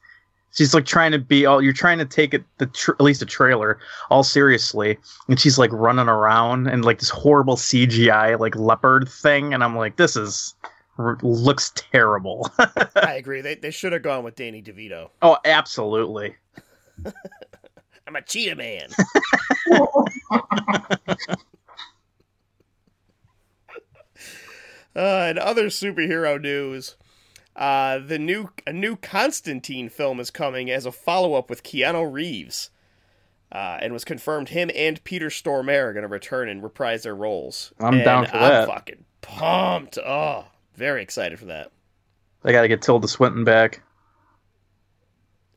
She's 0.54 0.74
like 0.74 0.86
trying 0.86 1.12
to 1.12 1.18
be 1.18 1.46
all. 1.46 1.62
You're 1.62 1.72
trying 1.74 1.98
to 1.98 2.04
take 2.04 2.34
it 2.34 2.42
the 2.56 2.66
tr- 2.66 2.92
at 2.92 3.00
least 3.02 3.22
a 3.22 3.26
trailer 3.26 3.78
all 4.10 4.24
seriously, 4.24 4.98
and 5.28 5.38
she's 5.38 5.58
like 5.58 5.70
running 5.72 6.08
around 6.08 6.66
and 6.66 6.84
like 6.84 6.98
this 6.98 7.10
horrible 7.10 7.54
CGI 7.56 8.38
like 8.40 8.56
leopard 8.56 9.08
thing, 9.08 9.52
and 9.54 9.62
I'm 9.62 9.76
like, 9.76 9.96
this 9.96 10.16
is 10.16 10.54
r- 10.57 10.57
looks 10.98 11.70
terrible. 11.74 12.50
I 12.96 13.14
agree. 13.14 13.40
They, 13.40 13.54
they 13.54 13.70
should 13.70 13.92
have 13.92 14.02
gone 14.02 14.24
with 14.24 14.34
Danny 14.36 14.62
DeVito. 14.62 15.10
oh, 15.22 15.38
absolutely. 15.44 16.36
I'm 18.06 18.16
a 18.16 18.22
cheetah 18.22 18.56
man. 18.56 18.88
uh, 24.96 25.26
and 25.28 25.38
other 25.38 25.66
superhero 25.66 26.40
news. 26.40 26.96
Uh, 27.54 27.98
the 27.98 28.18
new 28.18 28.50
a 28.66 28.72
new 28.72 28.96
Constantine 28.96 29.88
film 29.88 30.20
is 30.20 30.30
coming 30.30 30.70
as 30.70 30.86
a 30.86 30.92
follow 30.92 31.34
up 31.34 31.50
with 31.50 31.64
Keanu 31.64 32.10
Reeves, 32.10 32.70
uh, 33.50 33.78
and 33.82 33.92
was 33.92 34.04
confirmed 34.04 34.50
him 34.50 34.70
and 34.76 35.02
Peter 35.02 35.28
Stormare 35.28 35.86
are 35.88 35.92
going 35.92 36.02
to 36.02 36.08
return 36.08 36.48
and 36.48 36.62
reprise 36.62 37.02
their 37.02 37.16
roles. 37.16 37.72
I'm 37.80 37.94
And 37.94 38.04
down 38.04 38.26
for 38.26 38.36
I'm 38.36 38.40
that. 38.40 38.68
fucking 38.68 39.04
pumped. 39.22 39.98
Oh, 39.98 40.44
very 40.78 41.02
excited 41.02 41.38
for 41.38 41.46
that. 41.46 41.70
I 42.44 42.52
got 42.52 42.62
to 42.62 42.68
get 42.68 42.80
Tilda 42.80 43.08
Swinton 43.08 43.44
back. 43.44 43.82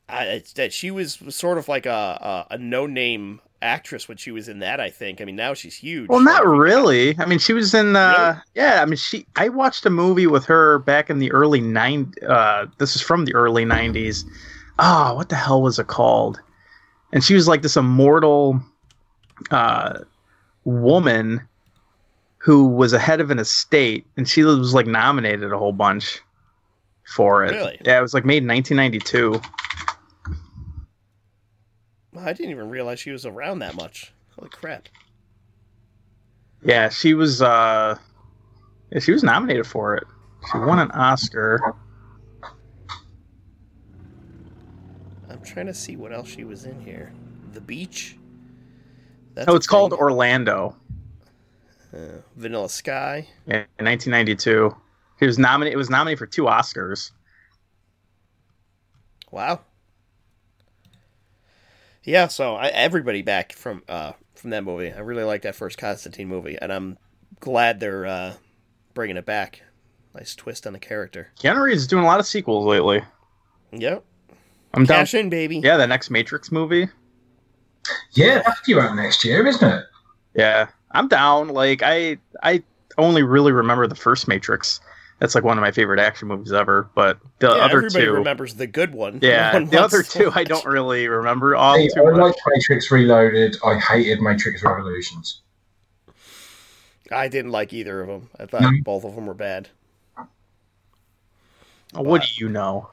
I, 0.10 0.44
that 0.56 0.74
she 0.74 0.92
was 0.92 1.20
sort 1.30 1.58
of 1.58 1.70
like 1.70 1.86
a 1.86 2.46
a, 2.50 2.56
a 2.56 2.58
no 2.58 2.86
name 2.86 3.40
actress 3.62 4.08
when 4.08 4.18
she 4.18 4.32
was 4.32 4.50
in 4.50 4.60
that. 4.60 4.82
I 4.82 4.90
think. 4.90 5.22
I 5.22 5.26
mean, 5.26 5.38
now 5.38 5.54
she's 5.54 5.76
huge. 5.76 6.10
Well, 6.10 6.20
not 6.20 6.46
really. 6.46 7.18
I 7.18 7.26
mean, 7.26 7.40
she 7.40 7.54
was 7.54 7.74
in. 7.74 7.96
Uh, 7.96 8.40
Yeah, 8.56 8.82
I 8.82 8.86
mean, 8.86 8.98
she. 8.98 9.26
I 9.38 9.48
watched 9.48 9.86
a 9.86 9.90
movie 9.90 10.28
with 10.28 10.44
her 10.46 10.80
back 10.80 11.10
in 11.10 11.20
the 11.20 11.32
early 11.32 11.62
nine. 11.62 12.14
Uh, 12.28 12.66
this 12.78 12.96
is 12.96 13.02
from 13.02 13.26
the 13.26 13.34
early 13.36 13.64
'90s. 13.64 14.26
Ah, 14.80 15.14
what 15.16 15.30
the 15.30 15.36
hell 15.36 15.62
was 15.62 15.80
it 15.80 15.88
called? 15.88 16.42
And 17.14 17.24
she 17.24 17.36
was 17.36 17.48
like 17.48 17.62
this 17.62 17.78
immortal 17.78 18.60
uh, 19.52 20.00
woman 20.66 21.48
who 22.42 22.68
was 22.68 22.92
a 22.92 23.00
head 23.00 23.22
of 23.22 23.30
an 23.30 23.38
estate, 23.38 24.06
and 24.18 24.28
she 24.28 24.44
was 24.44 24.74
like 24.74 24.88
nominated 24.88 25.54
a 25.54 25.58
whole 25.58 25.74
bunch 25.74 26.20
for 27.04 27.46
it. 27.46 27.52
Really? 27.52 27.78
Yeah, 27.86 28.00
it 28.00 28.02
was 28.02 28.14
like 28.16 28.26
made 28.26 28.42
in 28.44 28.50
1992. 28.50 29.40
I 32.20 32.34
didn't 32.34 32.52
even 32.52 32.70
realize 32.70 33.00
she 33.00 33.12
was 33.12 33.26
around 33.26 33.60
that 33.60 33.76
much. 33.76 34.12
Holy 34.36 34.50
crap! 34.50 34.90
Yeah, 36.64 36.90
she 36.90 37.14
was. 37.14 37.42
Uh, 37.42 37.98
yeah, 38.92 39.00
she 39.00 39.12
was 39.12 39.24
nominated 39.24 39.68
for 39.68 39.96
it. 39.96 40.04
She 40.52 40.58
won 40.58 40.80
an 40.80 40.92
Oscar. 40.92 41.76
I'm 45.30 45.42
trying 45.44 45.68
to 45.68 45.74
see 45.74 45.96
what 45.96 46.12
else 46.12 46.28
she 46.30 46.44
was 46.44 46.66
in 46.66 46.80
here. 46.82 47.14
The 47.54 47.62
Beach. 47.62 48.18
That's 49.34 49.48
Oh, 49.48 49.56
it's 49.56 49.68
called. 49.68 49.94
Orlando. 49.94 50.76
Uh, 51.94 52.22
Vanilla 52.36 52.70
Sky. 52.70 53.28
Yeah, 53.46 53.64
in 53.80 53.86
1992. 53.86 54.76
He 55.20 55.26
was 55.26 55.38
nominated. 55.38 55.74
It 55.74 55.78
was 55.78 55.90
nominated 55.90 56.20
for 56.20 56.26
two 56.26 56.44
Oscars. 56.44 57.12
Wow. 59.30 59.62
Yeah, 62.04 62.28
so 62.28 62.56
I, 62.56 62.68
everybody 62.68 63.22
back 63.22 63.54
from 63.54 63.84
uh, 63.88 64.14
from 64.36 64.50
that 64.50 64.64
movie. 64.64 64.92
I 64.92 65.00
really 65.00 65.24
like 65.24 65.44
that 65.44 65.56
first 65.56 65.78
Constantine 65.78 66.28
movie, 66.28 66.58
and 66.60 66.74
I'm 66.74 66.98
glad 67.40 67.80
they're 67.80 68.06
uh, 68.06 68.34
bringing 68.94 69.18
it 69.18 69.26
back. 69.26 69.62
Nice 70.16 70.36
twist 70.36 70.66
on 70.68 70.74
the 70.74 70.80
character. 70.80 71.30
Keanu 71.40 71.62
Reeves 71.62 71.82
is 71.82 71.88
doing 71.88 72.04
a 72.04 72.08
lot 72.08 72.20
of 72.20 72.26
sequels 72.26 72.66
lately. 72.66 73.02
Yep. 73.72 74.04
I'm 74.74 74.86
down. 74.86 75.00
Cash 75.00 75.14
in, 75.14 75.30
baby. 75.30 75.60
Yeah, 75.60 75.78
the 75.78 75.88
next 75.88 76.10
Matrix 76.10 76.52
movie. 76.52 76.90
Yeah, 78.14 78.42
that's 78.46 78.62
due 78.62 78.80
out 78.80 78.96
next 78.96 79.24
year, 79.24 79.46
isn't 79.46 79.68
it? 79.68 79.86
Yeah, 80.34 80.70
I'm 80.92 81.08
down. 81.08 81.50
Like 81.50 81.82
I, 81.84 82.18
I 82.44 82.64
only 82.98 83.24
really 83.24 83.52
remember 83.52 83.88
the 83.88 83.96
first 83.96 84.28
Matrix. 84.28 84.80
That's 85.20 85.36
like 85.36 85.44
one 85.44 85.58
of 85.58 85.62
my 85.62 85.72
favorite 85.72 86.00
action 86.00 86.28
movies 86.28 86.52
ever. 86.52 86.90
But 86.96 87.20
the 87.40 87.50
Yeah, 87.52 87.64
other 87.64 87.82
everybody 87.82 88.06
two, 88.06 88.14
rememers 88.18 88.56
the 88.56 88.68
good 88.68 88.94
one. 88.94 89.20
yeah, 89.22 89.52
No 89.54 89.60
one 89.60 89.70
the 89.70 89.78
other 89.78 90.04
two 90.04 90.32
I 90.34 90.44
don't 90.44 90.66
really 90.66 91.08
remember 91.08 91.56
all 91.56 91.76
Hey, 91.78 91.88
too 91.88 92.02
I 92.02 92.02
much. 92.04 92.22
like 92.22 92.36
Matrix 92.48 92.92
Reloaded. 92.92 93.58
I 93.66 93.78
hated 93.80 94.22
Matrix 94.22 94.64
Revolutions. 94.64 95.42
I 97.12 97.28
didn't 97.28 97.52
like 97.52 97.74
either 97.74 98.02
of 98.02 98.08
them. 98.08 98.30
I 98.40 98.46
thought 98.48 98.64
No. 98.64 98.70
both 98.84 99.04
of 99.06 99.16
them 99.16 99.28
were 99.28 99.34
bad. 99.36 99.70
What 101.94 102.22
do 102.24 102.28
you 102.44 102.50
know? 102.50 102.90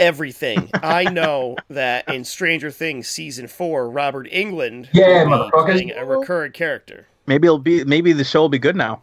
Everything. 0.00 0.70
I 0.74 1.04
know 1.04 1.56
that 1.68 2.08
in 2.08 2.24
Stranger 2.24 2.70
Things 2.70 3.06
season 3.06 3.46
four, 3.46 3.88
Robert 3.88 4.28
Englund 4.30 4.88
Yeah, 4.92 5.24
will 5.24 5.44
be 5.44 5.50
playing 5.50 5.92
a 5.92 6.04
recurring 6.04 6.52
character. 6.52 7.06
Maybe 7.26 7.46
it'll 7.46 7.58
be. 7.58 7.84
Maybe 7.84 8.12
the 8.12 8.24
show 8.24 8.40
will 8.40 8.48
be 8.48 8.58
good 8.58 8.76
now. 8.76 9.02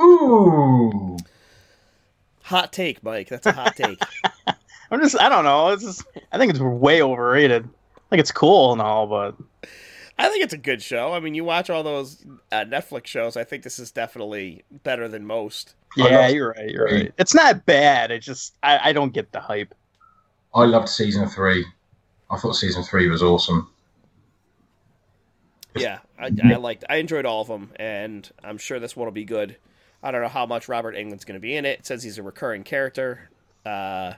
Ooh. 0.00 1.16
Hot 2.42 2.72
take, 2.72 3.02
Mike. 3.04 3.28
That's 3.28 3.46
a 3.46 3.52
hot 3.52 3.76
take. 3.76 4.02
I'm 4.90 5.00
just. 5.00 5.20
I 5.20 5.28
don't 5.28 5.44
know. 5.44 5.68
It's 5.68 5.84
just. 5.84 6.04
I 6.32 6.38
think 6.38 6.50
it's 6.50 6.60
way 6.60 7.02
overrated. 7.02 7.64
I 7.64 8.00
think 8.10 8.20
it's 8.20 8.32
cool 8.32 8.72
and 8.72 8.82
all, 8.82 9.06
but 9.06 9.36
I 10.22 10.28
think 10.28 10.44
it's 10.44 10.54
a 10.54 10.58
good 10.58 10.80
show. 10.80 11.12
I 11.12 11.18
mean, 11.18 11.34
you 11.34 11.42
watch 11.42 11.68
all 11.68 11.82
those 11.82 12.24
uh, 12.52 12.64
Netflix 12.64 13.06
shows. 13.06 13.36
I 13.36 13.42
think 13.42 13.64
this 13.64 13.80
is 13.80 13.90
definitely 13.90 14.62
better 14.84 15.08
than 15.08 15.26
most. 15.26 15.74
Yeah, 15.96 16.28
you're 16.28 16.50
right. 16.50 16.70
You're 16.70 16.84
right. 16.84 17.12
It's 17.18 17.34
not 17.34 17.66
bad. 17.66 18.12
It 18.12 18.20
just. 18.20 18.56
I, 18.62 18.90
I 18.90 18.92
don't 18.92 19.12
get 19.12 19.32
the 19.32 19.40
hype. 19.40 19.74
I 20.54 20.64
loved 20.64 20.88
season 20.88 21.28
three. 21.28 21.66
I 22.30 22.36
thought 22.36 22.54
season 22.54 22.84
three 22.84 23.08
was 23.08 23.20
awesome. 23.20 23.68
Yeah, 25.74 25.98
I, 26.18 26.30
I 26.44 26.54
liked. 26.54 26.84
I 26.88 26.96
enjoyed 26.96 27.26
all 27.26 27.40
of 27.40 27.48
them, 27.48 27.72
and 27.76 28.30
I'm 28.44 28.58
sure 28.58 28.78
this 28.78 28.94
one 28.94 29.06
will 29.06 29.12
be 29.12 29.24
good. 29.24 29.56
I 30.04 30.12
don't 30.12 30.22
know 30.22 30.28
how 30.28 30.46
much 30.46 30.68
Robert 30.68 30.94
Englund's 30.94 31.24
going 31.24 31.34
to 31.34 31.40
be 31.40 31.56
in 31.56 31.64
it. 31.64 31.80
It 31.80 31.86
says 31.86 32.04
he's 32.04 32.18
a 32.18 32.22
recurring 32.22 32.62
character. 32.62 33.30
Uh, 33.66 34.14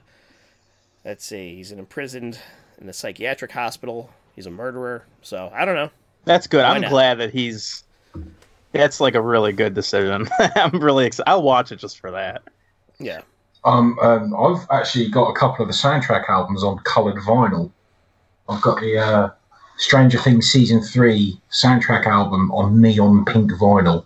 let's 1.03 1.25
see, 1.25 1.55
he's 1.55 1.71
an 1.71 1.79
imprisoned 1.79 2.39
in 2.79 2.87
a 2.89 2.93
psychiatric 2.93 3.53
hospital. 3.53 4.11
He's 4.35 4.45
a 4.45 4.51
murderer. 4.51 5.05
So 5.21 5.51
I 5.53 5.65
don't 5.65 5.75
know. 5.75 5.89
That's 6.25 6.47
good. 6.47 6.63
Why 6.63 6.69
I'm 6.75 6.81
not? 6.81 6.89
glad 6.89 7.17
that 7.19 7.31
he's. 7.31 7.83
That's 8.71 8.99
like 8.99 9.15
a 9.15 9.21
really 9.21 9.53
good 9.53 9.73
decision. 9.73 10.27
I'm 10.55 10.79
really 10.79 11.05
excited. 11.05 11.29
I'll 11.29 11.43
watch 11.43 11.71
it 11.71 11.77
just 11.77 11.99
for 11.99 12.11
that. 12.11 12.43
Yeah. 12.99 13.21
Um, 13.63 13.97
um, 14.01 14.35
I've 14.35 14.67
actually 14.69 15.09
got 15.09 15.29
a 15.29 15.33
couple 15.33 15.63
of 15.63 15.69
the 15.69 15.73
soundtrack 15.73 16.29
albums 16.29 16.63
on 16.63 16.79
coloured 16.79 17.15
vinyl. 17.23 17.71
I've 18.49 18.61
got 18.61 18.79
the 18.79 18.97
uh, 18.97 19.29
Stranger 19.77 20.19
Things 20.19 20.51
season 20.51 20.81
three 20.81 21.39
soundtrack 21.51 22.05
album 22.05 22.51
on 22.51 22.81
neon 22.81 23.25
pink 23.25 23.51
vinyl, 23.53 24.05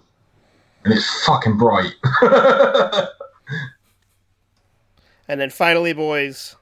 and 0.85 0.93
it's 0.93 1.25
fucking 1.25 1.57
bright. 1.57 1.93
And 5.29 5.39
then 5.39 5.51
finally, 5.51 5.93
boys, 5.93 6.55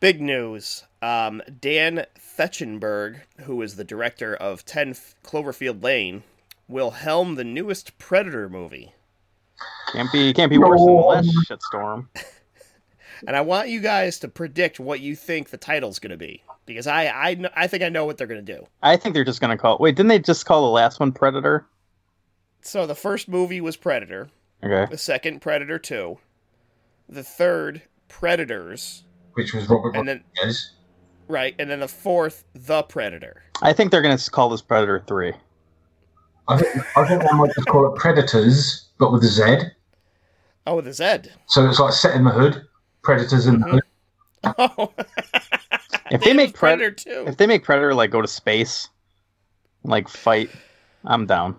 big 0.00 0.20
news. 0.20 0.82
Um, 1.00 1.40
Dan 1.60 2.04
Trachtenberg, 2.44 3.20
who 3.42 3.60
is 3.60 3.76
the 3.76 3.84
director 3.84 4.34
of 4.34 4.64
10 4.64 4.94
Cloverfield 5.22 5.82
Lane, 5.82 6.22
will 6.68 6.92
helm 6.92 7.34
the 7.34 7.44
newest 7.44 7.98
Predator 7.98 8.48
movie. 8.48 8.94
Can't 9.92 10.10
be. 10.10 10.32
Can't 10.32 10.48
be 10.50 10.56
worse 10.56 10.80
than 10.80 10.86
the 10.96 11.02
last 11.02 11.28
shitstorm. 11.48 12.08
And 13.26 13.36
I 13.36 13.42
want 13.42 13.68
you 13.68 13.80
guys 13.80 14.18
to 14.20 14.28
predict 14.28 14.80
what 14.80 15.00
you 15.00 15.14
think 15.14 15.50
the 15.50 15.58
title's 15.58 15.98
going 15.98 16.10
to 16.12 16.16
be. 16.16 16.42
Because 16.64 16.86
I, 16.86 17.08
I, 17.08 17.34
kn- 17.34 17.50
I 17.54 17.66
think 17.66 17.82
I 17.82 17.90
know 17.90 18.06
what 18.06 18.16
they're 18.16 18.26
going 18.26 18.42
to 18.42 18.54
do. 18.56 18.66
I 18.82 18.96
think 18.96 19.12
they're 19.14 19.24
just 19.26 19.42
gonna 19.42 19.58
call. 19.58 19.76
Wait, 19.78 19.94
didn't 19.94 20.08
they 20.08 20.20
just 20.20 20.46
call 20.46 20.62
the 20.62 20.70
last 20.70 20.98
one 21.00 21.12
Predator? 21.12 21.66
So 22.62 22.86
the 22.86 22.94
first 22.94 23.28
movie 23.28 23.60
was 23.60 23.76
Predator, 23.76 24.30
Okay. 24.64 24.90
the 24.90 24.96
second 24.96 25.42
Predator 25.42 25.78
2, 25.78 26.16
the 27.10 27.22
third 27.22 27.82
Predators, 28.08 29.04
which 29.34 29.52
was 29.52 29.68
Robert 29.68 29.96
and 29.96 30.08
then 30.08 30.24
Rodriguez. 30.38 30.72
Right, 31.30 31.54
and 31.58 31.70
then 31.70 31.80
the 31.80 31.88
fourth 31.88 32.44
The 32.54 32.82
Predator. 32.82 33.42
I 33.62 33.72
think 33.72 33.90
they're 33.90 34.02
gonna 34.02 34.18
call 34.30 34.48
this 34.50 34.62
Predator 34.62 35.02
Three. 35.06 35.32
I 36.48 36.58
think, 36.58 36.96
I 36.96 37.06
think 37.06 37.22
they 37.22 37.36
might 37.36 37.54
just 37.54 37.68
call 37.68 37.92
it 37.92 37.98
Predators, 37.98 38.88
but 38.98 39.12
with 39.12 39.22
a 39.22 39.28
Z. 39.28 39.58
Oh, 40.66 40.76
with 40.76 40.88
a 40.88 40.92
Z. 40.92 41.30
So 41.46 41.68
it's 41.68 41.78
like 41.78 41.92
set 41.92 42.16
in 42.16 42.24
the 42.24 42.30
hood, 42.30 42.66
Predators 43.02 43.46
in 43.46 43.60
the 43.60 43.66
uh-huh. 43.66 43.72
hood. 43.72 44.54
Oh, 44.58 44.92
If 46.10 46.22
they 46.22 46.28
Damn, 46.28 46.36
make 46.36 46.54
Predator, 46.54 46.90
Predator 46.90 47.24
2. 47.24 47.30
if 47.30 47.36
they 47.36 47.46
make 47.46 47.62
Predator 47.62 47.94
like 47.94 48.10
go 48.10 48.20
to 48.20 48.26
space, 48.26 48.88
like 49.84 50.08
fight, 50.08 50.50
I'm 51.04 51.26
down. 51.26 51.56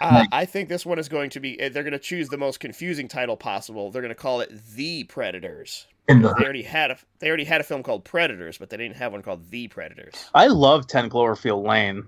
Uh, 0.00 0.24
I 0.32 0.44
think 0.44 0.68
this 0.68 0.84
one 0.84 0.98
is 0.98 1.08
going 1.08 1.30
to 1.30 1.40
be. 1.40 1.58
eh, 1.60 1.68
They're 1.68 1.82
going 1.82 1.92
to 1.92 1.98
choose 1.98 2.28
the 2.28 2.36
most 2.38 2.60
confusing 2.60 3.08
title 3.08 3.36
possible. 3.36 3.90
They're 3.90 4.02
going 4.02 4.10
to 4.10 4.14
call 4.14 4.40
it 4.40 4.50
The 4.74 5.04
Predators. 5.04 5.86
In 6.08 6.22
the 6.22 6.32
They 6.34 6.44
already 6.44 6.62
had 6.62 6.90
a. 6.92 6.98
They 7.18 7.28
already 7.28 7.44
had 7.44 7.60
a 7.60 7.64
film 7.64 7.82
called 7.82 8.04
Predators, 8.04 8.58
but 8.58 8.70
they 8.70 8.76
didn't 8.76 8.96
have 8.96 9.12
one 9.12 9.22
called 9.22 9.50
The 9.50 9.68
Predators. 9.68 10.14
I 10.34 10.46
love 10.46 10.86
Ten 10.86 11.10
Cloverfield 11.10 11.66
Lane, 11.66 12.04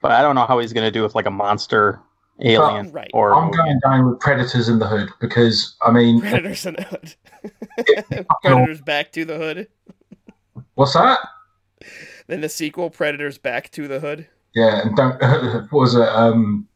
but 0.00 0.12
I 0.12 0.22
don't 0.22 0.34
know 0.34 0.46
how 0.46 0.58
he's 0.58 0.72
gonna 0.72 0.90
do 0.90 1.02
with 1.02 1.14
like 1.14 1.26
a 1.26 1.30
monster 1.30 2.00
alien 2.40 2.90
Right. 2.92 3.10
or 3.12 3.34
I'm 3.34 3.50
going 3.50 3.78
down 3.84 4.08
with 4.08 4.18
Predators 4.20 4.68
in 4.70 4.78
the 4.78 4.86
hood 4.88 5.10
because 5.20 5.76
I 5.82 5.90
mean, 5.90 6.20
Predators 6.22 6.64
in 6.64 6.74
the 6.76 6.82
hood. 6.82 8.26
Predators 8.42 8.80
Back 8.80 9.12
to 9.12 9.24
the 9.26 9.36
Hood. 9.36 9.68
what's 10.74 10.94
that? 10.94 11.18
Then 12.28 12.40
the 12.40 12.48
sequel, 12.48 12.88
Predators 12.88 13.36
Back 13.36 13.70
to 13.72 13.86
the 13.86 14.00
Hood. 14.00 14.28
Yeah, 14.54 14.80
and 14.82 14.96
don't. 14.96 15.20
what 15.70 15.72
was 15.72 15.94
it? 15.94 16.08
Um, 16.08 16.66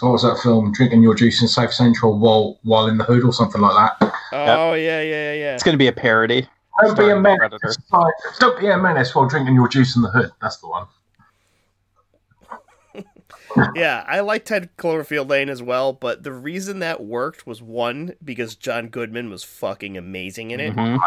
what 0.00 0.12
was 0.12 0.22
that 0.22 0.38
film? 0.42 0.72
Drinking 0.72 1.02
your 1.02 1.14
juice 1.14 1.40
in 1.42 1.48
South 1.48 1.72
Central 1.72 2.18
while 2.18 2.58
while 2.62 2.86
in 2.86 2.98
the 2.98 3.04
hood 3.04 3.24
or 3.24 3.32
something 3.32 3.60
like 3.60 3.74
that. 4.00 4.12
Oh 4.32 4.74
yeah, 4.74 5.00
yeah, 5.00 5.32
yeah. 5.32 5.54
it's 5.54 5.62
gonna 5.62 5.76
be 5.76 5.86
a 5.86 5.92
parody. 5.92 6.46
Don't 6.82 6.98
be 6.98 7.08
a 7.08 7.18
menace. 7.18 7.38
Predator. 7.90 8.14
Don't 8.40 8.58
be 8.58 8.66
a 8.68 8.76
menace 8.76 9.14
while 9.14 9.28
drinking 9.28 9.54
your 9.54 9.68
juice 9.68 9.94
in 9.96 10.02
the 10.02 10.10
hood. 10.10 10.30
That's 10.40 10.56
the 10.58 10.68
one. 10.68 10.86
Yeah, 13.76 14.04
I 14.08 14.18
like 14.18 14.44
Ten 14.44 14.68
Cloverfield 14.78 15.28
Lane 15.30 15.48
as 15.48 15.62
well, 15.62 15.92
but 15.92 16.24
the 16.24 16.32
reason 16.32 16.80
that 16.80 17.04
worked 17.04 17.46
was 17.46 17.62
one 17.62 18.14
because 18.24 18.56
John 18.56 18.88
Goodman 18.88 19.30
was 19.30 19.44
fucking 19.44 19.96
amazing 19.96 20.50
in 20.50 20.58
it. 20.58 20.74
Mhm. 20.74 20.98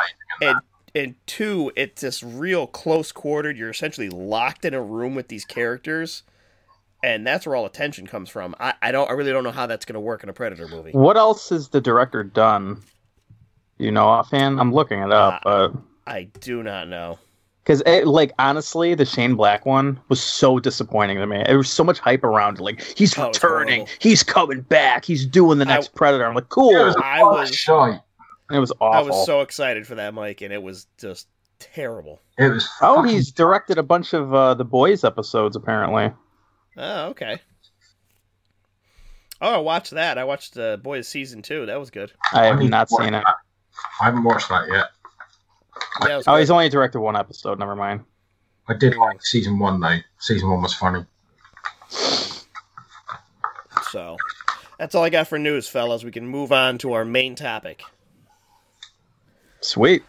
and 0.41 0.59
and 0.95 1.15
two, 1.27 1.71
it's 1.75 2.01
this 2.01 2.23
real 2.23 2.65
close 2.65 3.11
quartered. 3.11 3.57
You're 3.57 3.69
essentially 3.69 4.09
locked 4.09 4.63
in 4.63 4.73
a 4.73 4.81
room 4.81 5.13
with 5.13 5.27
these 5.27 5.43
characters, 5.43 6.23
and 7.04 7.26
that's 7.26 7.45
where 7.45 7.56
all 7.56 7.64
the 7.64 7.70
tension 7.70 8.08
comes 8.08 8.30
from. 8.30 8.56
I, 8.60 8.74
I 8.82 8.91
don't, 8.91 9.10
I 9.10 9.14
really 9.14 9.32
don't 9.32 9.43
know 9.43 9.52
how 9.52 9.68
that's 9.68 9.86
going 9.86 9.93
to 9.95 10.00
work 10.00 10.24
in 10.24 10.30
a 10.30 10.34
Predator 10.34 10.68
movie. 10.68 10.91
What 10.91 11.18
else 11.18 11.50
has 11.50 11.70
the 11.70 11.82
director 11.82 12.24
done? 12.24 12.82
You 13.78 13.91
know, 13.91 14.06
offhand, 14.08 14.60
I'm 14.60 14.74
looking 14.74 15.00
it 15.02 15.12
up, 15.12 15.41
but 15.43 15.72
I 16.08 16.24
do 16.39 16.64
not 16.64 16.88
know. 16.88 17.20
because 17.64 17.84
like 18.06 18.32
honestly, 18.39 18.95
the 18.95 19.06
Shane 19.06 19.36
Black 19.36 19.66
one 19.68 20.00
was 20.10 20.20
so 20.20 20.58
disappointing 20.58 21.18
to 21.18 21.28
me. 21.28 21.43
There 21.45 21.58
was 21.60 21.70
so 21.70 21.84
much 21.84 22.00
hype 22.00 22.24
around 22.24 22.58
it. 22.60 22.64
Like 22.64 22.82
he's 22.82 23.16
Oh, 23.20 23.28
returning, 23.28 23.88
he's 24.00 24.24
coming 24.24 24.62
back, 24.62 25.06
he's 25.06 25.28
doing 25.28 25.60
the 25.60 25.66
I- 25.68 25.76
next 25.76 25.93
Predator. 25.93 26.26
I'm 26.26 26.34
like, 26.34 26.50
cool. 26.50 26.74
Was 26.74 26.95
I 27.04 27.22
was- 27.24 27.54
shy. 27.54 28.00
it 28.52 28.58
was 28.58 28.72
awful. 28.80 28.93
I 28.98 29.02
was 29.18 29.26
so 29.28 29.41
excited 29.41 29.86
for 29.86 29.93
that, 29.95 30.16
Mike, 30.16 30.41
and 30.41 30.52
it 30.52 30.64
was 30.64 30.88
just 30.98 31.28
terrible. 31.60 32.20
It 32.39 32.50
was. 32.50 32.68
oh, 32.82 33.04
he's 33.04 33.32
directed 33.32 33.78
a 33.78 33.84
bunch 33.84 34.14
of 34.14 34.34
uh, 34.34 34.56
the 34.56 34.66
boys 34.66 35.04
episodes 35.04 35.56
apparently. 35.56 36.12
Oh, 36.78 37.07
okay. 37.07 37.39
Oh, 39.41 39.53
I 39.55 39.57
watched 39.57 39.91
that. 39.91 40.17
I 40.17 40.23
watched 40.23 40.57
uh, 40.57 40.78
Boys 40.78 41.07
season 41.07 41.41
two. 41.41 41.65
That 41.65 41.80
was 41.80 41.89
good. 41.91 42.11
I 42.34 42.45
have 42.45 42.61
not 42.63 42.89
seen 42.89 43.13
it. 43.13 43.23
I 44.01 44.05
haven't 44.05 44.23
watched 44.23 44.49
that 44.49 44.67
yet. 44.67 44.86
Yeah, 46.07 46.21
Oh, 46.28 46.34
good. 46.34 46.39
he's 46.39 46.49
only 46.49 46.69
directed 46.69 46.99
one 46.99 47.15
episode. 47.15 47.59
Never 47.59 47.75
mind. 47.75 48.03
I 48.67 48.73
did 48.73 48.95
like 48.97 49.23
season 49.25 49.59
one 49.59 49.80
though. 49.80 49.97
Season 50.19 50.49
one 50.49 50.61
was 50.61 50.73
funny. 50.73 51.05
So 53.91 54.17
that's 54.78 54.93
all 54.95 55.03
I 55.03 55.09
got 55.09 55.28
for 55.28 55.39
news, 55.39 55.67
fellas. 55.67 56.03
We 56.03 56.11
can 56.11 56.28
move 56.28 56.51
on 56.51 56.78
to 56.80 56.93
our 56.93 57.05
main 57.05 57.36
topic. 57.36 57.84
Sweet. 59.61 60.03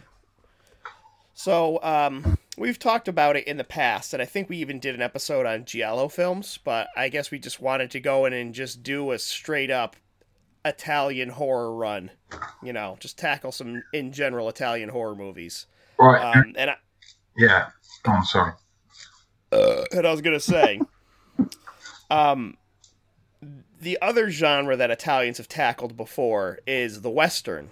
So, 1.34 1.80
um, 1.82 2.36
we've 2.58 2.78
talked 2.78 3.08
about 3.08 3.36
it 3.36 3.46
in 3.46 3.56
the 3.56 3.64
past, 3.64 4.12
and 4.12 4.22
I 4.22 4.26
think 4.26 4.48
we 4.48 4.58
even 4.58 4.80
did 4.80 4.94
an 4.94 5.02
episode 5.02 5.46
on 5.46 5.64
Giallo 5.64 6.08
films, 6.08 6.58
but 6.62 6.88
I 6.96 7.08
guess 7.08 7.30
we 7.30 7.38
just 7.38 7.60
wanted 7.60 7.90
to 7.92 8.00
go 8.00 8.24
in 8.24 8.32
and 8.32 8.54
just 8.54 8.82
do 8.82 9.12
a 9.12 9.18
straight 9.18 9.70
up 9.70 9.96
Italian 10.64 11.30
horror 11.30 11.74
run. 11.74 12.10
You 12.62 12.72
know, 12.72 12.96
just 13.00 13.18
tackle 13.18 13.52
some, 13.52 13.82
in 13.92 14.12
general, 14.12 14.48
Italian 14.48 14.88
horror 14.88 15.14
movies. 15.14 15.66
Right. 15.98 16.36
Um, 16.36 16.54
and, 16.56 16.70
I, 16.70 16.76
yeah. 17.36 17.68
Oh, 18.06 18.12
I'm 18.12 18.24
sorry. 18.24 18.52
and 19.52 20.06
I 20.06 20.10
was 20.10 20.20
to 20.20 20.40
say, 20.40 20.80
um, 22.10 22.56
the 23.80 23.98
other 24.02 24.30
genre 24.30 24.76
that 24.76 24.90
Italians 24.90 25.38
have 25.38 25.48
tackled 25.48 25.96
before 25.96 26.58
is 26.66 27.02
the 27.02 27.10
Western. 27.10 27.70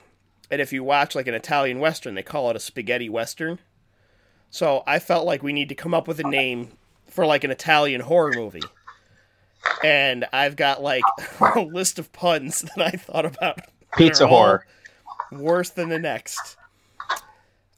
And 0.51 0.61
if 0.61 0.73
you 0.73 0.85
watch 0.85 1.15
like 1.15 1.27
an 1.27 1.35
Italian 1.35 1.81
Western, 1.81 2.15
they 2.15 2.23
call 2.23 2.51
it 2.51 2.57
a 2.57 2.61
spaghetti 2.61 3.09
Western. 3.09 3.59
So 4.51 4.83
I 4.87 4.99
felt 4.99 5.27
like 5.27 5.43
we 5.43 5.53
need 5.53 5.69
to 5.69 5.75
come 5.75 5.95
up 5.95 6.09
with 6.09 6.21
a 6.21 6.29
name 6.29 6.71
for 7.09 7.27
like 7.27 7.45
an 7.45 7.51
Italian 7.51 8.01
horror 8.01 8.33
movie. 8.35 8.63
And 9.85 10.27
I've 10.33 10.57
got 10.57 10.83
like 10.83 11.03
a 11.41 11.61
list 11.61 11.99
of 11.99 12.13
puns 12.13 12.63
that 12.63 12.95
I 12.95 12.97
thought 12.97 13.27
about. 13.27 13.61
Pizza 13.97 14.27
horror. 14.27 14.67
Worse 15.33 15.71
than 15.71 15.89
the 15.89 15.99
next. 15.99 16.57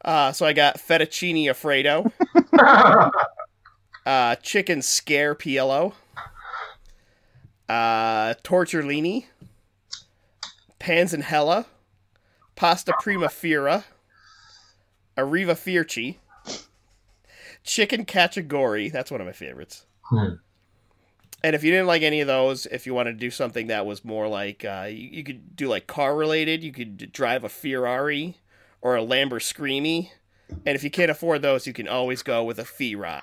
Uh, 0.05 0.33
so 0.33 0.47
I 0.47 0.53
got 0.53 0.79
fettuccine 0.79 1.49
Alfredo, 1.49 2.11
uh, 4.07 4.37
chicken 4.37 4.79
scarpiello, 4.79 5.93
uh, 7.69 8.35
tortellini, 8.45 9.27
panzanella, 10.79 11.67
pasta 12.55 12.93
primavera, 13.01 13.85
arriva 15.17 15.55
firci, 15.55 16.17
chicken 17.69 18.05
cacciagori. 18.07 18.91
That's 18.91 19.11
one 19.11 19.21
of 19.21 19.27
my 19.27 19.33
favorites. 19.33 19.85
Hmm. 20.03 20.35
And 21.45 21.55
if 21.55 21.63
you 21.63 21.71
didn't 21.71 21.87
like 21.87 22.03
any 22.03 22.21
of 22.21 22.27
those, 22.27 22.67
if 22.67 22.87
you 22.87 22.95
wanted 22.95 23.13
to 23.13 23.19
do 23.19 23.31
something 23.31 23.69
that 23.69 23.87
was 23.87 24.05
more 24.05 24.27
like 24.27 24.65
uh, 24.65 24.89
you, 24.91 25.09
you 25.13 25.23
could 25.25 25.55
do 25.55 25.69
like 25.69 25.87
car 25.87 26.17
related, 26.17 26.65
you 26.65 26.73
could 26.73 27.13
drive 27.13 27.45
a 27.45 27.49
Ferrari 27.49 28.39
or 28.81 28.97
a 28.97 29.03
Lamborghini. 29.03 30.11
And 30.67 30.75
if 30.75 30.83
you 30.83 30.91
can't 30.91 31.11
afford 31.11 31.43
those, 31.43 31.67
you 31.67 31.73
can 31.73 31.87
always 31.87 32.23
go 32.23 32.43
with 32.43 32.59
a 32.59 32.65
Fira. 32.65 33.23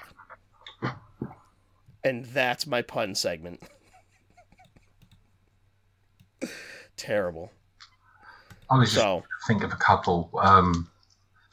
And 2.03 2.25
that's 2.25 2.67
my 2.67 2.83
pun 2.83 3.15
segment. 3.15 3.63
Terrible. 6.97 7.51
I 8.69 8.77
was 8.77 8.89
just 8.89 9.01
So, 9.01 9.23
think 9.47 9.63
of 9.63 9.73
a 9.73 9.77
couple. 9.77 10.29
Um, 10.39 10.87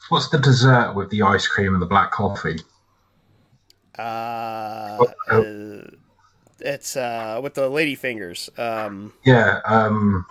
what's 0.09 0.29
the 0.29 0.37
dessert 0.37 0.93
with 0.95 1.09
the 1.09 1.23
ice 1.23 1.47
cream 1.47 1.73
and 1.73 1.81
the 1.81 1.87
black 1.87 2.11
coffee? 2.11 2.59
Uh, 3.99 4.97
Oh, 4.99 5.07
uh, 5.29 5.89
it's 6.59 6.95
uh, 6.95 7.39
with 7.43 7.53
the 7.55 7.69
lady 7.69 7.95
fingers. 7.95 8.49
Um, 8.57 9.13
Yeah. 9.25 9.59
Um, 9.65 10.25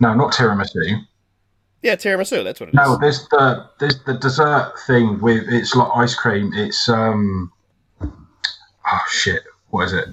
no, 0.00 0.14
not 0.14 0.32
tiramisu. 0.32 1.04
yeah, 1.82 1.96
tiramisu. 1.96 2.42
That's 2.44 2.60
what 2.60 2.68
it 2.70 2.74
is. 2.74 2.76
No, 2.76 2.96
there's 2.98 3.28
the 3.28 3.68
there's 3.78 4.02
the 4.04 4.14
dessert 4.14 4.72
thing 4.86 5.20
with 5.20 5.44
it's 5.48 5.74
like 5.74 5.88
ice 5.94 6.14
cream. 6.14 6.52
It's 6.54 6.88
um, 6.88 7.52
oh 8.02 9.04
shit, 9.10 9.42
what 9.68 9.84
is 9.86 9.92
it? 9.92 10.08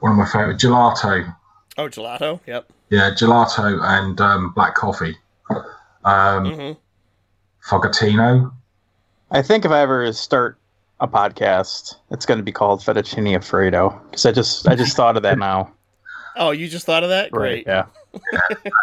One 0.00 0.12
of 0.12 0.18
my 0.18 0.26
favorite 0.26 0.58
gelato. 0.58 1.34
Oh, 1.78 1.88
gelato. 1.88 2.40
Yep. 2.46 2.70
Yeah, 2.90 3.10
gelato 3.10 3.80
and 3.82 4.20
um, 4.20 4.52
black 4.52 4.74
coffee. 4.74 5.16
Um, 6.04 6.52
hmm 6.52 6.72
Fogatino. 7.66 8.52
I 9.30 9.42
think 9.42 9.64
if 9.64 9.70
I 9.70 9.80
ever 9.80 10.12
start 10.12 10.58
a 11.00 11.08
podcast, 11.08 11.94
it's 12.10 12.26
going 12.26 12.38
to 12.38 12.44
be 12.44 12.52
called 12.52 12.80
Fettuccine 12.80 13.34
Alfredo 13.34 14.00
because 14.10 14.26
I 14.26 14.32
just 14.32 14.68
I 14.68 14.74
just 14.74 14.96
thought 14.96 15.16
of 15.16 15.22
that 15.22 15.38
now. 15.38 15.72
Oh, 16.36 16.52
you 16.52 16.68
just 16.68 16.86
thought 16.86 17.02
of 17.02 17.08
that? 17.08 17.32
Great. 17.32 17.66
Yeah. 17.66 17.86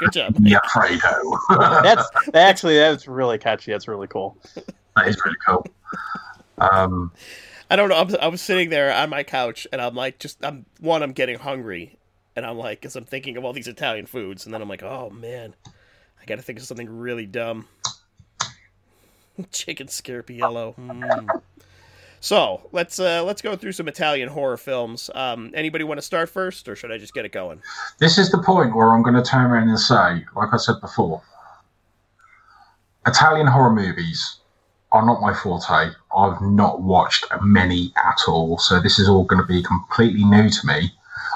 Good 0.02 0.12
job. 0.12 0.36
Yeah, 0.42 0.60
Fredo. 0.70 1.38
That's 1.82 2.06
actually 2.34 2.76
that's 2.78 3.08
really 3.08 3.38
catchy. 3.38 3.72
That's 3.72 3.88
really 3.88 4.06
cool. 4.08 4.38
that 4.98 5.08
is 5.08 5.18
really 5.24 5.38
cool. 5.48 5.66
Um, 6.58 7.12
I 7.72 7.78
don't 7.78 7.88
know. 7.88 7.96
I'm, 7.96 8.16
I 8.22 8.28
was 8.28 8.42
sitting 8.42 8.70
there 8.70 8.94
on 8.94 9.10
my 9.10 9.24
couch, 9.24 9.66
and 9.72 9.82
I'm 9.82 9.96
like, 9.96 10.20
just 10.20 10.44
I'm 10.46 10.66
one. 10.82 11.02
I'm 11.02 11.14
getting 11.14 11.40
hungry, 11.40 11.98
and 12.36 12.46
I'm 12.46 12.58
like, 12.58 12.82
because 12.82 12.98
I'm 12.98 13.06
thinking 13.06 13.38
of 13.38 13.46
all 13.46 13.54
these 13.54 13.70
Italian 13.70 14.08
foods, 14.08 14.46
and 14.46 14.54
then 14.54 14.62
I'm 14.62 14.70
like, 14.70 14.84
oh 14.84 15.10
man, 15.10 15.56
I 16.22 16.26
got 16.26 16.36
to 16.36 16.42
think 16.42 16.60
of 16.60 16.66
something 16.66 16.90
really 16.90 17.26
dumb. 17.26 17.66
Chicken 19.52 19.88
scarpiello. 19.88 20.76
Mm. 20.76 21.42
So 22.20 22.68
let's 22.72 23.00
uh, 23.00 23.24
let's 23.24 23.42
go 23.42 23.56
through 23.56 23.74
some 23.74 23.88
Italian 23.88 24.30
horror 24.30 24.58
films. 24.58 25.10
Um, 25.14 25.52
anybody 25.54 25.84
want 25.84 26.00
to 26.00 26.02
start 26.02 26.30
first, 26.30 26.68
or 26.68 26.76
should 26.76 26.92
I 26.92 26.98
just 26.98 27.14
get 27.14 27.26
it 27.26 27.32
going? 27.32 27.62
this 28.00 28.18
is 28.18 28.32
the 28.32 28.40
point 28.40 28.76
where 28.76 28.88
I'm 28.90 29.04
going 29.04 29.16
to 29.16 29.24
turn 29.24 29.46
around 29.46 29.70
and 29.70 29.80
say, 29.80 30.26
like 30.36 30.54
I 30.54 30.58
said 30.58 30.82
before, 30.82 31.22
Italian 33.06 33.48
horror 33.48 33.74
movies 33.74 34.40
are 34.92 35.06
not 35.06 35.22
my 35.22 35.34
forte. 35.34 35.92
I've 36.16 36.42
not 36.42 36.82
watched 36.82 37.26
many 37.42 37.94
at 37.98 38.20
all, 38.28 38.58
so 38.58 38.80
this 38.80 39.00
is 39.00 39.08
all 39.08 39.24
going 39.24 39.42
to 39.42 39.48
be 39.48 39.62
completely 39.62 40.24
new 40.24 40.50
to 40.50 40.68
me. 40.68 40.92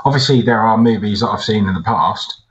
Obviously, 0.06 0.42
there 0.42 0.60
are 0.60 0.78
movies 0.78 1.20
that 1.20 1.28
I've 1.28 1.44
seen 1.44 1.68
in 1.68 1.74
the 1.74 1.84
past 1.84 2.42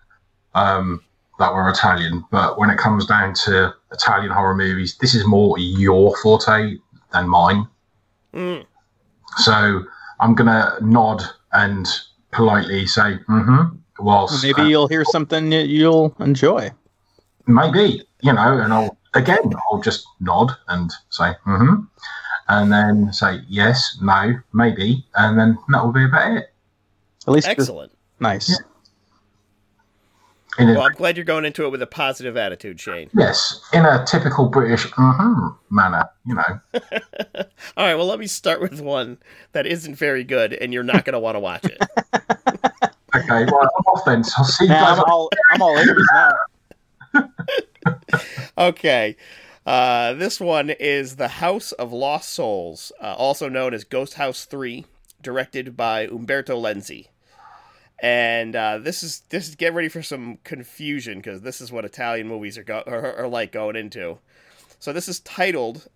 um, 0.55 1.03
that 1.41 1.53
were 1.53 1.69
Italian, 1.69 2.25
but 2.31 2.59
when 2.59 2.71
it 2.71 2.79
comes 2.79 3.07
down 3.07 3.35
to 3.47 3.75
Italian 3.93 4.31
horror 4.31 4.55
movies, 4.55 4.97
this 5.01 5.15
is 5.15 5.27
more 5.27 5.59
your 5.59 6.17
forte 6.23 6.77
than 7.13 7.29
mine. 7.29 7.67
Mm. 8.33 8.65
So 9.39 9.83
I'm 10.21 10.35
going 10.35 10.47
to 10.49 10.79
nod 10.81 11.23
and 11.53 11.87
politely 12.31 12.87
say, 12.87 13.19
mm-hmm, 13.29 13.77
whilst 13.99 14.45
Maybe 14.45 14.63
uh, 14.63 14.67
you'll 14.67 14.89
hear 14.89 15.05
something 15.05 15.51
that 15.51 15.67
you'll 15.67 16.15
enjoy. 16.21 16.71
maybe 17.47 18.03
you 18.23 18.33
know 18.33 18.59
and 18.59 18.73
i'll 18.73 18.97
again 19.15 19.39
i'll 19.71 19.81
just 19.81 20.07
nod 20.21 20.53
and 20.69 20.93
say 21.09 21.33
mm-hmm 21.47 21.83
and 22.49 22.71
then 22.73 23.13
say 23.13 23.41
yes 23.49 23.99
no 24.03 24.35
maybe 24.53 25.05
and 25.17 25.39
then 25.39 25.59
that 25.71 25.85
will 25.85 25.93
be 25.93 26.05
about 26.05 26.37
it 26.37 26.53
At 27.27 27.33
least 27.35 27.49
Excellent. 27.49 27.93
nice. 28.21 28.49
in 28.51 28.57
a, 28.57 28.59
Well, 30.67 30.83
I'm 30.83 30.93
glad 30.93 31.17
you're 31.17 31.25
going 31.25 31.45
into 31.45 31.65
it 31.65 31.71
with 31.71 31.83
a 31.83 31.87
positive 31.87 32.37
attitude, 32.37 32.81
Shane. 32.81 33.11
yes 33.15 33.61
in 33.73 33.85
a 33.85 34.05
typical 34.07 34.49
british 34.49 34.87
mm-hmm 34.89 35.49
manner 35.71 36.09
you 36.27 36.35
know 36.35 36.61
All 37.77 37.87
right. 37.87 37.95
Well, 37.95 38.07
let 38.07 38.19
me 38.19 38.27
start 38.27 38.61
with 38.61 38.81
one 38.81 39.19
that 39.53 39.67
isn't 39.67 39.95
very 39.95 40.25
good, 40.25 40.53
and 40.53 40.73
you're 40.73 40.83
not 40.83 41.05
going 41.05 41.13
to 41.13 41.19
want 41.21 41.37
to 41.37 41.41
watch 41.41 41.65
it. 41.65 41.79
okay 43.17 43.45
well 43.45 43.63
i'm 43.63 43.85
off 43.87 44.05
then 44.07 44.23
so 44.23 44.33
i'll 44.39 44.45
see 44.45 44.65
you 44.65 44.71
guys 44.71 44.99
I'm 44.99 45.05
all 45.07 45.29
I'm 45.51 45.63
all 45.63 45.77
ears 45.79 46.07
now. 46.15 46.33
Okay. 48.59 49.17
Uh, 49.67 50.15
this 50.15 50.41
one 50.41 50.71
is 50.71 51.17
The 51.17 51.29
House 51.29 51.73
of 51.73 51.93
Lost 51.93 52.31
Souls, 52.31 52.93
uh, 53.01 53.15
also 53.15 53.49
known 53.49 53.75
as 53.75 53.85
Ghost 53.85 54.15
House 54.15 54.45
3, 54.45 54.85
directed 55.23 55.77
by 55.77 56.07
Umberto 56.07 56.61
Lenzi. 56.61 57.09
And 58.03 58.57
uh, 58.57 58.79
this 58.79 59.03
is 59.03 59.21
this 59.29 59.49
is 59.49 59.55
get 59.55 59.75
ready 59.75 59.89
for 59.89 60.03
some 60.03 60.39
confusion 60.43 61.19
because 61.19 61.43
this 61.43 61.61
is 61.61 61.71
what 61.71 61.85
Italian 61.85 62.29
movies 62.29 62.57
are, 62.57 62.65
go- 62.65 62.83
are 62.87 63.15
are 63.15 63.29
like 63.29 63.53
going 63.53 63.77
into. 63.77 64.19
So 64.79 64.93
this 64.93 65.09
is 65.09 65.21
titled 65.21 65.89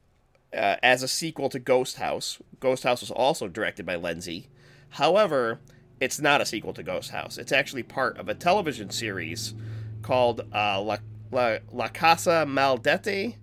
uh, 0.53 0.77
as 0.83 1.03
a 1.03 1.09
sequel 1.09 1.49
to 1.49 1.59
Ghost 1.59 1.97
House. 1.97 2.39
Ghost 2.61 2.83
House 2.83 3.01
was 3.01 3.11
also 3.11 3.49
directed 3.49 3.87
by 3.87 3.97
Lenzi. 3.97 4.47
However, 4.91 5.61
it's 6.01 6.21
not 6.21 6.41
a 6.41 6.47
sequel 6.47 6.75
to 6.75 6.83
Ghost 6.83 7.11
House. 7.11 7.39
It's 7.39 7.53
actually 7.53 7.83
part 7.83 8.19
of 8.19 8.29
a 8.29 8.35
television 8.35 8.91
series 8.91 9.55
called 10.03 10.43
uh, 10.53 10.81
La, 10.83 10.99
La, 11.31 11.57
La 11.73 11.89
Casa 11.89 12.45
Maldete, 12.47 13.37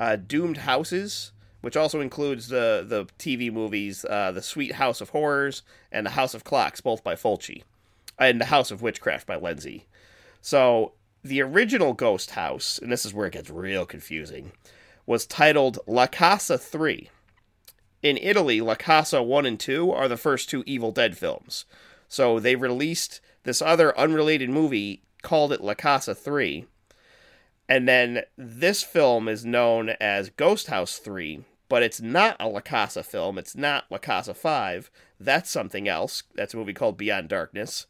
uh, 0.00 0.16
Doomed 0.16 0.58
Houses, 0.58 1.32
which 1.60 1.76
also 1.76 2.00
includes 2.00 2.48
the, 2.48 2.84
the 2.86 3.06
TV 3.18 3.52
movies 3.52 4.04
uh, 4.04 4.32
The 4.32 4.42
Sweet 4.42 4.72
House 4.72 5.00
of 5.00 5.10
Horrors 5.10 5.62
and 5.92 6.04
The 6.04 6.10
House 6.10 6.34
of 6.34 6.44
Clocks, 6.44 6.80
both 6.80 7.04
by 7.04 7.14
Fulci, 7.14 7.62
and 8.18 8.40
The 8.40 8.46
House 8.46 8.70
of 8.70 8.82
Witchcraft 8.82 9.26
by 9.26 9.36
Lenzi. 9.36 9.84
So 10.40 10.92
the 11.22 11.42
original 11.42 11.92
Ghost 11.92 12.30
House, 12.30 12.78
and 12.78 12.90
this 12.90 13.04
is 13.04 13.12
where 13.12 13.26
it 13.26 13.32
gets 13.32 13.50
real 13.50 13.84
confusing, 13.86 14.52
was 15.06 15.26
titled 15.26 15.78
La 15.86 16.06
Casa 16.06 16.58
3. 16.58 17.10
In 18.02 18.16
Italy, 18.18 18.60
La 18.60 18.74
Casa 18.74 19.22
1 19.22 19.46
and 19.46 19.58
2 19.58 19.90
are 19.90 20.08
the 20.08 20.16
first 20.16 20.48
two 20.48 20.62
Evil 20.66 20.92
Dead 20.92 21.16
films. 21.16 21.64
So 22.08 22.38
they 22.38 22.54
released 22.54 23.20
this 23.42 23.60
other 23.60 23.96
unrelated 23.98 24.50
movie, 24.50 25.02
called 25.22 25.52
it 25.52 25.60
La 25.60 25.74
Casa 25.74 26.14
3. 26.14 26.66
And 27.68 27.88
then 27.88 28.22
this 28.36 28.82
film 28.84 29.26
is 29.28 29.44
known 29.44 29.90
as 30.00 30.30
Ghost 30.30 30.68
House 30.68 30.98
3, 30.98 31.44
but 31.68 31.82
it's 31.82 32.00
not 32.00 32.36
a 32.38 32.48
La 32.48 32.60
Casa 32.60 33.02
film. 33.02 33.38
It's 33.38 33.56
not 33.56 33.86
La 33.90 33.98
Casa 33.98 34.34
5. 34.34 34.90
That's 35.18 35.50
something 35.50 35.88
else. 35.88 36.22
That's 36.36 36.54
a 36.54 36.56
movie 36.56 36.74
called 36.74 36.96
Beyond 36.96 37.28
Darkness. 37.28 37.86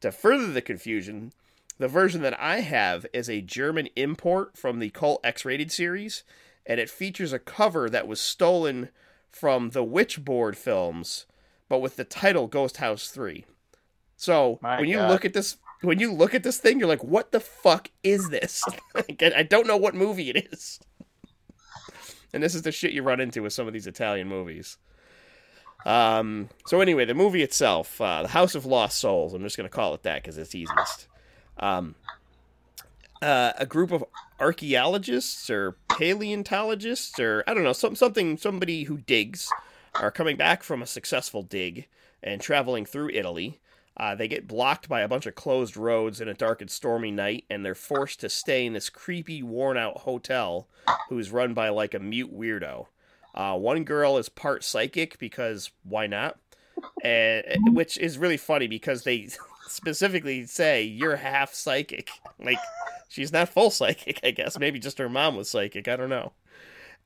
To 0.00 0.12
further 0.12 0.52
the 0.52 0.62
confusion, 0.62 1.32
the 1.78 1.88
version 1.88 2.22
that 2.22 2.38
I 2.38 2.60
have 2.60 3.06
is 3.12 3.28
a 3.28 3.40
German 3.40 3.88
import 3.96 4.56
from 4.56 4.78
the 4.78 4.90
Cult 4.90 5.20
X 5.24 5.44
Rated 5.44 5.72
series, 5.72 6.22
and 6.66 6.78
it 6.78 6.90
features 6.90 7.32
a 7.32 7.38
cover 7.38 7.90
that 7.90 8.06
was 8.06 8.20
stolen 8.20 8.90
from 9.30 9.70
the 9.70 9.84
Witchboard 9.84 10.56
films, 10.56 11.26
but 11.68 11.80
with 11.80 11.96
the 11.96 12.04
title 12.04 12.46
Ghost 12.46 12.78
House 12.78 13.08
3. 13.08 13.44
So 14.16 14.58
My 14.62 14.80
when 14.80 14.88
you 14.88 14.96
God. 14.98 15.10
look 15.10 15.24
at 15.24 15.32
this 15.32 15.56
when 15.82 16.00
you 16.00 16.12
look 16.12 16.34
at 16.34 16.42
this 16.42 16.58
thing, 16.58 16.80
you're 16.80 16.88
like, 16.88 17.04
what 17.04 17.30
the 17.30 17.38
fuck 17.38 17.90
is 18.02 18.30
this? 18.30 18.64
I 19.20 19.44
don't 19.44 19.66
know 19.66 19.76
what 19.76 19.94
movie 19.94 20.30
it 20.30 20.48
is. 20.52 20.80
And 22.30 22.42
this 22.42 22.54
is 22.54 22.60
the 22.60 22.72
shit 22.72 22.92
you 22.92 23.02
run 23.02 23.20
into 23.20 23.42
with 23.42 23.54
some 23.54 23.66
of 23.66 23.72
these 23.72 23.86
Italian 23.86 24.28
movies. 24.28 24.76
Um, 25.86 26.48
so 26.66 26.80
anyway, 26.80 27.04
the 27.04 27.14
movie 27.14 27.42
itself, 27.42 28.00
uh, 28.00 28.22
The 28.22 28.28
House 28.28 28.54
of 28.54 28.66
Lost 28.66 28.98
Souls, 28.98 29.32
I'm 29.32 29.42
just 29.42 29.56
going 29.56 29.68
to 29.68 29.74
call 29.74 29.94
it 29.94 30.02
that 30.02 30.22
because 30.22 30.36
it's 30.36 30.54
easiest. 30.54 31.06
Um, 31.58 31.94
uh, 33.22 33.52
a 33.56 33.66
group 33.66 33.90
of 33.90 34.04
archaeologists 34.40 35.50
or 35.50 35.76
paleontologists 35.88 37.18
or 37.18 37.42
I 37.46 37.54
don't 37.54 37.64
know, 37.64 37.72
some, 37.72 37.96
something, 37.96 38.36
somebody 38.36 38.84
who 38.84 38.98
digs 38.98 39.50
are 39.94 40.10
coming 40.10 40.36
back 40.36 40.62
from 40.62 40.82
a 40.82 40.86
successful 40.86 41.42
dig 41.42 41.88
and 42.22 42.40
traveling 42.40 42.84
through 42.84 43.10
Italy. 43.10 43.60
Uh, 43.96 44.14
they 44.14 44.28
get 44.28 44.46
blocked 44.46 44.88
by 44.88 45.00
a 45.00 45.08
bunch 45.08 45.26
of 45.26 45.34
closed 45.34 45.76
roads 45.76 46.20
in 46.20 46.28
a 46.28 46.34
dark 46.34 46.60
and 46.60 46.70
stormy 46.70 47.10
night, 47.10 47.44
and 47.50 47.64
they're 47.64 47.74
forced 47.74 48.20
to 48.20 48.28
stay 48.28 48.64
in 48.64 48.72
this 48.72 48.90
creepy, 48.90 49.42
worn 49.42 49.76
out 49.76 49.98
hotel 49.98 50.68
who's 51.08 51.32
run 51.32 51.52
by 51.52 51.68
like 51.68 51.94
a 51.94 51.98
mute 51.98 52.32
weirdo. 52.32 52.86
Uh, 53.38 53.56
one 53.56 53.84
girl 53.84 54.18
is 54.18 54.28
part 54.28 54.64
psychic 54.64 55.16
because 55.18 55.70
why 55.84 56.06
not? 56.08 56.36
and 57.02 57.76
which 57.76 57.98
is 57.98 58.18
really 58.18 58.36
funny 58.36 58.66
because 58.66 59.04
they 59.04 59.28
specifically 59.68 60.44
say 60.44 60.82
you're 60.82 61.16
half 61.16 61.54
psychic. 61.54 62.10
Like 62.38 62.58
she's 63.08 63.32
not 63.32 63.48
full 63.48 63.70
psychic, 63.70 64.20
I 64.22 64.32
guess. 64.32 64.58
Maybe 64.58 64.78
just 64.78 64.98
her 64.98 65.08
mom 65.08 65.36
was 65.36 65.48
psychic. 65.48 65.88
I 65.88 65.96
don't 65.96 66.10
know. 66.10 66.32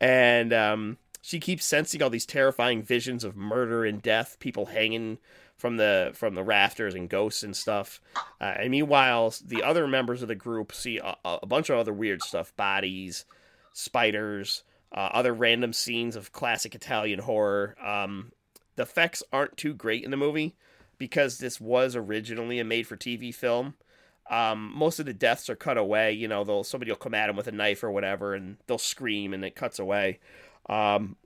And 0.00 0.52
um, 0.52 0.98
she 1.20 1.38
keeps 1.38 1.64
sensing 1.64 2.02
all 2.02 2.10
these 2.10 2.26
terrifying 2.26 2.82
visions 2.82 3.24
of 3.24 3.36
murder 3.36 3.84
and 3.84 4.02
death, 4.02 4.38
people 4.40 4.66
hanging 4.66 5.18
from 5.56 5.76
the 5.76 6.10
from 6.14 6.34
the 6.34 6.42
rafters 6.42 6.94
and 6.94 7.08
ghosts 7.08 7.42
and 7.42 7.56
stuff. 7.56 8.00
Uh, 8.40 8.54
and 8.58 8.70
meanwhile, 8.70 9.34
the 9.44 9.62
other 9.62 9.86
members 9.86 10.22
of 10.22 10.28
the 10.28 10.34
group 10.34 10.72
see 10.72 10.98
a, 10.98 11.16
a 11.24 11.46
bunch 11.46 11.70
of 11.70 11.78
other 11.78 11.92
weird 11.92 12.22
stuff: 12.22 12.56
bodies, 12.56 13.24
spiders, 13.72 14.64
uh, 14.94 15.10
other 15.12 15.32
random 15.32 15.72
scenes 15.72 16.16
of 16.16 16.32
classic 16.32 16.74
Italian 16.74 17.20
horror. 17.20 17.76
Um, 17.82 18.32
the 18.76 18.82
effects 18.82 19.22
aren't 19.32 19.56
too 19.56 19.74
great 19.74 20.04
in 20.04 20.10
the 20.10 20.16
movie 20.16 20.54
because 20.98 21.38
this 21.38 21.60
was 21.60 21.96
originally 21.96 22.58
a 22.58 22.64
made-for-TV 22.64 23.34
film. 23.34 23.74
Um, 24.30 24.72
most 24.74 24.98
of 24.98 25.06
the 25.06 25.12
deaths 25.12 25.50
are 25.50 25.56
cut 25.56 25.76
away. 25.76 26.12
You 26.12 26.28
know, 26.28 26.44
they'll 26.44 26.64
somebody 26.64 26.90
will 26.90 26.96
come 26.96 27.14
at 27.14 27.26
them 27.26 27.36
with 27.36 27.48
a 27.48 27.52
knife 27.52 27.82
or 27.82 27.90
whatever, 27.90 28.34
and 28.34 28.56
they'll 28.66 28.78
scream, 28.78 29.34
and 29.34 29.44
it 29.44 29.56
cuts 29.56 29.78
away. 29.78 30.20
Um, 30.68 31.16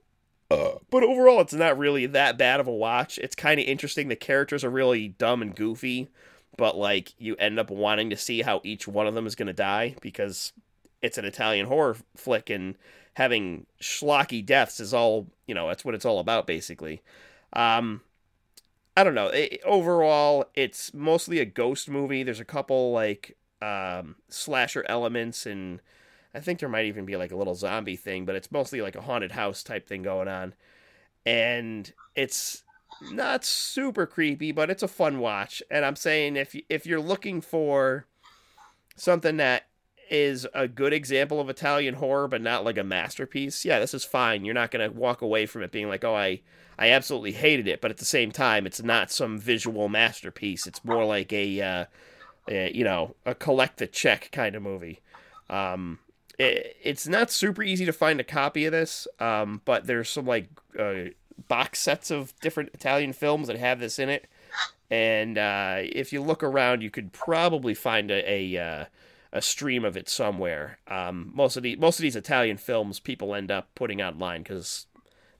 uh, 0.49 0.75
but 0.89 1.03
overall, 1.03 1.41
it's 1.41 1.53
not 1.53 1.77
really 1.77 2.05
that 2.07 2.37
bad 2.37 2.59
of 2.59 2.67
a 2.67 2.73
watch. 2.73 3.17
It's 3.19 3.35
kind 3.35 3.59
of 3.59 3.65
interesting. 3.65 4.07
The 4.07 4.15
characters 4.15 4.63
are 4.63 4.69
really 4.69 5.09
dumb 5.09 5.41
and 5.41 5.55
goofy, 5.55 6.09
but 6.57 6.75
like 6.77 7.13
you 7.17 7.35
end 7.35 7.59
up 7.59 7.69
wanting 7.69 8.09
to 8.09 8.17
see 8.17 8.41
how 8.41 8.61
each 8.63 8.87
one 8.87 9.07
of 9.07 9.13
them 9.13 9.27
is 9.27 9.35
going 9.35 9.47
to 9.47 9.53
die 9.53 9.95
because 10.01 10.53
it's 11.01 11.17
an 11.17 11.25
Italian 11.25 11.67
horror 11.67 11.97
flick, 12.15 12.49
and 12.49 12.75
having 13.17 13.65
schlocky 13.81 14.45
deaths 14.45 14.79
is 14.79 14.93
all 14.93 15.27
you 15.47 15.55
know. 15.55 15.67
That's 15.67 15.83
what 15.83 15.95
it's 15.95 16.05
all 16.05 16.19
about, 16.19 16.45
basically. 16.45 17.01
Um, 17.53 18.01
I 18.95 19.03
don't 19.03 19.15
know. 19.15 19.27
It, 19.27 19.59
overall, 19.65 20.45
it's 20.53 20.93
mostly 20.93 21.39
a 21.39 21.45
ghost 21.45 21.89
movie. 21.89 22.21
There's 22.21 22.39
a 22.39 22.45
couple 22.45 22.91
like 22.91 23.35
um, 23.59 24.17
slasher 24.29 24.85
elements 24.87 25.47
and 25.47 25.81
I 26.35 26.39
think 26.39 26.59
there 26.59 26.69
might 26.69 26.85
even 26.85 27.05
be 27.05 27.15
like 27.15 27.31
a 27.31 27.35
little 27.35 27.55
zombie 27.55 27.95
thing, 27.95 28.25
but 28.25 28.35
it's 28.35 28.51
mostly 28.51 28.81
like 28.81 28.95
a 28.95 29.01
haunted 29.01 29.31
house 29.31 29.63
type 29.63 29.87
thing 29.87 30.03
going 30.03 30.27
on. 30.27 30.53
And 31.25 31.91
it's 32.15 32.63
not 33.11 33.43
super 33.43 34.05
creepy, 34.05 34.51
but 34.51 34.69
it's 34.69 34.83
a 34.83 34.87
fun 34.87 35.17
watch. 35.17 35.63
And 35.71 35.83
I'm 35.83 35.95
saying 35.95 36.35
if 36.35 36.55
if 36.69 36.85
you're 36.85 37.01
looking 37.01 37.41
for 37.41 38.05
something 38.95 39.37
that 39.37 39.66
is 40.09 40.47
a 40.53 40.67
good 40.67 40.93
example 40.93 41.39
of 41.39 41.49
Italian 41.49 41.95
horror, 41.95 42.27
but 42.27 42.41
not 42.41 42.63
like 42.63 42.77
a 42.77 42.83
masterpiece, 42.83 43.65
yeah, 43.65 43.79
this 43.79 43.93
is 43.93 44.03
fine. 44.03 44.45
You're 44.45 44.53
not 44.53 44.71
gonna 44.71 44.91
walk 44.91 45.21
away 45.21 45.45
from 45.45 45.63
it 45.63 45.71
being 45.71 45.87
like, 45.87 46.03
oh, 46.03 46.15
I 46.15 46.41
I 46.79 46.89
absolutely 46.89 47.33
hated 47.33 47.67
it. 47.67 47.81
But 47.81 47.91
at 47.91 47.97
the 47.97 48.05
same 48.05 48.31
time, 48.31 48.65
it's 48.67 48.81
not 48.83 49.11
some 49.11 49.37
visual 49.37 49.89
masterpiece. 49.89 50.67
It's 50.67 50.83
more 50.85 51.05
like 51.05 51.33
a, 51.33 51.61
uh, 51.61 51.85
a 52.47 52.71
you 52.73 52.83
know 52.83 53.15
a 53.25 53.35
collect 53.35 53.77
the 53.77 53.87
check 53.87 54.29
kind 54.31 54.55
of 54.55 54.61
movie. 54.61 55.01
Um, 55.49 55.99
it, 56.37 56.77
it's 56.83 57.07
not 57.07 57.31
super 57.31 57.63
easy 57.63 57.85
to 57.85 57.93
find 57.93 58.19
a 58.19 58.23
copy 58.23 58.65
of 58.65 58.71
this, 58.71 59.07
um, 59.19 59.61
but 59.65 59.87
there's 59.87 60.09
some 60.09 60.25
like 60.25 60.49
uh, 60.77 61.05
box 61.47 61.79
sets 61.79 62.11
of 62.11 62.37
different 62.41 62.71
Italian 62.73 63.13
films 63.13 63.47
that 63.47 63.57
have 63.57 63.79
this 63.79 63.97
in 63.97 64.09
it, 64.09 64.27
and 64.91 65.37
uh, 65.37 65.77
if 65.79 66.13
you 66.13 66.21
look 66.21 66.43
around, 66.43 66.81
you 66.81 66.91
could 66.91 67.11
probably 67.11 67.73
find 67.73 68.11
a 68.11 68.31
a, 68.31 68.57
uh, 68.57 68.85
a 69.31 69.41
stream 69.41 69.83
of 69.85 69.97
it 69.97 70.09
somewhere. 70.09 70.79
Um, 70.87 71.31
most 71.33 71.57
of 71.57 71.63
the 71.63 71.75
most 71.75 71.99
of 71.99 72.03
these 72.03 72.15
Italian 72.15 72.57
films, 72.57 72.99
people 72.99 73.35
end 73.35 73.51
up 73.51 73.69
putting 73.75 74.01
online 74.01 74.43
because 74.43 74.87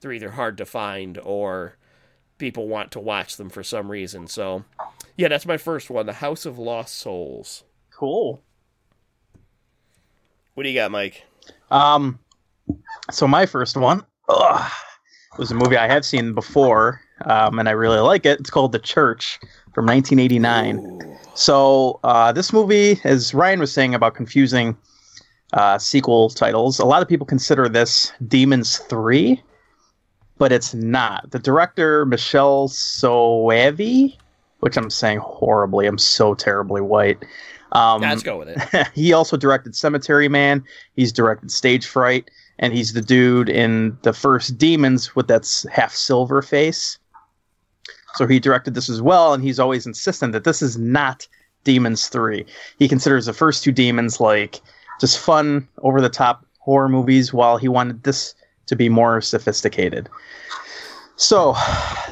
they're 0.00 0.12
either 0.12 0.32
hard 0.32 0.58
to 0.58 0.66
find 0.66 1.18
or 1.18 1.76
people 2.38 2.68
want 2.68 2.90
to 2.92 3.00
watch 3.00 3.36
them 3.36 3.50
for 3.50 3.62
some 3.62 3.90
reason. 3.90 4.26
So, 4.26 4.64
yeah, 5.16 5.28
that's 5.28 5.46
my 5.46 5.56
first 5.56 5.90
one, 5.90 6.06
The 6.06 6.14
House 6.14 6.46
of 6.46 6.58
Lost 6.58 6.94
Souls. 6.94 7.64
Cool. 7.90 8.42
What 10.54 10.62
do 10.62 10.68
you 10.68 10.74
got, 10.74 10.90
Mike? 10.90 11.24
Um, 11.70 12.18
so 13.10 13.26
my 13.26 13.46
first 13.46 13.76
one 13.76 14.04
ugh, 14.28 14.70
was 15.38 15.50
a 15.50 15.54
movie 15.54 15.76
I 15.76 15.88
have 15.88 16.04
seen 16.04 16.34
before, 16.34 17.00
um, 17.24 17.58
and 17.58 17.68
I 17.68 17.72
really 17.72 17.98
like 17.98 18.24
it. 18.26 18.40
It's 18.40 18.50
called 18.50 18.72
The 18.72 18.78
Church 18.78 19.38
from 19.74 19.86
1989. 19.86 20.78
Ooh. 20.78 21.17
So 21.38 22.00
uh, 22.02 22.32
this 22.32 22.52
movie, 22.52 23.00
as 23.04 23.32
Ryan 23.32 23.60
was 23.60 23.72
saying 23.72 23.94
about 23.94 24.16
confusing 24.16 24.76
uh, 25.52 25.78
sequel 25.78 26.30
titles, 26.30 26.80
a 26.80 26.84
lot 26.84 27.00
of 27.00 27.08
people 27.08 27.28
consider 27.28 27.68
this 27.68 28.12
Demons 28.26 28.78
Three, 28.78 29.40
but 30.38 30.50
it's 30.50 30.74
not. 30.74 31.30
The 31.30 31.38
director 31.38 32.04
Michelle 32.04 32.68
Soavi, 32.68 34.16
which 34.58 34.76
I'm 34.76 34.90
saying 34.90 35.18
horribly. 35.18 35.86
I'm 35.86 35.96
so 35.96 36.34
terribly 36.34 36.80
white. 36.80 37.24
Um, 37.70 38.00
Let's 38.00 38.24
go 38.24 38.36
with 38.36 38.48
it. 38.48 38.88
he 38.96 39.12
also 39.12 39.36
directed 39.36 39.76
Cemetery 39.76 40.28
Man. 40.28 40.64
He's 40.96 41.12
directed 41.12 41.52
Stage 41.52 41.86
Fright, 41.86 42.28
and 42.58 42.72
he's 42.72 42.94
the 42.94 43.00
dude 43.00 43.48
in 43.48 43.96
the 44.02 44.12
first 44.12 44.58
Demons 44.58 45.14
with 45.14 45.28
that 45.28 45.48
half 45.70 45.94
silver 45.94 46.42
face. 46.42 46.98
So 48.14 48.26
he 48.26 48.40
directed 48.40 48.74
this 48.74 48.88
as 48.88 49.02
well, 49.02 49.34
and 49.34 49.42
he's 49.42 49.58
always 49.58 49.86
insistent 49.86 50.32
that 50.32 50.44
this 50.44 50.62
is 50.62 50.78
not 50.78 51.26
Demons 51.64 52.08
3. 52.08 52.44
He 52.78 52.88
considers 52.88 53.26
the 53.26 53.32
first 53.32 53.62
two 53.62 53.72
Demons 53.72 54.20
like 54.20 54.60
just 55.00 55.18
fun, 55.18 55.68
over 55.82 56.00
the 56.00 56.08
top 56.08 56.44
horror 56.58 56.88
movies, 56.88 57.32
while 57.32 57.56
he 57.56 57.68
wanted 57.68 58.02
this 58.02 58.34
to 58.66 58.76
be 58.76 58.88
more 58.88 59.20
sophisticated. 59.20 60.08
So, 61.16 61.56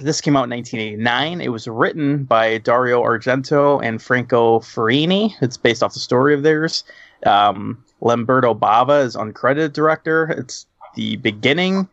this 0.01 0.21
came 0.21 0.37
out 0.37 0.45
in 0.45 0.51
1989. 0.51 1.41
It 1.41 1.53
was 1.53 1.69
written 1.69 2.25
by 2.25 2.59
Dario 2.59 3.03
Argento 3.03 3.81
and 3.83 4.03
Franco 4.03 4.59
Ferrini. 4.61 5.33
It's 5.41 5.57
based 5.57 5.83
off 5.83 5.95
the 5.95 6.01
story 6.01 6.35
of 6.35 6.43
theirs. 6.43 6.83
Um, 7.25 7.83
Lamberto 8.01 8.53
Bava 8.53 9.05
is 9.05 9.15
uncredited 9.15 9.73
director. 9.73 10.25
It's 10.31 10.67
the 10.97 11.17
beginning, 11.17 11.89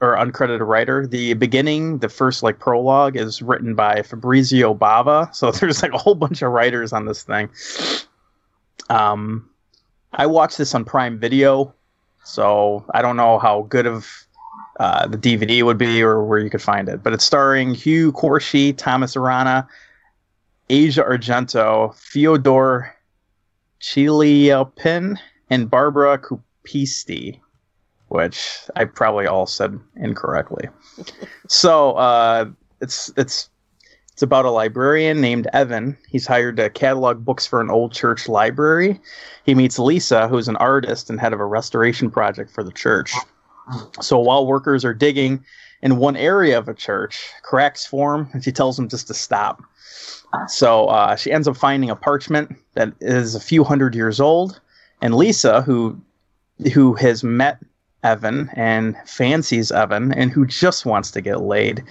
or 0.00 0.16
uncredited 0.16 0.66
writer. 0.66 1.06
The 1.06 1.34
beginning, 1.34 1.98
the 1.98 2.08
first 2.08 2.42
like 2.42 2.58
prologue, 2.58 3.16
is 3.16 3.40
written 3.40 3.74
by 3.74 4.02
Fabrizio 4.02 4.74
Bava. 4.74 5.34
So 5.34 5.50
there's 5.52 5.82
like 5.82 5.92
a 5.92 5.98
whole 5.98 6.14
bunch 6.14 6.42
of 6.42 6.52
writers 6.52 6.92
on 6.92 7.06
this 7.06 7.22
thing. 7.22 7.48
Um, 8.88 9.48
I 10.12 10.26
watched 10.26 10.58
this 10.58 10.74
on 10.74 10.84
Prime 10.84 11.18
Video, 11.18 11.74
so 12.24 12.84
I 12.94 13.02
don't 13.02 13.16
know 13.16 13.38
how 13.38 13.62
good 13.62 13.86
of 13.86 14.26
uh, 14.78 15.06
the 15.06 15.18
DVD 15.18 15.62
would 15.62 15.78
be 15.78 16.02
or 16.02 16.24
where 16.24 16.38
you 16.38 16.50
could 16.50 16.62
find 16.62 16.88
it. 16.88 17.02
But 17.02 17.12
it's 17.12 17.24
starring 17.24 17.74
Hugh 17.74 18.12
Quarshie, 18.12 18.76
Thomas 18.76 19.16
Arana, 19.16 19.66
Asia 20.68 21.02
Argento, 21.02 21.94
Fyodor 21.94 22.94
Chaliapin, 23.80 25.18
and 25.50 25.70
Barbara 25.70 26.18
Cupisti, 26.18 27.40
which 28.08 28.60
I 28.76 28.84
probably 28.84 29.26
all 29.26 29.46
said 29.46 29.78
incorrectly. 29.96 30.68
so 31.48 31.92
uh, 31.92 32.46
it's 32.80 33.12
it's 33.16 33.50
it's 34.12 34.22
about 34.22 34.46
a 34.46 34.50
librarian 34.50 35.20
named 35.20 35.46
Evan. 35.52 35.98
He's 36.08 36.26
hired 36.26 36.56
to 36.56 36.70
catalog 36.70 37.22
books 37.24 37.46
for 37.46 37.60
an 37.60 37.70
old 37.70 37.92
church 37.92 38.28
library. 38.28 38.98
He 39.44 39.54
meets 39.54 39.78
Lisa, 39.78 40.26
who's 40.26 40.48
an 40.48 40.56
artist 40.56 41.10
and 41.10 41.20
head 41.20 41.34
of 41.34 41.40
a 41.40 41.44
restoration 41.44 42.10
project 42.10 42.50
for 42.50 42.64
the 42.64 42.72
church. 42.72 43.12
So 44.00 44.18
while 44.18 44.46
workers 44.46 44.86
are 44.86 44.94
digging 44.94 45.44
in 45.82 45.98
one 45.98 46.16
area 46.16 46.56
of 46.56 46.68
a 46.68 46.72
church, 46.72 47.28
cracks 47.42 47.84
form, 47.84 48.30
and 48.32 48.42
she 48.42 48.52
tells 48.52 48.76
them 48.76 48.88
just 48.88 49.06
to 49.08 49.14
stop. 49.14 49.62
So 50.48 50.86
uh, 50.86 51.16
she 51.16 51.32
ends 51.32 51.46
up 51.46 51.56
finding 51.56 51.90
a 51.90 51.96
parchment 51.96 52.56
that 52.74 52.92
is 53.00 53.34
a 53.34 53.40
few 53.40 53.64
hundred 53.64 53.94
years 53.94 54.20
old, 54.20 54.60
and 55.02 55.14
Lisa, 55.14 55.62
who 55.62 56.00
who 56.72 56.94
has 56.94 57.22
met 57.22 57.58
Evan 58.06 58.48
and 58.54 58.96
fancies 59.04 59.72
Evan, 59.72 60.12
and 60.12 60.30
who 60.30 60.46
just 60.46 60.86
wants 60.86 61.10
to 61.10 61.20
get 61.20 61.40
laid, 61.40 61.82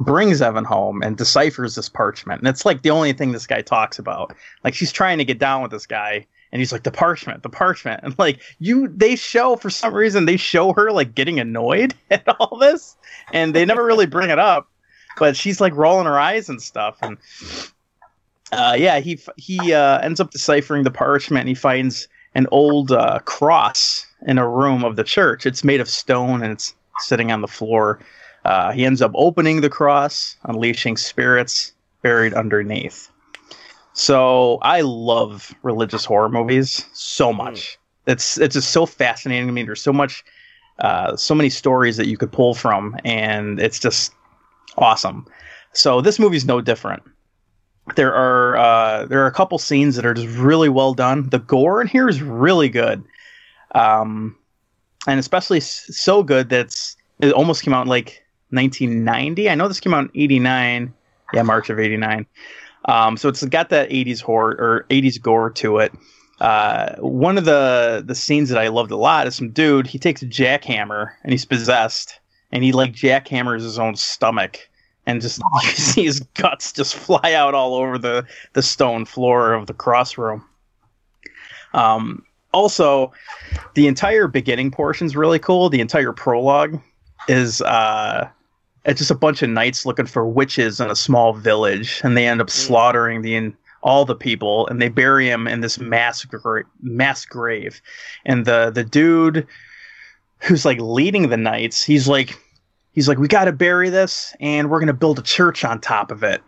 brings 0.00 0.42
Evan 0.42 0.64
home 0.64 1.02
and 1.02 1.16
deciphers 1.16 1.76
this 1.76 1.88
parchment. 1.88 2.40
And 2.40 2.48
it's 2.48 2.64
like 2.64 2.82
the 2.82 2.90
only 2.90 3.12
thing 3.12 3.32
this 3.32 3.46
guy 3.46 3.62
talks 3.62 3.98
about. 3.98 4.34
Like 4.64 4.74
she's 4.74 4.92
trying 4.92 5.18
to 5.18 5.24
get 5.24 5.38
down 5.38 5.62
with 5.62 5.70
this 5.70 5.86
guy, 5.86 6.26
and 6.52 6.60
he's 6.60 6.72
like 6.72 6.82
the 6.82 6.90
parchment 6.90 7.42
the 7.42 7.48
parchment 7.48 8.00
and 8.02 8.18
like 8.18 8.40
you 8.58 8.88
they 8.88 9.16
show 9.16 9.56
for 9.56 9.70
some 9.70 9.94
reason 9.94 10.26
they 10.26 10.36
show 10.36 10.72
her 10.72 10.90
like 10.90 11.14
getting 11.14 11.38
annoyed 11.38 11.94
at 12.10 12.26
all 12.28 12.58
this 12.58 12.96
and 13.32 13.54
they 13.54 13.64
never 13.64 13.84
really 13.84 14.06
bring 14.06 14.30
it 14.30 14.38
up 14.38 14.68
but 15.18 15.36
she's 15.36 15.60
like 15.60 15.74
rolling 15.76 16.06
her 16.06 16.18
eyes 16.18 16.48
and 16.48 16.60
stuff 16.60 16.98
and 17.02 17.18
uh, 18.52 18.74
yeah 18.76 18.98
he 18.98 19.18
he 19.36 19.72
uh, 19.72 20.00
ends 20.00 20.18
up 20.18 20.30
deciphering 20.30 20.82
the 20.82 20.90
parchment 20.90 21.42
and 21.42 21.48
he 21.48 21.54
finds 21.54 22.08
an 22.34 22.46
old 22.50 22.90
uh, 22.90 23.18
cross 23.20 24.06
in 24.26 24.38
a 24.38 24.48
room 24.48 24.84
of 24.84 24.96
the 24.96 25.04
church 25.04 25.46
it's 25.46 25.64
made 25.64 25.80
of 25.80 25.88
stone 25.88 26.42
and 26.42 26.52
it's 26.52 26.74
sitting 26.98 27.32
on 27.32 27.40
the 27.40 27.48
floor 27.48 28.00
uh, 28.44 28.72
he 28.72 28.84
ends 28.84 29.02
up 29.02 29.12
opening 29.14 29.60
the 29.60 29.70
cross 29.70 30.36
unleashing 30.44 30.96
spirits 30.96 31.72
buried 32.02 32.34
underneath 32.34 33.10
so 33.92 34.58
I 34.62 34.80
love 34.82 35.54
religious 35.62 36.04
horror 36.04 36.28
movies 36.28 36.86
so 36.92 37.30
hmm. 37.32 37.38
much. 37.38 37.78
It's 38.06 38.38
it's 38.38 38.54
just 38.54 38.70
so 38.70 38.86
fascinating 38.86 39.46
to 39.46 39.52
me. 39.52 39.62
There's 39.62 39.82
so 39.82 39.92
much, 39.92 40.24
uh, 40.78 41.16
so 41.16 41.34
many 41.34 41.50
stories 41.50 41.96
that 41.96 42.06
you 42.06 42.16
could 42.16 42.32
pull 42.32 42.54
from, 42.54 42.96
and 43.04 43.60
it's 43.60 43.78
just 43.78 44.12
awesome. 44.78 45.26
So 45.74 46.00
this 46.00 46.18
movie's 46.18 46.46
no 46.46 46.60
different. 46.60 47.02
There 47.96 48.14
are 48.14 48.56
uh, 48.56 49.06
there 49.06 49.22
are 49.22 49.26
a 49.26 49.32
couple 49.32 49.58
scenes 49.58 49.96
that 49.96 50.06
are 50.06 50.14
just 50.14 50.34
really 50.38 50.68
well 50.68 50.94
done. 50.94 51.28
The 51.28 51.40
gore 51.40 51.82
in 51.82 51.88
here 51.88 52.08
is 52.08 52.22
really 52.22 52.68
good, 52.68 53.04
um, 53.74 54.36
and 55.06 55.18
especially 55.18 55.60
so 55.60 56.22
good 56.22 56.48
that's 56.48 56.96
it 57.20 57.32
almost 57.32 57.62
came 57.62 57.74
out 57.74 57.82
in 57.82 57.88
like 57.88 58.22
1990. 58.50 59.48
I 59.48 59.54
know 59.54 59.68
this 59.68 59.80
came 59.80 59.94
out 59.94 60.04
in 60.04 60.10
89. 60.14 60.94
Yeah, 61.32 61.42
March 61.42 61.70
of 61.70 61.78
89. 61.78 62.26
Um, 62.86 63.16
so 63.16 63.28
it's 63.28 63.44
got 63.44 63.68
that 63.68 63.90
80s 63.90 64.20
horror 64.20 64.56
or 64.58 64.86
80s 64.90 65.20
gore 65.20 65.50
to 65.50 65.78
it. 65.78 65.92
Uh, 66.40 66.96
one 66.96 67.36
of 67.36 67.44
the 67.44 68.02
the 68.04 68.14
scenes 68.14 68.48
that 68.48 68.58
I 68.58 68.68
loved 68.68 68.90
a 68.90 68.96
lot 68.96 69.26
is 69.26 69.36
some 69.36 69.50
dude. 69.50 69.86
He 69.86 69.98
takes 69.98 70.22
a 70.22 70.26
jackhammer 70.26 71.10
and 71.22 71.32
he's 71.32 71.44
possessed, 71.44 72.18
and 72.50 72.64
he 72.64 72.72
like 72.72 72.92
jackhammers 72.92 73.60
his 73.60 73.78
own 73.78 73.94
stomach, 73.94 74.58
and 75.04 75.20
just 75.20 75.42
you 75.62 75.70
see 75.72 76.04
his 76.04 76.20
guts 76.20 76.72
just 76.72 76.94
fly 76.94 77.34
out 77.34 77.54
all 77.54 77.74
over 77.74 77.98
the 77.98 78.26
the 78.54 78.62
stone 78.62 79.04
floor 79.04 79.52
of 79.52 79.66
the 79.66 79.74
cross 79.74 80.16
room. 80.16 80.42
Um, 81.74 82.24
also, 82.52 83.12
the 83.74 83.86
entire 83.86 84.26
beginning 84.26 84.70
portion 84.70 85.06
is 85.06 85.16
really 85.16 85.38
cool. 85.38 85.68
The 85.68 85.80
entire 85.80 86.12
prologue 86.12 86.80
is 87.28 87.60
uh, 87.62 88.28
it's 88.84 88.98
just 88.98 89.10
a 89.10 89.16
bunch 89.16 89.42
of 89.42 89.50
knights 89.50 89.86
looking 89.86 90.06
for 90.06 90.26
witches 90.26 90.80
in 90.80 90.90
a 90.90 90.96
small 90.96 91.32
village, 91.32 92.00
and 92.02 92.16
they 92.16 92.26
end 92.26 92.40
up 92.40 92.50
slaughtering 92.50 93.22
the 93.22 93.34
in, 93.34 93.56
all 93.82 94.04
the 94.04 94.14
people, 94.14 94.66
and 94.68 94.80
they 94.80 94.88
bury 94.88 95.28
him 95.28 95.46
in 95.46 95.60
this 95.60 95.78
mass 95.78 96.24
gra- 96.24 96.64
mass 96.82 97.24
grave. 97.24 97.80
And 98.24 98.44
the 98.44 98.70
the 98.70 98.84
dude 98.84 99.46
who's 100.38 100.64
like 100.64 100.78
leading 100.80 101.28
the 101.28 101.36
knights, 101.36 101.82
he's 101.82 102.08
like 102.08 102.38
he's 102.92 103.08
like, 103.08 103.18
we 103.18 103.28
got 103.28 103.44
to 103.44 103.52
bury 103.52 103.90
this, 103.90 104.34
and 104.40 104.70
we're 104.70 104.80
gonna 104.80 104.92
build 104.92 105.18
a 105.18 105.22
church 105.22 105.64
on 105.64 105.80
top 105.80 106.10
of 106.10 106.22
it. 106.22 106.42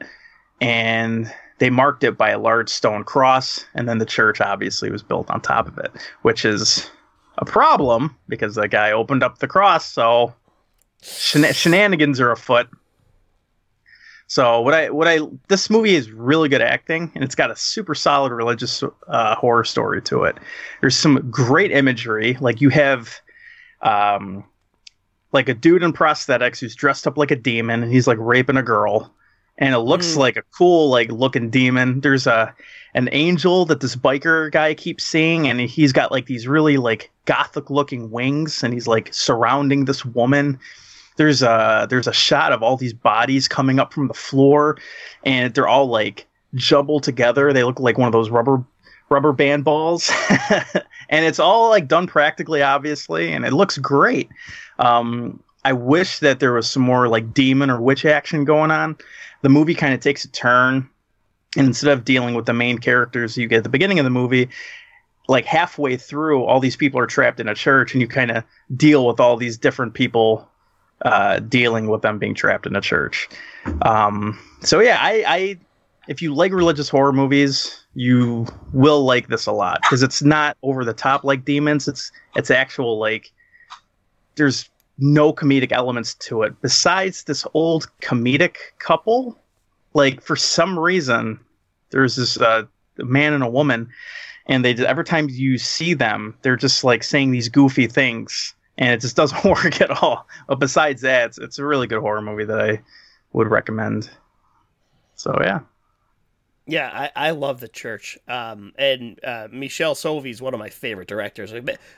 And 0.60 1.32
they 1.62 1.70
marked 1.70 2.02
it 2.02 2.18
by 2.18 2.30
a 2.30 2.40
large 2.40 2.68
stone 2.68 3.04
cross, 3.04 3.64
and 3.76 3.88
then 3.88 3.98
the 3.98 4.04
church 4.04 4.40
obviously 4.40 4.90
was 4.90 5.00
built 5.00 5.30
on 5.30 5.40
top 5.40 5.68
of 5.68 5.78
it, 5.78 5.92
which 6.22 6.44
is 6.44 6.90
a 7.38 7.44
problem 7.44 8.16
because 8.26 8.56
the 8.56 8.66
guy 8.66 8.90
opened 8.90 9.22
up 9.22 9.38
the 9.38 9.46
cross, 9.46 9.86
so 9.86 10.34
shenan- 11.02 11.54
shenanigans 11.54 12.18
are 12.18 12.32
afoot. 12.32 12.68
So 14.26 14.60
what 14.60 14.74
I 14.74 14.90
what 14.90 15.06
I 15.06 15.20
this 15.46 15.70
movie 15.70 15.94
is 15.94 16.10
really 16.10 16.48
good 16.48 16.62
acting 16.62 17.12
and 17.14 17.22
it's 17.22 17.36
got 17.36 17.52
a 17.52 17.56
super 17.56 17.94
solid 17.94 18.32
religious 18.32 18.82
uh, 19.06 19.36
horror 19.36 19.62
story 19.62 20.02
to 20.02 20.24
it. 20.24 20.38
There's 20.80 20.96
some 20.96 21.30
great 21.30 21.70
imagery, 21.70 22.36
like 22.40 22.60
you 22.60 22.70
have, 22.70 23.20
um, 23.82 24.42
like 25.30 25.48
a 25.48 25.54
dude 25.54 25.84
in 25.84 25.92
prosthetics 25.92 26.58
who's 26.58 26.74
dressed 26.74 27.06
up 27.06 27.16
like 27.16 27.30
a 27.30 27.36
demon 27.36 27.84
and 27.84 27.92
he's 27.92 28.08
like 28.08 28.18
raping 28.18 28.56
a 28.56 28.64
girl, 28.64 29.14
and 29.58 29.74
it 29.74 29.78
looks 29.80 30.14
Mm. 30.14 30.18
like 30.18 30.36
a 30.36 30.42
cool 30.56 30.88
like 30.90 31.10
looking 31.12 31.50
demon. 31.50 32.00
There's 32.00 32.26
a 32.26 32.54
an 32.94 33.08
angel 33.12 33.64
that 33.66 33.80
this 33.80 33.96
biker 33.96 34.50
guy 34.52 34.74
keeps 34.74 35.04
seeing, 35.04 35.48
and 35.48 35.60
he's 35.60 35.92
got 35.92 36.12
like 36.12 36.26
these 36.26 36.46
really 36.46 36.76
like 36.76 37.10
gothic 37.24 37.70
looking 37.70 38.10
wings, 38.10 38.62
and 38.62 38.72
he's 38.74 38.86
like 38.86 39.08
surrounding 39.12 39.84
this 39.86 40.04
woman. 40.04 40.58
There's 41.16 41.42
a 41.42 41.86
there's 41.90 42.06
a 42.06 42.12
shot 42.12 42.52
of 42.52 42.62
all 42.62 42.76
these 42.76 42.94
bodies 42.94 43.46
coming 43.48 43.78
up 43.78 43.92
from 43.92 44.08
the 44.08 44.14
floor 44.14 44.78
and 45.24 45.52
they're 45.52 45.68
all 45.68 45.86
like 45.86 46.26
jumbled 46.54 47.02
together. 47.02 47.52
They 47.52 47.64
look 47.64 47.78
like 47.78 47.98
one 47.98 48.06
of 48.06 48.12
those 48.12 48.30
rubber 48.30 48.64
rubber 49.10 49.32
band 49.32 49.64
balls. 49.64 50.10
And 51.10 51.26
it's 51.26 51.38
all 51.38 51.68
like 51.68 51.86
done 51.88 52.06
practically 52.06 52.62
obviously 52.62 53.30
and 53.34 53.44
it 53.44 53.52
looks 53.52 53.76
great. 53.76 54.30
Um 54.78 55.42
i 55.64 55.72
wish 55.72 56.18
that 56.20 56.40
there 56.40 56.54
was 56.54 56.68
some 56.68 56.82
more 56.82 57.06
like 57.08 57.34
demon 57.34 57.70
or 57.70 57.80
witch 57.80 58.04
action 58.06 58.44
going 58.44 58.70
on 58.70 58.96
the 59.42 59.48
movie 59.48 59.74
kind 59.74 59.94
of 59.94 60.00
takes 60.00 60.24
a 60.24 60.28
turn 60.28 60.88
and 61.56 61.66
instead 61.66 61.92
of 61.92 62.04
dealing 62.04 62.34
with 62.34 62.46
the 62.46 62.52
main 62.52 62.78
characters 62.78 63.36
you 63.36 63.46
get 63.46 63.58
at 63.58 63.64
the 63.64 63.68
beginning 63.68 63.98
of 63.98 64.04
the 64.04 64.10
movie 64.10 64.48
like 65.28 65.44
halfway 65.44 65.96
through 65.96 66.44
all 66.44 66.60
these 66.60 66.76
people 66.76 66.98
are 66.98 67.06
trapped 67.06 67.40
in 67.40 67.48
a 67.48 67.54
church 67.54 67.92
and 67.92 68.00
you 68.00 68.08
kind 68.08 68.30
of 68.30 68.44
deal 68.76 69.06
with 69.06 69.20
all 69.20 69.36
these 69.36 69.56
different 69.56 69.94
people 69.94 70.48
uh, 71.04 71.40
dealing 71.40 71.88
with 71.88 72.02
them 72.02 72.18
being 72.18 72.34
trapped 72.34 72.66
in 72.66 72.76
a 72.76 72.80
church. 72.80 73.28
Um, 73.82 74.38
so 74.60 74.80
yeah, 74.80 74.98
I, 75.00 75.24
I 75.26 75.58
if 76.08 76.22
you 76.22 76.34
like 76.34 76.52
religious 76.52 76.88
horror 76.88 77.12
movies, 77.12 77.84
you 77.94 78.46
will 78.72 79.04
like 79.04 79.28
this 79.28 79.46
a 79.46 79.52
lot 79.52 79.80
because 79.82 80.02
it's 80.02 80.22
not 80.22 80.56
over 80.62 80.84
the 80.84 80.92
top 80.92 81.24
like 81.24 81.44
Demons. 81.44 81.88
It's 81.88 82.10
it's 82.36 82.50
actual 82.50 82.98
like 82.98 83.32
there's 84.36 84.68
no 84.98 85.32
comedic 85.32 85.72
elements 85.72 86.14
to 86.14 86.42
it 86.42 86.60
besides 86.60 87.24
this 87.24 87.46
old 87.54 87.90
comedic 88.00 88.56
couple. 88.78 89.38
Like 89.94 90.22
for 90.22 90.36
some 90.36 90.78
reason, 90.78 91.38
there's 91.90 92.16
this 92.16 92.38
uh, 92.40 92.64
man 92.98 93.32
and 93.32 93.42
a 93.42 93.50
woman, 93.50 93.90
and 94.46 94.64
they 94.64 94.74
every 94.74 95.04
time 95.04 95.28
you 95.28 95.58
see 95.58 95.94
them, 95.94 96.34
they're 96.42 96.56
just 96.56 96.84
like 96.84 97.02
saying 97.02 97.30
these 97.30 97.48
goofy 97.48 97.86
things 97.86 98.54
and 98.78 98.90
it 98.90 99.00
just 99.00 99.16
doesn't 99.22 99.44
work 99.44 99.80
at 99.80 99.90
all. 99.90 100.26
But 100.48 100.58
besides 100.58 101.02
that, 101.02 101.26
it's, 101.26 101.38
it's 101.38 101.58
a 101.58 101.64
really 101.64 101.86
good 101.86 102.00
horror 102.00 102.22
movie 102.22 102.44
that 102.44 102.60
I 102.60 102.80
would 103.32 103.48
recommend. 103.48 104.10
So 105.14 105.36
yeah, 105.40 105.60
Yeah, 106.66 106.90
I, 107.16 107.28
I 107.28 107.30
love 107.30 107.60
the 107.60 107.68
church. 107.68 108.18
Um, 108.28 108.72
and 108.78 109.18
uh, 109.24 109.48
Michele 109.50 109.94
Soavi 109.94 110.30
is 110.30 110.40
one 110.40 110.54
of 110.54 110.60
my 110.60 110.68
favorite 110.68 111.08
directors, 111.08 111.52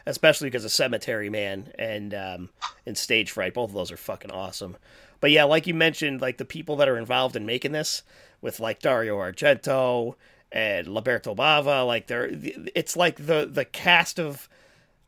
especially 0.06 0.48
because 0.48 0.64
of 0.64 0.72
Cemetery 0.72 1.28
Man 1.28 1.70
and 1.78 2.14
um, 2.14 2.50
and 2.86 2.96
Stage 2.96 3.30
Fright. 3.30 3.54
Both 3.54 3.70
of 3.70 3.74
those 3.74 3.92
are 3.92 3.96
fucking 3.96 4.30
awesome. 4.30 4.76
But 5.20 5.30
yeah, 5.30 5.44
like 5.44 5.66
you 5.66 5.74
mentioned, 5.74 6.20
like 6.20 6.38
the 6.38 6.44
people 6.44 6.76
that 6.76 6.88
are 6.88 6.98
involved 6.98 7.36
in 7.36 7.44
making 7.46 7.72
this, 7.72 8.02
with 8.40 8.60
like 8.60 8.80
Dario 8.80 9.16
Argento 9.18 10.14
and 10.52 10.86
Lamberto 10.86 11.34
Bava, 11.34 11.86
like 11.86 12.06
they're 12.06 12.30
it's 12.74 12.96
like 12.96 13.26
the 13.26 13.48
the 13.50 13.64
cast 13.64 14.18
of 14.18 14.48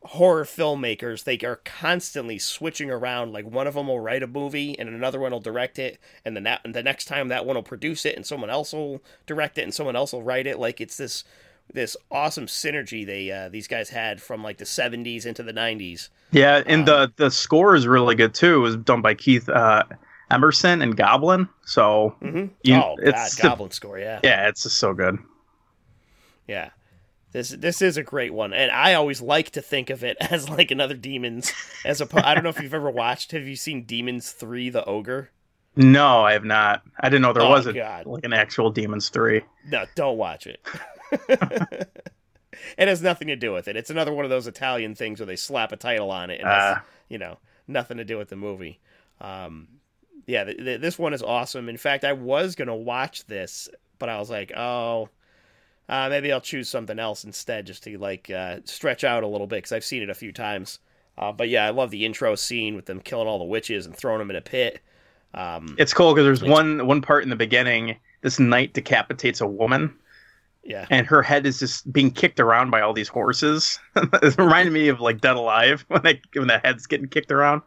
horror 0.03 0.45
filmmakers 0.45 1.23
they 1.23 1.37
are 1.39 1.59
constantly 1.65 2.37
switching 2.37 2.89
around 2.89 3.33
like 3.33 3.45
one 3.45 3.67
of 3.67 3.73
them 3.73 3.87
will 3.87 3.99
write 3.99 4.23
a 4.23 4.27
movie 4.27 4.77
and 4.77 4.87
another 4.87 5.19
one 5.19 5.31
will 5.31 5.39
direct 5.39 5.79
it 5.79 5.97
and 6.23 6.35
then 6.35 6.43
that 6.43 6.61
and 6.63 6.73
the 6.75 6.83
next 6.83 7.05
time 7.05 7.27
that 7.27 7.45
one 7.45 7.55
will 7.55 7.63
produce 7.63 8.05
it 8.05 8.15
and 8.15 8.25
someone 8.25 8.49
else 8.49 8.73
will 8.73 9.01
direct 9.25 9.57
it 9.57 9.63
and 9.63 9.73
someone 9.73 9.95
else 9.95 10.13
will 10.13 10.23
write 10.23 10.47
it 10.47 10.59
like 10.59 10.79
it's 10.79 10.97
this 10.97 11.23
this 11.73 11.97
awesome 12.11 12.45
synergy 12.45 13.05
they 13.05 13.29
uh, 13.31 13.49
these 13.49 13.67
guys 13.67 13.89
had 13.89 14.21
from 14.21 14.43
like 14.43 14.57
the 14.57 14.65
70s 14.65 15.25
into 15.25 15.43
the 15.43 15.51
90s 15.51 16.09
yeah, 16.31 16.61
and 16.65 16.85
the 16.85 17.11
the 17.15 17.31
score 17.31 17.75
is 17.75 17.87
really 17.87 18.15
good 18.15 18.33
too. 18.33 18.55
It 18.55 18.59
was 18.59 18.75
done 18.77 19.01
by 19.01 19.13
Keith 19.13 19.47
uh, 19.47 19.83
Emerson 20.29 20.81
and 20.81 20.95
Goblin. 20.95 21.47
So 21.65 22.15
mm-hmm. 22.21 22.47
You- 22.63 22.75
oh 22.75 22.95
god 22.97 23.07
it's 23.07 23.35
the- 23.35 23.43
goblin 23.43 23.71
score 23.71 23.97
yeah 23.97 24.19
yeah, 24.23 24.47
it's 24.47 24.63
just 24.63 24.77
so 24.77 24.93
good. 24.93 25.17
yeah 26.47 26.69
this 27.33 27.49
this 27.49 27.81
is 27.81 27.97
a 27.97 28.03
great 28.03 28.33
one 28.33 28.53
and 28.53 28.71
i 28.71 28.93
always 28.93 29.21
like 29.21 29.49
to 29.51 29.61
think 29.61 29.89
of 29.89 30.03
it 30.03 30.15
as 30.21 30.49
like 30.49 30.71
another 30.71 30.95
demons 30.95 31.51
as 31.85 31.99
a 32.01 32.07
i 32.27 32.33
don't 32.33 32.43
know 32.43 32.49
if 32.49 32.59
you've 32.61 32.73
ever 32.73 32.89
watched 32.89 33.31
have 33.31 33.47
you 33.47 33.55
seen 33.55 33.83
demons 33.83 34.31
3 34.31 34.69
the 34.69 34.83
ogre 34.85 35.29
No, 35.75 36.23
I 36.25 36.33
have 36.33 36.43
not. 36.43 36.81
I 36.99 37.07
didn't 37.09 37.21
know 37.21 37.33
there 37.33 37.43
Oh, 37.43 37.51
was 37.51 37.67
a, 37.67 37.73
God. 37.73 38.07
like 38.07 38.23
an 38.25 38.33
actual 38.33 38.71
Demons 38.71 39.09
three. 39.09 39.43
No, 39.69 39.85
don't 39.93 40.17
watch 40.17 40.47
it. 40.47 40.59
it 42.77 42.87
has 42.87 43.01
nothing 43.01 43.27
to 43.27 43.35
do 43.35 43.53
with 43.53 43.67
it. 43.67 43.75
It's 43.77 43.89
another 43.91 44.13
one 44.13 44.25
of 44.25 44.31
those 44.31 44.47
Italian 44.47 44.95
things 44.95 45.19
where 45.19 45.27
they 45.27 45.35
slap 45.35 45.71
a 45.71 45.75
title 45.77 46.09
on 46.11 46.29
it, 46.31 46.39
and 46.41 46.47
it's, 46.49 46.79
Ah. 46.79 46.83
you 47.09 47.17
know, 47.17 47.37
nothing 47.67 47.97
to 47.97 48.03
do 48.05 48.17
with 48.17 48.29
the 48.29 48.35
movie. 48.35 48.79
Um, 49.21 49.67
yeah, 50.25 50.45
th- 50.45 50.57
th- 50.57 50.81
this 50.81 50.97
one 50.97 51.13
is 51.13 51.21
awesome. 51.21 51.69
In 51.69 51.77
fact, 51.77 52.03
I 52.03 52.13
was 52.13 52.55
gonna 52.55 52.75
watch 52.75 53.25
this, 53.27 53.69
but 53.99 54.09
I 54.09 54.17
was 54.17 54.29
like, 54.31 54.51
oh, 54.57 55.09
uh, 55.89 56.07
maybe 56.09 56.31
I'll 56.31 56.41
choose 56.41 56.69
something 56.69 56.99
else 56.99 57.23
instead, 57.23 57.65
just 57.65 57.83
to 57.83 57.97
like 57.97 58.29
uh, 58.29 58.57
stretch 58.65 59.03
out 59.03 59.23
a 59.23 59.27
little 59.27 59.47
bit 59.47 59.57
because 59.57 59.71
I've 59.71 59.85
seen 59.85 60.03
it 60.03 60.09
a 60.09 60.13
few 60.15 60.31
times. 60.31 60.79
Uh, 61.17 61.31
but 61.31 61.49
yeah, 61.49 61.65
I 61.65 61.71
love 61.71 61.89
the 61.91 62.05
intro 62.05 62.35
scene 62.35 62.75
with 62.75 62.85
them 62.85 62.99
killing 62.99 63.27
all 63.27 63.39
the 63.39 63.45
witches 63.45 63.85
and 63.85 63.95
throwing 63.95 64.19
them 64.19 64.29
in 64.29 64.35
a 64.35 64.41
pit. 64.41 64.79
Um, 65.33 65.75
It's 65.79 65.93
cool 65.93 66.13
because 66.13 66.25
there's 66.25 66.49
one 66.49 66.85
one 66.87 67.01
part 67.01 67.23
in 67.23 67.29
the 67.29 67.35
beginning. 67.35 67.97
This 68.21 68.39
knight 68.39 68.73
decapitates 68.73 69.41
a 69.41 69.47
woman, 69.47 69.93
yeah, 70.63 70.85
and 70.89 71.05
her 71.07 71.21
head 71.21 71.45
is 71.45 71.59
just 71.59 71.91
being 71.91 72.11
kicked 72.11 72.39
around 72.39 72.71
by 72.71 72.81
all 72.81 72.93
these 72.93 73.07
horses. 73.07 73.79
it 73.95 74.37
reminded 74.37 74.73
me 74.73 74.87
of 74.89 74.99
like 75.01 75.21
Dead 75.21 75.35
Alive 75.35 75.85
when 75.89 76.01
they 76.03 76.21
when 76.33 76.47
the 76.47 76.59
head's 76.59 76.85
getting 76.87 77.07
kicked 77.07 77.31
around. 77.31 77.61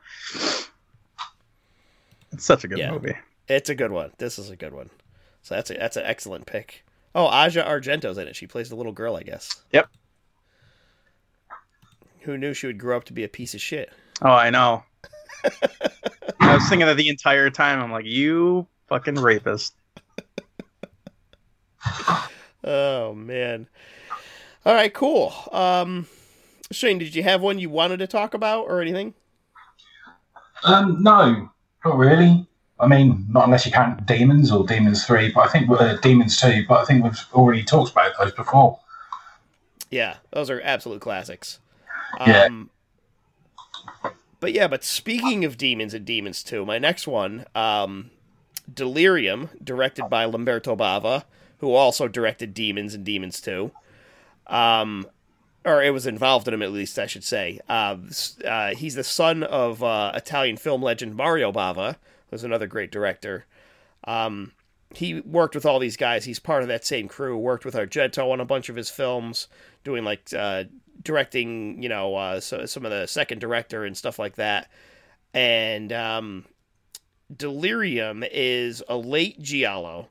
It's 2.32 2.44
such 2.44 2.64
a 2.64 2.68
good 2.68 2.78
Yeah. 2.78 2.92
movie. 2.92 3.14
It's 3.48 3.68
a 3.68 3.74
good 3.74 3.90
one. 3.90 4.12
This 4.18 4.38
is 4.38 4.50
a 4.50 4.56
good 4.56 4.72
one. 4.72 4.90
So 5.42 5.54
that's 5.56 5.70
a, 5.70 5.74
that's 5.74 5.96
an 5.96 6.04
excellent 6.04 6.46
pick. 6.46 6.84
Oh, 7.14 7.26
Asia 7.26 7.62
Argento's 7.62 8.18
in 8.18 8.28
it. 8.28 8.36
She 8.36 8.46
plays 8.46 8.68
the 8.68 8.76
little 8.76 8.92
girl, 8.92 9.16
I 9.16 9.22
guess. 9.22 9.62
Yep. 9.72 9.88
Who 12.20 12.38
knew 12.38 12.54
she 12.54 12.66
would 12.66 12.78
grow 12.78 12.96
up 12.96 13.04
to 13.04 13.12
be 13.12 13.24
a 13.24 13.28
piece 13.28 13.54
of 13.54 13.60
shit? 13.60 13.90
Oh, 14.22 14.30
I 14.30 14.50
know. 14.50 14.84
I 16.40 16.54
was 16.54 16.68
thinking 16.68 16.86
that 16.86 16.96
the 16.96 17.08
entire 17.08 17.50
time. 17.50 17.80
I'm 17.80 17.90
like, 17.90 18.04
you 18.04 18.66
fucking 18.88 19.16
rapist. 19.16 19.74
Oh 22.62 23.14
man. 23.14 23.68
All 24.66 24.74
right, 24.74 24.92
cool. 24.92 25.32
Um, 25.52 26.06
Shane, 26.70 26.98
did 26.98 27.14
you 27.14 27.22
have 27.22 27.40
one 27.40 27.58
you 27.58 27.70
wanted 27.70 27.98
to 27.98 28.06
talk 28.06 28.34
about 28.34 28.64
or 28.64 28.82
anything? 28.82 29.14
Um, 30.62 31.02
no, 31.02 31.48
not 31.84 31.96
really. 31.96 32.46
I 32.80 32.86
mean, 32.86 33.26
not 33.30 33.44
unless 33.44 33.66
you 33.66 33.72
count 33.72 34.06
Demons 34.06 34.50
or 34.50 34.66
Demons 34.66 35.04
Three, 35.04 35.30
but 35.30 35.48
I 35.48 35.52
think 35.52 35.70
uh, 35.70 35.96
Demons 35.96 36.40
Two. 36.40 36.64
But 36.68 36.80
I 36.80 36.84
think 36.84 37.04
we've 37.04 37.24
already 37.32 37.62
talked 37.62 37.92
about 37.92 38.12
those 38.18 38.32
before. 38.32 38.78
Yeah, 39.90 40.16
those 40.30 40.50
are 40.50 40.60
absolute 40.62 41.00
classics. 41.00 41.58
Yeah. 42.26 42.44
Um, 42.44 42.70
but 44.38 44.52
yeah, 44.52 44.68
but 44.68 44.82
speaking 44.82 45.44
of 45.44 45.58
demons 45.58 45.94
and 45.94 46.04
demons 46.04 46.42
too, 46.42 46.64
my 46.64 46.78
next 46.78 47.06
one, 47.06 47.44
um, 47.54 48.10
Delirium, 48.72 49.50
directed 49.62 50.08
by 50.08 50.24
Lamberto 50.24 50.76
Bava, 50.76 51.24
who 51.58 51.74
also 51.74 52.08
directed 52.08 52.54
Demons 52.54 52.94
and 52.94 53.04
Demons 53.04 53.40
2. 53.40 53.70
Um, 54.46 55.06
or 55.64 55.82
it 55.82 55.90
was 55.90 56.06
involved 56.06 56.48
in 56.48 56.54
him 56.54 56.62
at 56.62 56.72
least, 56.72 56.98
I 56.98 57.06
should 57.06 57.24
say. 57.24 57.60
Uh, 57.68 57.96
uh, 58.46 58.74
he's 58.74 58.94
the 58.94 59.04
son 59.04 59.42
of 59.42 59.82
uh, 59.82 60.12
Italian 60.14 60.56
film 60.56 60.82
legend 60.82 61.14
Mario 61.14 61.52
Bava, 61.52 61.96
who's 62.30 62.44
another 62.44 62.66
great 62.66 62.90
director. 62.90 63.46
Um, 64.04 64.52
he 64.94 65.20
worked 65.20 65.54
with 65.54 65.66
all 65.66 65.78
these 65.78 65.96
guys. 65.96 66.24
He's 66.24 66.40
part 66.40 66.62
of 66.62 66.68
that 66.68 66.84
same 66.84 67.08
crew. 67.08 67.36
Worked 67.36 67.64
with 67.64 67.74
Argento 67.74 68.32
on 68.32 68.40
a 68.40 68.44
bunch 68.44 68.68
of 68.68 68.76
his 68.76 68.90
films, 68.90 69.48
doing 69.84 70.04
like 70.04 70.32
uh, 70.36 70.64
directing, 71.02 71.82
you 71.82 71.88
know, 71.88 72.14
uh, 72.16 72.40
so, 72.40 72.66
some 72.66 72.84
of 72.84 72.90
the 72.90 73.06
second 73.06 73.40
director 73.40 73.84
and 73.84 73.96
stuff 73.96 74.18
like 74.18 74.36
that. 74.36 74.70
And 75.32 75.92
um, 75.92 76.44
Delirium 77.34 78.24
is 78.30 78.82
a 78.88 78.96
late 78.96 79.40
giallo. 79.40 80.08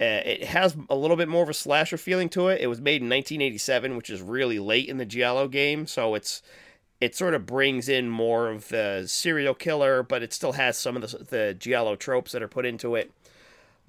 Uh, 0.00 0.22
it 0.24 0.44
has 0.44 0.76
a 0.90 0.96
little 0.96 1.16
bit 1.16 1.28
more 1.28 1.42
of 1.42 1.48
a 1.48 1.54
slasher 1.54 1.96
feeling 1.96 2.28
to 2.30 2.48
it. 2.48 2.60
It 2.60 2.68
was 2.68 2.80
made 2.80 3.02
in 3.02 3.08
1987, 3.08 3.96
which 3.96 4.10
is 4.10 4.22
really 4.22 4.58
late 4.58 4.88
in 4.88 4.96
the 4.96 5.04
giallo 5.04 5.48
game, 5.48 5.86
so 5.86 6.14
it's 6.14 6.42
it 7.00 7.14
sort 7.14 7.34
of 7.34 7.46
brings 7.46 7.88
in 7.88 8.08
more 8.08 8.48
of 8.48 8.68
the 8.68 9.04
serial 9.06 9.54
killer, 9.54 10.02
but 10.02 10.22
it 10.22 10.32
still 10.32 10.52
has 10.52 10.76
some 10.76 10.96
of 10.96 11.02
the 11.02 11.18
the 11.24 11.54
giallo 11.54 11.96
tropes 11.96 12.32
that 12.32 12.42
are 12.42 12.48
put 12.48 12.66
into 12.66 12.94
it. 12.94 13.12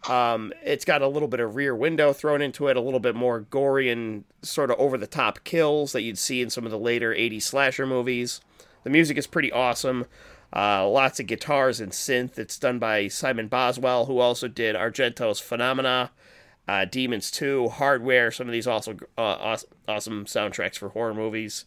Um, 0.07 0.53
it's 0.63 0.85
got 0.85 1.01
a 1.01 1.07
little 1.07 1.27
bit 1.27 1.39
of 1.39 1.55
rear 1.55 1.75
window 1.75 2.13
thrown 2.13 2.41
into 2.41 2.67
it, 2.67 2.77
a 2.77 2.81
little 2.81 3.01
bit 3.01 3.15
more 3.15 3.41
gory 3.41 3.89
and 3.89 4.23
sort 4.41 4.71
of 4.71 4.79
over 4.79 4.97
the 4.97 5.07
top 5.07 5.43
kills 5.43 5.91
that 5.91 6.03
you'd 6.03 6.17
see 6.17 6.41
in 6.41 6.49
some 6.49 6.65
of 6.65 6.71
the 6.71 6.79
later 6.79 7.13
80s 7.13 7.43
slasher 7.43 7.85
movies. 7.85 8.39
The 8.83 8.89
music 8.89 9.17
is 9.17 9.27
pretty 9.27 9.51
awesome. 9.51 10.05
Uh, 10.55 10.87
lots 10.87 11.19
of 11.19 11.27
guitars 11.27 11.79
and 11.81 11.91
synth. 11.91 12.39
It's 12.39 12.57
done 12.57 12.79
by 12.79 13.07
Simon 13.09 13.47
Boswell, 13.49 14.05
who 14.05 14.19
also 14.19 14.47
did 14.47 14.75
Argento's 14.75 15.39
Phenomena, 15.39 16.11
uh, 16.67 16.85
Demons 16.85 17.29
2, 17.29 17.69
Hardware, 17.69 18.31
some 18.31 18.47
of 18.47 18.53
these 18.53 18.67
also 18.67 18.93
uh, 19.17 19.21
awesome, 19.21 19.69
awesome 19.87 20.25
soundtracks 20.25 20.77
for 20.77 20.89
horror 20.89 21.13
movies. 21.13 21.65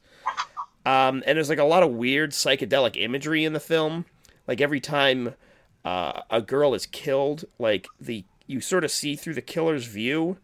Um, 0.84 1.22
and 1.26 1.36
there's 1.36 1.48
like 1.48 1.58
a 1.58 1.64
lot 1.64 1.82
of 1.82 1.90
weird 1.90 2.30
psychedelic 2.32 3.00
imagery 3.00 3.44
in 3.44 3.52
the 3.52 3.60
film. 3.60 4.04
Like 4.46 4.60
every 4.60 4.80
time 4.80 5.34
uh, 5.84 6.22
a 6.30 6.40
girl 6.40 6.74
is 6.74 6.86
killed, 6.86 7.44
like 7.58 7.86
the 8.00 8.24
you 8.46 8.60
sort 8.60 8.84
of 8.84 8.90
see 8.90 9.14
through 9.14 9.34
the 9.34 9.42
killer's 9.42 9.86
view, 9.86 10.38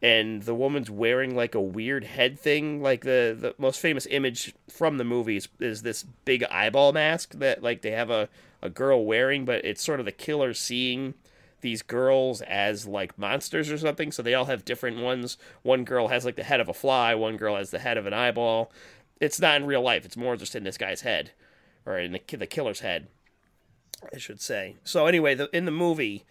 and 0.00 0.42
the 0.44 0.54
woman's 0.54 0.90
wearing 0.90 1.34
like 1.34 1.54
a 1.54 1.60
weird 1.60 2.04
head 2.04 2.38
thing. 2.38 2.80
Like 2.80 3.02
the 3.02 3.36
the 3.38 3.54
most 3.58 3.80
famous 3.80 4.06
image 4.10 4.54
from 4.68 4.98
the 4.98 5.04
movie 5.04 5.36
is, 5.36 5.48
is 5.58 5.82
this 5.82 6.04
big 6.24 6.44
eyeball 6.44 6.92
mask 6.92 7.32
that 7.34 7.62
like 7.62 7.82
they 7.82 7.90
have 7.90 8.10
a 8.10 8.28
a 8.62 8.70
girl 8.70 9.04
wearing, 9.04 9.44
but 9.44 9.64
it's 9.64 9.82
sort 9.82 10.00
of 10.00 10.06
the 10.06 10.12
killer 10.12 10.54
seeing 10.54 11.14
these 11.60 11.82
girls 11.82 12.40
as 12.42 12.86
like 12.86 13.18
monsters 13.18 13.70
or 13.70 13.78
something. 13.78 14.12
So 14.12 14.22
they 14.22 14.34
all 14.34 14.46
have 14.46 14.64
different 14.64 14.98
ones. 14.98 15.36
One 15.62 15.84
girl 15.84 16.08
has 16.08 16.24
like 16.24 16.36
the 16.36 16.42
head 16.42 16.60
of 16.60 16.68
a 16.68 16.74
fly. 16.74 17.14
One 17.14 17.36
girl 17.36 17.56
has 17.56 17.70
the 17.70 17.78
head 17.78 17.98
of 17.98 18.06
an 18.06 18.14
eyeball. 18.14 18.72
It's 19.20 19.40
not 19.40 19.60
in 19.60 19.66
real 19.66 19.82
life. 19.82 20.04
It's 20.04 20.16
more 20.16 20.36
just 20.36 20.54
in 20.54 20.64
this 20.64 20.78
guy's 20.78 21.02
head, 21.02 21.32
or 21.86 21.98
in 21.98 22.12
the 22.12 22.36
the 22.36 22.46
killer's 22.46 22.80
head. 22.80 23.08
I 24.14 24.18
should 24.18 24.40
say. 24.40 24.76
So 24.82 25.06
anyway, 25.06 25.34
the, 25.34 25.54
in 25.54 25.66
the 25.66 25.70
movie, 25.70 26.24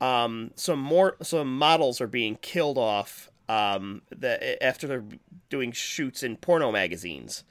um, 0.00 0.52
some 0.54 0.78
more 0.78 1.16
some 1.22 1.56
models 1.58 2.00
are 2.00 2.06
being 2.06 2.36
killed 2.36 2.78
off 2.78 3.30
um, 3.48 4.02
the, 4.10 4.62
after 4.62 4.86
they're 4.86 5.04
doing 5.48 5.72
shoots 5.72 6.22
in 6.22 6.36
porno 6.36 6.72
magazines. 6.72 7.44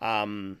Um, 0.00 0.58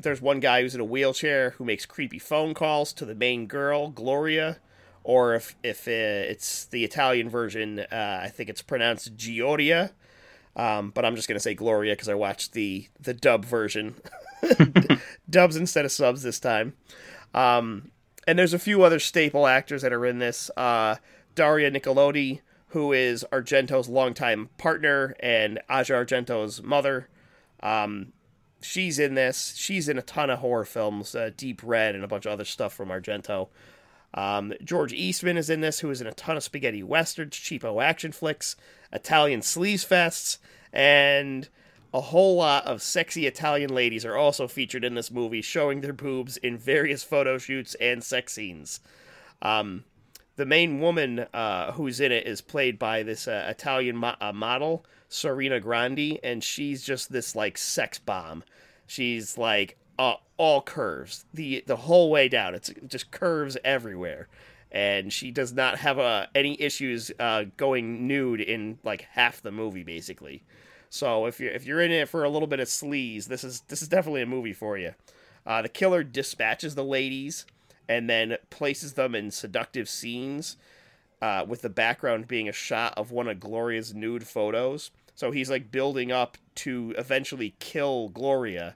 there's 0.00 0.20
one 0.20 0.40
guy 0.40 0.60
who's 0.60 0.74
in 0.74 0.80
a 0.80 0.84
wheelchair 0.84 1.50
who 1.50 1.64
makes 1.64 1.86
creepy 1.86 2.18
phone 2.18 2.52
calls 2.52 2.92
to 2.94 3.04
the 3.04 3.14
main 3.14 3.46
girl, 3.46 3.88
Gloria, 3.88 4.58
or 5.02 5.34
if 5.34 5.56
if 5.62 5.86
uh, 5.88 6.30
it's 6.30 6.64
the 6.66 6.84
Italian 6.84 7.30
version, 7.30 7.80
uh, 7.80 8.20
I 8.22 8.28
think 8.28 8.50
it's 8.50 8.62
pronounced 8.62 9.16
Gioia. 9.16 9.92
Um, 10.56 10.90
but 10.90 11.04
I'm 11.04 11.16
just 11.16 11.28
gonna 11.28 11.40
say 11.40 11.54
Gloria 11.54 11.92
because 11.92 12.08
I 12.08 12.14
watched 12.14 12.52
the 12.52 12.88
the 13.00 13.14
dub 13.14 13.44
version, 13.44 13.96
dubs 15.30 15.56
instead 15.56 15.84
of 15.84 15.92
subs 15.92 16.22
this 16.22 16.38
time. 16.38 16.74
Um, 17.32 17.90
and 18.26 18.38
there's 18.38 18.54
a 18.54 18.58
few 18.58 18.82
other 18.82 18.98
staple 18.98 19.46
actors 19.46 19.82
that 19.82 19.92
are 19.92 20.06
in 20.06 20.18
this. 20.18 20.50
Uh, 20.56 20.96
Daria 21.34 21.70
Nicolodi, 21.70 22.40
who 22.68 22.92
is 22.92 23.24
Argento's 23.32 23.88
longtime 23.88 24.50
partner 24.56 25.14
and 25.20 25.60
Asia 25.68 25.94
Argento's 25.94 26.62
mother. 26.62 27.08
Um, 27.60 28.12
she's 28.60 28.98
in 28.98 29.14
this. 29.14 29.54
She's 29.56 29.88
in 29.88 29.98
a 29.98 30.02
ton 30.02 30.30
of 30.30 30.38
horror 30.38 30.64
films, 30.64 31.14
uh, 31.14 31.30
Deep 31.36 31.60
Red, 31.64 31.94
and 31.94 32.04
a 32.04 32.08
bunch 32.08 32.26
of 32.26 32.32
other 32.32 32.44
stuff 32.44 32.72
from 32.72 32.88
Argento. 32.88 33.48
Um, 34.14 34.54
George 34.62 34.92
Eastman 34.92 35.36
is 35.36 35.50
in 35.50 35.60
this, 35.60 35.80
who 35.80 35.90
is 35.90 36.00
in 36.00 36.06
a 36.06 36.14
ton 36.14 36.36
of 36.36 36.44
spaghetti 36.44 36.82
westerns, 36.82 37.34
cheapo 37.34 37.82
action 37.82 38.12
flicks, 38.12 38.54
Italian 38.92 39.40
sleaze 39.40 39.86
fests, 39.86 40.38
and 40.72 41.48
a 41.92 42.00
whole 42.00 42.36
lot 42.36 42.64
of 42.66 42.82
sexy 42.82 43.26
Italian 43.26 43.74
ladies 43.74 44.04
are 44.04 44.16
also 44.16 44.46
featured 44.48 44.84
in 44.84 44.94
this 44.94 45.10
movie, 45.10 45.42
showing 45.42 45.80
their 45.80 45.92
boobs 45.92 46.36
in 46.36 46.56
various 46.56 47.02
photo 47.02 47.38
shoots 47.38 47.74
and 47.76 48.02
sex 48.02 48.32
scenes. 48.32 48.80
Um, 49.42 49.84
the 50.36 50.46
main 50.46 50.80
woman 50.80 51.20
uh, 51.32 51.72
who's 51.72 52.00
in 52.00 52.10
it 52.10 52.26
is 52.26 52.40
played 52.40 52.78
by 52.78 53.02
this 53.02 53.28
uh, 53.28 53.46
Italian 53.48 53.96
mo- 53.96 54.16
uh, 54.20 54.32
model, 54.32 54.84
Serena 55.08 55.60
Grandi, 55.60 56.18
and 56.24 56.42
she's 56.42 56.82
just 56.82 57.12
this 57.12 57.36
like 57.36 57.58
sex 57.58 57.98
bomb. 57.98 58.42
She's 58.86 59.38
like 59.38 59.78
uh, 59.98 60.14
all 60.36 60.62
curves 60.62 61.24
the 61.32 61.64
the 61.66 61.76
whole 61.76 62.10
way 62.10 62.28
down. 62.28 62.54
It's 62.54 62.72
just 62.86 63.10
curves 63.10 63.56
everywhere, 63.64 64.28
and 64.72 65.12
she 65.12 65.30
does 65.30 65.52
not 65.52 65.78
have 65.78 65.98
uh, 65.98 66.26
any 66.34 66.60
issues 66.60 67.10
uh, 67.18 67.44
going 67.56 68.06
nude 68.06 68.40
in 68.40 68.78
like 68.84 69.02
half 69.12 69.42
the 69.42 69.52
movie, 69.52 69.84
basically. 69.84 70.42
So 70.90 71.26
if 71.26 71.40
you're 71.40 71.52
if 71.52 71.66
you're 71.66 71.80
in 71.80 71.90
it 71.90 72.08
for 72.08 72.24
a 72.24 72.28
little 72.28 72.48
bit 72.48 72.60
of 72.60 72.68
sleaze, 72.68 73.26
this 73.26 73.44
is 73.44 73.62
this 73.68 73.82
is 73.82 73.88
definitely 73.88 74.22
a 74.22 74.26
movie 74.26 74.52
for 74.52 74.78
you. 74.78 74.94
Uh, 75.46 75.62
the 75.62 75.68
killer 75.68 76.02
dispatches 76.02 76.74
the 76.74 76.84
ladies 76.84 77.44
and 77.88 78.08
then 78.08 78.36
places 78.50 78.94
them 78.94 79.14
in 79.14 79.30
seductive 79.30 79.88
scenes, 79.88 80.56
uh, 81.20 81.44
with 81.46 81.62
the 81.62 81.68
background 81.68 82.28
being 82.28 82.48
a 82.48 82.52
shot 82.52 82.94
of 82.96 83.10
one 83.10 83.28
of 83.28 83.40
Gloria's 83.40 83.94
nude 83.94 84.26
photos. 84.26 84.90
So 85.14 85.30
he's 85.30 85.50
like 85.50 85.70
building 85.70 86.10
up 86.10 86.38
to 86.56 86.94
eventually 86.98 87.54
kill 87.58 88.08
Gloria, 88.08 88.74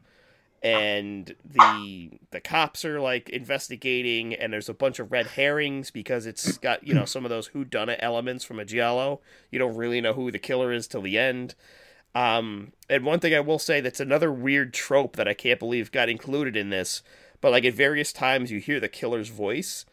and 0.63 1.35
the 1.45 2.19
the 2.31 2.41
cops 2.41 2.85
are 2.85 3.01
like 3.01 3.29
investigating, 3.29 4.35
and 4.35 4.53
there's 4.53 4.69
a 4.69 4.75
bunch 4.75 4.99
of 4.99 5.13
red 5.13 5.27
herrings 5.29 5.91
because 5.91 6.27
it's 6.27 6.59
got 6.59 6.87
you 6.87 6.95
know 6.95 7.05
some 7.05 7.25
of 7.25 7.31
those 7.31 7.49
who 7.49 7.65
whodunit 7.65 7.99
elements 8.01 8.45
from 8.45 8.59
a 8.59 8.65
giallo. 8.65 9.21
You 9.51 9.59
don't 9.59 9.77
really 9.77 10.01
know 10.01 10.15
who 10.15 10.31
the 10.31 10.39
killer 10.39 10.73
is 10.73 10.89
till 10.89 11.03
the 11.03 11.19
end. 11.19 11.55
Um, 12.15 12.73
and 12.89 13.05
one 13.05 13.21
thing 13.21 13.35
I 13.35 13.41
will 13.41 13.59
say 13.59 13.81
that's 13.81 14.01
another 14.01 14.33
weird 14.33 14.75
trope 14.75 15.15
that 15.17 15.29
I 15.29 15.35
can't 15.35 15.61
believe 15.61 15.93
got 15.93 16.09
included 16.09 16.57
in 16.57 16.71
this, 16.71 17.03
but 17.41 17.53
like 17.53 17.65
at 17.65 17.75
various 17.75 18.13
times 18.13 18.51
you 18.51 18.59
hear 18.59 18.81
the 18.81 18.89
killer's 18.89 19.29
voice, 19.29 19.85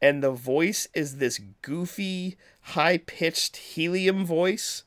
and 0.00 0.22
the 0.22 0.30
voice 0.30 0.88
is 0.94 1.16
this 1.16 1.40
goofy, 1.60 2.36
high 2.60 2.98
pitched 2.98 3.56
helium 3.58 4.24
voice 4.24 4.84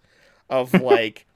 of 0.49 0.73
like. 0.81 1.27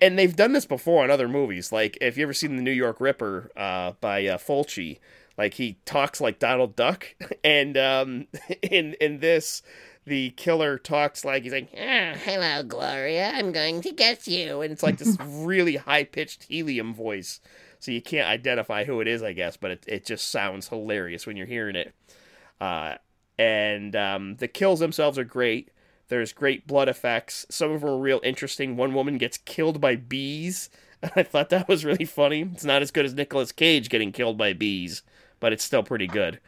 And 0.00 0.18
they've 0.18 0.34
done 0.36 0.52
this 0.52 0.66
before 0.66 1.04
in 1.04 1.10
other 1.10 1.28
movies. 1.28 1.72
Like, 1.72 1.98
if 2.00 2.16
you 2.16 2.22
ever 2.22 2.32
seen 2.32 2.56
the 2.56 2.62
New 2.62 2.70
York 2.70 3.00
Ripper 3.00 3.50
uh, 3.56 3.92
by 4.00 4.24
uh, 4.26 4.38
Fulci, 4.38 4.98
like 5.36 5.54
he 5.54 5.78
talks 5.84 6.20
like 6.20 6.38
Donald 6.38 6.76
Duck, 6.76 7.14
and 7.44 7.76
um, 7.76 8.26
in 8.62 8.94
in 9.00 9.18
this, 9.18 9.62
the 10.04 10.30
killer 10.30 10.78
talks 10.78 11.24
like 11.24 11.42
he's 11.42 11.52
like, 11.52 11.68
Ah, 11.74 12.14
hello, 12.24 12.62
Gloria. 12.62 13.32
I'm 13.34 13.50
going 13.50 13.80
to 13.82 13.92
get 13.92 14.26
you. 14.28 14.60
and 14.60 14.72
it's 14.72 14.82
like 14.82 14.98
this 14.98 15.16
really 15.24 15.76
high 15.76 16.04
pitched 16.04 16.44
helium 16.44 16.94
voice. 16.94 17.40
So 17.80 17.90
you 17.90 18.00
can't 18.00 18.28
identify 18.28 18.84
who 18.84 19.00
it 19.00 19.08
is, 19.08 19.24
I 19.24 19.32
guess, 19.32 19.56
but 19.56 19.72
it, 19.72 19.84
it 19.88 20.06
just 20.06 20.30
sounds 20.30 20.68
hilarious 20.68 21.26
when 21.26 21.36
you're 21.36 21.46
hearing 21.46 21.74
it. 21.74 21.92
Uh, 22.60 22.94
and 23.36 23.96
um, 23.96 24.36
the 24.36 24.46
kills 24.46 24.78
themselves 24.78 25.18
are 25.18 25.24
great. 25.24 25.71
There's 26.12 26.34
great 26.34 26.66
blood 26.66 26.90
effects. 26.90 27.46
Some 27.48 27.70
of 27.70 27.80
them 27.80 27.88
are 27.88 27.96
real 27.96 28.20
interesting. 28.22 28.76
One 28.76 28.92
woman 28.92 29.16
gets 29.16 29.38
killed 29.38 29.80
by 29.80 29.96
bees. 29.96 30.68
I 31.16 31.22
thought 31.22 31.48
that 31.48 31.68
was 31.68 31.86
really 31.86 32.04
funny. 32.04 32.42
It's 32.42 32.66
not 32.66 32.82
as 32.82 32.90
good 32.90 33.06
as 33.06 33.14
Nicolas 33.14 33.50
Cage 33.50 33.88
getting 33.88 34.12
killed 34.12 34.36
by 34.36 34.52
bees, 34.52 35.00
but 35.40 35.54
it's 35.54 35.64
still 35.64 35.82
pretty 35.82 36.06
good. 36.06 36.38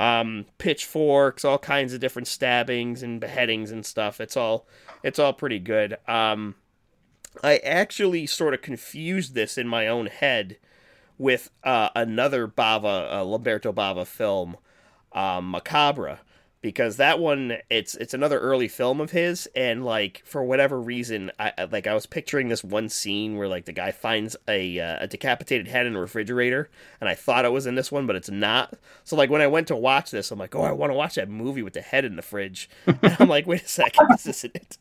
Um, 0.00 0.46
pitchforks, 0.58 1.44
all 1.44 1.58
kinds 1.58 1.94
of 1.94 2.00
different 2.00 2.26
stabbings 2.26 3.04
and 3.04 3.20
beheadings 3.20 3.70
and 3.70 3.86
stuff. 3.86 4.20
It's 4.20 4.36
all 4.36 4.66
it's 5.04 5.20
all 5.20 5.32
pretty 5.32 5.60
good. 5.60 5.96
Um, 6.08 6.56
I 7.40 7.58
actually 7.58 8.26
sort 8.26 8.52
of 8.52 8.62
confused 8.62 9.36
this 9.36 9.56
in 9.56 9.68
my 9.68 9.86
own 9.86 10.06
head 10.06 10.56
with 11.18 11.50
uh, 11.62 11.90
another 11.94 12.48
Bava, 12.48 13.12
uh, 13.12 13.24
Lamberto 13.24 13.72
Bava 13.72 14.08
film, 14.08 14.56
um, 15.12 15.52
Macabre, 15.52 16.18
because 16.64 16.96
that 16.96 17.20
one 17.20 17.58
it's 17.68 17.94
it's 17.96 18.14
another 18.14 18.38
early 18.38 18.68
film 18.68 18.98
of 18.98 19.10
his 19.10 19.46
and 19.54 19.84
like 19.84 20.22
for 20.24 20.42
whatever 20.42 20.80
reason 20.80 21.30
I 21.38 21.66
like 21.70 21.86
I 21.86 21.92
was 21.92 22.06
picturing 22.06 22.48
this 22.48 22.64
one 22.64 22.88
scene 22.88 23.36
where 23.36 23.48
like 23.48 23.66
the 23.66 23.72
guy 23.72 23.90
finds 23.92 24.34
a 24.48 24.80
uh, 24.80 25.04
a 25.04 25.06
decapitated 25.06 25.68
head 25.68 25.84
in 25.84 25.94
a 25.94 26.00
refrigerator 26.00 26.70
and 27.02 27.08
I 27.10 27.16
thought 27.16 27.44
it 27.44 27.52
was 27.52 27.66
in 27.66 27.74
this 27.74 27.92
one 27.92 28.06
but 28.06 28.16
it's 28.16 28.30
not. 28.30 28.78
So 29.04 29.14
like 29.14 29.28
when 29.28 29.42
I 29.42 29.46
went 29.46 29.68
to 29.68 29.76
watch 29.76 30.10
this 30.10 30.30
I'm 30.30 30.38
like, 30.38 30.54
"Oh, 30.54 30.62
I 30.62 30.72
want 30.72 30.88
to 30.88 30.96
watch 30.96 31.16
that 31.16 31.28
movie 31.28 31.62
with 31.62 31.74
the 31.74 31.82
head 31.82 32.06
in 32.06 32.16
the 32.16 32.22
fridge." 32.22 32.70
and 32.86 33.16
I'm 33.20 33.28
like, 33.28 33.46
"Wait 33.46 33.64
a 33.64 33.68
second, 33.68 34.08
this 34.08 34.26
isn't 34.26 34.56
it." 34.56 34.78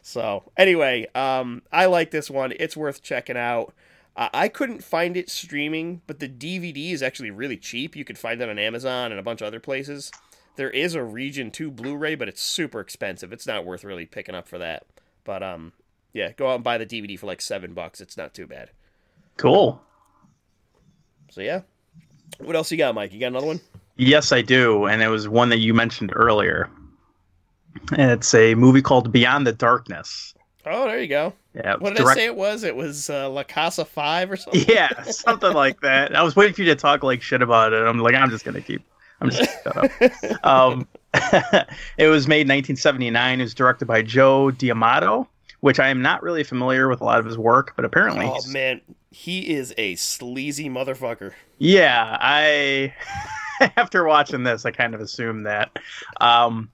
So, 0.00 0.50
anyway, 0.56 1.06
um 1.14 1.60
I 1.70 1.84
like 1.84 2.12
this 2.12 2.30
one. 2.30 2.54
It's 2.58 2.78
worth 2.78 3.02
checking 3.02 3.36
out. 3.36 3.74
Uh, 4.16 4.30
I 4.32 4.48
couldn't 4.48 4.82
find 4.82 5.18
it 5.18 5.28
streaming, 5.28 6.00
but 6.06 6.20
the 6.20 6.28
DVD 6.30 6.92
is 6.92 7.02
actually 7.02 7.30
really 7.30 7.58
cheap. 7.58 7.94
You 7.94 8.06
could 8.06 8.16
find 8.16 8.40
it 8.40 8.48
on 8.48 8.58
Amazon 8.58 9.10
and 9.10 9.20
a 9.20 9.24
bunch 9.24 9.42
of 9.42 9.48
other 9.48 9.60
places. 9.60 10.10
There 10.56 10.70
is 10.70 10.94
a 10.94 11.02
Region 11.02 11.50
2 11.50 11.70
Blu-ray, 11.70 12.14
but 12.14 12.28
it's 12.28 12.42
super 12.42 12.80
expensive. 12.80 13.32
It's 13.32 13.46
not 13.46 13.64
worth 13.64 13.84
really 13.84 14.06
picking 14.06 14.34
up 14.34 14.46
for 14.48 14.58
that. 14.58 14.84
But 15.24 15.42
um 15.42 15.72
yeah, 16.12 16.32
go 16.32 16.48
out 16.48 16.56
and 16.56 16.64
buy 16.64 16.78
the 16.78 16.86
DVD 16.86 17.18
for 17.18 17.26
like 17.26 17.40
7 17.40 17.74
bucks. 17.74 18.00
It's 18.00 18.16
not 18.16 18.34
too 18.34 18.46
bad. 18.46 18.70
Cool. 19.36 19.80
So 21.30 21.40
yeah. 21.40 21.62
What 22.38 22.56
else 22.56 22.70
you 22.70 22.78
got, 22.78 22.94
Mike? 22.94 23.12
You 23.12 23.20
got 23.20 23.28
another 23.28 23.46
one? 23.46 23.60
Yes, 23.96 24.32
I 24.32 24.42
do, 24.42 24.86
and 24.86 25.02
it 25.02 25.08
was 25.08 25.28
one 25.28 25.50
that 25.50 25.58
you 25.58 25.72
mentioned 25.72 26.12
earlier. 26.14 26.68
And 27.96 28.10
it's 28.10 28.34
a 28.34 28.54
movie 28.54 28.82
called 28.82 29.12
Beyond 29.12 29.46
the 29.46 29.52
Darkness. 29.52 30.34
Oh, 30.66 30.86
there 30.86 31.00
you 31.00 31.08
go. 31.08 31.32
Yeah, 31.54 31.76
What 31.78 31.94
did 31.94 32.06
I 32.06 32.14
say 32.14 32.24
it 32.24 32.34
was? 32.34 32.64
It 32.64 32.74
was 32.74 33.10
uh, 33.10 33.28
La 33.28 33.44
Casa 33.44 33.84
5 33.84 34.30
or 34.32 34.36
something? 34.36 34.64
Yeah, 34.68 35.02
something 35.04 35.52
like 35.52 35.80
that. 35.82 36.16
I 36.16 36.22
was 36.22 36.34
waiting 36.34 36.54
for 36.54 36.62
you 36.62 36.68
to 36.70 36.76
talk 36.76 37.02
like 37.04 37.22
shit 37.22 37.42
about 37.42 37.72
it. 37.72 37.82
I'm 37.86 37.98
like, 37.98 38.14
I'm 38.14 38.30
just 38.30 38.44
gonna 38.44 38.60
keep. 38.60 38.82
I'm 39.24 39.30
just 39.30 39.62
shut 39.64 39.76
up. 39.76 40.44
Um, 40.44 40.88
it 41.98 42.08
was 42.08 42.28
made 42.28 42.42
in 42.42 42.48
1979. 42.48 43.40
It 43.40 43.42
was 43.42 43.54
directed 43.54 43.86
by 43.86 44.02
Joe 44.02 44.50
D'Amato, 44.50 45.28
which 45.60 45.80
I 45.80 45.88
am 45.88 46.02
not 46.02 46.22
really 46.22 46.44
familiar 46.44 46.88
with 46.88 47.00
a 47.00 47.04
lot 47.04 47.18
of 47.18 47.24
his 47.24 47.38
work, 47.38 47.72
but 47.76 47.84
apparently, 47.84 48.26
Oh 48.26 48.40
man, 48.48 48.80
he 49.10 49.50
is 49.54 49.72
a 49.78 49.94
sleazy 49.94 50.68
motherfucker. 50.68 51.32
yeah, 51.58 52.16
I 52.20 52.94
after 53.76 54.04
watching 54.04 54.42
this, 54.44 54.66
I 54.66 54.70
kind 54.70 54.94
of 54.94 55.00
assumed 55.00 55.46
that. 55.46 55.70
Um, 56.20 56.70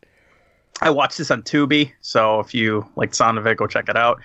I 0.81 0.91
watched 0.91 1.19
this 1.19 1.31
on 1.31 1.43
Tubi, 1.43 1.93
so 2.01 2.41
if 2.41 2.55
you 2.55 2.87
like 2.97 3.11
the 3.11 3.17
sound 3.17 3.39
of 3.39 3.47
it, 3.47 3.57
go 3.59 3.67
check 3.67 3.89
it 3.89 3.97
out. 3.97 4.21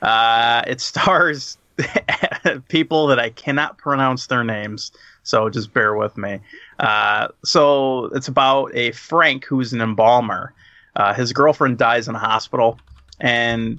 Uh, 0.00 0.62
it 0.66 0.80
stars 0.80 1.58
people 2.68 3.06
that 3.08 3.18
I 3.18 3.30
cannot 3.30 3.76
pronounce 3.76 4.26
their 4.26 4.42
names, 4.42 4.92
so 5.22 5.50
just 5.50 5.74
bear 5.74 5.94
with 5.94 6.16
me. 6.16 6.40
Uh, 6.80 7.28
so 7.44 8.06
it's 8.06 8.26
about 8.26 8.74
a 8.74 8.90
Frank 8.92 9.44
who's 9.44 9.72
an 9.72 9.82
embalmer. 9.82 10.54
Uh, 10.96 11.12
his 11.12 11.32
girlfriend 11.32 11.78
dies 11.78 12.08
in 12.08 12.14
a 12.14 12.18
hospital, 12.18 12.80
and 13.20 13.78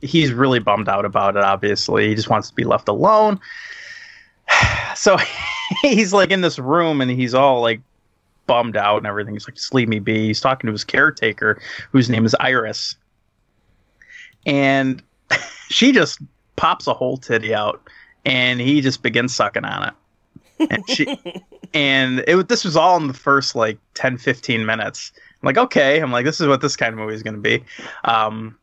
he's 0.00 0.32
really 0.32 0.60
bummed 0.60 0.88
out 0.88 1.04
about 1.04 1.36
it. 1.36 1.42
Obviously, 1.42 2.08
he 2.08 2.14
just 2.14 2.30
wants 2.30 2.48
to 2.48 2.54
be 2.54 2.64
left 2.64 2.88
alone. 2.88 3.38
So 4.94 5.18
he's 5.82 6.14
like 6.14 6.30
in 6.30 6.40
this 6.40 6.58
room, 6.58 7.02
and 7.02 7.10
he's 7.10 7.34
all 7.34 7.60
like 7.60 7.82
bummed 8.46 8.78
out 8.78 8.96
and 8.96 9.06
everything. 9.06 9.34
He's 9.34 9.46
like, 9.46 9.56
"Just 9.56 9.74
leave 9.74 9.88
me 9.88 9.98
be." 9.98 10.28
He's 10.28 10.40
talking 10.40 10.68
to 10.68 10.72
his 10.72 10.84
caretaker, 10.84 11.60
whose 11.92 12.08
name 12.08 12.24
is 12.24 12.34
Iris, 12.40 12.96
and 14.46 15.02
she 15.68 15.92
just 15.92 16.18
pops 16.56 16.86
a 16.86 16.94
whole 16.94 17.18
titty 17.18 17.54
out, 17.54 17.82
and 18.24 18.58
he 18.58 18.80
just 18.80 19.02
begins 19.02 19.34
sucking 19.36 19.66
on 19.66 19.88
it. 19.88 19.94
And 20.58 20.88
she, 20.88 21.18
and 21.74 22.24
it 22.26 22.48
this 22.48 22.64
was 22.64 22.76
all 22.76 22.96
in 22.96 23.08
the 23.08 23.14
first 23.14 23.54
like 23.54 23.78
10, 23.94 24.18
15 24.18 24.64
minutes. 24.64 25.12
I'm 25.16 25.46
like, 25.46 25.58
okay, 25.58 26.00
I'm 26.00 26.12
like, 26.12 26.24
this 26.24 26.40
is 26.40 26.46
what 26.46 26.60
this 26.60 26.76
kind 26.76 26.92
of 26.92 26.98
movie 26.98 27.14
is 27.14 27.22
going 27.22 27.34
to 27.34 27.40
be. 27.40 27.62
Um, 28.04 28.56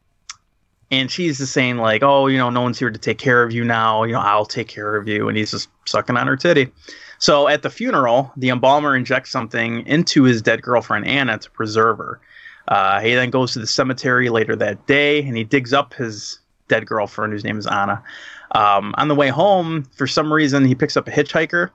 and 0.91 1.09
she's 1.09 1.39
just 1.39 1.53
saying 1.53 1.77
like, 1.77 2.03
oh, 2.03 2.27
you 2.27 2.37
know, 2.37 2.49
no 2.49 2.61
one's 2.61 2.77
here 2.77 2.91
to 2.91 2.99
take 2.99 3.17
care 3.17 3.43
of 3.43 3.51
you 3.51 3.63
now. 3.63 4.03
You 4.03 4.13
know, 4.13 4.19
I'll 4.19 4.45
take 4.45 4.67
care 4.67 4.95
of 4.95 5.07
you. 5.07 5.27
And 5.27 5.37
he's 5.37 5.51
just 5.51 5.69
sucking 5.85 6.17
on 6.17 6.27
her 6.27 6.35
titty. 6.35 6.71
So 7.17 7.47
at 7.47 7.61
the 7.61 7.69
funeral, 7.69 8.31
the 8.37 8.49
embalmer 8.49 8.95
injects 8.95 9.31
something 9.31 9.85
into 9.87 10.23
his 10.23 10.41
dead 10.41 10.61
girlfriend 10.61 11.07
Anna 11.07 11.37
to 11.37 11.49
preserve 11.49 11.97
her. 11.97 12.19
Uh, 12.67 12.99
he 12.99 13.13
then 13.13 13.29
goes 13.29 13.53
to 13.53 13.59
the 13.59 13.67
cemetery 13.67 14.29
later 14.29 14.55
that 14.55 14.85
day 14.87 15.23
and 15.23 15.35
he 15.35 15.43
digs 15.43 15.73
up 15.73 15.93
his 15.93 16.39
dead 16.67 16.85
girlfriend, 16.85 17.33
whose 17.33 17.43
name 17.43 17.57
is 17.57 17.67
Anna. 17.67 18.03
Um, 18.51 18.93
on 18.97 19.07
the 19.07 19.15
way 19.15 19.29
home, 19.29 19.83
for 19.95 20.05
some 20.05 20.31
reason, 20.31 20.65
he 20.65 20.75
picks 20.75 20.95
up 20.95 21.07
a 21.07 21.11
hitchhiker. 21.11 21.71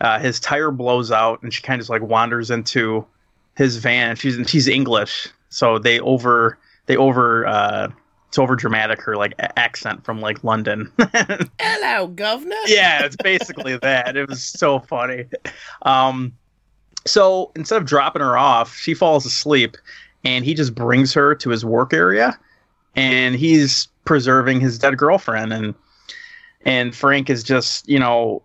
Uh, 0.00 0.18
his 0.18 0.38
tire 0.38 0.70
blows 0.70 1.10
out 1.10 1.42
and 1.42 1.52
she 1.52 1.62
kind 1.62 1.78
of 1.78 1.80
just 1.80 1.90
like 1.90 2.02
wanders 2.02 2.50
into 2.50 3.04
his 3.56 3.76
van. 3.76 4.16
She's 4.16 4.38
she's 4.48 4.68
English, 4.68 5.28
so 5.50 5.78
they 5.78 5.98
over 6.00 6.58
they 6.86 6.96
over 6.96 7.46
uh, 7.46 7.88
it's 8.28 8.38
over 8.38 8.54
dramatic 8.54 9.02
her 9.02 9.16
like 9.16 9.34
accent 9.38 10.04
from 10.04 10.20
like 10.20 10.44
London. 10.44 10.90
Hello, 11.60 12.06
governor. 12.08 12.56
yeah, 12.66 13.04
it's 13.04 13.16
basically 13.16 13.76
that. 13.82 14.16
It 14.16 14.28
was 14.28 14.44
so 14.44 14.78
funny. 14.78 15.24
Um, 15.82 16.32
so 17.06 17.50
instead 17.56 17.80
of 17.80 17.88
dropping 17.88 18.22
her 18.22 18.36
off, 18.36 18.76
she 18.76 18.94
falls 18.94 19.24
asleep, 19.24 19.76
and 20.24 20.44
he 20.44 20.54
just 20.54 20.74
brings 20.74 21.12
her 21.14 21.34
to 21.36 21.50
his 21.50 21.64
work 21.64 21.92
area, 21.92 22.38
and 22.94 23.34
he's 23.34 23.88
preserving 24.04 24.60
his 24.60 24.78
dead 24.78 24.96
girlfriend, 24.96 25.52
and 25.52 25.74
and 26.64 26.94
Frank 26.94 27.30
is 27.30 27.42
just 27.42 27.88
you 27.88 27.98
know 27.98 28.42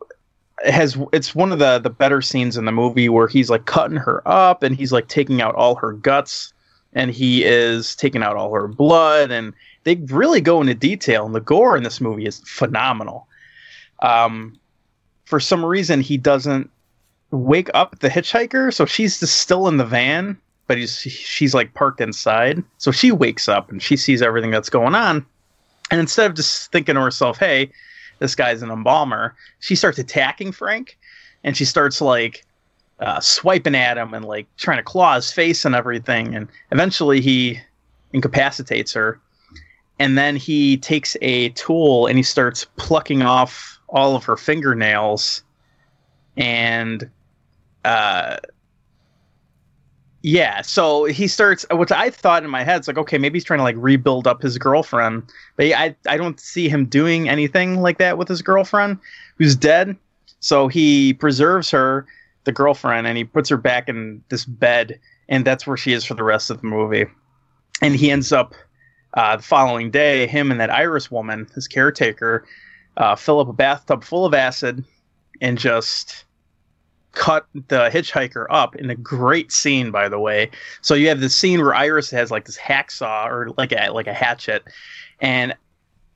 has 0.65 0.97
it's 1.11 1.35
one 1.35 1.51
of 1.51 1.59
the 1.59 1.79
the 1.79 1.89
better 1.89 2.21
scenes 2.21 2.57
in 2.57 2.65
the 2.65 2.71
movie 2.71 3.09
where 3.09 3.27
he's 3.27 3.49
like 3.49 3.65
cutting 3.65 3.97
her 3.97 4.25
up 4.27 4.63
and 4.63 4.75
he's 4.75 4.91
like 4.91 5.07
taking 5.07 5.41
out 5.41 5.55
all 5.55 5.75
her 5.75 5.93
guts 5.93 6.53
and 6.93 7.11
he 7.11 7.43
is 7.43 7.95
taking 7.95 8.23
out 8.23 8.35
all 8.35 8.53
her 8.53 8.67
blood 8.67 9.31
and 9.31 9.53
they 9.83 9.95
really 9.95 10.39
go 10.39 10.61
into 10.61 10.73
detail 10.73 11.25
and 11.25 11.35
the 11.35 11.41
gore 11.41 11.75
in 11.75 11.83
this 11.83 11.99
movie 11.99 12.25
is 12.25 12.41
phenomenal. 12.45 13.27
Um 14.01 14.57
for 15.25 15.39
some 15.39 15.65
reason 15.65 16.01
he 16.01 16.17
doesn't 16.17 16.69
wake 17.31 17.69
up 17.73 17.99
the 17.99 18.09
hitchhiker 18.09 18.73
so 18.73 18.85
she's 18.85 19.19
just 19.19 19.37
still 19.37 19.67
in 19.67 19.77
the 19.77 19.85
van 19.85 20.37
but 20.67 20.77
he's 20.77 20.97
she's 20.99 21.53
like 21.53 21.73
parked 21.73 21.99
inside. 21.99 22.63
So 22.77 22.91
she 22.91 23.11
wakes 23.11 23.49
up 23.49 23.69
and 23.69 23.81
she 23.81 23.97
sees 23.97 24.21
everything 24.21 24.51
that's 24.51 24.69
going 24.69 24.95
on. 24.95 25.25
And 25.91 25.99
instead 25.99 26.29
of 26.29 26.37
just 26.37 26.71
thinking 26.71 26.95
to 26.95 27.01
herself 27.01 27.37
hey 27.37 27.69
this 28.19 28.35
guy's 28.35 28.61
an 28.61 28.71
embalmer 28.71 29.35
she 29.59 29.75
starts 29.75 29.99
attacking 29.99 30.51
frank 30.51 30.97
and 31.43 31.57
she 31.57 31.65
starts 31.65 32.01
like 32.01 32.45
uh, 32.99 33.19
swiping 33.19 33.75
at 33.75 33.97
him 33.97 34.13
and 34.13 34.23
like 34.23 34.47
trying 34.57 34.77
to 34.77 34.83
claw 34.83 35.15
his 35.15 35.31
face 35.31 35.65
and 35.65 35.75
everything 35.75 36.35
and 36.35 36.47
eventually 36.71 37.19
he 37.19 37.59
incapacitates 38.13 38.93
her. 38.93 39.19
And 39.99 40.17
then 40.17 40.35
he 40.35 40.77
takes 40.77 41.17
a 41.21 41.49
tool 41.49 42.07
and 42.07 42.17
he 42.17 42.23
starts 42.23 42.65
plucking 42.77 43.21
off 43.21 43.79
all 43.89 44.15
of 44.15 44.23
her 44.23 44.37
fingernails 44.37 45.43
and 46.35 47.09
uh 47.85 48.37
yeah 50.23 50.61
so 50.61 51.03
he 51.05 51.27
starts 51.27 51.65
What 51.69 51.91
i 51.91 52.09
thought 52.09 52.43
in 52.43 52.49
my 52.49 52.63
head 52.63 52.81
is 52.81 52.87
like 52.87 52.97
okay 52.97 53.17
maybe 53.17 53.37
he's 53.37 53.43
trying 53.43 53.59
to 53.59 53.63
like 53.63 53.75
rebuild 53.77 54.25
up 54.25 54.41
his 54.41 54.57
girlfriend. 54.57 55.23
But 55.55 55.67
i 55.73 55.95
i 56.07 56.17
don't 56.17 56.39
see 56.39 56.67
him 56.67 56.85
doing 56.85 57.29
anything 57.29 57.81
like 57.81 57.99
that 57.99 58.17
with 58.17 58.27
his 58.27 58.41
girlfriend 58.41 58.99
who's 59.37 59.55
dead. 59.55 59.95
So 60.39 60.67
he 60.67 61.13
preserves 61.13 61.69
her 61.71 62.05
the 62.45 62.51
girlfriend 62.51 63.07
and 63.07 63.17
he 63.17 63.23
puts 63.23 63.49
her 63.49 63.57
back 63.57 63.87
in 63.87 64.23
this 64.29 64.45
bed 64.45 64.99
and 65.29 65.45
that's 65.45 65.65
where 65.67 65.77
she 65.77 65.93
is 65.93 66.03
for 66.03 66.15
the 66.15 66.23
rest 66.23 66.49
of 66.49 66.61
the 66.61 66.67
movie. 66.67 67.05
And 67.81 67.95
he 67.95 68.11
ends 68.11 68.31
up 68.31 68.53
uh, 69.13 69.37
the 69.37 69.43
following 69.43 69.91
day, 69.91 70.27
him 70.27 70.51
and 70.51 70.59
that 70.59 70.69
Iris 70.69 71.11
woman, 71.11 71.47
his 71.53 71.67
caretaker, 71.67 72.45
uh, 72.97 73.15
fill 73.15 73.39
up 73.39 73.47
a 73.47 73.53
bathtub 73.53 74.03
full 74.03 74.25
of 74.25 74.33
acid 74.33 74.83
and 75.41 75.57
just 75.57 76.25
cut 77.13 77.45
the 77.53 77.89
hitchhiker 77.89 78.45
up 78.49 78.75
in 78.75 78.89
a 78.89 78.95
great 78.95 79.51
scene, 79.51 79.91
by 79.91 80.09
the 80.09 80.19
way. 80.19 80.49
So 80.81 80.93
you 80.93 81.07
have 81.09 81.21
the 81.21 81.29
scene 81.29 81.61
where 81.61 81.73
Iris 81.73 82.11
has 82.11 82.31
like 82.31 82.45
this 82.45 82.57
hacksaw 82.57 83.27
or 83.27 83.49
like 83.57 83.71
a 83.71 83.91
like 83.91 84.07
a 84.07 84.13
hatchet, 84.13 84.63
and 85.21 85.55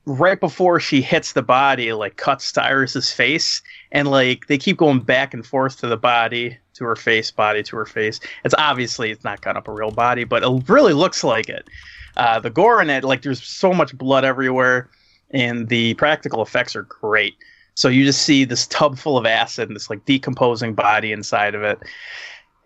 right 0.04 0.40
before 0.40 0.80
she 0.80 1.00
hits 1.02 1.32
the 1.32 1.42
body, 1.42 1.92
like 1.92 2.16
cuts 2.16 2.52
to 2.52 2.62
Iris's 2.62 3.12
face, 3.12 3.62
and 3.92 4.10
like 4.10 4.46
they 4.46 4.58
keep 4.58 4.76
going 4.76 5.00
back 5.00 5.34
and 5.34 5.46
forth 5.46 5.78
to 5.80 5.86
the 5.86 5.96
body, 5.96 6.58
to 6.74 6.84
her 6.84 6.96
face, 6.96 7.30
body 7.30 7.62
to 7.62 7.76
her 7.76 7.86
face. 7.86 8.20
It's 8.44 8.54
obviously 8.58 9.10
it's 9.10 9.24
not 9.24 9.42
cut 9.42 9.56
up 9.56 9.68
a 9.68 9.72
real 9.72 9.90
body, 9.90 10.24
but 10.24 10.42
it 10.42 10.68
really 10.68 10.94
looks 10.94 11.22
like 11.22 11.48
it. 11.48 11.68
Uh, 12.16 12.40
the 12.40 12.50
gore 12.50 12.82
in 12.82 12.90
it, 12.90 13.04
like 13.04 13.22
there's 13.22 13.42
so 13.42 13.72
much 13.72 13.96
blood 13.96 14.24
everywhere, 14.24 14.90
and 15.30 15.68
the 15.68 15.94
practical 15.94 16.42
effects 16.42 16.74
are 16.74 16.82
great. 16.82 17.36
So 17.78 17.86
you 17.86 18.04
just 18.04 18.22
see 18.22 18.44
this 18.44 18.66
tub 18.66 18.98
full 18.98 19.16
of 19.16 19.24
acid 19.24 19.68
and 19.68 19.76
this 19.76 19.88
like 19.88 20.04
decomposing 20.04 20.74
body 20.74 21.12
inside 21.12 21.54
of 21.54 21.62
it. 21.62 21.78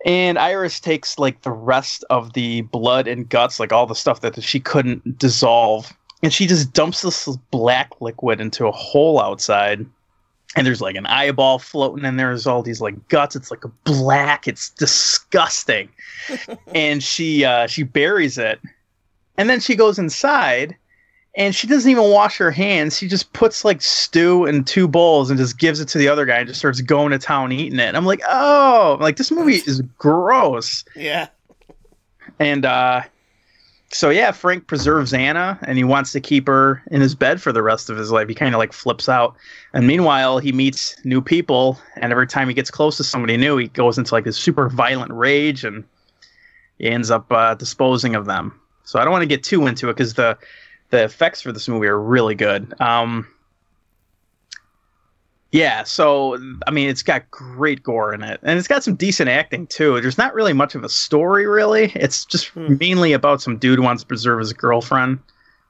And 0.05 0.39
Iris 0.39 0.79
takes 0.79 1.19
like 1.19 1.43
the 1.43 1.51
rest 1.51 2.03
of 2.09 2.33
the 2.33 2.61
blood 2.61 3.07
and 3.07 3.29
guts, 3.29 3.59
like 3.59 3.71
all 3.71 3.85
the 3.85 3.93
stuff 3.93 4.21
that 4.21 4.41
she 4.41 4.59
couldn't 4.59 5.19
dissolve, 5.19 5.93
and 6.23 6.33
she 6.33 6.47
just 6.47 6.73
dumps 6.73 7.03
this 7.03 7.27
black 7.51 7.91
liquid 8.01 8.41
into 8.41 8.65
a 8.65 8.71
hole 8.71 9.21
outside. 9.21 9.85
and 10.55 10.65
there's 10.65 10.81
like 10.81 10.95
an 10.95 11.05
eyeball 11.05 11.59
floating 11.59 12.05
and 12.05 12.19
there's 12.19 12.47
all 12.47 12.63
these 12.63 12.81
like 12.81 13.07
guts 13.07 13.35
it's 13.35 13.51
like 13.51 13.65
a 13.65 13.71
black 13.83 14.47
it's 14.47 14.71
disgusting 14.71 15.89
and 16.73 17.03
she 17.03 17.45
uh 17.45 17.67
she 17.67 17.83
buries 17.83 18.37
it 18.39 18.59
and 19.37 19.49
then 19.49 19.59
she 19.59 19.75
goes 19.75 19.97
inside 19.99 20.75
and 21.35 21.55
she 21.55 21.65
doesn't 21.67 21.89
even 21.89 22.09
wash 22.09 22.37
her 22.37 22.51
hands 22.51 22.97
she 22.97 23.07
just 23.07 23.31
puts 23.33 23.65
like 23.65 23.81
stew 23.81 24.45
in 24.45 24.63
two 24.63 24.87
bowls 24.87 25.29
and 25.29 25.39
just 25.39 25.57
gives 25.57 25.79
it 25.79 25.87
to 25.87 25.97
the 25.97 26.07
other 26.07 26.25
guy 26.25 26.37
and 26.37 26.47
just 26.47 26.59
starts 26.59 26.81
going 26.81 27.11
to 27.11 27.17
town 27.19 27.51
eating 27.51 27.79
it 27.79 27.95
i'm 27.95 28.05
like 28.05 28.21
oh 28.27 28.97
like 29.01 29.17
this 29.17 29.31
movie 29.31 29.55
is 29.65 29.81
gross 29.97 30.83
Yeah. 30.95 31.27
and 32.39 32.65
uh 32.65 33.01
so 33.89 34.09
yeah, 34.09 34.31
Frank 34.31 34.65
preserves 34.65 35.13
Anna 35.13 35.59
and 35.61 35.77
he 35.77 35.83
wants 35.83 36.13
to 36.13 36.19
keep 36.19 36.47
her 36.47 36.81
in 36.89 36.99
his 36.99 37.13
bed 37.13 37.39
for 37.39 37.51
the 37.51 37.61
rest 37.61 37.91
of 37.91 37.95
his 37.97 38.09
life. 38.11 38.27
He 38.27 38.33
kind 38.33 38.55
of 38.55 38.57
like 38.57 38.73
flips 38.73 39.07
out. 39.07 39.35
And 39.71 39.85
meanwhile, 39.85 40.39
he 40.39 40.51
meets 40.51 40.95
new 41.05 41.21
people 41.21 41.79
and 41.97 42.11
every 42.11 42.25
time 42.25 42.47
he 42.47 42.55
gets 42.55 42.71
close 42.71 42.97
to 42.97 43.03
somebody 43.03 43.37
new, 43.37 43.55
he 43.57 43.67
goes 43.67 43.99
into 43.99 44.11
like 44.15 44.23
this 44.23 44.35
super 44.35 44.67
violent 44.67 45.11
rage 45.13 45.63
and 45.63 45.83
he 46.79 46.87
ends 46.89 47.11
up 47.11 47.31
uh, 47.31 47.53
disposing 47.53 48.15
of 48.15 48.25
them. 48.25 48.59
So 48.83 48.99
I 48.99 49.03
don't 49.03 49.11
want 49.11 49.21
to 49.21 49.27
get 49.27 49.43
too 49.43 49.67
into 49.67 49.89
it 49.91 49.95
cuz 49.97 50.15
the 50.15 50.39
the 50.93 51.03
effects 51.03 51.41
for 51.41 51.51
this 51.51 51.67
movie 51.67 51.87
are 51.87 51.99
really 51.99 52.35
good. 52.35 52.73
Um 52.79 53.27
yeah, 55.51 55.83
so 55.83 56.37
I 56.65 56.71
mean, 56.71 56.89
it's 56.89 57.03
got 57.03 57.29
great 57.29 57.83
gore 57.83 58.11
in 58.13 58.23
it, 58.23 58.39
and 58.41 58.57
it's 58.57 58.67
got 58.67 58.83
some 58.83 58.95
decent 58.95 59.29
acting 59.29 59.67
too. 59.67 60.01
There's 60.01 60.17
not 60.17 60.33
really 60.33 60.53
much 60.53 60.73
of 60.73 60.83
a 60.83 60.89
story, 60.89 61.45
really. 61.45 61.91
It's 61.95 62.25
just 62.25 62.47
Hmm. 62.49 62.77
mainly 62.79 63.13
about 63.13 63.41
some 63.41 63.57
dude 63.57 63.77
who 63.77 63.83
wants 63.83 64.01
to 64.01 64.07
preserve 64.07 64.39
his 64.39 64.51
girlfriend 64.53 65.19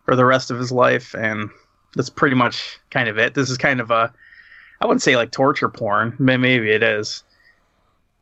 for 0.06 0.16
the 0.16 0.24
rest 0.26 0.52
of 0.52 0.58
his 0.58 0.72
life, 0.72 1.14
and 1.16 1.50
that's 1.96 2.10
pretty 2.10 2.36
much 2.36 2.80
kind 2.92 3.10
of 3.10 3.18
it. 3.18 3.34
This 3.34 3.50
is 3.50 3.58
kind 3.58 3.82
of 3.82 3.92
a, 3.92 4.14
I 4.80 4.86
wouldn't 4.86 5.02
say 5.02 5.18
like 5.18 5.32
torture 5.32 5.70
porn, 5.70 6.16
may- 6.18 6.38
maybe 6.38 6.72
it 6.72 6.82
is, 6.84 7.24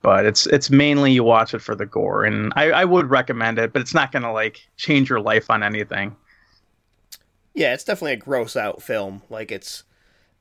but 0.02 0.26
it's 0.26 0.48
it's 0.48 0.72
mainly 0.72 1.12
you 1.12 1.24
watch 1.24 1.54
it 1.54 1.60
for 1.62 1.76
the 1.76 1.86
gore, 1.86 2.24
and 2.24 2.52
I, 2.56 2.72
I 2.72 2.86
would 2.86 3.08
recommend 3.12 3.60
it, 3.60 3.72
but 3.72 3.84
it's 3.84 3.94
not 3.94 4.12
gonna 4.12 4.34
like 4.34 4.68
change 4.78 5.12
your 5.12 5.20
life 5.22 5.52
on 5.52 5.62
anything. 5.62 6.16
Yeah, 7.54 7.74
it's 7.74 7.84
definitely 7.84 8.14
a 8.14 8.18
gross 8.18 8.56
out 8.56 8.82
film. 8.82 9.22
Like 9.30 9.52
it's, 9.52 9.84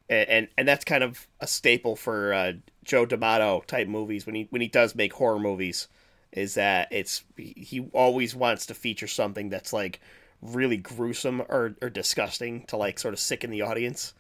and 0.09 0.49
and, 0.57 0.67
that's 0.67 0.85
kind 0.85 1.05
of 1.05 1.29
a 1.41 1.47
staple 1.47 1.97
for 1.97 2.33
uh, 2.33 2.53
Joe 2.85 3.07
D'Amato 3.07 3.63
type 3.67 3.89
movies 3.89 4.27
when 4.27 4.35
he 4.35 4.47
when 4.51 4.61
he 4.61 4.69
does 4.69 4.95
make 4.95 5.13
horror 5.15 5.39
movies. 5.39 5.89
Is 6.33 6.55
that 6.55 6.89
it's 6.91 7.25
he 7.37 7.89
always 7.93 8.35
wants 8.37 8.67
to 8.67 8.75
feature 8.75 9.09
something 9.09 9.49
that's 9.51 9.73
like 9.73 10.01
really 10.43 10.77
gruesome 10.77 11.43
or, 11.43 11.77
or 11.83 11.91
disgusting 11.91 12.65
to 12.67 12.77
like 12.77 12.99
sort 12.99 13.15
of 13.15 13.21
sicken 13.21 13.51
the 13.51 13.63
audience. 13.63 14.15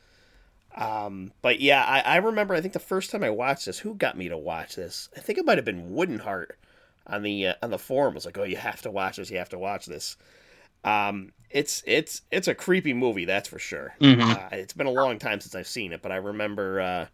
Um, 0.76 1.32
but 1.42 1.60
yeah, 1.60 1.84
I, 1.84 2.00
I 2.00 2.16
remember 2.16 2.54
I 2.54 2.60
think 2.60 2.74
the 2.74 2.78
first 2.78 3.10
time 3.10 3.24
I 3.24 3.30
watched 3.30 3.66
this, 3.66 3.80
who 3.80 3.94
got 3.94 4.16
me 4.16 4.28
to 4.28 4.36
watch 4.38 4.76
this? 4.76 5.08
I 5.16 5.20
think 5.20 5.38
it 5.38 5.44
might 5.44 5.58
have 5.58 5.64
been 5.64 5.90
Woodenheart 5.90 6.50
on 7.06 7.22
the 7.22 7.48
uh, 7.48 7.54
on 7.62 7.70
the 7.70 7.78
forum. 7.78 8.14
Was 8.14 8.26
like, 8.26 8.38
oh, 8.38 8.44
you 8.44 8.56
have 8.56 8.82
to 8.82 8.90
watch 8.90 9.16
this. 9.16 9.30
You 9.30 9.38
have 9.38 9.48
to 9.50 9.58
watch 9.58 9.86
this. 9.86 10.16
Um, 10.84 11.32
it's 11.50 11.82
it's 11.86 12.22
it's 12.30 12.48
a 12.48 12.54
creepy 12.54 12.94
movie, 12.94 13.24
that's 13.24 13.48
for 13.48 13.58
sure. 13.58 13.94
Mhm. 14.00 14.36
Uh, 14.36 14.48
it's 14.52 14.72
been 14.72 14.86
a 14.86 14.90
long 14.92 15.18
time 15.18 15.40
since 15.40 15.54
I've 15.54 15.66
seen 15.66 15.92
it, 15.92 16.02
but 16.02 16.12
I 16.12 16.16
remember 16.16 16.80
uh, 16.80 17.06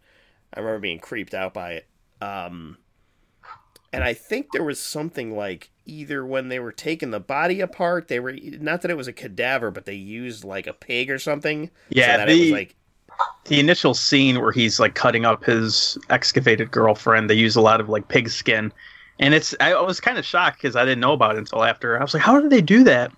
I 0.53 0.59
remember 0.59 0.79
being 0.79 0.99
creeped 0.99 1.33
out 1.33 1.53
by 1.53 1.73
it. 1.73 1.87
Um, 2.21 2.77
and 3.93 4.03
I 4.03 4.13
think 4.13 4.51
there 4.51 4.63
was 4.63 4.79
something 4.79 5.35
like 5.35 5.71
either 5.85 6.25
when 6.25 6.49
they 6.49 6.59
were 6.59 6.71
taking 6.71 7.11
the 7.11 7.19
body 7.19 7.61
apart, 7.61 8.07
they 8.07 8.19
were 8.19 8.33
not 8.33 8.81
that 8.81 8.91
it 8.91 8.97
was 8.97 9.07
a 9.07 9.13
cadaver, 9.13 9.71
but 9.71 9.85
they 9.85 9.95
used 9.95 10.43
like 10.43 10.67
a 10.67 10.73
pig 10.73 11.09
or 11.09 11.19
something. 11.19 11.71
Yeah, 11.89 12.07
so 12.07 12.13
that 12.17 12.27
the- 12.27 12.33
it 12.33 12.39
was 12.39 12.51
like 12.51 12.75
the 13.45 13.59
initial 13.59 13.93
scene 13.93 14.41
where 14.41 14.51
he's 14.51 14.79
like 14.79 14.95
cutting 14.95 15.25
up 15.25 15.43
his 15.45 15.97
excavated 16.09 16.71
girlfriend, 16.71 17.29
they 17.29 17.35
use 17.35 17.55
a 17.55 17.61
lot 17.61 17.81
of 17.81 17.89
like 17.89 18.07
pig 18.09 18.29
skin, 18.29 18.71
and 19.19 19.33
it's 19.33 19.55
I 19.59 19.79
was 19.81 19.99
kind 19.99 20.17
of 20.17 20.25
shocked 20.25 20.61
because 20.61 20.75
I 20.75 20.85
didn't 20.85 21.01
know 21.01 21.13
about 21.13 21.35
it 21.35 21.39
until 21.39 21.63
after. 21.63 21.97
I 21.99 22.03
was 22.03 22.13
like, 22.13 22.23
how 22.23 22.39
did 22.39 22.51
they 22.51 22.61
do 22.61 22.83
that? 22.85 23.11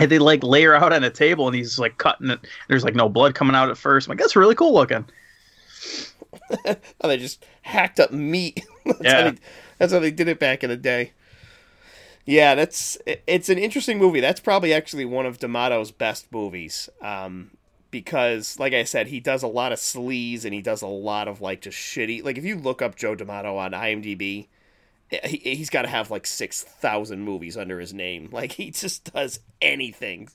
And 0.00 0.10
they 0.10 0.18
like 0.18 0.42
layer 0.42 0.74
out 0.74 0.92
on 0.92 1.04
a 1.04 1.10
table, 1.10 1.46
and 1.46 1.54
he's 1.54 1.78
like 1.78 1.98
cutting 1.98 2.30
it. 2.30 2.40
There's 2.68 2.82
like 2.84 2.94
no 2.96 3.08
blood 3.08 3.34
coming 3.34 3.54
out 3.54 3.70
at 3.70 3.78
first. 3.78 4.06
I'm 4.06 4.10
like, 4.10 4.18
that's 4.18 4.34
really 4.36 4.54
cool 4.56 4.74
looking. 4.74 5.04
oh, 7.00 7.08
they 7.08 7.16
just 7.16 7.44
hacked 7.62 8.00
up 8.00 8.10
meat. 8.10 8.64
that's, 8.84 9.00
Yeah. 9.02 9.22
how 9.24 9.30
they, 9.30 9.36
that's 9.78 9.92
how 9.92 9.98
they 10.00 10.10
did 10.10 10.28
it 10.28 10.38
back 10.40 10.64
in 10.64 10.70
the 10.70 10.76
day. 10.76 11.12
Yeah, 12.26 12.54
that's 12.54 12.96
it's 13.26 13.48
an 13.50 13.58
interesting 13.58 13.98
movie. 13.98 14.20
That's 14.20 14.40
probably 14.40 14.72
actually 14.72 15.04
one 15.04 15.26
of 15.26 15.38
D'Amato's 15.38 15.90
best 15.90 16.32
movies. 16.32 16.88
Um, 17.02 17.50
because, 17.90 18.58
like 18.58 18.72
I 18.72 18.82
said, 18.84 19.08
he 19.08 19.20
does 19.20 19.42
a 19.42 19.46
lot 19.46 19.72
of 19.72 19.78
sleaze 19.78 20.44
and 20.44 20.54
he 20.54 20.62
does 20.62 20.82
a 20.82 20.86
lot 20.88 21.28
of 21.28 21.40
like 21.40 21.60
just 21.60 21.76
shitty. 21.78 22.24
Like 22.24 22.38
if 22.38 22.44
you 22.44 22.56
look 22.56 22.80
up 22.82 22.96
Joe 22.96 23.14
D'Amato 23.14 23.56
on 23.58 23.72
IMDb, 23.72 24.46
he, 25.24 25.36
he's 25.56 25.70
got 25.70 25.82
to 25.82 25.88
have 25.88 26.10
like 26.10 26.26
six 26.26 26.62
thousand 26.62 27.22
movies 27.22 27.56
under 27.56 27.78
his 27.80 27.92
name. 27.94 28.28
Like 28.32 28.52
he 28.52 28.70
just 28.70 29.12
does 29.12 29.40
anything. 29.62 30.28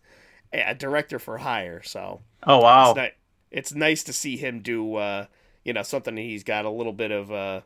A 0.54 0.74
director 0.74 1.20
for 1.20 1.38
hire. 1.38 1.82
So 1.84 2.22
Oh 2.44 2.60
wow, 2.60 2.92
it's, 2.92 2.98
ni- 2.98 3.58
it's 3.58 3.74
nice 3.76 4.04
to 4.06 4.14
see 4.14 4.36
him 4.38 4.62
do 4.62 4.96
uh, 4.96 5.26
you 5.64 5.74
know 5.74 5.84
something 5.84 6.16
he's 6.18 6.44
got 6.44 6.66
a 6.66 6.70
little 6.70 6.94
bit 6.94 7.12
of 7.12 7.32
uh, 7.32 7.62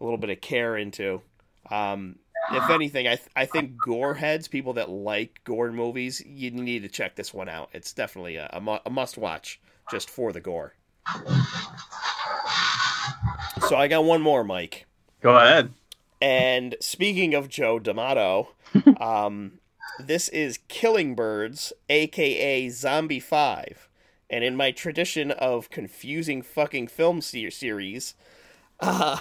a 0.00 0.04
little 0.04 0.18
bit 0.18 0.30
of 0.30 0.40
care 0.40 0.76
into. 0.76 1.22
Um, 1.70 2.16
if 2.52 2.68
anything, 2.70 3.06
I 3.06 3.16
th- 3.16 3.30
I 3.36 3.46
think 3.46 3.78
gore 3.78 4.14
heads, 4.14 4.48
people 4.48 4.74
that 4.74 4.90
like 4.90 5.40
gore 5.44 5.72
movies, 5.72 6.22
you 6.26 6.50
need 6.50 6.82
to 6.82 6.88
check 6.88 7.14
this 7.14 7.32
one 7.32 7.48
out. 7.48 7.70
It's 7.72 7.92
definitely 7.92 8.36
a, 8.36 8.50
a, 8.52 8.60
mu- 8.60 8.78
a 8.84 8.90
must 8.90 9.16
watch 9.16 9.60
just 9.90 10.10
for 10.10 10.32
the 10.32 10.40
gore. 10.40 10.74
So 13.68 13.76
I 13.76 13.88
got 13.88 14.04
one 14.04 14.20
more, 14.20 14.44
Mike. 14.44 14.86
go 15.20 15.36
ahead. 15.36 15.72
And 16.22 16.76
speaking 16.78 17.34
of 17.34 17.48
Joe 17.48 17.80
D'Amato, 17.80 18.50
um, 19.00 19.58
this 19.98 20.28
is 20.28 20.60
Killing 20.68 21.16
Birds, 21.16 21.72
aka 21.88 22.68
Zombie 22.68 23.18
5. 23.18 23.88
And 24.30 24.44
in 24.44 24.54
my 24.54 24.70
tradition 24.70 25.32
of 25.32 25.68
confusing 25.68 26.40
fucking 26.40 26.86
film 26.86 27.22
se- 27.22 27.50
series, 27.50 28.14
uh, 28.80 29.18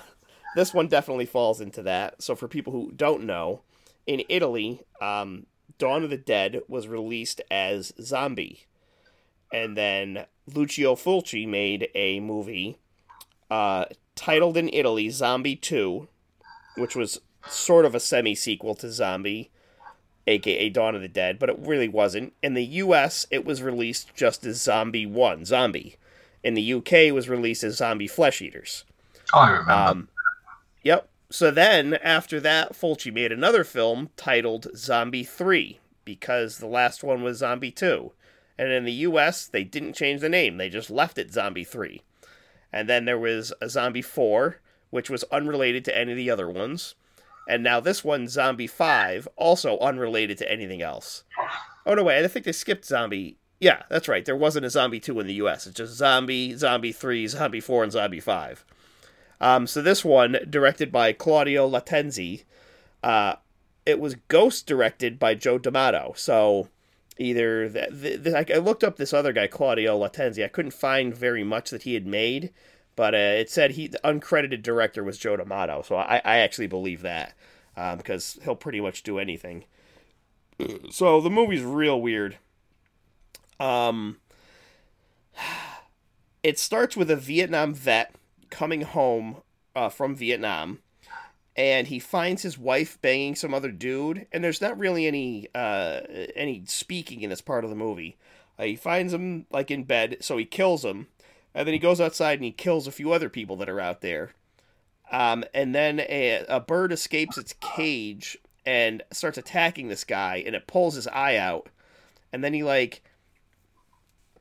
this 0.55 0.75
one 0.75 0.87
definitely 0.87 1.25
falls 1.25 1.59
into 1.59 1.81
that. 1.81 2.21
So 2.21 2.35
for 2.35 2.47
people 2.47 2.71
who 2.71 2.91
don't 2.95 3.23
know, 3.23 3.61
in 4.05 4.21
Italy, 4.29 4.83
um, 5.01 5.47
Dawn 5.79 6.03
of 6.03 6.11
the 6.11 6.17
Dead 6.17 6.61
was 6.67 6.87
released 6.87 7.41
as 7.49 7.93
Zombie. 7.99 8.67
And 9.51 9.75
then 9.75 10.27
Lucio 10.53 10.95
Fulci 10.95 11.47
made 11.47 11.89
a 11.95 12.19
movie 12.19 12.77
uh, 13.49 13.85
titled 14.15 14.55
in 14.55 14.69
Italy 14.69 15.09
Zombie 15.09 15.55
2, 15.55 16.07
which 16.75 16.95
was 16.95 17.19
sort 17.47 17.85
of 17.85 17.95
a 17.95 17.99
semi 17.99 18.35
sequel 18.35 18.75
to 18.75 18.91
Zombie, 18.91 19.49
aka 20.27 20.69
Dawn 20.69 20.95
of 20.95 21.01
the 21.01 21.07
Dead, 21.07 21.39
but 21.39 21.49
it 21.49 21.59
really 21.59 21.87
wasn't. 21.87 22.33
In 22.41 22.53
the 22.53 22.65
US, 22.65 23.25
it 23.31 23.45
was 23.45 23.61
released 23.61 24.13
just 24.15 24.45
as 24.45 24.61
Zombie 24.61 25.05
1, 25.05 25.45
Zombie. 25.45 25.97
In 26.43 26.53
the 26.53 26.73
UK, 26.73 26.93
it 26.93 27.15
was 27.15 27.29
released 27.29 27.63
as 27.63 27.77
Zombie 27.77 28.07
Flesh 28.07 28.41
Eaters. 28.41 28.83
Oh, 29.33 29.39
I 29.39 29.49
remember. 29.51 29.71
Um, 29.71 30.07
yep. 30.83 31.07
So 31.29 31.49
then, 31.51 31.93
after 31.95 32.39
that, 32.41 32.73
Fulci 32.73 33.13
made 33.13 33.31
another 33.31 33.63
film 33.63 34.09
titled 34.17 34.67
Zombie 34.75 35.23
3, 35.23 35.79
because 36.03 36.57
the 36.57 36.67
last 36.67 37.03
one 37.03 37.23
was 37.23 37.37
Zombie 37.37 37.71
2. 37.71 38.11
And 38.57 38.71
in 38.71 38.85
the 38.85 38.91
US, 38.91 39.47
they 39.47 39.63
didn't 39.63 39.93
change 39.93 40.21
the 40.21 40.29
name, 40.29 40.57
they 40.57 40.69
just 40.69 40.89
left 40.89 41.17
it 41.17 41.31
Zombie 41.31 41.63
3. 41.63 42.01
And 42.73 42.87
then 42.89 43.05
there 43.05 43.19
was 43.19 43.53
a 43.61 43.69
Zombie 43.69 44.01
4, 44.01 44.59
which 44.91 45.09
was 45.09 45.23
unrelated 45.31 45.83
to 45.85 45.97
any 45.97 46.11
of 46.11 46.17
the 46.17 46.29
other 46.29 46.49
ones. 46.49 46.95
And 47.49 47.63
now 47.63 47.79
this 47.79 48.03
one, 48.03 48.27
Zombie 48.27 48.67
5, 48.67 49.27
also 49.35 49.79
unrelated 49.79 50.37
to 50.37 50.51
anything 50.51 50.81
else. 50.81 51.23
Oh, 51.85 51.95
no, 51.95 52.03
wait, 52.03 52.23
I 52.23 52.27
think 52.27 52.45
they 52.45 52.51
skipped 52.51 52.85
Zombie. 52.85 53.37
Yeah, 53.59 53.83
that's 53.89 54.07
right. 54.07 54.23
There 54.23 54.35
wasn't 54.35 54.65
a 54.65 54.69
Zombie 54.69 54.99
2 54.99 55.19
in 55.19 55.27
the 55.27 55.33
US. 55.33 55.65
It's 55.65 55.77
just 55.77 55.95
Zombie, 55.95 56.55
Zombie 56.55 56.91
3, 56.91 57.27
Zombie 57.27 57.59
4, 57.59 57.83
and 57.83 57.91
Zombie 57.91 58.19
5. 58.19 58.63
Um, 59.39 59.65
so 59.65 59.81
this 59.81 60.05
one, 60.05 60.37
directed 60.47 60.91
by 60.91 61.13
Claudio 61.13 61.67
Lattanzi, 61.67 62.43
uh, 63.03 63.35
it 63.85 63.99
was 63.99 64.15
ghost 64.27 64.67
directed 64.67 65.17
by 65.17 65.33
Joe 65.33 65.57
D'Amato. 65.57 66.13
So 66.15 66.69
either 67.17 67.67
the, 67.67 67.87
the, 67.89 68.15
the, 68.17 68.55
I 68.55 68.59
looked 68.59 68.83
up 68.83 68.97
this 68.97 69.13
other 69.13 69.33
guy, 69.33 69.47
Claudio 69.47 69.99
Lattanzi. 69.99 70.43
I 70.43 70.47
couldn't 70.47 70.71
find 70.71 71.15
very 71.15 71.43
much 71.43 71.71
that 71.71 71.83
he 71.83 71.95
had 71.95 72.05
made, 72.05 72.51
but 72.95 73.13
uh, 73.13 73.17
it 73.17 73.49
said 73.49 73.71
he 73.71 73.87
the 73.87 73.99
uncredited 74.03 74.61
director 74.61 75.03
was 75.03 75.17
Joe 75.17 75.37
D'Amato. 75.37 75.81
So 75.81 75.95
I, 75.95 76.21
I 76.23 76.37
actually 76.37 76.67
believe 76.67 77.01
that 77.01 77.33
um, 77.75 77.97
because 77.97 78.39
he'll 78.43 78.55
pretty 78.55 78.81
much 78.81 79.03
do 79.03 79.19
anything. 79.19 79.65
So 80.91 81.19
the 81.21 81.31
movie's 81.31 81.63
real 81.63 81.99
weird. 81.99 82.37
Um, 83.59 84.17
it 86.43 86.59
starts 86.59 86.95
with 86.95 87.09
a 87.09 87.15
Vietnam 87.15 87.73
vet 87.73 88.13
coming 88.51 88.81
home 88.81 89.37
uh, 89.75 89.89
from 89.89 90.15
Vietnam, 90.15 90.79
and 91.55 91.87
he 91.87 91.97
finds 91.97 92.43
his 92.43 92.59
wife 92.59 93.01
banging 93.01 93.35
some 93.35 93.55
other 93.55 93.71
dude, 93.71 94.27
and 94.31 94.43
there's 94.43 94.61
not 94.61 94.77
really 94.77 95.07
any 95.07 95.47
uh, 95.55 96.01
any 96.35 96.63
speaking 96.67 97.21
in 97.21 97.31
this 97.31 97.41
part 97.41 97.63
of 97.63 97.69
the 97.69 97.75
movie. 97.75 98.17
Uh, 98.59 98.63
he 98.63 98.75
finds 98.75 99.13
him 99.13 99.47
like 99.51 99.71
in 99.71 99.83
bed, 99.83 100.17
so 100.21 100.37
he 100.37 100.45
kills 100.45 100.85
him, 100.85 101.07
and 101.53 101.67
then 101.67 101.73
he 101.73 101.79
goes 101.79 102.01
outside 102.01 102.39
and 102.39 102.45
he 102.45 102.51
kills 102.51 102.87
a 102.87 102.91
few 102.91 103.11
other 103.11 103.29
people 103.29 103.55
that 103.57 103.69
are 103.69 103.79
out 103.79 104.01
there. 104.01 104.31
Um, 105.11 105.43
and 105.53 105.75
then 105.75 105.99
a, 106.01 106.45
a 106.47 106.59
bird 106.59 106.91
escapes 106.93 107.37
its 107.37 107.53
cage 107.59 108.37
and 108.65 109.03
starts 109.11 109.37
attacking 109.37 109.87
this 109.87 110.03
guy, 110.03 110.43
and 110.45 110.55
it 110.55 110.67
pulls 110.67 110.95
his 110.95 111.07
eye 111.07 111.35
out, 111.35 111.67
and 112.31 112.43
then 112.43 112.53
he 112.53 112.63
like 112.63 113.03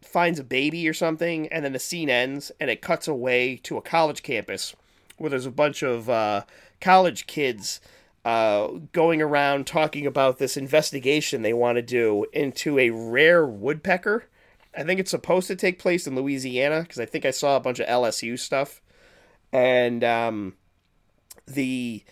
finds 0.02 0.38
a 0.38 0.44
baby 0.44 0.88
or 0.88 0.94
something, 0.94 1.48
and 1.48 1.64
then 1.64 1.72
the 1.72 1.78
scene 1.78 2.08
ends, 2.08 2.52
and 2.60 2.70
it 2.70 2.82
cuts 2.82 3.08
away 3.08 3.56
to 3.56 3.76
a 3.76 3.82
college 3.82 4.22
campus 4.22 4.74
where 5.16 5.30
there's 5.30 5.46
a 5.46 5.50
bunch 5.50 5.82
of 5.82 6.08
uh, 6.08 6.42
college 6.80 7.26
kids 7.26 7.80
uh, 8.24 8.68
going 8.92 9.20
around 9.20 9.66
talking 9.66 10.06
about 10.06 10.38
this 10.38 10.56
investigation 10.56 11.42
they 11.42 11.52
want 11.52 11.76
to 11.76 11.82
do 11.82 12.24
into 12.32 12.78
a 12.78 12.90
rare 12.90 13.46
woodpecker. 13.46 14.24
I 14.76 14.84
think 14.84 15.00
it's 15.00 15.10
supposed 15.10 15.48
to 15.48 15.56
take 15.56 15.78
place 15.78 16.06
in 16.06 16.14
Louisiana 16.14 16.82
because 16.82 17.00
I 17.00 17.06
think 17.06 17.24
I 17.24 17.30
saw 17.30 17.56
a 17.56 17.60
bunch 17.60 17.80
of 17.80 17.88
LSU 17.88 18.38
stuff, 18.38 18.80
and 19.52 20.04
um, 20.04 20.54
the 21.46 22.04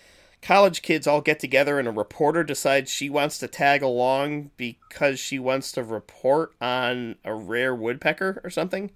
college 0.43 0.83
kids 0.83 1.07
all 1.07 1.21
get 1.21 1.41
together, 1.41 1.79
and 1.79 1.87
a 1.87 1.93
reporter 1.93 2.43
decides 2.45 2.91
she 2.91 3.11
wants 3.11 3.39
to 3.39 3.49
tag 3.49 3.83
along 3.83 4.51
because 4.57 5.21
she 5.21 5.39
wants 5.39 5.73
to 5.73 5.83
report 5.83 6.53
on 6.61 7.17
a 7.25 7.35
rare 7.35 7.75
woodpecker 7.75 8.41
or 8.43 8.51
something. 8.51 8.91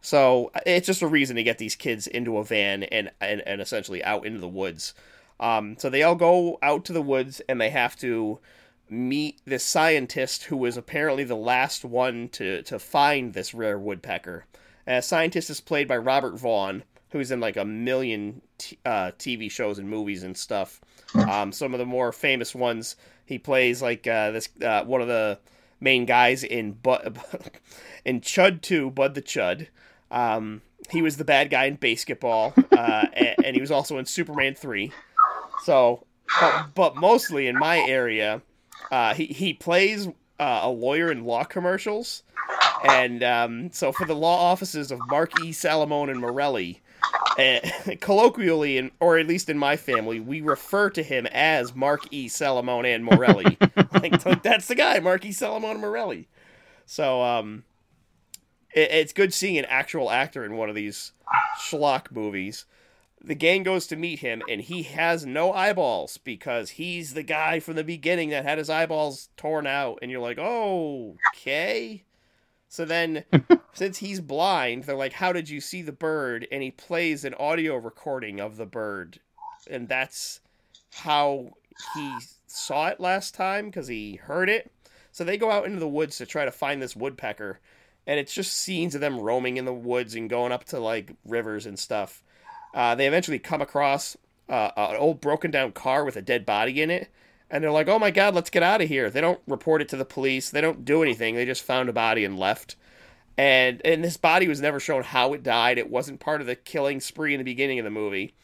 So 0.00 0.50
it's 0.66 0.86
just 0.86 1.02
a 1.02 1.06
reason 1.06 1.36
to 1.36 1.44
get 1.44 1.58
these 1.58 1.76
kids 1.76 2.06
into 2.08 2.36
a 2.38 2.44
van 2.44 2.82
and 2.84 3.10
and, 3.20 3.40
and 3.46 3.60
essentially 3.60 4.02
out 4.04 4.26
into 4.26 4.40
the 4.40 4.48
woods. 4.48 4.94
Um, 5.38 5.76
so 5.78 5.90
they 5.90 6.02
all 6.02 6.14
go 6.14 6.58
out 6.62 6.84
to 6.86 6.92
the 6.92 7.02
woods 7.02 7.40
and 7.48 7.60
they 7.60 7.70
have 7.70 7.96
to 7.96 8.38
meet 8.92 9.40
this 9.44 9.64
scientist 9.64 10.44
who 10.44 10.56
was 10.56 10.76
apparently 10.76 11.24
the 11.24 11.34
last 11.34 11.84
one 11.84 12.28
to, 12.28 12.62
to 12.62 12.78
find 12.78 13.32
this 13.32 13.54
rare 13.54 13.78
woodpecker. 13.78 14.44
And 14.86 14.98
a 14.98 15.02
scientist 15.02 15.48
is 15.50 15.60
played 15.60 15.88
by 15.88 15.96
Robert 15.96 16.36
Vaughn, 16.36 16.84
who's 17.10 17.30
in 17.30 17.40
like 17.40 17.56
a 17.56 17.64
million 17.64 18.42
t- 18.58 18.78
uh, 18.84 19.12
TV 19.18 19.50
shows 19.50 19.78
and 19.78 19.88
movies 19.88 20.22
and 20.22 20.36
stuff. 20.36 20.80
Um, 21.14 21.52
some 21.52 21.72
of 21.74 21.78
the 21.78 21.86
more 21.86 22.12
famous 22.12 22.54
ones, 22.54 22.96
he 23.24 23.38
plays 23.38 23.82
like 23.82 24.06
uh, 24.06 24.30
this 24.30 24.48
uh, 24.62 24.84
one 24.84 25.00
of 25.00 25.08
the 25.08 25.38
main 25.80 26.06
guys 26.06 26.42
in 26.44 26.72
but 26.72 27.16
in 28.04 28.20
Chud 28.20 28.62
Two, 28.62 28.90
Bud 28.90 29.14
the 29.14 29.22
Chud. 29.22 29.68
Um, 30.10 30.62
he 30.90 31.00
was 31.00 31.16
the 31.16 31.24
bad 31.24 31.50
guy 31.50 31.66
in 31.66 31.78
BASEketball, 31.78 32.66
uh, 32.76 33.06
and, 33.12 33.36
and 33.44 33.56
he 33.56 33.60
was 33.60 33.70
also 33.70 33.98
in 33.98 34.06
Superman 34.06 34.54
Three. 34.54 34.92
So, 35.64 36.06
but, 36.40 36.74
but 36.74 36.96
mostly 36.96 37.46
in 37.46 37.58
my 37.58 37.78
area, 37.78 38.42
uh, 38.92 39.14
he 39.14 39.24
he 39.24 39.54
plays 39.54 40.06
uh, 40.38 40.60
a 40.62 40.68
lawyer 40.68 41.10
in 41.10 41.24
law 41.24 41.44
commercials, 41.44 42.22
and 42.84 43.24
um, 43.24 43.72
so 43.72 43.90
for 43.90 44.04
the 44.04 44.14
law 44.14 44.50
offices 44.50 44.92
of 44.92 45.00
Mark 45.08 45.32
E. 45.40 45.50
Salamone 45.50 46.10
and 46.10 46.20
Morelli, 46.20 46.82
uh, 47.38 47.60
colloquially, 48.00 48.76
in, 48.76 48.90
or 49.00 49.16
at 49.16 49.26
least 49.26 49.48
in 49.48 49.56
my 49.56 49.76
family, 49.76 50.20
we 50.20 50.42
refer 50.42 50.90
to 50.90 51.02
him 51.02 51.26
as 51.28 51.74
Mark 51.74 52.02
E. 52.10 52.28
Salamone 52.28 52.94
and 52.94 53.02
Morelli. 53.02 53.56
like, 53.94 54.26
like, 54.26 54.42
that's 54.42 54.68
the 54.68 54.74
guy, 54.74 55.00
Mark 55.00 55.24
E. 55.24 55.30
Salamone 55.30 55.72
and 55.72 55.80
Morelli. 55.80 56.28
So 56.84 57.22
um, 57.22 57.64
it, 58.74 58.90
it's 58.90 59.14
good 59.14 59.32
seeing 59.32 59.56
an 59.56 59.64
actual 59.70 60.10
actor 60.10 60.44
in 60.44 60.58
one 60.58 60.68
of 60.68 60.74
these 60.74 61.12
schlock 61.58 62.12
movies 62.12 62.66
the 63.24 63.34
gang 63.34 63.62
goes 63.62 63.86
to 63.86 63.96
meet 63.96 64.18
him 64.18 64.42
and 64.48 64.60
he 64.60 64.82
has 64.82 65.24
no 65.24 65.52
eyeballs 65.52 66.18
because 66.18 66.70
he's 66.70 67.14
the 67.14 67.22
guy 67.22 67.60
from 67.60 67.76
the 67.76 67.84
beginning 67.84 68.30
that 68.30 68.44
had 68.44 68.58
his 68.58 68.70
eyeballs 68.70 69.28
torn 69.36 69.66
out 69.66 69.98
and 70.02 70.10
you're 70.10 70.20
like 70.20 70.38
oh 70.38 71.16
okay. 71.34 72.04
So 72.68 72.84
then 72.84 73.24
since 73.72 73.98
he's 73.98 74.20
blind 74.20 74.84
they're 74.84 74.96
like 74.96 75.14
how 75.14 75.32
did 75.32 75.48
you 75.48 75.60
see 75.60 75.82
the 75.82 75.92
bird? 75.92 76.46
And 76.50 76.62
he 76.62 76.70
plays 76.70 77.24
an 77.24 77.34
audio 77.34 77.76
recording 77.76 78.40
of 78.40 78.56
the 78.56 78.66
bird 78.66 79.20
and 79.70 79.88
that's 79.88 80.40
how 80.92 81.50
he 81.94 82.18
saw 82.46 82.88
it 82.88 83.00
last 83.00 83.34
time 83.34 83.66
because 83.66 83.88
he 83.88 84.16
heard 84.16 84.48
it. 84.48 84.70
So 85.12 85.24
they 85.24 85.36
go 85.36 85.50
out 85.50 85.66
into 85.66 85.78
the 85.78 85.88
woods 85.88 86.18
to 86.18 86.26
try 86.26 86.44
to 86.44 86.50
find 86.50 86.82
this 86.82 86.96
woodpecker 86.96 87.60
and 88.06 88.18
it's 88.18 88.34
just 88.34 88.54
scenes 88.54 88.96
of 88.96 89.00
them 89.00 89.20
roaming 89.20 89.58
in 89.58 89.64
the 89.64 89.72
woods 89.72 90.16
and 90.16 90.28
going 90.28 90.50
up 90.50 90.64
to 90.64 90.80
like 90.80 91.12
rivers 91.24 91.66
and 91.66 91.78
stuff 91.78 92.24
uh, 92.74 92.94
they 92.94 93.06
eventually 93.06 93.38
come 93.38 93.60
across 93.60 94.16
uh, 94.48 94.70
an 94.76 94.96
old 94.96 95.20
broken 95.20 95.50
down 95.50 95.72
car 95.72 96.04
with 96.04 96.16
a 96.16 96.22
dead 96.22 96.44
body 96.46 96.82
in 96.82 96.90
it, 96.90 97.08
and 97.50 97.62
they're 97.62 97.70
like, 97.70 97.88
"Oh 97.88 97.98
my 97.98 98.10
god, 98.10 98.34
let's 98.34 98.50
get 98.50 98.62
out 98.62 98.82
of 98.82 98.88
here!" 98.88 99.10
They 99.10 99.20
don't 99.20 99.40
report 99.46 99.82
it 99.82 99.88
to 99.90 99.96
the 99.96 100.04
police. 100.04 100.50
They 100.50 100.60
don't 100.60 100.84
do 100.84 101.02
anything. 101.02 101.34
They 101.34 101.44
just 101.44 101.62
found 101.62 101.88
a 101.88 101.92
body 101.92 102.24
and 102.24 102.38
left. 102.38 102.76
And 103.36 103.80
and 103.84 104.04
this 104.04 104.16
body 104.16 104.48
was 104.48 104.60
never 104.60 104.80
shown 104.80 105.02
how 105.02 105.32
it 105.32 105.42
died. 105.42 105.78
It 105.78 105.90
wasn't 105.90 106.20
part 106.20 106.40
of 106.40 106.46
the 106.46 106.56
killing 106.56 107.00
spree 107.00 107.34
in 107.34 107.38
the 107.38 107.44
beginning 107.44 107.78
of 107.78 107.84
the 107.84 107.90
movie. 107.90 108.34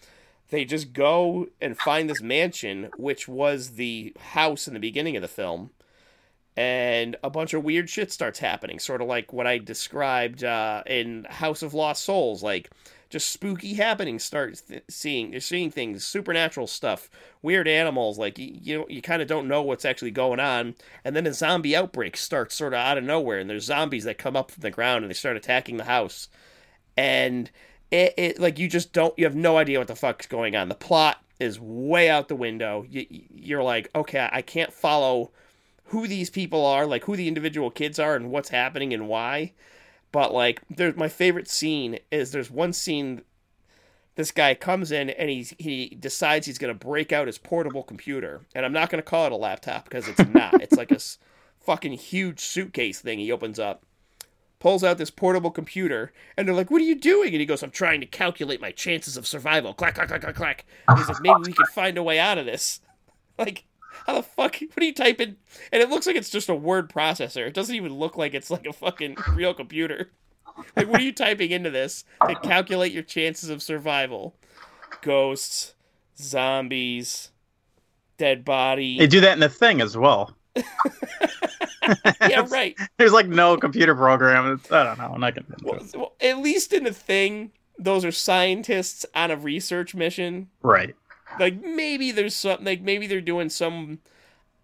They 0.51 0.65
just 0.65 0.93
go 0.93 1.49
and 1.61 1.77
find 1.77 2.09
this 2.09 2.23
mansion, 2.23 2.91
which 2.97 3.29
was 3.29 3.73
the 3.73 4.15
house 4.19 4.67
in 4.67 4.73
the 4.73 4.81
beginning 4.81 5.15
of 5.15 5.21
the 5.21 5.29
film, 5.29 5.71
and 6.57 7.17
a 7.23 7.29
bunch 7.29 7.53
of 7.53 7.63
weird 7.63 7.91
shit 7.91 8.11
starts 8.11 8.39
happening, 8.39 8.79
sort 8.79 9.03
of 9.03 9.09
like 9.09 9.33
what 9.33 9.47
I 9.47 9.59
described 9.59 10.43
uh, 10.43 10.83
in 10.87 11.25
House 11.29 11.63
of 11.63 11.75
Lost 11.75 12.03
Souls, 12.03 12.43
like 12.43 12.71
just 13.11 13.31
spooky 13.31 13.75
happenings 13.75 14.23
start 14.23 14.61
th- 14.69 14.83
seeing 14.89 15.33
you're 15.33 15.41
seeing 15.41 15.71
things 15.71 16.05
supernatural 16.05 16.67
stuff 16.67 17.09
weird 17.43 17.67
animals 17.67 18.19
like 18.19 18.39
you, 18.39 18.59
you 18.61 18.87
you 18.89 19.03
kind 19.03 19.23
of 19.23 19.29
don't 19.29 19.49
know 19.49 19.63
what's 19.63 19.85
actually 19.85 20.11
going 20.11 20.41
on. 20.41 20.75
And 21.05 21.15
then 21.17 21.27
a 21.27 21.33
zombie 21.33 21.77
outbreak 21.77 22.17
starts 22.17 22.55
sort 22.55 22.75
of 22.75 22.81
out 22.81 22.99
of 22.99 23.05
nowhere 23.05 23.39
and 23.39 23.49
there's 23.49 23.65
zombies 23.65 24.05
that 24.05 24.19
come 24.19 24.37
up 24.37 24.51
from 24.51 24.63
the 24.63 24.71
ground 24.71 25.05
and 25.05 25.11
they 25.11 25.15
start 25.15 25.37
attacking 25.37 25.77
the 25.77 25.85
house. 25.85 26.29
And 26.97 27.51
it, 27.91 28.15
it 28.17 28.41
like 28.41 28.59
you 28.59 28.69
just 28.69 28.93
don't 28.93 29.19
you 29.19 29.25
have 29.25 29.37
no 29.37 29.57
idea 29.57 29.79
what 29.79 29.89
the 29.89 29.97
fuck's 29.97 30.27
going 30.27 30.57
on. 30.57 30.69
The 30.69 30.75
plot 30.75 31.23
is 31.41 31.61
way 31.61 32.11
out 32.11 32.29
the 32.29 32.37
window. 32.37 32.85
You, 32.89 33.07
you're 33.35 33.63
like 33.63 33.91
okay 33.95 34.29
i 34.33 34.43
can't 34.43 34.73
follow 34.73 35.31
who 35.85 36.07
these 36.07 36.29
people 36.29 36.67
are 36.67 36.87
like 36.87 37.05
who 37.05 37.17
the 37.17 37.29
individual 37.29 37.71
kids 37.71 37.99
are 37.99 38.15
and 38.15 38.31
what's 38.31 38.51
happening 38.51 38.93
and 38.93 39.09
why 39.09 39.53
but 40.13 40.33
like, 40.33 40.63
there's 40.71 40.97
my 40.97 41.09
favorite 41.09 41.49
scene 41.49 41.99
is 42.11 42.33
there's 42.33 42.51
one 42.51 42.73
scene. 42.73 43.23
This 44.15 44.31
guy 44.33 44.55
comes 44.55 44.91
in 44.91 45.11
and 45.11 45.31
he 45.31 45.47
he 45.59 45.97
decides 45.99 46.47
he's 46.47 46.59
gonna 46.59 46.75
break 46.75 47.13
out 47.13 47.27
his 47.27 47.39
portable 47.39 47.83
computer, 47.83 48.43
and 48.55 48.65
I'm 48.67 48.73
not 48.73 48.91
gonna 48.91 49.03
call 49.03 49.27
it 49.27 49.33
a 49.33 49.37
laptop 49.37 49.85
because 49.85 50.09
it's 50.09 50.27
not. 50.29 50.61
it's 50.63 50.77
like 50.77 50.91
a 50.91 50.99
fucking 51.61 51.93
huge 51.93 52.41
suitcase 52.41 53.01
thing. 53.01 53.19
He 53.19 53.31
opens 53.31 53.59
up, 53.59 53.85
pulls 54.59 54.83
out 54.83 54.99
this 54.99 55.11
portable 55.11 55.51
computer, 55.51 56.13
and 56.37 56.49
they're 56.49 56.55
like, 56.55 56.71
"What 56.71 56.81
are 56.81 56.85
you 56.87 56.97
doing?" 56.97 57.33
And 57.33 57.41
he 57.41 57.47
goes, 57.47 57.63
"I'm 57.63 57.71
trying 57.71 58.01
to 58.01 58.07
calculate 58.07 58.61
my 58.61 58.73
chances 58.73 59.17
of 59.17 59.27
survival." 59.27 59.75
Clack 59.75 59.95
clack 59.95 60.09
clack 60.09 60.23
clack 60.23 60.35
clack. 60.35 60.65
He's 60.97 61.09
like, 61.09 61.21
"Maybe 61.21 61.41
we 61.47 61.53
can 61.53 61.67
find 61.75 61.97
a 61.99 62.03
way 62.03 62.19
out 62.19 62.39
of 62.39 62.47
this." 62.47 62.81
Like, 63.39 63.67
how 64.07 64.15
the 64.15 64.23
fuck? 64.23 64.57
What 64.61 64.83
are 64.83 64.85
you 64.85 64.95
typing? 64.95 65.37
And 65.73 65.83
it 65.83 65.91
looks 65.91 66.07
like 66.07 66.17
it's 66.17 66.31
just 66.31 66.49
a 66.49 66.55
word 66.55 66.91
processor. 66.91 67.47
It 67.47 67.55
doesn't 67.55 67.75
even 67.75 67.95
look 67.95 68.17
like 68.17 68.35
it's 68.35 68.51
like 68.51 68.67
a 68.67 68.73
fucking 68.73 69.17
real 69.35 69.55
computer. 69.55 70.11
Like, 70.77 70.89
what 70.89 71.01
are 71.01 71.05
you 71.05 71.13
typing 71.13 71.51
into 71.51 71.71
this 71.71 72.05
to 72.27 72.35
calculate 72.37 72.93
your 72.93 73.03
chances 73.03 73.49
of 73.51 73.63
survival? 73.63 74.35
Ghosts, 75.03 75.75
zombies, 76.19 77.31
dead 78.17 78.45
body. 78.45 78.99
They 78.99 79.07
do 79.07 79.21
that 79.21 79.35
in 79.35 79.41
the 79.41 79.49
thing 79.49 79.81
as 79.81 79.97
well. 79.97 80.37
yeah, 82.21 82.45
right. 82.49 82.77
There's 82.97 83.13
like 83.13 83.29
no 83.29 83.57
computer 83.57 83.95
program. 83.95 84.53
It's, 84.53 84.71
I 84.73 84.85
don't 84.85 84.99
know. 84.99 85.13
I'm 85.15 85.21
not 85.21 85.35
gonna. 85.35 85.47
Well, 85.63 85.87
well, 85.95 86.13
at 86.21 86.39
least 86.39 86.73
in 86.73 86.85
the 86.85 86.93
thing, 86.93 87.53
those 87.79 88.05
are 88.05 88.13
scientists 88.13 89.07
on 89.15 89.31
a 89.31 89.37
research 89.37 89.95
mission. 89.95 90.49
Right. 90.63 90.95
Like 91.39 91.63
maybe 91.63 92.11
there's 92.11 92.35
something 92.35 92.67
like 92.67 92.81
maybe 92.81 93.07
they're 93.07 93.21
doing 93.21 93.49
some 93.49 94.01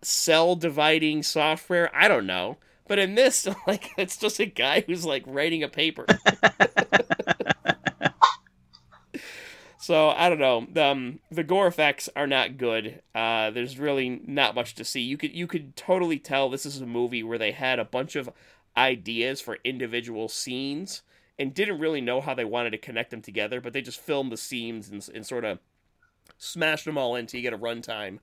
cell 0.03 0.57
dividing 0.57 1.23
software. 1.23 1.95
I 1.95 2.09
don't 2.09 2.27
know. 2.27 2.59
But 2.86 2.99
in 2.99 3.15
this, 3.15 3.49
like 3.66 3.91
it's 3.97 4.16
just 4.16 4.41
a 4.41 4.47
guy 4.47 4.81
who's 4.82 5.05
like 5.05 5.24
writing 5.27 5.62
a 5.62 5.69
paper. 5.69 6.07
so 9.78 10.11
I 10.11 10.28
don't 10.28 10.41
know. 10.41 10.66
Um, 10.82 11.20
the 11.31 11.45
gore 11.45 11.66
effects 11.66 12.09
are 12.15 12.27
not 12.27 12.59
good. 12.59 13.03
Uh, 13.15 13.51
there's 13.51 13.78
really 13.78 14.23
not 14.27 14.55
much 14.55 14.74
to 14.77 14.85
see. 14.85 15.01
You 15.01 15.16
could 15.16 15.35
you 15.35 15.47
could 15.47 15.77
totally 15.77 16.19
tell 16.19 16.49
this 16.49 16.66
is 16.66 16.81
a 16.81 16.86
movie 16.86 17.23
where 17.23 17.39
they 17.39 17.53
had 17.53 17.78
a 17.78 17.85
bunch 17.85 18.16
of 18.16 18.31
ideas 18.77 19.41
for 19.41 19.59
individual 19.65 20.28
scenes 20.28 21.03
and 21.39 21.55
didn't 21.55 21.78
really 21.78 22.01
know 22.01 22.20
how 22.20 22.35
they 22.35 22.45
wanted 22.45 22.70
to 22.70 22.78
connect 22.78 23.11
them 23.11 23.23
together, 23.23 23.61
but 23.61 23.73
they 23.73 23.82
just 23.82 24.01
filmed 24.01 24.31
the 24.31 24.36
scenes 24.36 24.89
and, 24.89 25.09
and 25.15 25.27
sort 25.27 25.45
of 25.45 25.59
smashed 26.38 26.84
them 26.84 26.98
all 26.98 27.14
in 27.14 27.20
until 27.20 27.38
you 27.38 27.42
get 27.42 27.52
a 27.52 27.59
runtime. 27.59 28.18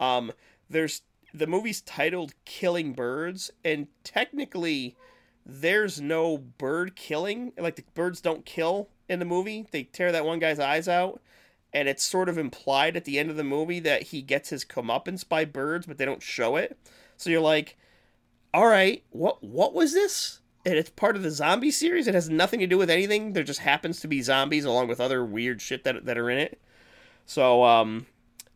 Um, 0.00 0.32
there's 0.68 1.02
the 1.32 1.46
movie's 1.46 1.80
titled 1.80 2.34
"Killing 2.44 2.92
Birds," 2.92 3.50
and 3.64 3.88
technically, 4.02 4.96
there's 5.44 6.00
no 6.00 6.38
bird 6.38 6.96
killing. 6.96 7.52
Like 7.58 7.76
the 7.76 7.84
birds 7.94 8.20
don't 8.20 8.44
kill 8.44 8.88
in 9.08 9.18
the 9.18 9.24
movie. 9.24 9.66
They 9.70 9.84
tear 9.84 10.12
that 10.12 10.24
one 10.24 10.38
guy's 10.38 10.58
eyes 10.58 10.88
out, 10.88 11.20
and 11.72 11.88
it's 11.88 12.04
sort 12.04 12.28
of 12.28 12.38
implied 12.38 12.96
at 12.96 13.04
the 13.04 13.18
end 13.18 13.30
of 13.30 13.36
the 13.36 13.44
movie 13.44 13.80
that 13.80 14.04
he 14.04 14.22
gets 14.22 14.50
his 14.50 14.64
comeuppance 14.64 15.28
by 15.28 15.44
birds, 15.44 15.86
but 15.86 15.98
they 15.98 16.04
don't 16.04 16.22
show 16.22 16.56
it. 16.56 16.78
So 17.16 17.30
you're 17.30 17.40
like, 17.40 17.76
all 18.52 18.66
right, 18.66 19.04
what 19.10 19.42
what 19.42 19.74
was 19.74 19.92
this? 19.92 20.40
and 20.64 20.76
it's 20.76 20.90
part 20.90 21.16
of 21.16 21.22
the 21.22 21.30
zombie 21.30 21.70
series. 21.70 22.06
It 22.06 22.14
has 22.14 22.30
nothing 22.30 22.60
to 22.60 22.66
do 22.66 22.78
with 22.78 22.90
anything. 22.90 23.32
There 23.32 23.44
just 23.44 23.60
happens 23.60 24.00
to 24.00 24.08
be 24.08 24.22
zombies 24.22 24.64
along 24.64 24.88
with 24.88 25.00
other 25.00 25.24
weird 25.24 25.60
shit 25.60 25.84
that 25.84 26.06
that 26.06 26.18
are 26.18 26.30
in 26.30 26.38
it. 26.38 26.60
So 27.26 27.64
um, 27.64 28.06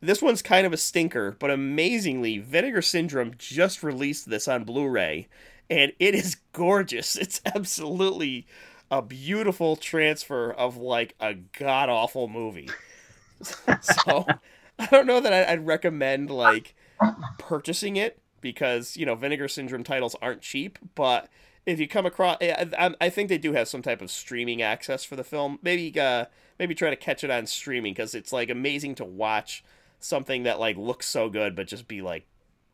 this 0.00 0.22
one's 0.22 0.42
kind 0.42 0.66
of 0.66 0.72
a 0.72 0.76
stinker, 0.76 1.36
but 1.38 1.50
amazingly, 1.50 2.38
Vinegar 2.38 2.82
Syndrome 2.82 3.32
just 3.36 3.82
released 3.82 4.28
this 4.28 4.46
on 4.46 4.64
Blu-ray, 4.64 5.28
and 5.70 5.92
it 5.98 6.14
is 6.14 6.36
gorgeous. 6.52 7.16
It's 7.20 7.40
absolutely 7.44 8.46
a 8.90 9.02
beautiful 9.02 9.76
transfer 9.76 10.50
of 10.50 10.76
like 10.76 11.14
a 11.20 11.34
god 11.34 11.88
awful 11.88 12.28
movie. 12.28 12.70
so 13.42 14.26
I 14.78 14.86
don't 14.86 15.06
know 15.06 15.20
that 15.20 15.48
I'd 15.48 15.66
recommend 15.66 16.30
like 16.30 16.74
purchasing 17.38 17.96
it 17.96 18.20
because 18.40 18.96
you 18.96 19.04
know 19.04 19.14
Vinegar 19.14 19.48
Syndrome 19.48 19.84
titles 19.84 20.16
aren't 20.22 20.42
cheap, 20.42 20.78
but 20.94 21.28
if 21.68 21.78
you 21.78 21.86
come 21.86 22.06
across, 22.06 22.38
I, 22.40 22.94
I 22.98 23.10
think 23.10 23.28
they 23.28 23.36
do 23.36 23.52
have 23.52 23.68
some 23.68 23.82
type 23.82 24.00
of 24.00 24.10
streaming 24.10 24.62
access 24.62 25.04
for 25.04 25.16
the 25.16 25.24
film. 25.24 25.58
Maybe 25.62 25.98
uh, 26.00 26.24
maybe 26.58 26.74
try 26.74 26.88
to 26.88 26.96
catch 26.96 27.22
it 27.22 27.30
on 27.30 27.46
streaming 27.46 27.92
because 27.92 28.14
it's 28.14 28.32
like 28.32 28.48
amazing 28.48 28.94
to 28.96 29.04
watch 29.04 29.62
something 30.00 30.44
that 30.44 30.58
like 30.58 30.76
looks 30.76 31.06
so 31.06 31.28
good 31.28 31.54
but 31.54 31.66
just 31.66 31.86
be 31.86 32.00
like 32.00 32.26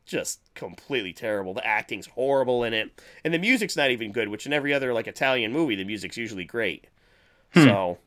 just 0.07 0.41
completely 0.55 1.13
terrible. 1.13 1.55
The 1.55 1.67
acting's 1.67 2.07
horrible 2.07 2.63
in 2.63 2.73
it, 2.73 3.03
and 3.25 3.35
the 3.35 3.39
music's 3.39 3.77
not 3.77 3.91
even 3.91 4.13
good. 4.13 4.29
Which 4.29 4.47
in 4.47 4.53
every 4.53 4.73
other 4.73 4.95
like 4.95 5.09
Italian 5.09 5.53
movie, 5.53 5.75
the 5.75 5.85
music's 5.85 6.17
usually 6.17 6.45
great. 6.45 6.87
Hmm. 7.53 7.65
So 7.65 7.99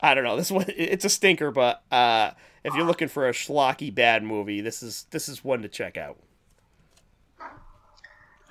I 0.00 0.14
don't 0.14 0.24
know. 0.24 0.36
This 0.36 0.50
one 0.50 0.64
it's 0.68 1.04
a 1.04 1.10
stinker, 1.10 1.50
but 1.50 1.82
uh, 1.92 2.30
if 2.64 2.74
you're 2.74 2.86
looking 2.86 3.08
for 3.08 3.28
a 3.28 3.32
schlocky 3.32 3.94
bad 3.94 4.22
movie, 4.22 4.62
this 4.62 4.82
is 4.82 5.04
this 5.10 5.28
is 5.28 5.44
one 5.44 5.60
to 5.60 5.68
check 5.68 5.98
out. 5.98 6.18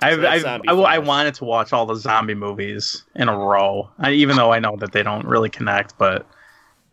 I've, 0.04 0.20
that's 0.20 0.44
I've, 0.44 0.62
I, 0.68 0.72
I 0.72 0.98
wanted 0.98 1.34
to 1.34 1.44
watch 1.44 1.72
all 1.72 1.86
the 1.86 1.94
zombie 1.94 2.34
movies 2.34 3.04
in 3.14 3.28
a 3.28 3.36
row, 3.36 3.88
I, 3.98 4.12
even 4.12 4.36
though 4.36 4.52
I 4.52 4.58
know 4.58 4.76
that 4.76 4.92
they 4.92 5.02
don't 5.02 5.26
really 5.26 5.48
connect. 5.48 5.96
But 5.98 6.26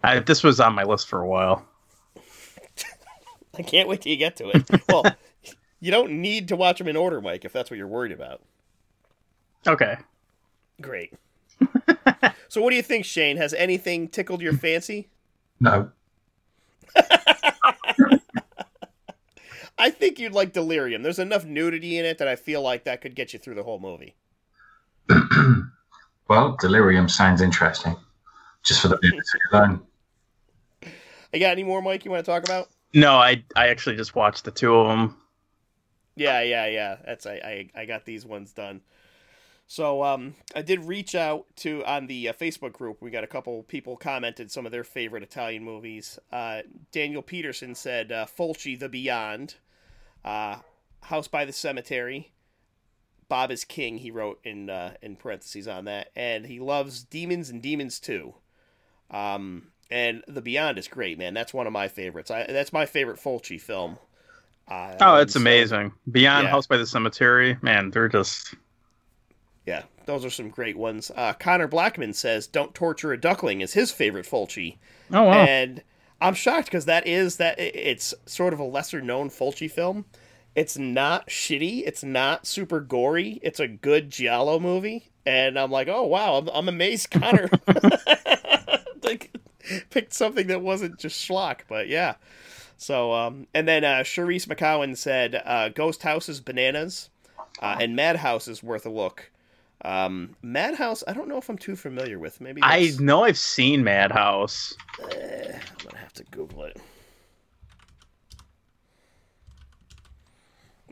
I, 0.03 0.19
this 0.19 0.43
was 0.43 0.59
on 0.59 0.73
my 0.73 0.83
list 0.83 1.07
for 1.07 1.21
a 1.21 1.27
while. 1.27 1.65
I 3.57 3.63
can't 3.63 3.89
wait 3.89 4.01
till 4.01 4.11
you 4.11 4.17
get 4.17 4.37
to 4.37 4.49
it. 4.49 4.69
Well, 4.89 5.05
you 5.79 5.91
don't 5.91 6.21
need 6.21 6.47
to 6.49 6.55
watch 6.55 6.77
them 6.77 6.87
in 6.87 6.95
order, 6.95 7.21
Mike, 7.21 7.43
if 7.43 7.51
that's 7.51 7.69
what 7.69 7.77
you're 7.77 7.87
worried 7.87 8.11
about. 8.11 8.41
Okay. 9.67 9.97
Great. 10.79 11.13
so, 12.47 12.61
what 12.61 12.69
do 12.69 12.75
you 12.75 12.83
think, 12.83 13.03
Shane? 13.03 13.37
Has 13.37 13.53
anything 13.53 14.07
tickled 14.07 14.41
your 14.41 14.53
fancy? 14.53 15.09
No. 15.59 15.91
I 19.81 19.89
think 19.89 20.19
you'd 20.19 20.33
like 20.33 20.53
Delirium. 20.53 21.01
There's 21.01 21.17
enough 21.17 21.43
nudity 21.43 21.97
in 21.97 22.05
it 22.05 22.19
that 22.19 22.27
I 22.27 22.35
feel 22.35 22.61
like 22.61 22.83
that 22.83 23.01
could 23.01 23.15
get 23.15 23.33
you 23.33 23.39
through 23.39 23.55
the 23.55 23.63
whole 23.63 23.79
movie. 23.79 24.15
well, 26.29 26.55
Delirium 26.59 27.09
sounds 27.09 27.41
interesting, 27.41 27.95
just 28.61 28.79
for 28.79 28.89
the 28.89 28.99
nudity 29.01 29.21
alone. 29.51 29.81
You 31.33 31.39
got 31.39 31.53
any 31.53 31.63
more, 31.63 31.81
Mike? 31.81 32.05
You 32.05 32.11
want 32.11 32.23
to 32.23 32.31
talk 32.31 32.43
about? 32.43 32.69
No, 32.93 33.15
I 33.15 33.43
I 33.55 33.69
actually 33.69 33.95
just 33.95 34.13
watched 34.15 34.45
the 34.45 34.51
two 34.51 34.75
of 34.75 34.87
them. 34.87 35.17
Yeah, 36.15 36.41
yeah, 36.41 36.67
yeah. 36.67 36.97
That's 37.03 37.25
I, 37.25 37.69
I, 37.75 37.81
I 37.81 37.85
got 37.85 38.05
these 38.05 38.23
ones 38.23 38.53
done. 38.53 38.81
So 39.65 40.03
um, 40.03 40.35
I 40.53 40.61
did 40.61 40.83
reach 40.83 41.15
out 41.15 41.45
to 41.57 41.83
on 41.85 42.05
the 42.05 42.29
uh, 42.29 42.33
Facebook 42.33 42.73
group. 42.73 43.01
We 43.01 43.09
got 43.09 43.23
a 43.23 43.27
couple 43.27 43.63
people 43.63 43.97
commented 43.97 44.51
some 44.51 44.67
of 44.67 44.71
their 44.71 44.83
favorite 44.83 45.23
Italian 45.23 45.63
movies. 45.63 46.19
Uh, 46.31 46.61
Daniel 46.91 47.23
Peterson 47.23 47.73
said 47.73 48.11
uh, 48.11 48.25
Fulci 48.25 48.77
the 48.77 48.89
Beyond, 48.89 49.55
uh, 50.25 50.57
House 51.03 51.27
by 51.27 51.45
the 51.45 51.53
Cemetery, 51.53 52.31
Bob 53.29 53.51
is 53.51 53.63
King. 53.63 53.97
He 53.97 54.11
wrote 54.11 54.39
in 54.43 54.69
uh, 54.69 54.93
in 55.01 55.15
parentheses 55.15 55.67
on 55.67 55.85
that, 55.85 56.09
and 56.15 56.45
he 56.45 56.59
loves 56.59 57.03
Demons 57.03 57.49
and 57.49 57.61
Demons 57.61 57.99
Two. 57.99 58.35
Um, 59.09 59.67
and 59.89 60.23
The 60.27 60.41
Beyond 60.41 60.77
is 60.77 60.87
great, 60.87 61.17
man. 61.17 61.33
That's 61.33 61.53
one 61.53 61.67
of 61.67 61.73
my 61.73 61.87
favorites. 61.89 62.31
I, 62.31 62.45
that's 62.47 62.71
my 62.71 62.85
favorite 62.85 63.19
Fulci 63.19 63.59
film. 63.59 63.97
Uh, 64.67 64.95
Oh, 65.01 65.15
it's 65.17 65.33
so- 65.33 65.39
amazing. 65.41 65.91
Beyond 66.09 66.45
Yeah. 66.45 66.51
House 66.51 66.65
by 66.67 66.77
the 66.77 66.85
Cemetery, 66.85 67.57
man, 67.61 67.91
they're 67.91 68.07
just 68.07 68.53
Yeah, 69.65 69.83
those 70.05 70.23
are 70.23 70.29
some 70.29 70.49
great 70.49 70.77
ones. 70.77 71.11
Uh, 71.13 71.33
Connor 71.33 71.67
Blackman 71.67 72.13
says, 72.13 72.47
"Don't 72.47 72.73
torture 72.73 73.11
a 73.11 73.19
duckling" 73.19 73.59
is 73.61 73.73
his 73.73 73.91
favorite 73.91 74.25
Fulci, 74.25 74.77
oh 75.11 75.23
wow. 75.23 75.43
and 75.45 75.83
I'm 76.21 76.35
shocked 76.35 76.65
because 76.65 76.85
that 76.85 77.07
is 77.07 77.37
that 77.37 77.59
it's 77.59 78.13
sort 78.25 78.53
of 78.53 78.59
a 78.59 78.63
lesser 78.63 79.01
known 79.01 79.29
Fulci 79.29 79.69
film. 79.69 80.05
It's 80.55 80.77
not 80.77 81.27
shitty. 81.27 81.83
It's 81.85 82.03
not 82.03 82.45
super 82.45 82.79
gory. 82.79 83.39
It's 83.41 83.59
a 83.59 83.67
good 83.67 84.09
giallo 84.11 84.59
movie, 84.59 85.09
and 85.25 85.57
I'm 85.57 85.71
like, 85.71 85.87
oh 85.87 86.05
wow, 86.05 86.35
I'm, 86.35 86.49
I'm 86.49 86.69
amazed 86.69 87.09
Connor 87.11 87.49
like, 89.03 89.35
picked 89.89 90.13
something 90.13 90.47
that 90.47 90.61
wasn't 90.61 90.99
just 90.99 91.27
schlock. 91.27 91.61
But 91.67 91.87
yeah, 91.87 92.15
so 92.77 93.13
um, 93.13 93.47
and 93.53 93.67
then 93.67 93.83
uh, 93.83 93.99
Charisse 94.03 94.45
McCowan 94.47 94.95
said, 94.95 95.41
uh, 95.43 95.69
"Ghost 95.69 96.03
House 96.03 96.29
is 96.29 96.39
bananas." 96.39 97.09
Uh, 97.61 97.77
and 97.79 97.95
Madhouse 97.95 98.47
is 98.47 98.63
worth 98.63 98.85
a 98.85 98.89
look. 98.89 99.29
Um, 99.83 100.35
Madhouse, 100.43 101.03
I 101.07 101.13
don't 101.13 101.27
know 101.27 101.37
if 101.37 101.49
I'm 101.49 101.57
too 101.57 101.75
familiar 101.75 102.19
with. 102.19 102.39
Maybe 102.39 102.61
I 102.61 102.81
that's- 102.81 102.99
know 102.99 103.23
I've 103.23 103.37
seen 103.37 103.83
Madhouse. 103.83 104.75
Eh, 105.11 105.51
I'm 105.53 105.77
gonna 105.85 105.97
have 105.97 106.13
to 106.13 106.23
Google 106.25 106.65
it. 106.65 106.77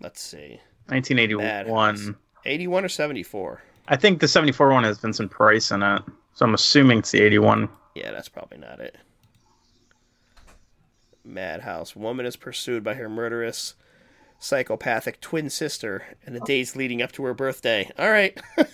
Let's 0.02 0.22
see, 0.22 0.60
1981. 0.88 1.46
Madhouse. 1.46 2.16
81 2.46 2.86
or 2.86 2.90
74. 2.90 3.62
I 3.90 3.96
think 3.98 4.22
the 4.22 4.28
74 4.28 4.70
one 4.72 4.84
has 4.86 4.98
Vincent 5.00 5.30
Price 5.30 5.72
in 5.72 5.84
it. 5.84 6.02
So 6.34 6.46
I'm 6.46 6.54
assuming 6.54 7.00
it's 7.00 7.12
the 7.12 7.22
81. 7.22 7.68
Yeah, 7.96 8.12
that's 8.12 8.30
probably 8.30 8.60
not 8.60 8.80
it. 8.80 8.96
Madhouse. 11.26 11.96
Woman 11.96 12.26
is 12.26 12.36
pursued 12.38 12.84
by 12.84 12.94
her 12.94 13.10
murderous, 13.10 13.76
psychopathic 14.40 15.20
twin 15.22 15.50
sister 15.50 16.04
in 16.26 16.34
the 16.34 16.40
days 16.42 16.76
leading 16.76 17.02
up 17.02 17.12
to 17.12 17.24
her 17.26 17.34
birthday. 17.34 17.92
All 18.00 18.10
right. 18.10 18.40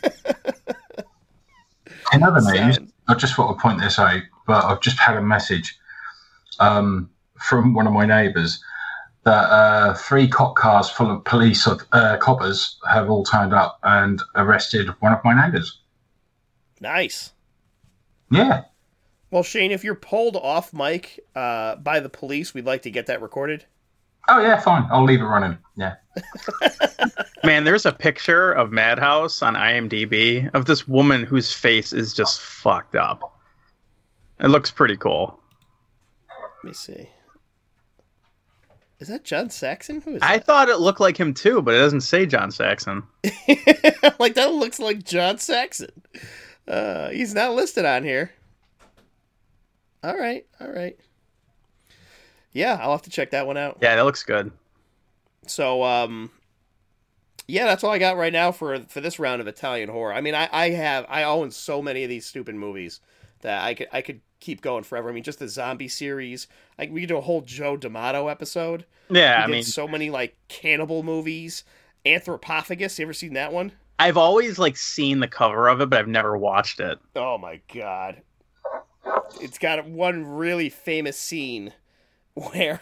Another 2.11 2.39
news, 2.39 2.79
I 3.07 3.15
just 3.15 3.37
want 3.37 3.57
to 3.57 3.61
point 3.61 3.81
this 3.81 3.99
out, 3.99 4.21
but 4.45 4.63
I've 4.63 4.81
just 4.81 4.99
had 4.99 5.17
a 5.17 5.21
message 5.21 5.75
um, 6.59 7.09
from 7.39 7.73
one 7.73 7.87
of 7.87 7.93
my 7.93 8.05
neighbours 8.05 8.63
that 9.23 9.49
uh, 9.49 9.95
three 9.95 10.27
cop 10.27 10.55
cars 10.55 10.87
full 10.87 11.09
of 11.09 11.23
police 11.23 11.67
uh, 11.67 12.17
coppers 12.17 12.77
have 12.87 13.09
all 13.09 13.23
turned 13.23 13.53
up 13.53 13.79
and 13.83 14.21
arrested 14.35 14.89
one 14.99 15.13
of 15.13 15.19
my 15.23 15.33
neighbours. 15.33 15.79
nice. 16.79 17.33
Yeah, 18.31 18.63
Well, 19.31 19.43
Shane, 19.43 19.71
if 19.71 19.83
you're 19.83 19.95
pulled 19.95 20.35
off 20.35 20.73
mic 20.73 21.19
uh, 21.35 21.75
by 21.75 21.99
the 21.99 22.09
police, 22.09 22.53
we'd 22.53 22.65
like 22.65 22.83
to 22.83 22.91
get 22.91 23.07
that 23.07 23.21
recorded. 23.21 23.65
Oh 24.27 24.39
yeah, 24.39 24.59
fine. 24.59 24.87
I'll 24.91 25.03
leave 25.03 25.21
it 25.21 25.25
running. 25.25 25.57
Yeah. 25.75 25.95
Man, 27.43 27.63
there's 27.63 27.85
a 27.85 27.91
picture 27.91 28.51
of 28.51 28.71
Madhouse 28.71 29.41
on 29.41 29.53
IMDb 29.55 30.49
of 30.53 30.65
this 30.65 30.87
woman 30.87 31.23
whose 31.23 31.53
face 31.53 31.93
is 31.93 32.13
just 32.13 32.41
fucked 32.41 32.95
up. 32.95 33.37
It 34.39 34.47
looks 34.47 34.71
pretty 34.71 34.97
cool. 34.97 35.39
Let 36.29 36.63
me 36.63 36.73
see. 36.73 37.09
Is 38.99 39.09
that 39.09 39.23
John 39.23 39.49
Saxon? 39.49 40.01
Who 40.01 40.15
is 40.15 40.21
I 40.21 40.37
that? 40.37 40.45
thought 40.45 40.69
it 40.69 40.79
looked 40.79 41.01
like 41.01 41.17
him 41.17 41.33
too, 41.33 41.61
but 41.61 41.75
it 41.75 41.79
doesn't 41.79 42.01
say 42.01 42.25
John 42.25 42.49
Saxon. 42.49 43.03
like 44.19 44.35
that 44.35 44.53
looks 44.53 44.79
like 44.79 45.03
John 45.03 45.37
Saxon. 45.37 45.91
Uh, 46.67 47.09
he's 47.09 47.33
not 47.35 47.53
listed 47.53 47.85
on 47.85 48.03
here. 48.03 48.31
All 50.03 50.17
right, 50.17 50.45
all 50.59 50.71
right. 50.71 50.97
Yeah, 52.55 52.79
I'll 52.81 52.91
have 52.91 53.01
to 53.01 53.09
check 53.09 53.31
that 53.31 53.45
one 53.45 53.57
out. 53.57 53.79
Yeah, 53.81 53.97
that 53.97 54.05
looks 54.05 54.23
good. 54.23 54.49
So, 55.45 55.83
um, 55.83 56.31
yeah, 57.47 57.65
that's 57.65 57.83
all 57.83 57.91
I 57.91 57.99
got 57.99 58.15
right 58.15 58.31
now 58.31 58.53
for 58.53 58.79
for 58.87 59.01
this 59.01 59.19
round 59.19 59.41
of 59.41 59.47
Italian 59.47 59.89
horror. 59.89 60.13
I 60.13 60.21
mean, 60.21 60.33
I, 60.33 60.47
I 60.51 60.69
have 60.69 61.05
I 61.09 61.23
own 61.23 61.51
so 61.51 61.81
many 61.81 62.03
of 62.03 62.09
these 62.09 62.25
stupid 62.25 62.55
movies 62.55 63.01
that 63.41 63.61
I 63.61 63.73
could 63.73 63.87
I 63.91 64.01
could 64.01 64.21
keep 64.39 64.61
going 64.61 64.85
forever. 64.85 65.09
I 65.09 65.11
mean, 65.11 65.23
just 65.23 65.39
the 65.39 65.49
zombie 65.49 65.89
series. 65.89 66.47
Like 66.79 66.91
we 66.91 67.01
could 67.01 67.09
do 67.09 67.17
a 67.17 67.21
whole 67.21 67.41
Joe 67.41 67.75
D'Amato 67.75 68.29
episode. 68.29 68.85
Yeah, 69.09 69.43
I 69.43 69.47
mean, 69.47 69.63
so 69.63 69.85
many 69.85 70.09
like 70.09 70.37
cannibal 70.47 71.03
movies. 71.03 71.65
Anthropophagus. 72.05 72.97
You 72.97 73.03
ever 73.03 73.13
seen 73.13 73.33
that 73.33 73.51
one? 73.51 73.73
I've 73.99 74.17
always 74.17 74.57
like 74.57 74.77
seen 74.77 75.19
the 75.19 75.27
cover 75.27 75.67
of 75.67 75.81
it, 75.81 75.89
but 75.89 75.99
I've 75.99 76.07
never 76.07 76.37
watched 76.37 76.79
it. 76.79 76.99
Oh 77.17 77.37
my 77.37 77.59
god. 77.73 78.21
It's 79.41 79.57
got 79.57 79.85
one 79.85 80.25
really 80.25 80.69
famous 80.69 81.17
scene 81.17 81.73
where 82.35 82.81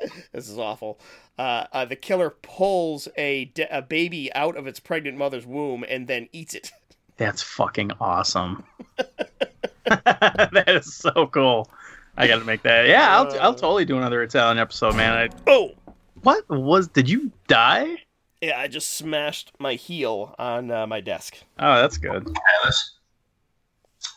this 0.32 0.48
is 0.48 0.58
awful. 0.58 1.00
Uh, 1.38 1.64
uh, 1.72 1.84
the 1.84 1.96
killer 1.96 2.30
pulls 2.30 3.08
a, 3.16 3.46
de- 3.46 3.76
a 3.76 3.80
baby 3.82 4.32
out 4.34 4.56
of 4.56 4.66
its 4.66 4.80
pregnant 4.80 5.16
mother's 5.16 5.46
womb 5.46 5.84
and 5.88 6.06
then 6.06 6.28
eats 6.32 6.54
it. 6.54 6.72
That's 7.16 7.42
fucking 7.42 7.92
awesome. 8.00 8.64
that 9.84 10.64
is 10.66 10.94
so 10.94 11.26
cool. 11.28 11.70
I 12.16 12.26
got 12.26 12.40
to 12.40 12.44
make 12.44 12.62
that. 12.62 12.88
Yeah, 12.88 13.16
I'll, 13.16 13.40
I'll 13.40 13.54
totally 13.54 13.84
do 13.84 13.96
another 13.96 14.22
Italian 14.22 14.58
episode, 14.58 14.96
man. 14.96 15.12
I, 15.12 15.28
Oh, 15.46 15.72
what 16.22 16.48
was? 16.48 16.88
Did 16.88 17.08
you 17.08 17.30
die? 17.46 17.96
Yeah, 18.40 18.58
I 18.58 18.66
just 18.66 18.94
smashed 18.94 19.52
my 19.58 19.74
heel 19.74 20.34
on 20.38 20.70
uh, 20.70 20.86
my 20.86 21.00
desk. 21.00 21.36
Oh, 21.58 21.80
that's 21.80 21.96
good. 21.96 22.28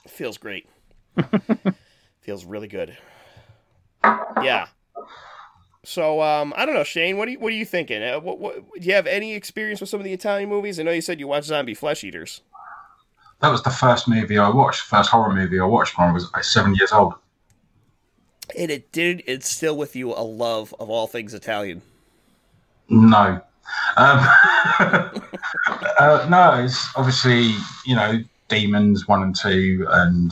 Feels 0.07 0.37
great. 0.37 0.67
feels 2.21 2.43
really 2.43 2.67
good. 2.67 2.97
Yeah. 4.43 4.67
So 5.83 6.21
um, 6.21 6.53
I 6.57 6.65
don't 6.65 6.75
know, 6.75 6.83
Shane. 6.83 7.17
What 7.17 7.27
are 7.27 7.31
you 7.31 7.39
What 7.39 7.53
are 7.53 7.55
you 7.55 7.65
thinking? 7.65 8.01
Uh, 8.01 8.19
what, 8.19 8.39
what, 8.39 8.55
do 8.55 8.87
you 8.87 8.93
have 8.93 9.07
any 9.07 9.33
experience 9.33 9.79
with 9.79 9.89
some 9.89 9.99
of 9.99 10.03
the 10.03 10.13
Italian 10.13 10.49
movies? 10.49 10.79
I 10.79 10.83
know 10.83 10.91
you 10.91 11.01
said 11.01 11.19
you 11.19 11.27
watched 11.27 11.47
Zombie 11.47 11.73
Flesh 11.73 12.03
Eaters. 12.03 12.41
That 13.41 13.49
was 13.49 13.61
the 13.61 13.69
first 13.69 14.07
movie 14.07 14.37
I 14.37 14.49
watched, 14.49 14.81
first 14.81 15.09
horror 15.09 15.33
movie 15.33 15.59
I 15.59 15.65
watched 15.65 15.97
when 15.97 16.09
I 16.09 16.11
was 16.11 16.29
seven 16.41 16.73
years 16.75 16.91
old. 16.91 17.13
And 18.57 18.71
it 18.71 18.91
did 18.91 19.21
instill 19.21 19.75
with 19.77 19.95
you 19.95 20.11
a 20.13 20.23
love 20.23 20.73
of 20.79 20.89
all 20.89 21.07
things 21.07 21.33
Italian. 21.33 21.81
No. 22.89 23.41
Um, 23.97 24.27
uh, 25.99 26.27
no, 26.29 26.63
it's 26.63 26.87
obviously, 26.95 27.55
you 27.85 27.95
know, 27.95 28.23
Demons 28.47 29.07
1 29.07 29.23
and 29.23 29.35
2, 29.35 29.87
and 29.89 30.31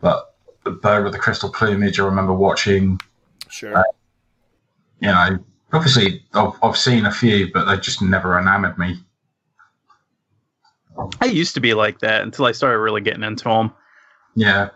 but 0.00 0.29
the 0.64 0.70
Bird 0.70 1.04
with 1.04 1.12
the 1.12 1.18
Crystal 1.18 1.50
Plumage, 1.50 1.98
I 1.98 2.04
remember 2.04 2.34
watching, 2.34 3.00
Sure. 3.50 3.76
Uh, 3.76 3.82
you 5.00 5.08
know, 5.08 5.38
obviously 5.72 6.24
I've, 6.34 6.52
I've 6.62 6.76
seen 6.76 7.06
a 7.06 7.12
few, 7.12 7.52
but 7.52 7.64
they 7.64 7.76
just 7.78 8.00
never 8.00 8.38
enamored 8.38 8.78
me. 8.78 8.98
I 11.20 11.26
used 11.26 11.54
to 11.54 11.60
be 11.60 11.74
like 11.74 12.00
that 12.00 12.22
until 12.22 12.46
I 12.46 12.52
started 12.52 12.78
really 12.78 13.00
getting 13.00 13.22
into 13.22 13.44
them. 13.44 13.72
Yeah. 14.36 14.70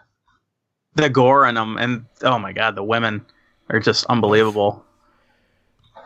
The 0.94 1.10
gore 1.10 1.46
in 1.46 1.56
them, 1.56 1.76
and 1.76 2.06
oh 2.22 2.38
my 2.38 2.52
god, 2.52 2.76
the 2.76 2.84
women 2.84 3.24
are 3.68 3.80
just 3.80 4.06
unbelievable. 4.06 4.84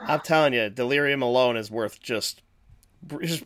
I'm 0.00 0.20
telling 0.20 0.55
you, 0.55 0.70
Delirium 0.70 1.22
alone 1.22 1.56
is 1.56 1.70
worth 1.70 2.00
just, 2.00 2.42
just 3.22 3.44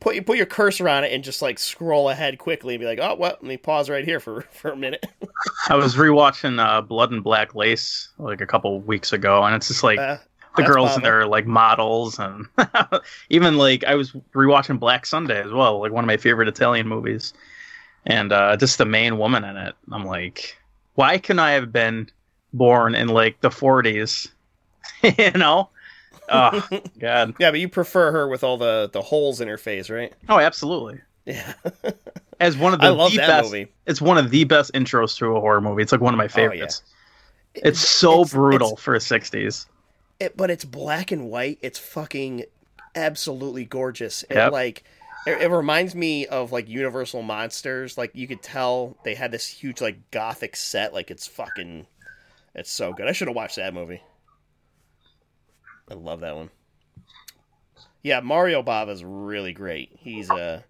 put 0.00 0.14
you 0.14 0.22
put 0.22 0.36
your 0.36 0.46
cursor 0.46 0.88
on 0.88 1.04
it 1.04 1.12
and 1.12 1.24
just 1.24 1.42
like 1.42 1.58
scroll 1.58 2.08
ahead 2.10 2.38
quickly 2.38 2.74
and 2.74 2.80
be 2.80 2.86
like, 2.86 2.98
oh 3.00 3.14
well, 3.16 3.32
let 3.32 3.42
me 3.42 3.56
pause 3.56 3.90
right 3.90 4.04
here 4.04 4.20
for 4.20 4.42
for 4.52 4.70
a 4.70 4.76
minute. 4.76 5.04
I 5.68 5.74
was 5.76 5.94
rewatching 5.96 6.58
uh, 6.64 6.80
Blood 6.82 7.10
and 7.12 7.22
Black 7.22 7.54
Lace 7.54 8.08
like 8.18 8.40
a 8.40 8.46
couple 8.46 8.80
weeks 8.80 9.12
ago, 9.12 9.42
and 9.44 9.54
it's 9.54 9.68
just 9.68 9.82
like 9.82 9.98
Uh, 9.98 10.18
the 10.56 10.62
girls 10.62 10.96
in 10.96 11.02
there 11.02 11.26
like 11.26 11.46
models, 11.46 12.18
and 12.18 12.46
even 13.30 13.56
like 13.58 13.84
I 13.84 13.94
was 13.94 14.12
rewatching 14.34 14.78
Black 14.78 15.06
Sunday 15.06 15.40
as 15.42 15.52
well, 15.52 15.80
like 15.80 15.92
one 15.92 16.04
of 16.04 16.06
my 16.08 16.16
favorite 16.16 16.48
Italian 16.48 16.88
movies, 16.88 17.34
and 18.06 18.32
uh, 18.32 18.56
just 18.56 18.78
the 18.78 18.86
main 18.86 19.18
woman 19.18 19.44
in 19.44 19.56
it. 19.56 19.74
I'm 19.92 20.04
like, 20.04 20.56
why 20.94 21.18
couldn't 21.18 21.40
I 21.40 21.52
have 21.52 21.72
been 21.72 22.08
born 22.52 22.94
in 22.94 23.08
like 23.08 23.40
the 23.40 23.50
40s? 23.50 24.28
you 25.02 25.30
know? 25.32 25.70
Oh 26.28 26.66
God! 26.98 27.34
Yeah, 27.38 27.50
but 27.50 27.60
you 27.60 27.68
prefer 27.68 28.12
her 28.12 28.28
with 28.28 28.42
all 28.44 28.56
the 28.56 28.88
the 28.92 29.02
holes 29.02 29.40
in 29.40 29.48
her 29.48 29.58
face, 29.58 29.88
right? 29.90 30.12
Oh, 30.28 30.38
absolutely. 30.38 31.00
Yeah, 31.24 31.54
As 32.40 32.56
one 32.56 32.72
of 32.74 32.80
the, 32.80 32.86
I 32.86 32.90
love 32.90 33.10
the 33.10 33.16
that 33.18 33.26
best, 33.26 33.46
movie. 33.52 33.66
it's 33.86 34.00
one 34.00 34.16
of 34.18 34.30
the 34.30 34.44
best 34.44 34.72
intros 34.74 35.16
to 35.18 35.36
a 35.36 35.40
horror 35.40 35.60
movie. 35.60 35.82
It's 35.82 35.90
like 35.92 36.00
one 36.00 36.14
of 36.14 36.18
my 36.18 36.26
oh, 36.26 36.28
favorites. 36.28 36.82
It's 37.54 37.80
so 37.80 38.12
It's- 38.20 38.32
brutal 38.32 38.68
it's- 38.72 38.82
for 38.82 38.94
a 38.94 38.98
60s. 38.98 39.66
it, 40.20 40.36
but 40.36 40.50
it's 40.50 40.64
black 40.64 41.10
and 41.10 41.28
white. 41.30 41.58
It's 41.62 41.78
fucking 41.78 42.44
absolutely 42.94 43.64
gorgeous. 43.64 44.22
It 44.24 44.34
Yep. 44.34 44.52
like 44.52 44.84
it, 45.26 45.42
it 45.42 45.50
reminds 45.50 45.94
me 45.96 46.26
of 46.26 46.52
like 46.52 46.68
Universal 46.68 47.22
Monsters. 47.22 47.98
Like 47.98 48.12
you 48.14 48.28
could 48.28 48.42
tell 48.42 48.96
they 49.04 49.14
had 49.14 49.32
this 49.32 49.48
huge 49.48 49.80
like 49.80 50.10
gothic 50.12 50.54
set. 50.54 50.94
Like 50.94 51.10
it's 51.10 51.26
fucking, 51.26 51.86
it's 52.54 52.70
so 52.70 52.92
good. 52.92 53.08
I 53.08 53.12
should 53.12 53.26
have 53.28 53.36
watched 53.36 53.56
that 53.56 53.74
movie. 53.74 54.02
I 55.90 55.94
love 55.94 56.20
that 56.20 56.34
one. 56.36 56.50
Yeah, 58.02 58.20
Mario 58.20 58.62
Bava's 58.62 59.04
really 59.04 59.52
great. 59.52 59.90
He's 59.98 60.30
uh 60.30 60.62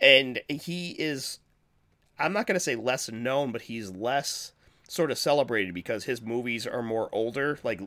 and 0.00 0.40
he 0.48 0.90
is 0.92 1.40
I'm 2.18 2.32
not 2.32 2.46
going 2.46 2.54
to 2.54 2.60
say 2.60 2.76
less 2.76 3.10
known, 3.10 3.50
but 3.50 3.62
he's 3.62 3.90
less 3.90 4.52
sort 4.86 5.10
of 5.10 5.18
celebrated 5.18 5.74
because 5.74 6.04
his 6.04 6.22
movies 6.22 6.64
are 6.66 6.82
more 6.82 7.08
older. 7.12 7.58
Like 7.64 7.80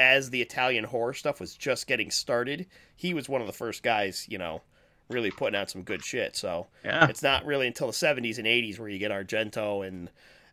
as 0.00 0.30
the 0.30 0.42
Italian 0.42 0.84
horror 0.84 1.14
stuff 1.14 1.38
was 1.38 1.54
just 1.54 1.86
getting 1.86 2.10
started, 2.10 2.66
he 2.96 3.14
was 3.14 3.28
one 3.28 3.40
of 3.40 3.46
the 3.46 3.52
first 3.52 3.82
guys, 3.84 4.26
you 4.28 4.36
know, 4.38 4.62
really 5.08 5.30
putting 5.30 5.54
out 5.56 5.70
some 5.70 5.82
good 5.82 6.04
shit. 6.04 6.34
So 6.36 6.66
Yeah. 6.84 7.06
it's 7.08 7.22
not 7.22 7.44
really 7.46 7.66
until 7.68 7.86
the 7.86 7.92
70s 7.92 8.38
and 8.38 8.46
80s 8.46 8.78
where 8.80 8.88
you 8.88 8.98
get 8.98 9.12
Argento 9.12 9.86
and 9.86 10.10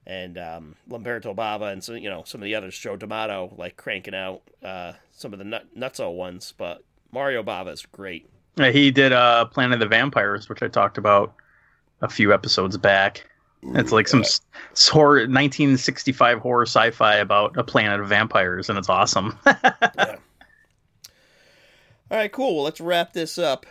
and 0.07 0.38
um, 0.38 0.76
Lamberto 0.90 1.34
Bava 1.36 1.72
and 1.72 1.84
so 1.84 1.94
you 1.94 2.10
know 2.10 2.23
some 2.26 2.41
of 2.41 2.45
the 2.45 2.56
others, 2.56 2.77
Joe 2.77 2.95
D'Amato, 2.95 3.53
like 3.57 3.77
cranking 3.77 4.15
out 4.15 4.41
uh, 4.64 4.94
some 5.11 5.34
of 5.34 5.40
the 5.40 5.45
nut, 5.45 5.65
nutso 5.77 6.14
ones. 6.14 6.53
But 6.57 6.84
Mario 7.11 7.44
Bava 7.44 7.73
is 7.73 7.86
great. 7.86 8.30
Yeah, 8.57 8.72
he 8.72 8.91
did 8.91 9.11
uh, 9.11 9.45
Planet 9.45 9.76
of 9.76 9.80
the 9.82 9.88
Vampires, 9.88 10.48
which 10.48 10.61
I 10.61 10.68
talked 10.68 10.98
about 10.98 11.34
a 12.02 12.10
few 12.10 12.34
episodes 12.34 12.77
back. 12.77 13.27
It's 13.73 13.91
like 13.91 14.07
some 14.07 14.22
s- 14.22 14.41
s- 14.73 14.88
horror, 14.88 15.22
1965 15.22 16.40
horror 16.40 16.65
sci-fi 16.68 17.15
about 17.15 17.57
a 17.57 17.64
planet 17.64 17.99
of 17.99 18.07
vampires, 18.07 18.69
and 18.69 18.77
it's 18.77 18.90
awesome. 18.90 19.38
yeah. 19.48 20.18
All 22.11 22.18
right, 22.18 22.32
cool. 22.32 22.56
Well, 22.56 22.64
let's 22.64 22.80
wrap 22.80 23.14
this 23.14 23.38
up. 23.40 23.65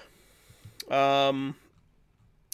Um, 0.91 1.55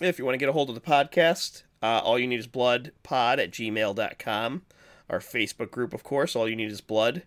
if 0.03 0.19
you 0.19 0.25
want 0.25 0.35
to 0.35 0.39
get 0.39 0.49
a 0.49 0.53
hold 0.53 0.69
of 0.69 0.75
the 0.75 0.81
podcast, 0.83 1.63
uh, 1.83 2.01
all 2.05 2.19
you 2.19 2.27
need 2.27 2.41
is 2.41 2.47
blood 2.47 2.93
pod 3.03 3.39
at 3.39 3.51
gmail.com. 3.51 4.63
Our 5.09 5.19
Facebook 5.19 5.71
group, 5.71 5.93
of 5.93 6.05
course, 6.05 6.37
all 6.37 6.49
you 6.49 6.57
need 6.57 6.71
is 6.71 6.81
blood. 6.81 7.23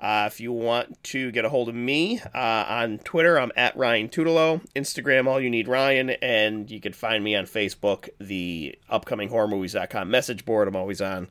Uh, 0.00 0.24
if 0.26 0.40
you 0.40 0.52
want 0.52 1.00
to 1.04 1.30
get 1.30 1.44
a 1.44 1.48
hold 1.48 1.68
of 1.68 1.76
me 1.76 2.20
uh, 2.34 2.64
on 2.68 2.98
Twitter, 2.98 3.38
I'm 3.38 3.52
at 3.54 3.76
Ryan 3.76 4.08
Tutelo. 4.08 4.60
Instagram, 4.74 5.28
all 5.28 5.40
you 5.40 5.48
need 5.48 5.68
Ryan, 5.68 6.10
and 6.10 6.68
you 6.68 6.80
can 6.80 6.92
find 6.92 7.22
me 7.22 7.36
on 7.36 7.44
Facebook, 7.44 8.08
the 8.18 8.76
upcoming 8.90 9.28
horrormovies.com 9.28 10.10
message 10.10 10.44
board. 10.44 10.66
I'm 10.66 10.74
always 10.74 11.00
on. 11.00 11.28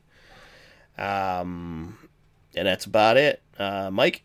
Um, 0.96 1.98
and 2.54 2.66
that's 2.66 2.86
about 2.86 3.18
it. 3.18 3.42
Uh, 3.58 3.90
Mike. 3.92 4.22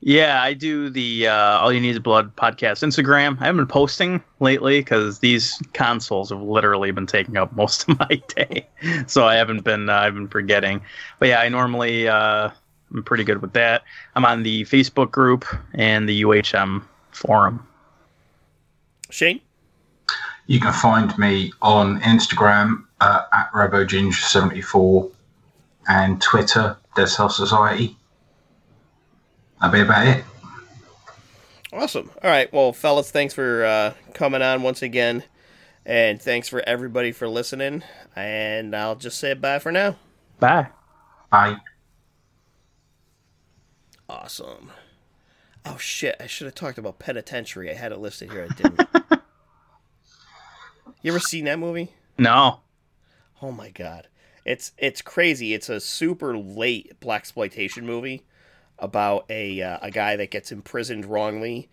Yeah, 0.00 0.42
I 0.42 0.54
do 0.54 0.88
the 0.88 1.28
uh, 1.28 1.58
All 1.58 1.72
You 1.72 1.80
Need 1.80 1.90
Is 1.90 1.98
Blood 1.98 2.34
podcast 2.34 2.82
Instagram. 2.82 3.40
I 3.40 3.44
haven't 3.44 3.58
been 3.58 3.66
posting 3.66 4.22
lately 4.40 4.80
because 4.80 5.18
these 5.18 5.60
consoles 5.74 6.30
have 6.30 6.40
literally 6.40 6.90
been 6.90 7.06
taking 7.06 7.36
up 7.36 7.52
most 7.54 7.82
of 7.88 7.98
my 7.98 8.22
day, 8.28 8.66
so 9.06 9.26
I 9.26 9.34
haven't 9.34 9.62
been 9.62 9.90
uh, 9.90 9.94
I've 9.94 10.14
been 10.14 10.28
forgetting. 10.28 10.80
But 11.18 11.28
yeah, 11.28 11.40
I 11.40 11.50
normally 11.50 12.08
uh, 12.08 12.50
I'm 12.94 13.02
pretty 13.02 13.24
good 13.24 13.42
with 13.42 13.52
that. 13.52 13.82
I'm 14.14 14.24
on 14.24 14.42
the 14.42 14.64
Facebook 14.64 15.10
group 15.10 15.44
and 15.74 16.08
the 16.08 16.22
UHM 16.22 16.82
forum. 17.12 17.66
Shane. 19.10 19.40
You 20.46 20.60
can 20.60 20.72
find 20.72 21.16
me 21.18 21.52
on 21.62 22.00
Instagram 22.00 22.84
uh, 23.00 23.22
at 23.32 23.52
RoboGinger74 23.52 25.12
and 25.88 26.20
Twitter, 26.20 26.76
Dead 26.96 27.06
Cell 27.06 27.28
Society. 27.28 27.96
That'll 29.60 29.74
be 29.74 29.80
about 29.80 30.06
it. 30.06 30.24
Awesome. 31.72 32.10
All 32.22 32.30
right. 32.30 32.52
Well, 32.52 32.72
fellas, 32.72 33.10
thanks 33.10 33.34
for 33.34 33.64
uh, 33.64 33.94
coming 34.14 34.42
on 34.42 34.62
once 34.62 34.82
again. 34.82 35.22
And 35.84 36.20
thanks 36.20 36.48
for 36.48 36.60
everybody 36.60 37.12
for 37.12 37.28
listening. 37.28 37.82
And 38.16 38.74
I'll 38.74 38.96
just 38.96 39.18
say 39.18 39.34
bye 39.34 39.58
for 39.58 39.70
now. 39.70 39.96
Bye. 40.38 40.68
Bye. 41.30 41.56
Awesome. 44.08 44.72
Oh, 45.64 45.76
shit. 45.76 46.16
I 46.18 46.26
should 46.26 46.46
have 46.46 46.54
talked 46.54 46.78
about 46.78 46.98
Penitentiary. 46.98 47.70
I 47.70 47.74
had 47.74 47.92
it 47.92 47.98
listed 47.98 48.32
here. 48.32 48.48
I 48.50 48.54
didn't. 48.54 48.88
you 51.02 51.12
ever 51.12 51.20
seen 51.20 51.44
that 51.44 51.58
movie? 51.58 51.92
No. 52.18 52.60
Oh 53.42 53.52
my 53.52 53.70
god. 53.70 54.08
It's 54.44 54.72
it's 54.76 55.02
crazy. 55.02 55.54
It's 55.54 55.68
a 55.68 55.80
super 55.80 56.36
late 56.36 56.98
black 57.00 57.20
exploitation 57.20 57.86
movie 57.86 58.24
about 58.80 59.26
a 59.30 59.62
uh, 59.62 59.78
a 59.82 59.90
guy 59.90 60.16
that 60.16 60.30
gets 60.30 60.50
imprisoned 60.52 61.06
wrongly 61.06 61.68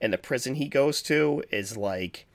and 0.00 0.12
the 0.12 0.18
prison 0.18 0.56
he 0.56 0.68
goes 0.68 1.00
to 1.02 1.42
is 1.50 1.76
like 1.76 2.26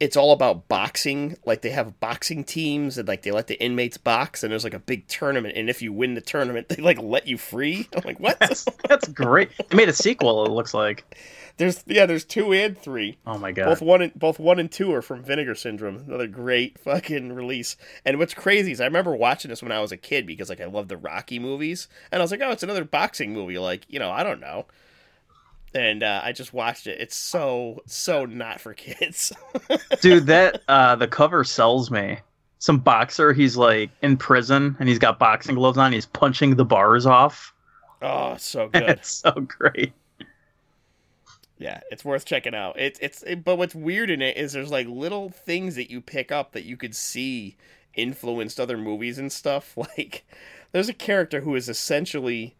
it's 0.00 0.16
all 0.16 0.32
about 0.32 0.66
boxing. 0.66 1.36
Like 1.46 1.62
they 1.62 1.70
have 1.70 2.00
boxing 2.00 2.42
teams 2.42 2.98
and 2.98 3.06
like 3.06 3.22
they 3.22 3.30
let 3.30 3.46
the 3.46 3.62
inmates 3.62 3.96
box 3.96 4.42
and 4.42 4.50
there's 4.50 4.64
like 4.64 4.74
a 4.74 4.80
big 4.80 5.06
tournament 5.06 5.56
and 5.56 5.70
if 5.70 5.80
you 5.80 5.92
win 5.92 6.14
the 6.14 6.20
tournament 6.20 6.68
they 6.70 6.82
like 6.82 7.00
let 7.00 7.28
you 7.28 7.38
free. 7.38 7.88
I'm 7.96 8.02
like, 8.04 8.18
"What?" 8.18 8.38
That's 8.40 8.64
that's 8.88 9.08
great. 9.08 9.50
They 9.68 9.76
made 9.76 9.88
a 9.88 9.94
sequel. 9.94 10.44
It 10.44 10.50
looks 10.50 10.74
like. 10.74 11.16
There's 11.56 11.84
yeah, 11.86 12.06
there's 12.06 12.24
2 12.24 12.52
and 12.52 12.78
3. 12.78 13.18
Oh 13.26 13.38
my 13.38 13.52
god. 13.52 13.66
Both 13.66 13.82
one 13.82 14.02
and 14.02 14.14
both 14.14 14.38
one 14.38 14.58
and 14.58 14.70
two 14.70 14.92
are 14.94 15.02
from 15.02 15.22
Vinegar 15.22 15.54
Syndrome. 15.54 15.96
Another 16.06 16.26
great 16.26 16.78
fucking 16.78 17.32
release. 17.32 17.76
And 18.04 18.18
what's 18.18 18.34
crazy 18.34 18.72
is 18.72 18.80
I 18.80 18.84
remember 18.86 19.14
watching 19.14 19.48
this 19.50 19.62
when 19.62 19.72
I 19.72 19.80
was 19.80 19.92
a 19.92 19.96
kid 19.96 20.26
because 20.26 20.48
like 20.48 20.60
I 20.60 20.66
love 20.66 20.88
the 20.88 20.96
Rocky 20.96 21.38
movies, 21.38 21.88
and 22.10 22.20
I 22.20 22.24
was 22.24 22.30
like, 22.30 22.40
oh, 22.42 22.50
it's 22.50 22.62
another 22.62 22.84
boxing 22.84 23.32
movie. 23.32 23.58
Like 23.58 23.84
you 23.88 23.98
know, 23.98 24.10
I 24.10 24.22
don't 24.22 24.40
know. 24.40 24.66
And 25.74 26.02
uh, 26.02 26.20
I 26.22 26.32
just 26.32 26.52
watched 26.52 26.86
it. 26.86 27.00
It's 27.00 27.16
so 27.16 27.82
so 27.86 28.26
not 28.26 28.60
for 28.60 28.74
kids. 28.74 29.32
Dude, 30.00 30.26
that 30.26 30.62
uh 30.68 30.96
the 30.96 31.08
cover 31.08 31.44
sells 31.44 31.90
me. 31.90 32.18
Some 32.58 32.78
boxer, 32.78 33.32
he's 33.32 33.56
like 33.56 33.90
in 34.02 34.16
prison 34.16 34.76
and 34.78 34.88
he's 34.88 34.98
got 34.98 35.18
boxing 35.18 35.54
gloves 35.56 35.78
on, 35.78 35.92
he's 35.92 36.06
punching 36.06 36.56
the 36.56 36.64
bars 36.64 37.06
off. 37.06 37.52
oh, 38.02 38.36
so 38.38 38.68
good. 38.68 38.98
It's 38.98 39.10
so 39.10 39.32
great. 39.48 39.92
Yeah, 41.62 41.78
it's 41.92 42.04
worth 42.04 42.24
checking 42.24 42.56
out. 42.56 42.76
It's 42.76 42.98
it's 42.98 43.22
it, 43.22 43.44
but 43.44 43.56
what's 43.56 43.72
weird 43.74 44.10
in 44.10 44.20
it 44.20 44.36
is 44.36 44.52
there's 44.52 44.72
like 44.72 44.88
little 44.88 45.30
things 45.30 45.76
that 45.76 45.90
you 45.92 46.00
pick 46.00 46.32
up 46.32 46.50
that 46.52 46.64
you 46.64 46.76
could 46.76 46.96
see 46.96 47.56
influenced 47.94 48.58
other 48.58 48.76
movies 48.76 49.16
and 49.16 49.30
stuff. 49.30 49.76
Like 49.96 50.24
there's 50.72 50.88
a 50.88 50.94
character 50.94 51.42
who 51.42 51.54
is 51.54 51.68
essentially 51.68 52.56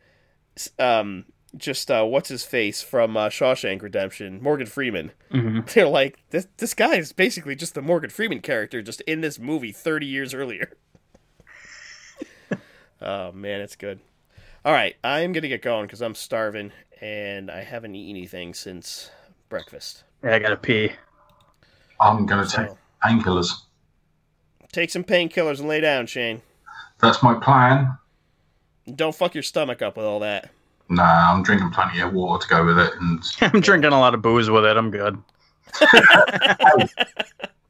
um 0.78 1.24
just 1.56 1.90
uh 1.90 2.04
what's 2.04 2.28
his 2.28 2.44
face 2.44 2.80
from 2.80 3.16
uh, 3.16 3.28
Shawshank 3.28 3.82
Redemption, 3.82 4.40
Morgan 4.40 4.68
Freeman. 4.68 5.10
hmm 5.32 5.60
They're 5.74 5.88
like 5.88 6.20
this 6.30 6.46
this 6.58 6.72
guy 6.72 6.94
is 6.94 7.12
basically 7.12 7.56
just 7.56 7.74
the 7.74 7.82
Morgan 7.82 8.10
Freeman 8.10 8.40
character 8.40 8.82
just 8.82 9.00
in 9.00 9.20
this 9.20 9.40
movie 9.40 9.72
30 9.72 10.06
years 10.06 10.32
earlier. 10.32 10.74
oh 13.02 13.32
man, 13.32 13.62
it's 13.62 13.74
good. 13.74 13.98
All 14.64 14.72
right, 14.72 14.94
I'm 15.02 15.32
going 15.32 15.42
to 15.42 15.48
get 15.48 15.62
going 15.62 15.88
cuz 15.88 16.00
I'm 16.00 16.14
starving 16.14 16.70
and 17.00 17.50
I 17.50 17.64
haven't 17.64 17.96
eaten 17.96 18.16
anything 18.16 18.54
since 18.54 19.10
breakfast. 19.48 20.04
Yeah, 20.22 20.36
I 20.36 20.38
gotta 20.38 20.56
pee. 20.56 20.92
I'm 22.00 22.26
going 22.26 22.46
to 22.46 22.50
take 22.56 22.68
painkillers. 23.04 23.50
take 24.70 24.90
some 24.90 25.02
painkillers 25.04 25.58
and 25.58 25.68
lay 25.68 25.80
down, 25.80 26.06
Shane. 26.06 26.42
That's 27.00 27.22
my 27.22 27.34
plan. 27.34 27.98
Don't 28.94 29.14
fuck 29.14 29.34
your 29.34 29.42
stomach 29.42 29.82
up 29.82 29.96
with 29.96 30.06
all 30.06 30.20
that. 30.20 30.50
Nah, 30.88 31.32
I'm 31.32 31.42
drinking 31.42 31.70
plenty 31.70 32.00
of 32.00 32.12
water 32.12 32.42
to 32.42 32.48
go 32.48 32.64
with 32.64 32.78
it. 32.78 32.92
And 33.00 33.24
I'm 33.54 33.60
drinking 33.60 33.92
a 33.92 33.98
lot 33.98 34.14
of 34.14 34.22
booze 34.22 34.48
with 34.48 34.64
it. 34.64 34.76
I'm 34.76 34.92
good. 34.92 35.18